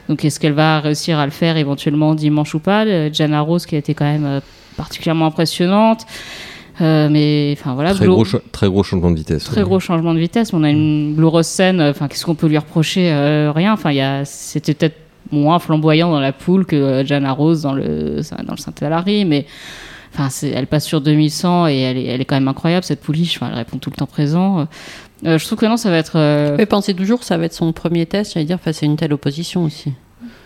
Donc, 0.08 0.24
est-ce 0.24 0.40
qu'elle 0.40 0.54
va 0.54 0.80
réussir 0.80 1.20
à 1.20 1.26
le 1.26 1.32
faire 1.32 1.58
éventuellement 1.58 2.16
dimanche 2.16 2.54
ou 2.54 2.60
pas? 2.60 2.86
Euh, 2.86 3.10
Jana 3.12 3.42
Rose 3.42 3.66
qui 3.66 3.76
a 3.76 3.80
été 3.80 3.94
quand 3.94 4.06
même 4.06 4.26
euh, 4.26 4.40
particulièrement 4.78 5.26
impressionnante. 5.26 6.06
Euh, 6.82 7.08
mais 7.10 7.56
enfin 7.58 7.74
voilà, 7.74 7.94
Très 7.94 8.06
Blue- 8.06 8.14
gros, 8.14 8.26
très 8.52 8.68
gros 8.68 8.84
changement 8.84 9.10
de 9.12 9.16
vitesse. 9.16 9.46
Très 9.46 9.64
gros 9.64 9.80
changement 9.80 10.14
de 10.14 10.20
vitesse. 10.20 10.52
On 10.54 10.64
a 10.64 10.70
une 10.70 11.14
Blue 11.16 11.26
Rose 11.28 11.46
Sen, 11.46 11.80
euh, 11.80 11.92
Enfin, 11.92 12.08
qu'est-ce 12.08 12.26
qu'on 12.26 12.36
peut 12.36 12.48
lui 12.48 12.58
reprocher 12.58 13.12
Euh, 13.12 13.52
Rien. 13.56 13.72
Enfin, 13.74 13.92
il 13.92 13.98
y 13.98 14.02
a, 14.02 14.26
c'était 14.26 14.74
peut-être 14.74 14.98
moins 15.32 15.60
flamboyant 15.60 16.12
dans 16.12 16.20
la 16.20 16.34
poule 16.34 16.66
que 16.66 17.04
Jana 17.06 17.32
Rose 17.32 17.62
dans 17.62 17.74
le 17.74 18.22
dans 18.46 18.54
le 18.54 18.58
Saint-Alary, 18.60 19.26
mais 19.26 19.46
enfin, 20.14 20.28
elle 20.44 20.68
passe 20.68 20.86
sur 20.86 21.02
2100 21.02 21.68
et 21.68 21.80
elle 21.80 21.98
est, 21.98 22.06
elle 22.06 22.22
est 22.22 22.26
quand 22.26 22.36
même 22.36 22.48
incroyable 22.48 22.84
cette 22.84 23.02
pouliche. 23.02 23.38
Enfin, 23.38 23.48
elle 23.52 23.58
répond 23.58 23.78
tout 23.78 23.90
le 23.90 23.96
temps 23.96 24.06
présent. 24.06 24.68
Euh, 25.26 25.38
je 25.40 25.46
trouve 25.46 25.58
que 25.58 25.66
non, 25.66 25.78
ça 25.78 25.90
va 25.90 25.98
être. 25.98 26.18
euh, 26.18 26.56
Mais 26.58 26.66
pensez 26.66 26.94
toujours, 26.94 27.24
ça 27.24 27.38
va 27.38 27.46
être 27.46 27.54
son 27.54 27.72
premier 27.72 28.06
test, 28.06 28.34
j'allais 28.34 28.46
dire, 28.46 28.60
face 28.60 28.84
à 28.84 28.86
une 28.86 28.98
telle 28.98 29.14
opposition 29.14 29.64
aussi. 29.64 29.94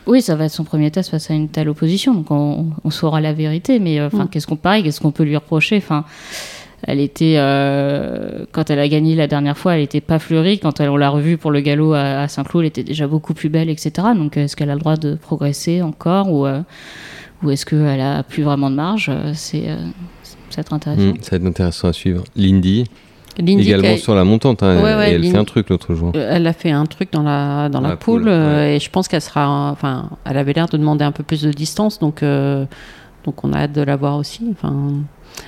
Oui, 0.09 0.21
ça 0.21 0.35
va 0.35 0.45
être 0.45 0.51
son 0.51 0.63
premier 0.63 0.91
test 0.91 1.11
face 1.11 1.29
à 1.31 1.33
une 1.33 1.47
telle 1.49 1.69
opposition, 1.69 2.13
donc 2.13 2.31
on, 2.31 2.67
on 2.83 2.89
saura 2.89 3.21
la 3.21 3.31
vérité. 3.31 3.79
Mais 3.79 3.99
euh, 3.99 4.07
enfin, 4.07 4.25
Mm. 4.25 4.29
qu'est-ce 4.29 4.47
qu'on 4.47 4.55
pareil, 4.57 4.83
qu'est-ce 4.83 4.99
qu'on 4.99 5.11
peut 5.11 5.23
lui 5.23 5.35
reprocher 5.37 5.77
Enfin, 5.77 6.03
elle 6.83 6.99
était 6.99 7.35
euh, 7.37 8.45
quand 8.51 8.69
elle 8.69 8.79
a 8.79 8.87
gagné 8.87 9.13
la 9.15 9.27
dernière 9.27 9.57
fois, 9.57 9.75
elle 9.75 9.81
était 9.83 10.01
pas 10.01 10.17
fleurie. 10.19 10.59
Quand 10.59 10.79
elle, 10.79 10.89
on 10.89 10.97
l'a 10.97 11.09
revue 11.09 11.37
pour 11.37 11.51
le 11.51 11.59
galop 11.61 11.93
à, 11.93 12.21
à 12.21 12.27
Saint-Cloud, 12.27 12.63
elle 12.63 12.67
était 12.67 12.83
déjà 12.83 13.07
beaucoup 13.07 13.33
plus 13.33 13.49
belle, 13.49 13.69
etc. 13.69 13.91
Donc, 14.15 14.35
est-ce 14.37 14.55
qu'elle 14.55 14.69
a 14.69 14.75
le 14.75 14.79
droit 14.79 14.95
de 14.97 15.15
progresser 15.15 15.81
encore 15.81 16.31
ou 16.31 16.45
euh, 16.47 16.61
ou 17.43 17.51
est-ce 17.51 17.65
qu'elle 17.65 18.01
a 18.01 18.23
plus 18.23 18.43
vraiment 18.43 18.69
de 18.69 18.75
marge 18.75 19.07
Euh, 19.09 19.31
C'est 19.33 19.69
euh, 19.69 19.77
ça 20.23 20.57
va 20.57 20.61
être 20.61 20.73
intéressant. 20.73 21.01
Hmm, 21.03 21.21
ça 21.21 21.31
va 21.31 21.37
être 21.37 21.45
intéressant 21.47 21.87
à 21.89 21.93
suivre. 21.93 22.23
Lindy, 22.35 22.85
Lindy 23.41 23.61
également 23.67 23.93
a- 23.93 23.97
sur 23.97 24.15
la 24.15 24.23
montante. 24.23 24.63
hein, 24.63 24.77
Ouais, 24.77 24.95
ouais, 24.95 25.11
et 25.11 25.15
elle 25.15 25.21
Lin- 25.23 25.31
fait 25.31 25.37
un 25.37 25.45
truc 25.45 25.69
l'autre 25.69 25.95
jour. 25.95 26.11
Euh, 26.15 26.29
Elle 26.35 26.45
a 26.47 26.53
fait 26.53 26.71
un 26.71 26.85
truc 26.85 27.11
dans 27.11 27.23
la, 27.23 27.69
dans 27.69 27.81
Dans 27.81 27.87
la, 27.89 27.95
poule, 27.97 28.21
poule, 28.23 28.29
euh, 28.29 28.55
ouais. 28.57 28.75
et 28.75 28.79
je 28.79 28.89
pense 28.89 29.07
qu'elle 29.07 29.21
sera. 29.21 29.69
Enfin, 29.71 30.09
elle 30.25 30.37
avait 30.37 30.53
l'air 30.53 30.67
de 30.67 30.77
demander 30.77 31.03
un 31.05 31.11
peu 31.11 31.23
plus 31.23 31.41
de 31.41 31.51
distance, 31.51 31.99
donc, 31.99 32.21
euh, 32.23 32.65
donc 33.25 33.43
on 33.43 33.53
a 33.53 33.59
hâte 33.59 33.73
de 33.73 33.81
la 33.81 33.95
voir 33.95 34.17
aussi. 34.17 34.41
Enfin, 34.51 34.93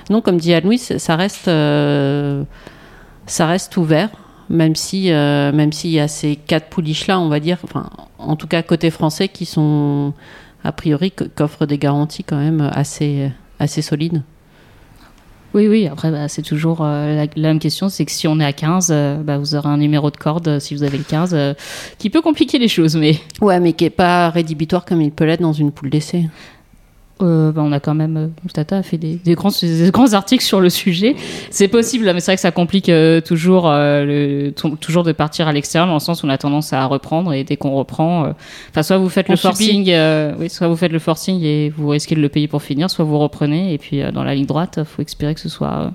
non, 0.09 0.21
comme 0.21 0.37
dit 0.37 0.53
Anne-Louise, 0.53 0.97
ça 0.97 1.15
reste, 1.15 1.47
euh, 1.47 2.43
ça 3.25 3.45
reste 3.45 3.77
ouvert, 3.77 4.09
même 4.49 4.75
si, 4.75 5.11
euh, 5.11 5.51
même 5.51 5.71
s'il 5.71 5.91
y 5.91 5.99
a 5.99 6.07
ces 6.07 6.35
quatre 6.35 6.67
pouliches-là, 6.69 7.19
on 7.19 7.29
va 7.29 7.39
dire, 7.39 7.57
enfin, 7.63 7.89
en 8.19 8.35
tout 8.35 8.47
cas 8.47 8.61
côté 8.63 8.89
français, 8.89 9.27
qui 9.27 9.45
sont 9.45 10.13
a 10.63 10.71
priori 10.71 11.11
qu- 11.11 11.27
qu'offrent 11.35 11.65
des 11.65 11.77
garanties 11.77 12.23
quand 12.23 12.37
même 12.37 12.69
assez, 12.73 13.31
assez 13.59 13.81
solides. 13.81 14.21
Oui, 15.53 15.67
oui, 15.67 15.87
après, 15.87 16.11
bah, 16.11 16.27
c'est 16.29 16.41
toujours 16.41 16.79
euh, 16.81 17.25
la, 17.35 17.47
même 17.49 17.59
question, 17.59 17.89
c'est 17.89 18.05
que 18.05 18.11
si 18.11 18.27
on 18.27 18.39
est 18.39 18.45
à 18.45 18.53
15, 18.53 18.87
euh, 18.89 19.17
bah, 19.17 19.37
vous 19.37 19.55
aurez 19.55 19.67
un 19.67 19.77
numéro 19.77 20.09
de 20.09 20.15
corde, 20.15 20.47
euh, 20.47 20.59
si 20.59 20.73
vous 20.73 20.83
avez 20.83 20.97
le 20.97 21.03
15, 21.03 21.33
euh, 21.33 21.53
qui 21.97 22.09
peut 22.09 22.21
compliquer 22.21 22.57
les 22.57 22.69
choses, 22.69 22.95
mais 22.95 23.17
Ouais, 23.41 23.59
mais 23.59 23.73
qui 23.73 23.85
est 23.85 23.89
pas 23.89 24.29
rédhibitoire 24.29 24.85
comme 24.85 25.01
il 25.01 25.11
peut 25.11 25.25
l'être 25.25 25.41
dans 25.41 25.51
une 25.51 25.71
poule 25.71 25.89
d'essai. 25.89 26.29
Euh, 27.21 27.51
bah, 27.51 27.61
on 27.63 27.71
a 27.71 27.79
quand 27.79 27.93
même, 27.93 28.17
euh, 28.17 28.27
Tata 28.53 28.77
a 28.77 28.83
fait 28.83 28.97
des, 28.97 29.15
des 29.15 29.35
grands, 29.35 29.51
des 29.61 29.91
grands 29.91 30.13
articles 30.13 30.43
sur 30.43 30.59
le 30.59 30.69
sujet. 30.69 31.15
C'est 31.49 31.67
possible, 31.67 32.05
mais 32.05 32.19
c'est 32.19 32.31
vrai 32.31 32.35
que 32.35 32.41
ça 32.41 32.51
complique 32.51 32.89
euh, 32.89 33.21
toujours, 33.21 33.69
euh, 33.69 34.05
le, 34.05 34.51
toujours 34.51 35.03
de 35.03 35.11
partir 35.11 35.47
à 35.47 35.53
l'extérieur, 35.53 35.87
dans 35.87 35.93
le 35.95 35.99
sens 35.99 36.23
où 36.23 36.27
on 36.27 36.29
a 36.29 36.37
tendance 36.37 36.73
à 36.73 36.85
reprendre, 36.85 37.33
et 37.33 37.43
dès 37.43 37.57
qu'on 37.57 37.71
reprend, 37.71 38.25
euh, 38.25 38.31
enfin, 38.69 38.83
soit 38.83 38.97
vous 38.97 39.09
faites 39.09 39.27
On 39.29 39.33
le 39.33 39.37
forcing, 39.37 39.89
euh, 39.89 40.33
oui, 40.39 40.49
soit 40.49 40.67
vous 40.67 40.75
faites 40.75 40.91
le 40.91 40.99
forcing 40.99 41.41
et 41.43 41.69
vous 41.69 41.89
risquez 41.89 42.15
de 42.15 42.21
le 42.21 42.29
payer 42.29 42.47
pour 42.47 42.61
finir, 42.61 42.89
soit 42.89 43.05
vous 43.05 43.19
reprenez, 43.19 43.73
et 43.73 43.77
puis 43.77 44.01
euh, 44.01 44.11
dans 44.11 44.23
la 44.23 44.35
ligne 44.35 44.45
droite, 44.45 44.75
il 44.77 44.85
faut 44.85 45.01
espérer 45.01 45.33
que 45.33 45.41
ce 45.41 45.49
soit, 45.49 45.73
euh, 45.73 45.89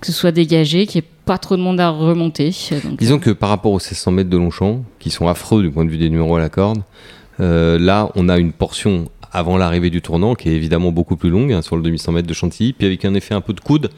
que 0.00 0.06
ce 0.06 0.12
soit 0.12 0.32
dégagé, 0.32 0.86
qu'il 0.86 1.00
n'y 1.00 1.06
ait 1.06 1.10
pas 1.24 1.38
trop 1.38 1.56
de 1.56 1.62
monde 1.62 1.80
à 1.80 1.90
remonter. 1.90 2.54
Donc, 2.84 2.98
Disons 2.98 3.18
que 3.18 3.30
par 3.30 3.48
rapport 3.48 3.72
aux 3.72 3.78
1600 3.78 4.10
mètres 4.12 4.30
de 4.30 4.36
Longchamp, 4.36 4.84
qui 4.98 5.10
sont 5.10 5.28
affreux 5.28 5.62
du 5.62 5.70
point 5.70 5.84
de 5.84 5.90
vue 5.90 5.98
des 5.98 6.10
numéros 6.10 6.36
à 6.36 6.40
la 6.40 6.48
corde, 6.48 6.82
euh, 7.40 7.78
là, 7.78 8.10
on 8.14 8.28
a 8.28 8.38
une 8.38 8.52
portion 8.52 9.08
avant 9.32 9.56
l'arrivée 9.56 9.90
du 9.90 10.02
tournant 10.02 10.34
qui 10.34 10.48
est 10.48 10.54
évidemment 10.54 10.92
beaucoup 10.92 11.16
plus 11.16 11.30
longue, 11.30 11.52
hein, 11.52 11.62
sur 11.62 11.76
le 11.76 11.82
2100 11.82 12.12
mètres 12.12 12.28
de 12.28 12.34
Chantilly, 12.34 12.72
puis 12.72 12.86
avec 12.86 13.04
un 13.04 13.14
effet 13.14 13.34
un 13.34 13.40
peu 13.40 13.52
de 13.52 13.60
coude 13.60 13.90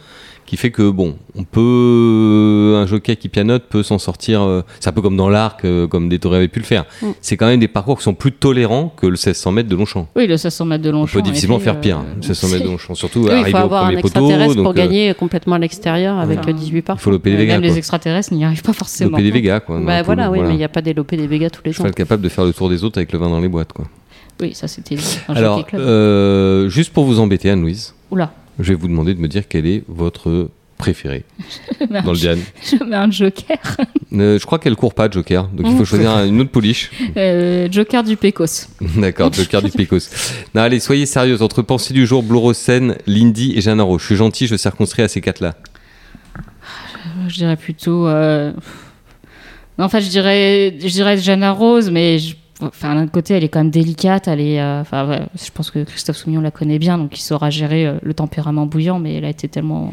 qui 0.47 0.57
fait 0.57 0.71
que, 0.71 0.89
bon, 0.89 1.17
on 1.37 1.45
peut. 1.45 2.77
Un 2.79 2.87
jockey 2.87 3.17
qui 3.17 3.29
pianote 3.29 3.65
peut 3.69 3.83
s'en 3.83 3.99
sortir. 3.99 4.41
euh, 4.43 4.63
c'est 4.81 4.89
un 4.89 4.93
peu 4.93 5.03
comme 5.03 5.17
dans 5.17 5.29
l'arc, 5.29 5.63
euh, 5.67 5.87
comme 5.87 6.09
Détoré 6.09 6.39
avait 6.39 6.49
pu 6.49 6.59
le 6.61 6.65
faire. 6.65 6.87
Mm. 7.03 7.07
C'est 7.21 7.37
quand 7.37 7.47
même 7.47 7.61
des 7.61 7.69
parcours 7.69 7.99
qui 7.99 8.05
sont 8.05 8.15
plus 8.15 8.33
tolérants 8.33 8.93
que 8.97 9.05
le 9.07 9.13
1600 9.13 9.53
mètres 9.53 9.69
de 9.69 9.77
Longchamp. 9.77 10.09
Oui, 10.17 10.23
le 10.23 10.31
1600 10.35 10.65
mètres 10.65 10.85
de 10.85 10.89
On 10.89 10.93
Longchamp. 10.93 11.19
peut 11.19 11.23
difficilement 11.23 11.59
faire 11.59 11.79
pire, 11.81 11.99
euh, 11.99 12.15
le 12.15 12.21
1600 12.21 12.49
mètres 12.49 12.65
de 12.65 12.69
Longchamp, 12.71 12.95
surtout 12.95 13.21
Oui, 13.21 13.27
il 13.29 13.33
arriver 13.33 13.51
faut 13.51 13.57
au 13.59 13.61
avoir 13.61 13.83
un 13.83 13.87
premier 13.89 13.99
extraterrestre 14.01 14.55
pour 14.63 14.71
euh, 14.71 14.73
gagner 14.73 15.13
complètement 15.15 15.57
à 15.57 15.59
l'extérieur 15.59 16.17
avec 16.19 16.39
Voilà. 16.39 16.53
euh, 16.53 16.61
18 16.61 16.81
parts. 16.83 16.97
il 16.99 17.03
faut 17.03 17.11
loper 17.11 17.37
Végas. 17.37 17.53
Même 17.53 17.61
quoi. 17.61 17.71
les 17.71 17.77
extraterrestres 17.79 18.33
n'y 18.33 18.45
arrivent 18.45 18.63
pas 18.63 18.73
forcément. 18.73 19.11
Loper 19.11 19.23
les 19.25 19.31
Végas, 19.31 19.61
quoi. 19.61 19.79
Bah 19.81 20.03
voilà, 20.03 20.31
oui, 20.31 20.39
mais 20.43 20.55
il 20.55 20.57
n'y 20.57 20.65
a 20.65 20.69
pas 20.71 20.81
des 20.81 20.95
lopés 20.95 21.19
des 21.19 21.27
Végas 21.27 21.51
tous 21.51 21.61
les 21.65 21.73
ans. 21.73 21.75
Cheval 21.75 21.93
capable 21.95 22.23
de 22.23 22.29
faire 22.31 22.45
le 22.47 22.55
tour 22.55 22.71
des 22.71 22.85
autres 22.85 22.97
avec 22.99 23.13
le 23.13 23.19
vin 23.19 23.29
dans 23.29 23.41
les 23.41 23.49
boîtes, 23.49 23.75
quoi. 23.75 23.85
Oui, 24.41 24.55
ça 24.55 24.69
c'était 24.69 24.97
Alors, 25.29 25.67
euh, 25.75 26.69
juste 26.69 26.93
pour 26.93 27.05
vous 27.05 27.19
embêter, 27.21 27.51
Anne-Louise, 27.51 27.95
Oula, 28.11 28.33
je 28.61 28.69
vais 28.73 28.75
vous 28.79 28.89
demander 28.89 29.15
de 29.15 29.21
me 29.21 29.29
dire 29.29 29.49
quel 29.49 29.67
est 29.67 29.83
votre 29.89 30.49
préféré 30.79 31.25
dans 32.05 32.13
le 32.13 32.17
Diane. 32.17 32.39
je 32.63 32.85
mets 32.85 32.95
un 32.97 33.11
joker. 33.11 33.59
Euh, 34.13 34.39
je 34.39 34.47
crois 34.47 34.61
qu'elle 34.61 34.77
court 34.77 34.95
pas, 34.95 35.11
Joker, 35.11 35.49
donc 35.49 35.67
il 35.69 35.77
faut 35.77 35.85
choisir 35.85 36.11
un- 36.13 36.27
une 36.27 36.41
autre 36.41 36.51
pouliche. 36.51 36.91
Euh, 37.17 37.67
joker 37.71 38.05
du 38.05 38.17
Pécos. 38.17 38.47
D'accord, 38.97 39.33
Joker 39.33 39.61
du 39.61 39.71
Pécos. 39.73 39.99
Non, 40.55 40.63
allez, 40.63 40.79
soyez 40.79 41.05
sérieuse. 41.05 41.43
Entre 41.43 41.63
Pensée 41.63 41.93
du 41.93 42.07
jour, 42.07 42.23
Blorosen, 42.23 42.97
Lindy 43.09 43.55
et 43.57 43.61
Jeanne. 43.61 43.83
Je 43.99 44.05
suis 44.05 44.15
gentil, 44.17 44.47
je 44.47 44.55
circonscris 44.57 45.03
à 45.03 45.09
ces 45.09 45.21
quatre-là. 45.21 45.57
Je 47.27 47.35
dirais 47.35 47.57
plutôt. 47.57 48.07
euh, 48.07 48.53
Non, 49.79 49.87
en 49.87 49.89
fait, 49.89 50.01
je 50.01 50.09
dirais, 50.11 50.77
je 50.81 50.87
dirais 50.89 51.17
Jana 51.19 51.51
Rose, 51.53 51.91
mais 51.91 52.19
je- 52.21 52.37
enfin, 52.61 52.95
d'un 52.95 53.03
autre 53.05 53.13
côté, 53.13 53.35
elle 53.35 53.45
est 53.45 53.49
quand 53.49 53.61
même 53.61 53.71
délicate. 53.71 54.29
Elle 54.29 54.41
est, 54.41 54.61
euh, 54.61 54.81
enfin, 54.81 55.09
ouais, 55.09 55.21
je 55.35 55.51
pense 55.53 55.71
que 55.71 55.85
Christophe 55.85 56.17
Soumillon 56.17 56.41
la 56.41 56.51
connaît 56.51 56.79
bien, 56.79 56.99
donc 56.99 57.17
il 57.19 57.23
saura 57.23 57.51
gérer 57.51 57.87
euh, 57.87 57.95
le 58.03 58.15
tempérament 58.15 58.67
bouillant, 58.67 58.99
mais 58.99 59.15
elle 59.15 59.25
a 59.25 59.31
été 59.31 59.49
tellement 59.49 59.93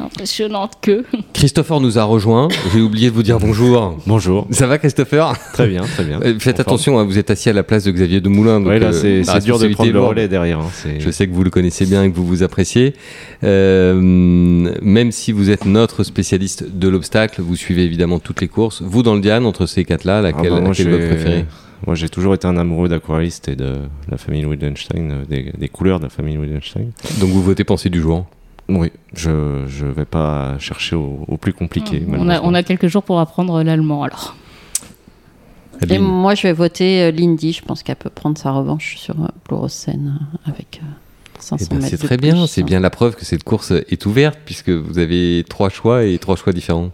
impressionnante 0.00 0.74
que. 0.80 1.04
Christopher 1.32 1.80
nous 1.80 1.98
a 1.98 2.04
rejoint. 2.04 2.46
J'ai 2.72 2.80
oublié 2.80 3.10
de 3.10 3.14
vous 3.14 3.24
dire 3.24 3.40
bonjour. 3.40 3.96
Bonjour. 4.06 4.46
Ça 4.50 4.68
va, 4.68 4.78
Christopher? 4.78 5.32
Très 5.52 5.66
bien, 5.66 5.80
très 5.82 6.04
bien. 6.04 6.20
Euh, 6.22 6.38
Faites 6.38 6.58
En 6.60 6.62
attention, 6.62 6.98
hein, 7.00 7.04
vous 7.04 7.18
êtes 7.18 7.30
assis 7.30 7.48
à 7.50 7.52
la 7.52 7.64
place 7.64 7.82
de 7.84 7.90
Xavier 7.90 8.20
Demoulin. 8.20 8.60
donc, 8.60 8.68
Ouais, 8.68 8.78
là, 8.78 8.92
c'est 8.92 9.22
dur 9.40 9.58
de 9.58 9.66
prendre 9.68 9.92
le 9.92 10.00
relais 10.00 10.28
derrière. 10.28 10.60
hein, 10.60 10.70
Je 11.00 11.10
sais 11.10 11.26
que 11.26 11.32
vous 11.32 11.42
le 11.42 11.50
connaissez 11.50 11.84
bien 11.84 12.04
et 12.04 12.10
que 12.12 12.16
vous 12.16 12.24
vous 12.26 12.42
appréciez. 12.44 12.94
Euh, 13.42 14.72
même 14.82 15.10
si 15.12 15.32
vous 15.32 15.50
êtes 15.50 15.64
notre 15.64 16.04
spécialiste 16.04 16.64
de 16.78 16.88
l'obstacle, 16.88 17.42
vous 17.42 17.56
suivez 17.56 17.82
évidemment 17.84 18.18
toutes 18.18 18.40
les 18.40 18.48
courses. 18.48 18.82
Vous, 18.82 19.02
dans 19.02 19.14
le 19.14 19.20
Diane, 19.20 19.44
entre 19.46 19.66
ces 19.66 19.84
quatre-là, 19.84 20.18
Ah 20.18 20.22
laquelle, 20.22 20.50
bah, 20.50 20.60
moi, 20.60 20.68
laquelle 20.70 20.88
est 20.88 20.90
votre 20.90 21.06
préférée? 21.08 21.44
Moi, 21.86 21.94
j'ai 21.94 22.08
toujours 22.08 22.34
été 22.34 22.46
un 22.46 22.56
amoureux 22.56 22.88
d'aquarelliste 22.88 23.48
et 23.48 23.56
de 23.56 23.76
la 24.08 24.18
famille 24.18 24.44
Wittgenstein, 24.44 25.10
euh, 25.10 25.24
des, 25.24 25.52
des 25.56 25.68
couleurs 25.68 25.98
de 25.98 26.04
la 26.04 26.10
famille 26.10 26.36
Wittgenstein. 26.36 26.90
Donc 27.20 27.30
vous 27.30 27.42
votez 27.42 27.64
pensée 27.64 27.90
du 27.90 28.00
jour. 28.00 28.26
Oui, 28.68 28.92
je 29.14 29.64
je 29.66 29.86
vais 29.86 30.04
pas 30.04 30.58
chercher 30.58 30.96
au, 30.96 31.24
au 31.26 31.36
plus 31.38 31.52
compliqué. 31.54 32.02
on, 32.06 32.12
a, 32.12 32.18
malheureusement. 32.18 32.48
on 32.48 32.54
a 32.54 32.62
quelques 32.62 32.88
jours 32.88 33.02
pour 33.02 33.18
apprendre 33.20 33.62
l'allemand 33.62 34.02
alors. 34.02 34.36
Et 35.80 35.84
Adeline. 35.84 36.02
moi, 36.02 36.34
je 36.34 36.42
vais 36.42 36.52
voter 36.52 37.02
euh, 37.04 37.10
Lindy. 37.12 37.52
Je 37.52 37.62
pense 37.62 37.82
qu'elle 37.82 37.96
peut 37.96 38.10
prendre 38.10 38.36
sa 38.36 38.50
revanche 38.50 38.96
sur 38.98 39.14
Blorosen 39.48 40.18
euh, 40.20 40.50
avec 40.50 40.80
euh, 40.82 40.86
500 41.38 41.56
Eh 41.70 41.74
ben, 41.74 41.80
mètres 41.80 41.96
c'est 41.96 42.06
très 42.06 42.16
bien, 42.16 42.46
c'est 42.46 42.62
bien 42.64 42.80
la 42.80 42.90
preuve 42.90 43.14
que 43.14 43.24
cette 43.24 43.44
course 43.44 43.70
est 43.70 44.04
ouverte 44.04 44.38
puisque 44.44 44.70
vous 44.70 44.98
avez 44.98 45.44
trois 45.48 45.70
choix 45.70 46.04
et 46.04 46.18
trois 46.18 46.36
choix 46.36 46.52
différents. 46.52 46.90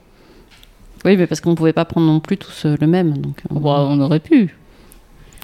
Oui, 1.04 1.16
mais 1.16 1.26
parce 1.26 1.40
qu'on 1.40 1.50
ne 1.50 1.54
pouvait 1.56 1.74
pas 1.74 1.84
prendre 1.84 2.06
non 2.06 2.20
plus 2.20 2.38
tous 2.38 2.64
euh, 2.64 2.76
le 2.80 2.86
même. 2.86 3.18
Donc, 3.18 3.40
euh, 3.50 3.56
on 3.60 4.00
aurait 4.00 4.20
pu. 4.20 4.56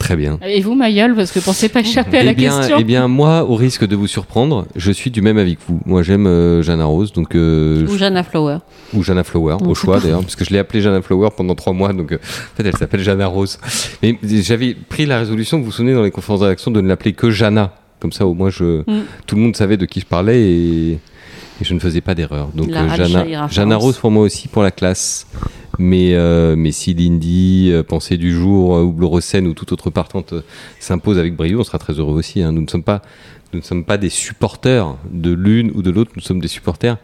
Très 0.00 0.16
bien. 0.16 0.38
Et 0.44 0.60
vous, 0.62 0.74
Mayol, 0.74 1.14
parce 1.14 1.30
que 1.30 1.38
pensez 1.40 1.68
pas 1.68 1.80
échapper 1.80 2.16
à 2.16 2.22
Eh 2.22 2.24
la 2.24 2.32
bien, 2.32 2.56
question. 2.58 2.76
eh 2.80 2.84
bien, 2.84 3.06
moi, 3.06 3.44
au 3.44 3.54
risque 3.54 3.86
de 3.86 3.94
vous 3.94 4.06
surprendre, 4.06 4.66
je 4.74 4.90
suis 4.90 5.10
du 5.10 5.20
même 5.20 5.36
avis 5.36 5.56
que 5.56 5.60
vous. 5.68 5.78
Moi, 5.84 6.02
j'aime 6.02 6.26
euh, 6.26 6.62
Jeanne 6.62 6.80
Rose, 6.82 7.12
donc 7.12 7.34
euh, 7.34 7.86
Ou 7.86 7.96
Jana 7.98 8.22
Flower. 8.24 8.58
ou 8.94 9.02
Jana 9.04 9.22
Flower, 9.24 9.58
au 9.64 9.74
choix 9.74 10.00
d'ailleurs, 10.00 10.22
parce 10.22 10.36
que 10.36 10.44
je 10.44 10.50
l'ai 10.50 10.58
appelée 10.58 10.80
Jana 10.80 11.02
Flower 11.02 11.28
pendant 11.36 11.54
trois 11.54 11.74
mois, 11.74 11.92
donc 11.92 12.12
euh, 12.12 12.16
en 12.16 12.56
fait 12.56 12.66
elle 12.66 12.76
s'appelle 12.76 13.00
Jana 13.02 13.26
Rose. 13.26 13.58
Mais 14.02 14.18
j'avais 14.24 14.74
pris 14.74 15.04
la 15.04 15.18
résolution, 15.18 15.58
vous 15.58 15.66
vous 15.66 15.70
souvenez 15.70 15.92
dans 15.94 16.02
les 16.02 16.10
conférences 16.10 16.40
de 16.40 16.46
rédaction, 16.46 16.70
de 16.70 16.80
ne 16.80 16.88
l'appeler 16.88 17.12
que 17.12 17.30
Jana. 17.30 17.74
Comme 18.00 18.12
ça 18.12 18.26
au 18.26 18.32
moins 18.32 18.48
je, 18.48 18.80
Mm. 18.80 19.02
tout 19.26 19.36
le 19.36 19.42
monde 19.42 19.54
savait 19.54 19.76
de 19.76 19.84
qui 19.84 20.00
je 20.00 20.06
parlais 20.06 20.40
et, 20.40 20.92
et 20.92 20.98
je 21.62 21.74
ne 21.74 21.78
faisais 21.78 22.00
pas 22.00 22.14
d'erreur. 22.14 22.48
Donc 22.54 22.70
La 22.70 22.84
euh, 22.84 22.96
Jana. 22.96 23.48
Jana 23.50 23.76
Rose 23.76 23.98
pour 23.98 24.10
moi 24.10 24.22
aussi 24.24 24.48
pour 24.48 24.62
la 24.62 24.70
classe. 24.70 25.26
Mais, 25.82 26.12
euh, 26.14 26.56
mais 26.56 26.72
si 26.72 26.92
Lindy, 26.92 27.70
euh, 27.72 27.82
Pensée 27.82 28.18
du 28.18 28.34
jour, 28.34 28.76
euh, 28.76 28.82
ou 28.82 28.92
Blorosen 28.92 29.46
ou 29.46 29.54
toute 29.54 29.72
autre 29.72 29.88
partante 29.88 30.34
s'impose 30.78 31.18
avec 31.18 31.34
brio, 31.34 31.60
on 31.60 31.64
sera 31.64 31.78
très 31.78 31.94
heureux 31.94 32.12
aussi. 32.18 32.42
hein. 32.42 32.52
Nous 32.52 32.60
ne 32.60 32.68
sommes 32.68 32.82
pas 32.82 33.00
nous 33.54 33.60
ne 33.60 33.64
sommes 33.64 33.84
pas 33.84 33.96
des 33.96 34.10
supporters 34.10 34.94
de 35.10 35.32
l'une 35.32 35.72
ou 35.74 35.80
de 35.82 35.90
l'autre, 35.90 36.12
nous 36.14 36.22
sommes 36.22 36.40
des 36.40 36.48
supporters 36.48 36.98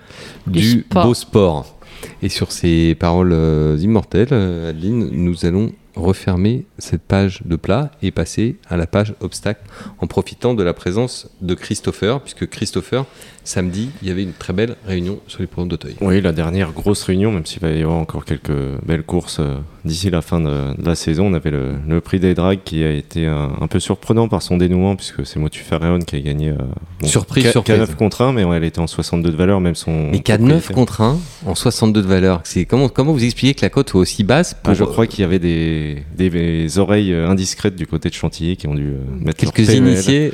Du 0.46 0.60
du 0.60 0.80
sport. 0.82 1.06
beau 1.06 1.14
sport. 1.14 1.78
Et 2.22 2.28
sur 2.28 2.52
ces 2.52 2.94
paroles 2.94 3.34
immortelles, 3.80 4.32
Adeline, 4.68 5.08
nous 5.10 5.44
allons 5.46 5.72
refermer 5.96 6.66
cette 6.78 7.02
page 7.02 7.40
de 7.44 7.56
plat 7.56 7.90
et 8.02 8.10
passer 8.10 8.56
à 8.68 8.76
la 8.76 8.86
page 8.86 9.14
obstacle 9.20 9.62
en 9.98 10.06
profitant 10.06 10.54
de 10.54 10.62
la 10.62 10.74
présence 10.74 11.28
de 11.40 11.54
Christopher, 11.54 12.20
puisque 12.20 12.48
Christopher, 12.48 13.06
samedi, 13.44 13.90
il 14.02 14.08
y 14.08 14.10
avait 14.10 14.22
une 14.22 14.32
très 14.32 14.52
belle 14.52 14.76
réunion 14.86 15.20
sur 15.26 15.40
les 15.40 15.46
programmes 15.46 15.70
d'Auteuil. 15.70 15.96
Oui, 16.00 16.20
la 16.20 16.32
dernière 16.32 16.72
grosse 16.72 17.02
réunion, 17.02 17.32
même 17.32 17.46
s'il 17.46 17.60
va 17.60 17.70
y 17.70 17.82
avoir 17.82 17.98
encore 17.98 18.24
quelques 18.24 18.52
belles 18.84 19.04
courses 19.04 19.38
euh, 19.40 19.56
d'ici 19.86 20.10
la 20.10 20.20
fin 20.20 20.40
de, 20.40 20.74
de 20.76 20.86
la 20.86 20.94
saison, 20.94 21.26
on 21.26 21.34
avait 21.34 21.50
le, 21.50 21.76
le 21.88 22.00
prix 22.00 22.20
des 22.20 22.34
drags 22.34 22.58
qui 22.64 22.82
a 22.84 22.90
été 22.92 23.26
un, 23.26 23.52
un 23.60 23.66
peu 23.68 23.80
surprenant 23.80 24.28
par 24.28 24.42
son 24.42 24.56
dénouement, 24.56 24.96
puisque 24.96 25.24
c'est 25.24 25.38
Motu 25.38 25.60
Ferreon 25.60 26.00
qui 26.00 26.16
a 26.16 26.20
gagné. 26.20 26.50
euh, 26.50 26.56
bon, 27.00 27.06
Surprise, 27.06 27.46
K- 27.46 27.52
surprise. 27.52 27.76
K9 27.80 27.94
contre 27.94 28.22
1, 28.22 28.32
mais 28.32 28.42
elle 28.42 28.64
était 28.64 28.80
en 28.80 28.86
62 28.86 29.30
de 29.30 29.36
valeur, 29.36 29.60
même 29.60 29.74
son. 29.74 30.10
Mais 30.10 30.20
qu'à 30.20 30.36
9 30.38 30.48
propriétaire. 30.48 30.74
contre 30.76 31.00
1 31.00 31.18
en 31.46 31.54
62 31.54 32.02
de 32.02 32.06
valeur, 32.06 32.40
c'est 32.44 32.64
comment, 32.66 32.88
comment 32.88 33.12
vous 33.12 33.24
expliquez 33.24 33.54
que 33.54 33.62
la 33.62 33.70
cote 33.70 33.90
soit 33.90 34.00
aussi 34.00 34.24
basse 34.24 34.54
pour 34.54 34.70
Ah, 34.72 34.74
je 34.74 34.84
crois 34.84 35.06
qu'il 35.06 35.20
y 35.20 35.24
avait 35.24 35.38
des, 35.38 36.02
des, 36.16 36.28
des 36.30 36.78
oreilles 36.78 37.12
euh, 37.12 37.28
indiscrètes 37.28 37.76
du 37.76 37.86
côté 37.86 38.08
de 38.08 38.14
Chantilly 38.14 38.56
qui 38.56 38.66
ont 38.66 38.74
dû 38.74 38.88
euh, 38.88 38.98
mettre 39.24 39.44
leur 39.44 39.52
quelques 39.54 39.72
initiés, 39.74 40.32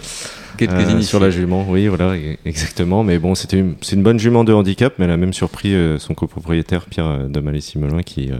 quelques 0.57 0.73
euh, 0.73 0.83
initiés. 0.83 1.03
sur 1.03 1.21
la 1.21 1.31
jument. 1.31 1.67
Oui, 1.69 1.89
voilà, 1.89 2.15
e- 2.17 2.37
exactement. 2.45 3.05
Mais 3.05 3.19
bon, 3.19 3.35
c'était 3.35 3.59
une, 3.59 3.75
c'est 3.81 3.97
une 3.97 4.03
bonne 4.03 4.19
jument 4.19 4.45
de 4.45 4.53
handicap, 4.53 4.95
mais 4.99 5.05
elle 5.05 5.11
a 5.11 5.17
même 5.17 5.33
surpris 5.33 5.75
euh, 5.75 5.99
son 5.99 6.15
copropriétaire 6.15 6.87
Pierre 6.87 7.07
euh, 7.07 7.29
de 7.29 7.41
Malais-Simelin 7.41 8.03
qui, 8.03 8.31
euh, 8.31 8.37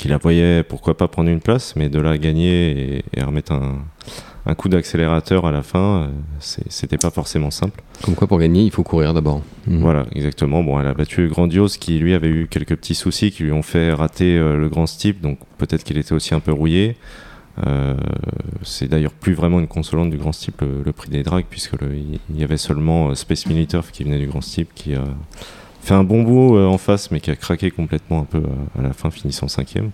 qui 0.00 0.08
la 0.08 0.16
voyait, 0.18 0.62
pourquoi 0.62 0.96
pas 0.96 1.08
prendre 1.08 1.28
une 1.30 1.40
place, 1.40 1.74
mais 1.76 1.88
de 1.88 2.00
la 2.00 2.16
gagner 2.18 2.96
et, 2.98 3.04
et 3.16 3.22
remettre 3.22 3.52
un, 3.52 3.78
un 4.46 4.54
coup 4.54 4.68
d'accélérateur 4.68 5.44
à 5.46 5.52
la 5.52 5.62
fin, 5.62 6.02
euh, 6.02 6.08
c'était 6.68 6.96
pas 6.96 7.10
forcément 7.10 7.50
simple. 7.50 7.82
Comme 8.02 8.14
quoi 8.14 8.26
pour 8.26 8.38
gagner, 8.38 8.62
il 8.62 8.70
faut 8.70 8.82
courir 8.82 9.12
d'abord. 9.12 9.42
Mhm. 9.66 9.80
Voilà, 9.80 10.06
exactement. 10.14 10.62
Bon, 10.62 10.80
elle 10.80 10.86
a 10.86 10.94
battu 10.94 11.28
Grandiose 11.28 11.76
qui 11.76 11.98
lui 11.98 12.14
avait 12.14 12.28
eu 12.28 12.48
quelques 12.48 12.76
petits 12.76 12.94
soucis 12.94 13.30
qui 13.30 13.42
lui 13.44 13.52
ont 13.52 13.62
fait 13.62 13.92
rater 13.92 14.38
euh, 14.38 14.56
le 14.56 14.68
grand 14.70 14.86
steep, 14.86 15.20
donc 15.20 15.38
peut-être 15.58 15.84
qu'il 15.84 15.98
était 15.98 16.12
aussi 16.14 16.34
un 16.34 16.40
peu 16.40 16.52
rouillé. 16.52 16.96
Euh, 17.66 17.94
c'est 18.62 18.88
d'ailleurs 18.88 19.12
plus 19.12 19.34
vraiment 19.34 19.60
une 19.60 19.66
consolante 19.66 20.08
du 20.08 20.16
grand 20.16 20.32
steep 20.32 20.62
le, 20.62 20.82
le 20.82 20.92
prix 20.92 21.10
des 21.10 21.22
drags 21.22 21.44
puisque 21.50 21.78
le- 21.80 21.94
il 21.94 22.40
y 22.40 22.42
avait 22.44 22.56
seulement 22.56 23.10
euh, 23.10 23.14
Space 23.14 23.44
Militaire 23.46 23.82
qui 23.92 24.02
venait 24.04 24.18
du 24.20 24.28
grand 24.28 24.40
steep 24.40 24.68
qui 24.74 24.94
fait 25.82 25.94
un 25.94 26.04
bon 26.04 26.22
bout 26.22 26.56
euh, 26.56 26.66
en 26.66 26.78
face, 26.78 27.10
mais 27.10 27.20
qui 27.20 27.30
a 27.30 27.36
craqué 27.36 27.70
complètement 27.70 28.20
un 28.20 28.24
peu 28.24 28.42
à, 28.76 28.80
à 28.80 28.82
la 28.82 28.92
fin, 28.92 29.10
finissant 29.10 29.48
cinquième. 29.48 29.90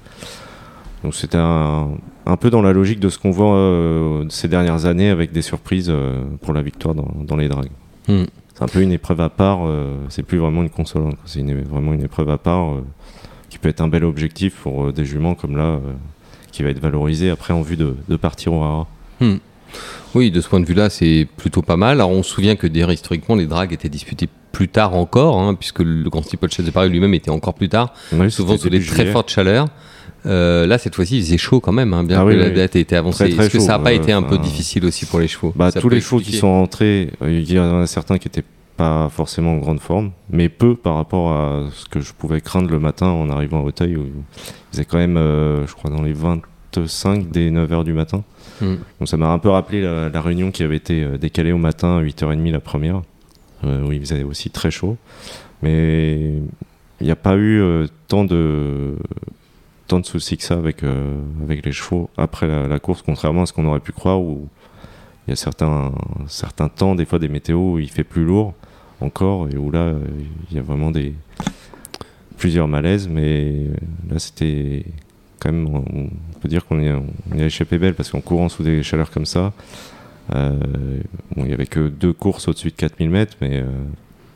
Donc 1.04 1.14
c'était 1.14 1.38
un, 1.38 1.88
un 2.24 2.36
peu 2.36 2.50
dans 2.50 2.62
la 2.62 2.72
logique 2.72 3.00
de 3.00 3.08
ce 3.08 3.18
qu'on 3.18 3.30
voit 3.30 3.54
euh, 3.54 4.24
ces 4.28 4.48
dernières 4.48 4.86
années 4.86 5.10
avec 5.10 5.32
des 5.32 5.42
surprises 5.42 5.88
euh, 5.88 6.24
pour 6.42 6.52
la 6.52 6.62
victoire 6.62 6.94
dans, 6.94 7.08
dans 7.22 7.36
les 7.36 7.48
dragues. 7.48 7.70
Hmm. 8.08 8.24
C'est 8.54 8.64
un 8.64 8.68
peu 8.68 8.80
une 8.80 8.92
épreuve 8.92 9.20
à 9.20 9.28
part, 9.28 9.66
euh, 9.66 9.96
c'est 10.08 10.22
plus 10.22 10.38
vraiment 10.38 10.62
une 10.62 10.70
consolante, 10.70 11.16
quoi. 11.16 11.24
c'est 11.26 11.42
vraiment 11.42 11.92
une 11.92 12.02
épreuve 12.02 12.30
à 12.30 12.38
part 12.38 12.72
euh, 12.72 12.84
qui 13.50 13.58
peut 13.58 13.68
être 13.68 13.82
un 13.82 13.88
bel 13.88 14.04
objectif 14.04 14.54
pour 14.62 14.86
euh, 14.86 14.92
des 14.92 15.04
juments 15.04 15.34
comme 15.34 15.56
là, 15.56 15.64
euh, 15.64 15.80
qui 16.52 16.62
va 16.62 16.70
être 16.70 16.80
valorisé 16.80 17.30
après 17.30 17.52
en 17.52 17.60
vue 17.60 17.76
de, 17.76 17.94
de 18.08 18.16
partir 18.16 18.54
au 18.54 18.62
hara. 18.62 18.86
Hmm. 19.20 19.36
Oui, 20.14 20.30
de 20.30 20.40
ce 20.40 20.48
point 20.48 20.60
de 20.60 20.64
vue-là, 20.66 20.88
c'est 20.90 21.26
plutôt 21.36 21.62
pas 21.62 21.76
mal. 21.76 21.98
Alors, 22.00 22.10
on 22.10 22.22
se 22.22 22.30
souvient 22.30 22.56
que 22.56 22.66
d'ailleurs, 22.66 22.92
historiquement, 22.92 23.34
les 23.34 23.46
dragues 23.46 23.72
étaient 23.72 23.88
disputées 23.88 24.28
plus 24.52 24.68
tard 24.68 24.94
encore, 24.94 25.38
hein, 25.38 25.54
puisque 25.54 25.80
le 25.80 26.08
Grand 26.08 26.22
Steeplechase 26.22 26.64
de 26.64 26.70
Paris 26.70 26.88
lui-même 26.88 27.12
était 27.12 27.30
encore 27.30 27.52
plus 27.54 27.68
tard, 27.68 27.92
Oui, 28.12 28.30
souvent 28.30 28.56
sous 28.56 28.70
début 28.70 28.86
très 28.86 28.96
juillet. 28.96 29.12
fortes 29.12 29.30
chaleurs. 29.30 29.66
Euh, 30.24 30.66
là, 30.66 30.78
cette 30.78 30.94
fois-ci, 30.94 31.18
il 31.18 31.22
faisait 31.22 31.38
chaud 31.38 31.60
quand 31.60 31.72
même, 31.72 31.92
hein, 31.92 32.02
bien 32.02 32.18
Ah 32.20 32.24
que 32.24 32.28
oui, 32.28 32.36
la 32.36 32.46
oui. 32.46 32.54
date 32.54 32.74
ait 32.76 32.80
été 32.80 32.96
avancée. 32.96 33.24
Est-ce 33.24 33.50
que 33.50 33.60
ça 33.60 33.72
n'a 33.72 33.78
pas 33.78 33.92
été 33.92 34.12
un 34.12 34.22
peu 34.22 34.38
difficile 34.38 34.84
aussi 34.86 35.04
pour 35.04 35.20
les 35.20 35.28
chevaux? 35.28 35.52
Bah, 35.54 35.70
tous 35.70 35.88
les 35.90 36.00
chevaux 36.00 36.18
qui 36.20 36.32
sont 36.32 36.46
entrés, 36.48 37.10
euh, 37.22 37.30
il 37.30 37.52
y 37.52 37.58
en 37.60 37.82
a 37.82 37.86
certains 37.86 38.16
qui 38.18 38.26
étaient 38.28 38.44
pas 38.76 39.08
forcément 39.10 39.52
en 39.52 39.56
grande 39.58 39.80
forme, 39.80 40.10
mais 40.30 40.48
peu 40.48 40.74
par 40.76 40.94
rapport 40.96 41.30
à 41.32 41.64
ce 41.74 41.86
que 41.88 42.00
je 42.00 42.12
pouvais 42.12 42.40
craindre 42.40 42.70
le 42.70 42.78
matin 42.78 43.06
en 43.08 43.30
arrivant 43.30 43.60
à 43.60 43.62
Auteuil, 43.64 43.96
où 43.96 44.04
ils 44.06 44.52
faisaient 44.72 44.84
quand 44.84 44.98
même, 44.98 45.16
euh, 45.16 45.66
je 45.66 45.74
crois, 45.74 45.90
dans 45.90 46.02
les 46.02 46.12
25 46.78 47.30
dès 47.30 47.50
9h 47.50 47.84
du 47.84 47.92
matin. 47.92 48.24
Hmm. 48.60 48.76
Donc 48.98 49.08
ça 49.08 49.16
m'a 49.16 49.28
un 49.28 49.38
peu 49.38 49.50
rappelé 49.50 49.82
la, 49.82 50.08
la 50.08 50.20
réunion 50.20 50.50
qui 50.50 50.62
avait 50.62 50.76
été 50.76 51.02
euh, 51.02 51.18
décalée 51.18 51.52
au 51.52 51.58
matin 51.58 51.98
à 51.98 52.02
8h30 52.02 52.50
la 52.50 52.60
première, 52.60 53.02
euh, 53.64 53.86
où 53.86 53.92
il 53.92 54.00
faisait 54.00 54.22
aussi 54.22 54.50
très 54.50 54.70
chaud. 54.70 54.96
Mais 55.62 56.32
il 57.00 57.06
n'y 57.06 57.10
a 57.10 57.16
pas 57.16 57.36
eu 57.36 57.60
euh, 57.60 57.86
tant 58.08 58.24
de 58.24 58.96
tant 59.86 60.00
de 60.00 60.06
soucis 60.06 60.36
que 60.36 60.42
ça 60.42 60.54
avec, 60.54 60.82
euh, 60.82 61.20
avec 61.42 61.64
les 61.64 61.70
chevaux 61.70 62.10
après 62.16 62.48
la, 62.48 62.66
la 62.66 62.78
course, 62.80 63.02
contrairement 63.02 63.42
à 63.42 63.46
ce 63.46 63.52
qu'on 63.52 63.66
aurait 63.66 63.80
pu 63.80 63.92
croire, 63.92 64.20
où 64.20 64.48
il 65.26 65.30
y 65.30 65.32
a 65.32 65.36
certains, 65.36 65.92
certains 66.26 66.68
temps, 66.68 66.96
des 66.96 67.04
fois 67.04 67.20
des 67.20 67.28
météos 67.28 67.74
où 67.74 67.78
il 67.78 67.88
fait 67.88 68.02
plus 68.02 68.24
lourd 68.24 68.54
encore, 69.00 69.48
et 69.48 69.56
où 69.56 69.70
là, 69.70 69.94
il 70.50 70.56
y 70.56 70.58
a 70.58 70.62
vraiment 70.62 70.90
des 70.90 71.14
plusieurs 72.36 72.66
malaises, 72.66 73.08
mais 73.08 73.66
là 74.10 74.18
c'était 74.18 74.86
quand 75.40 75.52
même, 75.52 75.66
on 75.68 76.08
peut 76.40 76.48
dire 76.48 76.64
qu'on 76.66 76.80
y 76.80 76.86
y 77.38 77.42
a 77.42 77.46
échappé 77.46 77.78
belle, 77.78 77.94
parce 77.94 78.10
qu'en 78.10 78.20
courant 78.20 78.48
sous 78.48 78.62
des 78.62 78.82
chaleurs 78.82 79.10
comme 79.10 79.26
ça, 79.26 79.52
euh, 80.34 80.52
bon, 81.36 81.44
il 81.44 81.50
y 81.50 81.54
avait 81.54 81.66
que 81.66 81.88
deux 81.88 82.12
courses 82.12 82.48
au-dessus 82.48 82.68
de 82.70 82.74
4000 82.76 83.10
mètres, 83.10 83.34
mais 83.40 83.58
euh, 83.60 83.64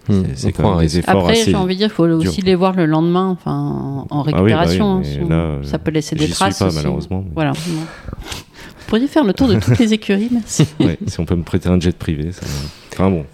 Hmm. 0.08 0.22
c'est- 0.34 0.50
quand 0.52 0.62
prend 0.62 0.72
un 0.72 0.76
même 0.78 0.86
des 0.86 0.98
efforts 0.98 1.20
Après, 1.20 1.32
assez... 1.40 1.50
j'ai 1.50 1.56
envie 1.56 1.74
de 1.74 1.78
dire, 1.80 1.88
il 1.88 1.94
faut 1.94 2.04
aussi 2.06 2.40
les 2.40 2.54
voir 2.56 2.72
le 2.74 2.86
lendemain, 2.86 3.28
enfin, 3.28 4.06
en 4.10 4.22
Ah 4.22 4.24
oui, 4.26 4.32
bah 4.32 4.38
oui, 4.42 4.52
récupération. 4.52 5.02
sinon 5.04 5.28
là, 5.28 5.58
ça 5.62 5.78
peut 5.78 5.90
laisser 5.92 6.16
des 6.16 6.24
suis 6.24 6.32
traces. 6.32 6.58
pas 6.58 6.66
aussi. 6.66 6.76
malheureusement. 6.76 7.22
mais- 7.24 7.30
Voilà. 7.34 7.52
Vous 7.52 8.86
pourriez 8.88 9.06
faire 9.06 9.24
le 9.24 9.32
tour 9.34 9.46
de 9.46 9.54
toutes 9.60 9.78
les 9.78 9.92
écuries, 9.92 10.28
merci. 10.32 10.66
Ouais, 10.80 10.98
si 11.06 11.20
on 11.20 11.26
peut 11.26 11.36
me 11.36 11.42
prêter 11.44 11.68
un 11.68 11.78
jet 11.78 11.96
privé, 11.96 12.32
ça... 12.32 12.44
enfin 12.92 13.10
bon. 13.10 13.24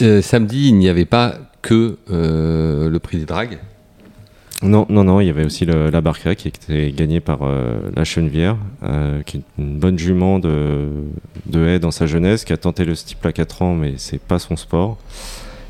Euh, 0.00 0.22
samedi, 0.22 0.68
il 0.70 0.76
n'y 0.78 0.88
avait 0.88 1.04
pas 1.04 1.36
que 1.60 1.98
euh, 2.10 2.88
le 2.88 2.98
prix 2.98 3.18
des 3.18 3.26
dragues. 3.26 3.58
Non, 4.62 4.86
non, 4.88 5.02
non, 5.02 5.20
il 5.20 5.26
y 5.26 5.30
avait 5.30 5.44
aussi 5.44 5.64
le- 5.64 5.90
la 5.90 6.00
Barca 6.00 6.34
qui 6.36 6.46
était 6.48 6.92
gagnée 6.92 7.20
par 7.20 7.40
euh, 7.42 7.90
la 7.96 8.04
Chenevière, 8.04 8.56
euh, 8.84 9.22
qui 9.22 9.38
est 9.38 9.42
une 9.58 9.78
bonne 9.78 9.98
jument 9.98 10.38
de, 10.38 10.88
de 11.46 11.66
haie 11.66 11.78
dans 11.80 11.90
sa 11.90 12.06
jeunesse, 12.06 12.44
qui 12.44 12.52
a 12.52 12.56
tenté 12.56 12.84
le 12.84 12.94
steeple 12.94 13.26
à 13.26 13.32
4 13.32 13.62
ans, 13.62 13.74
mais 13.74 13.94
c'est 13.96 14.20
pas 14.20 14.38
son 14.38 14.56
sport. 14.56 14.98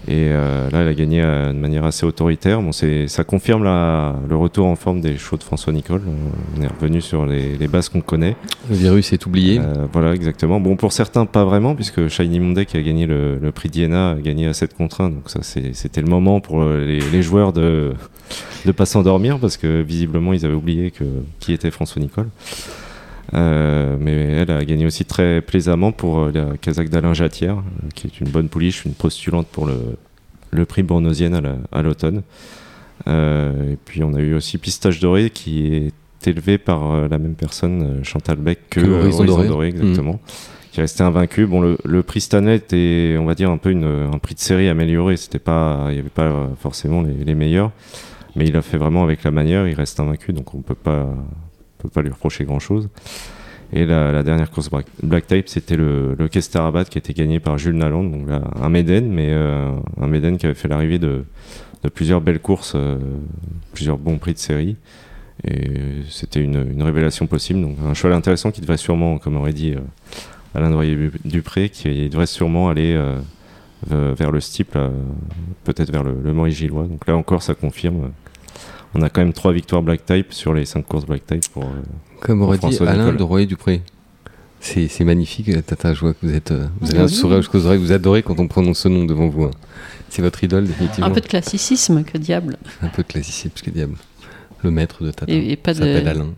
Et 0.08 0.28
euh, 0.30 0.68
là, 0.70 0.80
elle 0.80 0.88
a 0.88 0.94
gagné 0.94 1.22
euh, 1.22 1.52
de 1.52 1.58
manière 1.58 1.84
assez 1.84 2.04
autoritaire. 2.04 2.60
Bon, 2.60 2.72
c'est, 2.72 3.06
ça 3.06 3.22
confirme 3.22 3.62
la- 3.62 4.16
le 4.28 4.36
retour 4.36 4.66
en 4.66 4.74
forme 4.74 5.00
des 5.00 5.16
chevaux 5.16 5.36
de 5.36 5.44
François 5.44 5.72
Nicole. 5.72 6.02
Euh, 6.06 6.58
On 6.58 6.62
est 6.62 6.66
revenu 6.66 7.00
sur 7.00 7.24
les, 7.24 7.56
les 7.56 7.68
bases 7.68 7.88
qu'on 7.88 8.00
connaît. 8.00 8.36
Le 8.68 8.74
virus 8.76 9.12
est 9.12 9.24
oublié. 9.26 9.60
Euh, 9.60 9.86
voilà, 9.92 10.12
exactement. 10.14 10.58
Bon, 10.58 10.74
pour 10.76 10.92
certains, 10.92 11.24
pas 11.24 11.44
vraiment, 11.44 11.74
puisque 11.76 12.08
Shiny 12.08 12.40
Monday, 12.40 12.66
qui 12.66 12.76
a 12.76 12.82
gagné 12.82 13.06
le, 13.06 13.38
le 13.38 13.52
prix 13.52 13.68
d'Iena, 13.68 14.10
a 14.10 14.14
gagné 14.16 14.48
à 14.48 14.54
7 14.54 14.74
contre 14.76 15.02
1. 15.02 15.10
Donc, 15.10 15.30
ça, 15.30 15.38
c'est- 15.42 15.72
c'était 15.74 16.00
le 16.00 16.08
moment 16.08 16.40
pour 16.40 16.62
euh, 16.62 16.84
les, 16.84 17.00
les 17.00 17.22
joueurs 17.22 17.52
de 17.52 17.92
ne 18.66 18.72
pas 18.72 18.86
s'endormir, 18.86 19.38
parce 19.38 19.56
que 19.56 19.82
visiblement, 19.82 20.32
ils 20.32 20.44
avaient 20.44 20.54
oublié 20.54 20.90
que, 20.90 21.04
qui 21.38 21.52
était 21.52 21.70
François 21.70 22.02
Nicole. 22.02 22.28
Euh, 23.34 23.96
mais 23.98 24.12
elle 24.12 24.50
a 24.50 24.62
gagné 24.64 24.84
aussi 24.84 25.04
très 25.06 25.40
plaisamment 25.40 25.90
pour 25.92 26.18
euh, 26.18 26.30
la 26.34 26.56
Kazakh 26.58 26.90
d'Alain 26.90 27.14
Jatière, 27.14 27.56
euh, 27.58 27.88
qui 27.94 28.06
est 28.06 28.20
une 28.20 28.28
bonne 28.28 28.48
pouliche, 28.48 28.84
une 28.84 28.92
postulante 28.92 29.46
pour 29.46 29.66
le, 29.66 29.76
le 30.50 30.66
prix 30.66 30.82
Bournosienne 30.82 31.34
à 31.34 31.40
la- 31.40 31.56
à 31.72 31.80
l'automne. 31.82 32.22
Euh, 33.08 33.72
et 33.72 33.76
puis 33.84 34.02
on 34.04 34.12
a 34.14 34.20
eu 34.20 34.34
aussi 34.34 34.58
Pistache 34.58 35.00
Doré 35.00 35.30
qui 35.30 35.74
est 35.74 35.92
élevé 36.28 36.58
par 36.58 37.08
la 37.08 37.18
même 37.18 37.34
personne, 37.34 38.00
Chantal 38.04 38.36
Beck, 38.36 38.58
que 38.70 38.80
Que 38.80 38.86
Horizon 38.86 39.18
Horizon 39.20 39.24
Doré. 39.24 39.48
Doré, 39.48 39.68
exactement. 39.68 40.20
Qui 40.70 40.80
est 40.80 40.82
resté 40.82 41.02
invaincu. 41.02 41.46
Bon, 41.46 41.60
le, 41.60 41.76
le 41.84 42.02
prix 42.02 42.20
Stanley 42.20 42.56
était, 42.56 43.16
on 43.18 43.24
va 43.24 43.34
dire, 43.34 43.50
un 43.50 43.56
peu 43.58 43.70
une, 43.70 43.84
un 43.84 44.18
prix 44.18 44.34
de 44.34 44.40
série 44.40 44.68
amélioré. 44.68 45.16
C'était 45.16 45.38
pas, 45.40 45.86
il 45.88 45.94
n'y 45.94 45.98
avait 46.00 46.08
pas 46.10 46.50
forcément 46.60 47.02
les, 47.02 47.24
les 47.24 47.34
meilleurs, 47.34 47.72
mais 48.36 48.46
il 48.46 48.56
a 48.56 48.62
fait 48.62 48.78
vraiment 48.78 49.02
avec 49.02 49.24
la 49.24 49.30
manière. 49.32 49.66
Il 49.68 49.74
reste 49.74 49.98
invaincu, 50.00 50.32
donc 50.32 50.54
on 50.54 50.58
peut 50.62 50.74
pas, 50.76 51.12
peut 51.82 51.88
pas 51.88 52.02
lui 52.02 52.10
reprocher 52.10 52.44
grand 52.44 52.60
chose. 52.60 52.88
Et 53.74 53.86
la, 53.86 54.22
dernière 54.22 54.50
course 54.50 54.68
Black, 54.68 54.86
Black 55.02 55.26
Type, 55.26 55.48
c'était 55.48 55.76
le, 55.76 56.14
le 56.18 56.28
qui 56.28 56.98
était 56.98 57.14
gagné 57.14 57.40
par 57.40 57.56
Jules 57.56 57.76
Naland, 57.76 58.04
donc 58.04 58.28
un 58.28 58.68
Méden, 58.68 59.10
mais 59.10 59.28
euh, 59.30 59.72
un 59.98 60.08
Méden 60.08 60.36
qui 60.36 60.44
avait 60.44 60.54
fait 60.54 60.68
l'arrivée 60.68 60.98
de, 60.98 61.24
plusieurs 61.94 62.20
belles 62.20 62.40
courses, 62.40 62.74
euh, 62.76 62.98
plusieurs 63.72 63.96
bons 63.96 64.18
prix 64.18 64.34
de 64.34 64.38
série. 64.38 64.76
Et 65.44 66.02
c'était 66.08 66.40
une, 66.40 66.82
révélation 66.82 67.26
possible. 67.26 67.62
Donc 67.62 67.76
un 67.84 67.94
cheval 67.94 68.12
intéressant 68.12 68.50
qui 68.50 68.60
devrait 68.60 68.76
sûrement, 68.76 69.18
comme 69.18 69.36
aurait 69.36 69.54
dit 69.54 69.72
euh, 69.72 69.80
Alain 70.54 70.70
Doyer-Dupré, 70.70 71.70
qui 71.70 72.10
devrait 72.10 72.26
sûrement 72.26 72.68
aller 72.68 72.94
euh, 72.94 73.18
ve- 73.88 74.14
vers 74.14 74.30
le 74.30 74.40
steeple, 74.40 74.76
euh, 74.76 74.90
peut-être 75.64 75.90
vers 75.90 76.04
le, 76.04 76.14
le 76.22 76.32
Maurice 76.34 76.56
Gillois. 76.56 76.84
Donc 76.84 77.06
là 77.06 77.16
encore, 77.16 77.42
ça 77.42 77.54
confirme. 77.54 78.10
On 78.94 79.02
a 79.02 79.08
quand 79.08 79.20
même 79.22 79.32
trois 79.32 79.52
victoires 79.52 79.82
Black 79.82 80.04
Type 80.04 80.32
sur 80.32 80.52
les 80.54 80.66
cinq 80.66 80.86
courses 80.86 81.06
Black 81.06 81.26
Type 81.26 81.48
pour, 81.52 81.64
euh, 81.64 81.68
Comme 82.20 82.42
aurait 82.42 82.58
dit 82.58 82.76
Alain 82.80 82.96
Nicole. 83.04 83.16
de 83.16 83.22
Royer-Dupré. 83.22 83.80
C'est 84.60 84.86
c'est 84.86 85.04
magnifique, 85.04 85.48
euh, 85.48 85.60
Tata. 85.62 85.92
Je 85.94 86.00
vois 86.00 86.12
que 86.14 86.18
vous 86.22 86.32
êtes, 86.34 86.52
euh, 86.52 86.66
vous 86.80 86.90
avez 86.90 87.00
un 87.00 87.08
sourire 87.08 87.38
jusqu'aux 87.38 87.64
oreilles. 87.66 87.78
Vous 87.80 87.90
adorez 87.92 88.22
quand 88.22 88.38
on 88.38 88.46
prononce 88.48 88.80
ce 88.80 88.88
nom 88.88 89.04
devant 89.04 89.28
vous. 89.28 89.44
hein. 89.44 89.50
C'est 90.08 90.22
votre 90.22 90.44
idole, 90.44 90.66
définitivement. 90.66 91.06
Un 91.06 91.10
peu 91.10 91.20
de 91.22 91.26
classicisme, 91.26 92.04
que 92.04 92.18
diable. 92.18 92.56
Un 92.82 92.88
peu 92.88 93.02
de 93.02 93.08
classicisme, 93.08 93.48
parce 93.50 93.62
que 93.62 93.70
diable. 93.70 93.94
Le 94.62 94.70
maître 94.70 95.02
de 95.02 95.10
Tata 95.10 95.32
Et, 95.32 95.52
et 95.52 95.56
pas, 95.56 95.74
s'appelle 95.74 96.04
de, 96.04 96.08
Alain. 96.08 96.28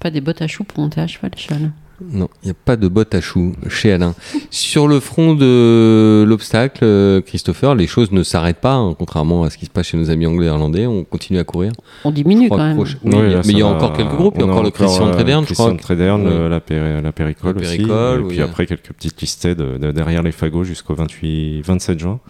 pas 0.00 0.10
des 0.10 0.20
bottes 0.20 0.42
à 0.42 0.48
choux 0.48 0.64
pour 0.64 0.80
monter 0.80 1.00
à 1.00 1.06
cheval, 1.06 1.30
cheval. 1.36 1.70
Non, 2.00 2.28
il 2.42 2.46
n'y 2.46 2.50
a 2.52 2.54
pas 2.64 2.76
de 2.76 2.86
botte 2.86 3.14
à 3.14 3.20
choux 3.20 3.54
chez 3.68 3.92
Alain. 3.92 4.14
Sur 4.50 4.86
le 4.86 5.00
front 5.00 5.34
de 5.34 6.24
l'obstacle, 6.28 6.84
euh, 6.84 7.20
Christopher, 7.20 7.74
les 7.74 7.86
choses 7.88 8.12
ne 8.12 8.22
s'arrêtent 8.22 8.60
pas, 8.60 8.74
hein, 8.74 8.94
contrairement 8.96 9.42
à 9.42 9.50
ce 9.50 9.58
qui 9.58 9.66
se 9.66 9.70
passe 9.70 9.86
chez 9.88 9.96
nos 9.96 10.08
amis 10.08 10.26
anglais 10.26 10.46
et 10.46 10.48
irlandais. 10.50 10.86
On 10.86 11.02
continue 11.02 11.38
à 11.40 11.44
courir. 11.44 11.72
On 12.04 12.10
diminue 12.12 12.48
quand 12.48 12.58
même. 12.58 12.76
proche- 12.76 12.96
Oui, 13.04 13.14
Oui, 13.16 13.30
là, 13.32 13.40
mais 13.44 13.52
il 13.52 13.58
y 13.58 13.62
a 13.62 13.64
va- 13.66 13.72
encore 13.74 13.92
quelques 13.94 14.14
groupes. 14.14 14.34
Il 14.36 14.42
y 14.42 14.44
a 14.44 14.46
encore 14.46 14.62
le 14.62 14.70
Christian 14.70 15.08
euh, 15.08 15.12
Trederne, 15.12 15.44
je 15.48 15.54
crois. 15.54 15.66
Christian 15.70 15.82
Trederne, 15.84 16.22
Oui. 16.26 16.32
euh, 16.32 16.48
la, 16.48 16.60
péri- 16.60 17.02
la 17.02 17.12
péricole 17.12 17.56
La 17.56 17.62
aussi. 17.62 17.76
péricole, 17.78 18.20
et 18.20 18.22
oui, 18.22 18.28
puis 18.28 18.42
après, 18.42 18.66
quelques 18.66 18.92
petites 18.92 19.20
listées 19.20 19.54
de, 19.56 19.76
de- 19.78 19.90
derrière 19.90 20.22
les 20.22 20.32
fagots 20.32 20.64
jusqu'au 20.64 20.94
28, 20.94 21.62
27 21.62 21.98
juin. 21.98 22.20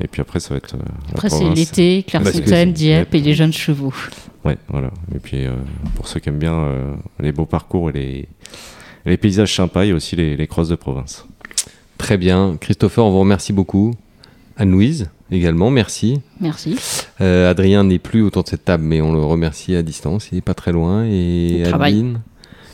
Et 0.00 0.08
puis 0.08 0.20
après, 0.20 0.40
ça 0.40 0.50
va 0.50 0.56
être. 0.58 0.74
euh, 0.74 0.78
Après, 1.12 1.28
c'est 1.28 1.48
l'été, 1.50 2.04
Clairefontaine, 2.06 2.72
Dieppe 2.72 3.14
et 3.14 3.20
les 3.20 3.34
jeunes 3.34 3.52
chevaux. 3.52 3.92
Ouais, 4.44 4.58
voilà. 4.68 4.90
Et 5.14 5.18
puis, 5.18 5.44
euh, 5.46 5.52
pour 5.94 6.08
ceux 6.08 6.18
qui 6.18 6.28
aiment 6.28 6.38
bien 6.38 6.54
euh, 6.54 6.94
les 7.20 7.30
beaux 7.30 7.46
parcours 7.46 7.90
et 7.90 7.92
les, 7.92 8.28
les 9.06 9.16
paysages 9.16 9.54
sympas, 9.54 9.84
il 9.84 9.88
y 9.88 9.92
a 9.92 9.94
aussi 9.94 10.16
les, 10.16 10.36
les 10.36 10.46
crosses 10.46 10.68
de 10.68 10.76
province. 10.76 11.26
Très 11.98 12.16
bien. 12.16 12.56
Christopher, 12.60 13.04
on 13.04 13.10
vous 13.10 13.20
remercie 13.20 13.52
beaucoup. 13.52 13.94
Anne-Louise 14.56 15.08
également, 15.30 15.70
merci. 15.70 16.20
Merci. 16.40 16.76
Euh, 17.20 17.50
Adrien 17.50 17.84
n'est 17.84 17.98
plus 17.98 18.22
autour 18.22 18.44
de 18.44 18.48
cette 18.48 18.64
table, 18.64 18.84
mais 18.84 19.00
on 19.00 19.12
le 19.12 19.20
remercie 19.20 19.74
à 19.76 19.82
distance. 19.82 20.28
Il 20.30 20.34
n'est 20.36 20.40
pas 20.40 20.54
très 20.54 20.72
loin. 20.72 21.04
Et. 21.06 21.64
Adeline, 21.64 22.20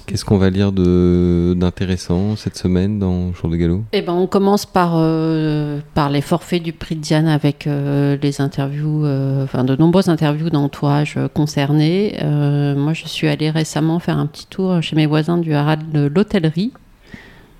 qu'est-ce 0.09 0.24
qu'on 0.24 0.38
va 0.38 0.48
lire 0.48 0.72
de- 0.72 1.54
d'intéressant 1.56 2.34
cette 2.34 2.56
semaine 2.56 2.98
dans 2.98 3.32
Jour 3.34 3.50
de 3.50 3.56
Galop? 3.56 3.84
Eh 3.92 4.00
ben, 4.00 4.14
on 4.14 4.26
commence 4.26 4.64
par, 4.64 4.94
euh, 4.96 5.80
par 5.94 6.09
les 6.09 6.22
forfaits 6.22 6.62
du 6.62 6.72
prix 6.72 6.96
de 6.96 7.00
Diane 7.02 7.28
avec 7.28 7.66
euh, 7.66 8.16
les 8.22 8.40
interviews, 8.40 9.04
euh, 9.04 9.44
enfin 9.44 9.64
de 9.64 9.76
nombreuses 9.76 10.09
interviews 10.09 10.48
d'entourage 10.48 11.18
concernés. 11.34 12.18
Moi, 12.22 12.94
je 12.94 13.06
suis 13.06 13.28
allée 13.28 13.50
récemment 13.50 13.98
faire 13.98 14.18
un 14.18 14.26
petit 14.26 14.46
tour 14.46 14.82
chez 14.82 14.96
mes 14.96 15.06
voisins 15.06 15.36
du 15.36 15.52
Harald 15.52 15.92
de 15.92 16.11
l'hôtellerie, 16.12 16.72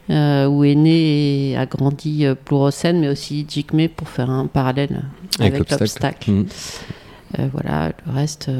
où 0.09 0.65
est 0.65 0.75
né 0.75 1.51
et 1.51 1.57
a 1.57 1.67
grandi 1.67 2.25
Plourocène, 2.47 3.01
mais 3.01 3.09
aussi 3.09 3.45
Jigme 3.47 3.89
pour 3.89 4.09
faire 4.09 4.31
un 4.31 4.47
parallèle 4.47 5.03
avec, 5.39 5.71
l'obstacle. 5.71 6.31
Mm. 6.31 6.47
Voilà, 7.53 7.93
le 8.07 8.13
reste, 8.13 8.51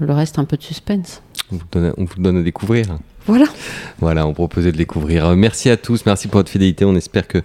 le 0.00 0.12
reste 0.12 0.38
un 0.38 0.44
peu 0.44 0.56
de 0.56 0.62
suspense. 0.62 1.22
On 1.52 1.56
vous 1.56 1.64
donne, 1.70 1.92
on 1.98 2.04
vous 2.04 2.22
donne 2.22 2.38
à 2.38 2.42
découvrir. 2.42 2.86
Voilà. 3.26 3.44
Voilà, 4.00 4.26
on 4.26 4.32
proposait 4.32 4.72
de 4.72 4.76
découvrir. 4.76 5.36
Merci 5.36 5.70
à 5.70 5.76
tous, 5.76 6.04
merci 6.06 6.28
pour 6.28 6.38
votre 6.38 6.50
fidélité. 6.50 6.84
On 6.84 6.96
espère 6.96 7.28
que 7.28 7.38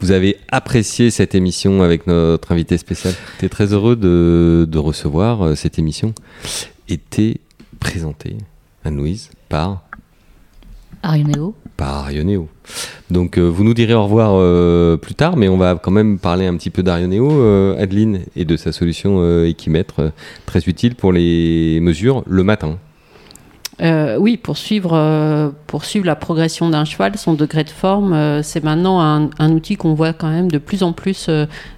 vous 0.00 0.10
avez 0.12 0.36
apprécié 0.50 1.10
cette 1.10 1.34
émission 1.34 1.82
avec 1.82 2.06
notre 2.06 2.52
invité 2.52 2.78
spécial. 2.78 3.14
J'étais 3.34 3.48
très 3.48 3.72
heureux 3.72 3.96
de, 3.96 4.66
de 4.68 4.78
recevoir 4.78 5.42
euh, 5.42 5.54
cette 5.54 5.78
émission. 5.78 6.14
Était 6.88 7.38
présentée, 7.80 8.36
Anne-Louise, 8.84 9.30
par 9.48 9.82
Arionéo. 11.02 11.54
par 11.76 12.04
Arionéo. 12.04 12.48
Donc 13.10 13.36
euh, 13.36 13.42
vous 13.42 13.64
nous 13.64 13.74
direz 13.74 13.94
au 13.94 14.04
revoir 14.04 14.32
euh, 14.34 14.96
plus 14.96 15.14
tard, 15.14 15.36
mais 15.36 15.48
on 15.48 15.56
va 15.58 15.74
quand 15.74 15.90
même 15.90 16.18
parler 16.18 16.46
un 16.46 16.56
petit 16.56 16.70
peu 16.70 16.82
d'Arionéo, 16.82 17.30
euh, 17.32 17.82
Adeline, 17.82 18.20
et 18.36 18.44
de 18.44 18.56
sa 18.56 18.72
solution 18.72 19.16
euh, 19.20 19.46
équimètre, 19.48 20.00
euh, 20.00 20.10
très 20.46 20.60
utile 20.60 20.94
pour 20.94 21.12
les 21.12 21.80
mesures 21.80 22.22
le 22.26 22.44
matin. 22.44 22.78
Euh, 23.80 24.16
oui, 24.18 24.36
pour 24.36 24.56
suivre, 24.56 24.92
euh, 24.94 25.50
la 26.04 26.16
progression 26.16 26.68
d'un 26.70 26.84
cheval, 26.84 27.16
son 27.16 27.34
degré 27.34 27.64
de 27.64 27.70
forme, 27.70 28.12
euh, 28.12 28.42
c'est 28.42 28.62
maintenant 28.62 29.00
un, 29.00 29.52
outil 29.52 29.76
qu'on 29.76 29.94
voit 29.94 30.12
quand 30.12 30.30
même 30.30 30.50
de 30.50 30.58
plus 30.58 30.82
en 30.82 30.92
plus 30.92 31.28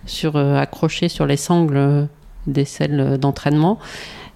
sur, 0.04 0.36
accroché 0.36 1.08
sur 1.08 1.26
les 1.26 1.36
sangles 1.36 2.08
des 2.46 2.64
selles 2.64 3.18
d'entraînement. 3.18 3.78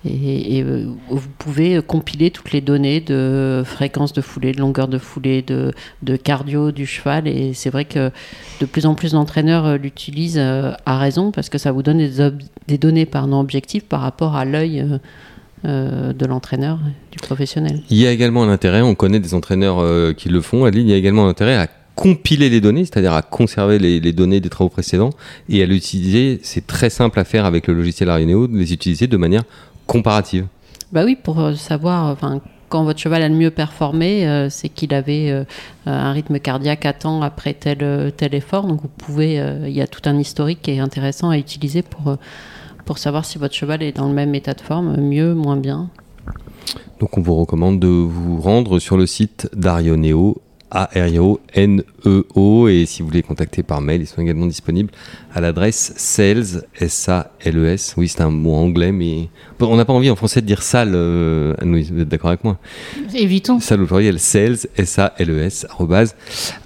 Et, 0.06 0.62
vous 0.62 1.28
pouvez 1.36 1.82
compiler 1.82 2.30
toutes 2.30 2.52
les 2.52 2.62
données 2.62 3.00
de 3.00 3.62
fréquence 3.66 4.14
de 4.14 4.22
foulée, 4.22 4.52
de 4.52 4.58
longueur 4.58 4.88
de 4.88 4.96
foulée, 4.96 5.42
de, 5.42 6.16
cardio 6.16 6.72
du 6.72 6.86
cheval. 6.86 7.28
Et 7.28 7.52
c'est 7.52 7.68
vrai 7.68 7.84
que 7.84 8.10
de 8.60 8.66
plus 8.66 8.86
en 8.86 8.94
plus 8.94 9.12
d'entraîneurs 9.12 9.76
l'utilisent 9.76 10.38
à 10.38 10.98
raison 10.98 11.30
parce 11.30 11.50
que 11.50 11.58
ça 11.58 11.70
vous 11.70 11.82
donne 11.82 11.98
des, 11.98 12.22
ob- 12.22 12.40
des 12.66 12.78
données 12.78 13.04
pardon, 13.04 13.40
objectives 13.40 13.84
par 13.84 14.00
rapport 14.00 14.36
à 14.36 14.46
l'œil 14.46 14.82
euh, 15.64 16.12
de 16.12 16.26
l'entraîneur, 16.26 16.78
du 17.12 17.18
professionnel. 17.18 17.82
Il 17.90 17.96
y 17.96 18.06
a 18.06 18.12
également 18.12 18.42
un 18.42 18.48
intérêt, 18.48 18.82
on 18.82 18.94
connaît 18.94 19.20
des 19.20 19.34
entraîneurs 19.34 19.78
euh, 19.80 20.12
qui 20.12 20.28
le 20.28 20.40
font, 20.40 20.64
Adeline, 20.64 20.88
il 20.88 20.90
y 20.90 20.94
a 20.94 20.96
également 20.96 21.26
un 21.26 21.30
intérêt 21.30 21.56
à 21.56 21.68
compiler 21.94 22.48
les 22.48 22.60
données, 22.60 22.84
c'est-à-dire 22.84 23.12
à 23.12 23.22
conserver 23.22 23.78
les, 23.78 24.00
les 24.00 24.12
données 24.12 24.40
des 24.40 24.48
travaux 24.48 24.70
précédents 24.70 25.10
et 25.48 25.62
à 25.62 25.66
l'utiliser. 25.66 26.40
C'est 26.42 26.66
très 26.66 26.88
simple 26.88 27.18
à 27.18 27.24
faire 27.24 27.44
avec 27.44 27.66
le 27.66 27.74
logiciel 27.74 28.08
Arioneo, 28.08 28.46
de 28.46 28.56
les 28.56 28.72
utiliser 28.72 29.06
de 29.06 29.16
manière 29.16 29.42
comparative. 29.86 30.46
Bah 30.92 31.04
oui, 31.04 31.16
pour 31.22 31.40
euh, 31.40 31.54
savoir, 31.54 32.06
enfin, 32.06 32.40
quand 32.70 32.84
votre 32.84 33.00
cheval 33.00 33.22
a 33.22 33.28
le 33.28 33.34
mieux 33.34 33.50
performé, 33.50 34.26
euh, 34.26 34.48
c'est 34.48 34.70
qu'il 34.70 34.94
avait 34.94 35.30
euh, 35.30 35.44
un 35.86 36.12
rythme 36.12 36.38
cardiaque 36.38 36.86
à 36.86 36.94
temps 36.94 37.20
après 37.20 37.52
tel, 37.52 38.12
tel 38.16 38.34
effort. 38.34 38.66
Donc 38.66 38.80
vous 38.80 38.88
pouvez, 38.88 39.40
euh, 39.40 39.68
il 39.68 39.74
y 39.74 39.82
a 39.82 39.86
tout 39.86 40.00
un 40.08 40.18
historique 40.18 40.62
qui 40.62 40.70
est 40.70 40.78
intéressant 40.78 41.30
à 41.30 41.36
utiliser 41.36 41.82
pour, 41.82 42.16
pour 42.84 42.98
savoir 42.98 43.24
si 43.24 43.38
votre 43.38 43.54
cheval 43.54 43.82
est 43.82 43.96
dans 43.96 44.08
le 44.08 44.14
même 44.14 44.34
état 44.34 44.54
de 44.54 44.60
forme, 44.60 44.96
mieux, 45.00 45.34
moins 45.34 45.56
bien. 45.56 45.90
Donc 47.00 47.16
on 47.16 47.22
vous 47.22 47.34
recommande 47.34 47.80
de 47.80 47.88
vous 47.88 48.40
rendre 48.40 48.78
sur 48.78 48.96
le 48.96 49.06
site 49.06 49.48
d'Arioneo, 49.54 50.40
A-R-I-O-N-E-O, 50.70 52.68
et 52.68 52.86
si 52.86 53.02
vous 53.02 53.08
voulez 53.08 53.22
contacter 53.22 53.62
par 53.62 53.80
mail, 53.80 54.02
ils 54.02 54.06
sont 54.06 54.22
également 54.22 54.46
disponibles 54.46 54.90
à 55.34 55.40
l'adresse 55.40 55.92
sales, 55.96 56.64
S-A-L-E-S. 56.78 57.94
Oui, 57.96 58.08
c'est 58.08 58.20
un 58.20 58.30
mot 58.30 58.54
anglais, 58.54 58.92
mais 58.92 59.28
on 59.60 59.76
n'a 59.76 59.84
pas 59.84 59.92
envie 59.92 60.10
en 60.10 60.16
français 60.16 60.40
de 60.40 60.46
dire 60.46 60.62
sale, 60.62 60.92
euh, 60.94 61.54
Anne-Louise, 61.60 61.92
vous 61.92 62.00
êtes 62.00 62.08
d'accord 62.08 62.30
avec 62.30 62.44
moi? 62.44 62.58
Évitons. 63.14 63.60
Salle 63.60 63.82
au 63.82 63.86
pluriel, 63.86 64.18
sales, 64.18 64.58
S-A-L-E-S, 64.76 65.66
arrobase, 65.70 66.14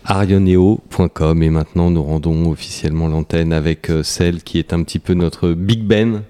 arioneo.com. 0.04 1.42
Et 1.42 1.50
maintenant, 1.50 1.90
nous 1.90 2.02
rendons 2.02 2.50
officiellement 2.50 3.08
l'antenne 3.08 3.52
avec 3.52 3.90
euh, 3.90 4.02
celle 4.02 4.42
qui 4.42 4.58
est 4.58 4.72
un 4.72 4.82
petit 4.82 4.98
peu 4.98 5.14
notre 5.14 5.52
Big 5.52 5.82
Ben, 5.82 6.22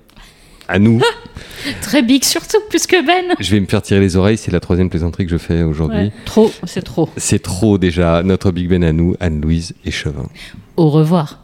à 0.68 0.78
nous. 0.78 1.00
Très 1.82 2.02
big 2.02 2.24
surtout, 2.24 2.58
plus 2.68 2.86
que 2.86 3.04
Ben. 3.06 3.34
je 3.40 3.50
vais 3.50 3.60
me 3.60 3.66
faire 3.66 3.82
tirer 3.82 4.00
les 4.00 4.16
oreilles, 4.16 4.36
c'est 4.36 4.50
la 4.50 4.60
troisième 4.60 4.90
plaisanterie 4.90 5.24
que 5.24 5.30
je 5.30 5.38
fais 5.38 5.62
aujourd'hui. 5.62 5.98
Ouais. 5.98 6.12
Trop, 6.24 6.52
c'est 6.64 6.82
trop. 6.82 7.08
C'est 7.16 7.42
trop 7.42 7.78
déjà, 7.78 8.22
notre 8.22 8.50
Big 8.50 8.68
Ben 8.68 8.84
à 8.84 8.92
nous, 8.92 9.16
Anne-Louise 9.20 9.74
Échevin. 9.84 10.26
Au 10.76 10.90
revoir. 10.90 11.38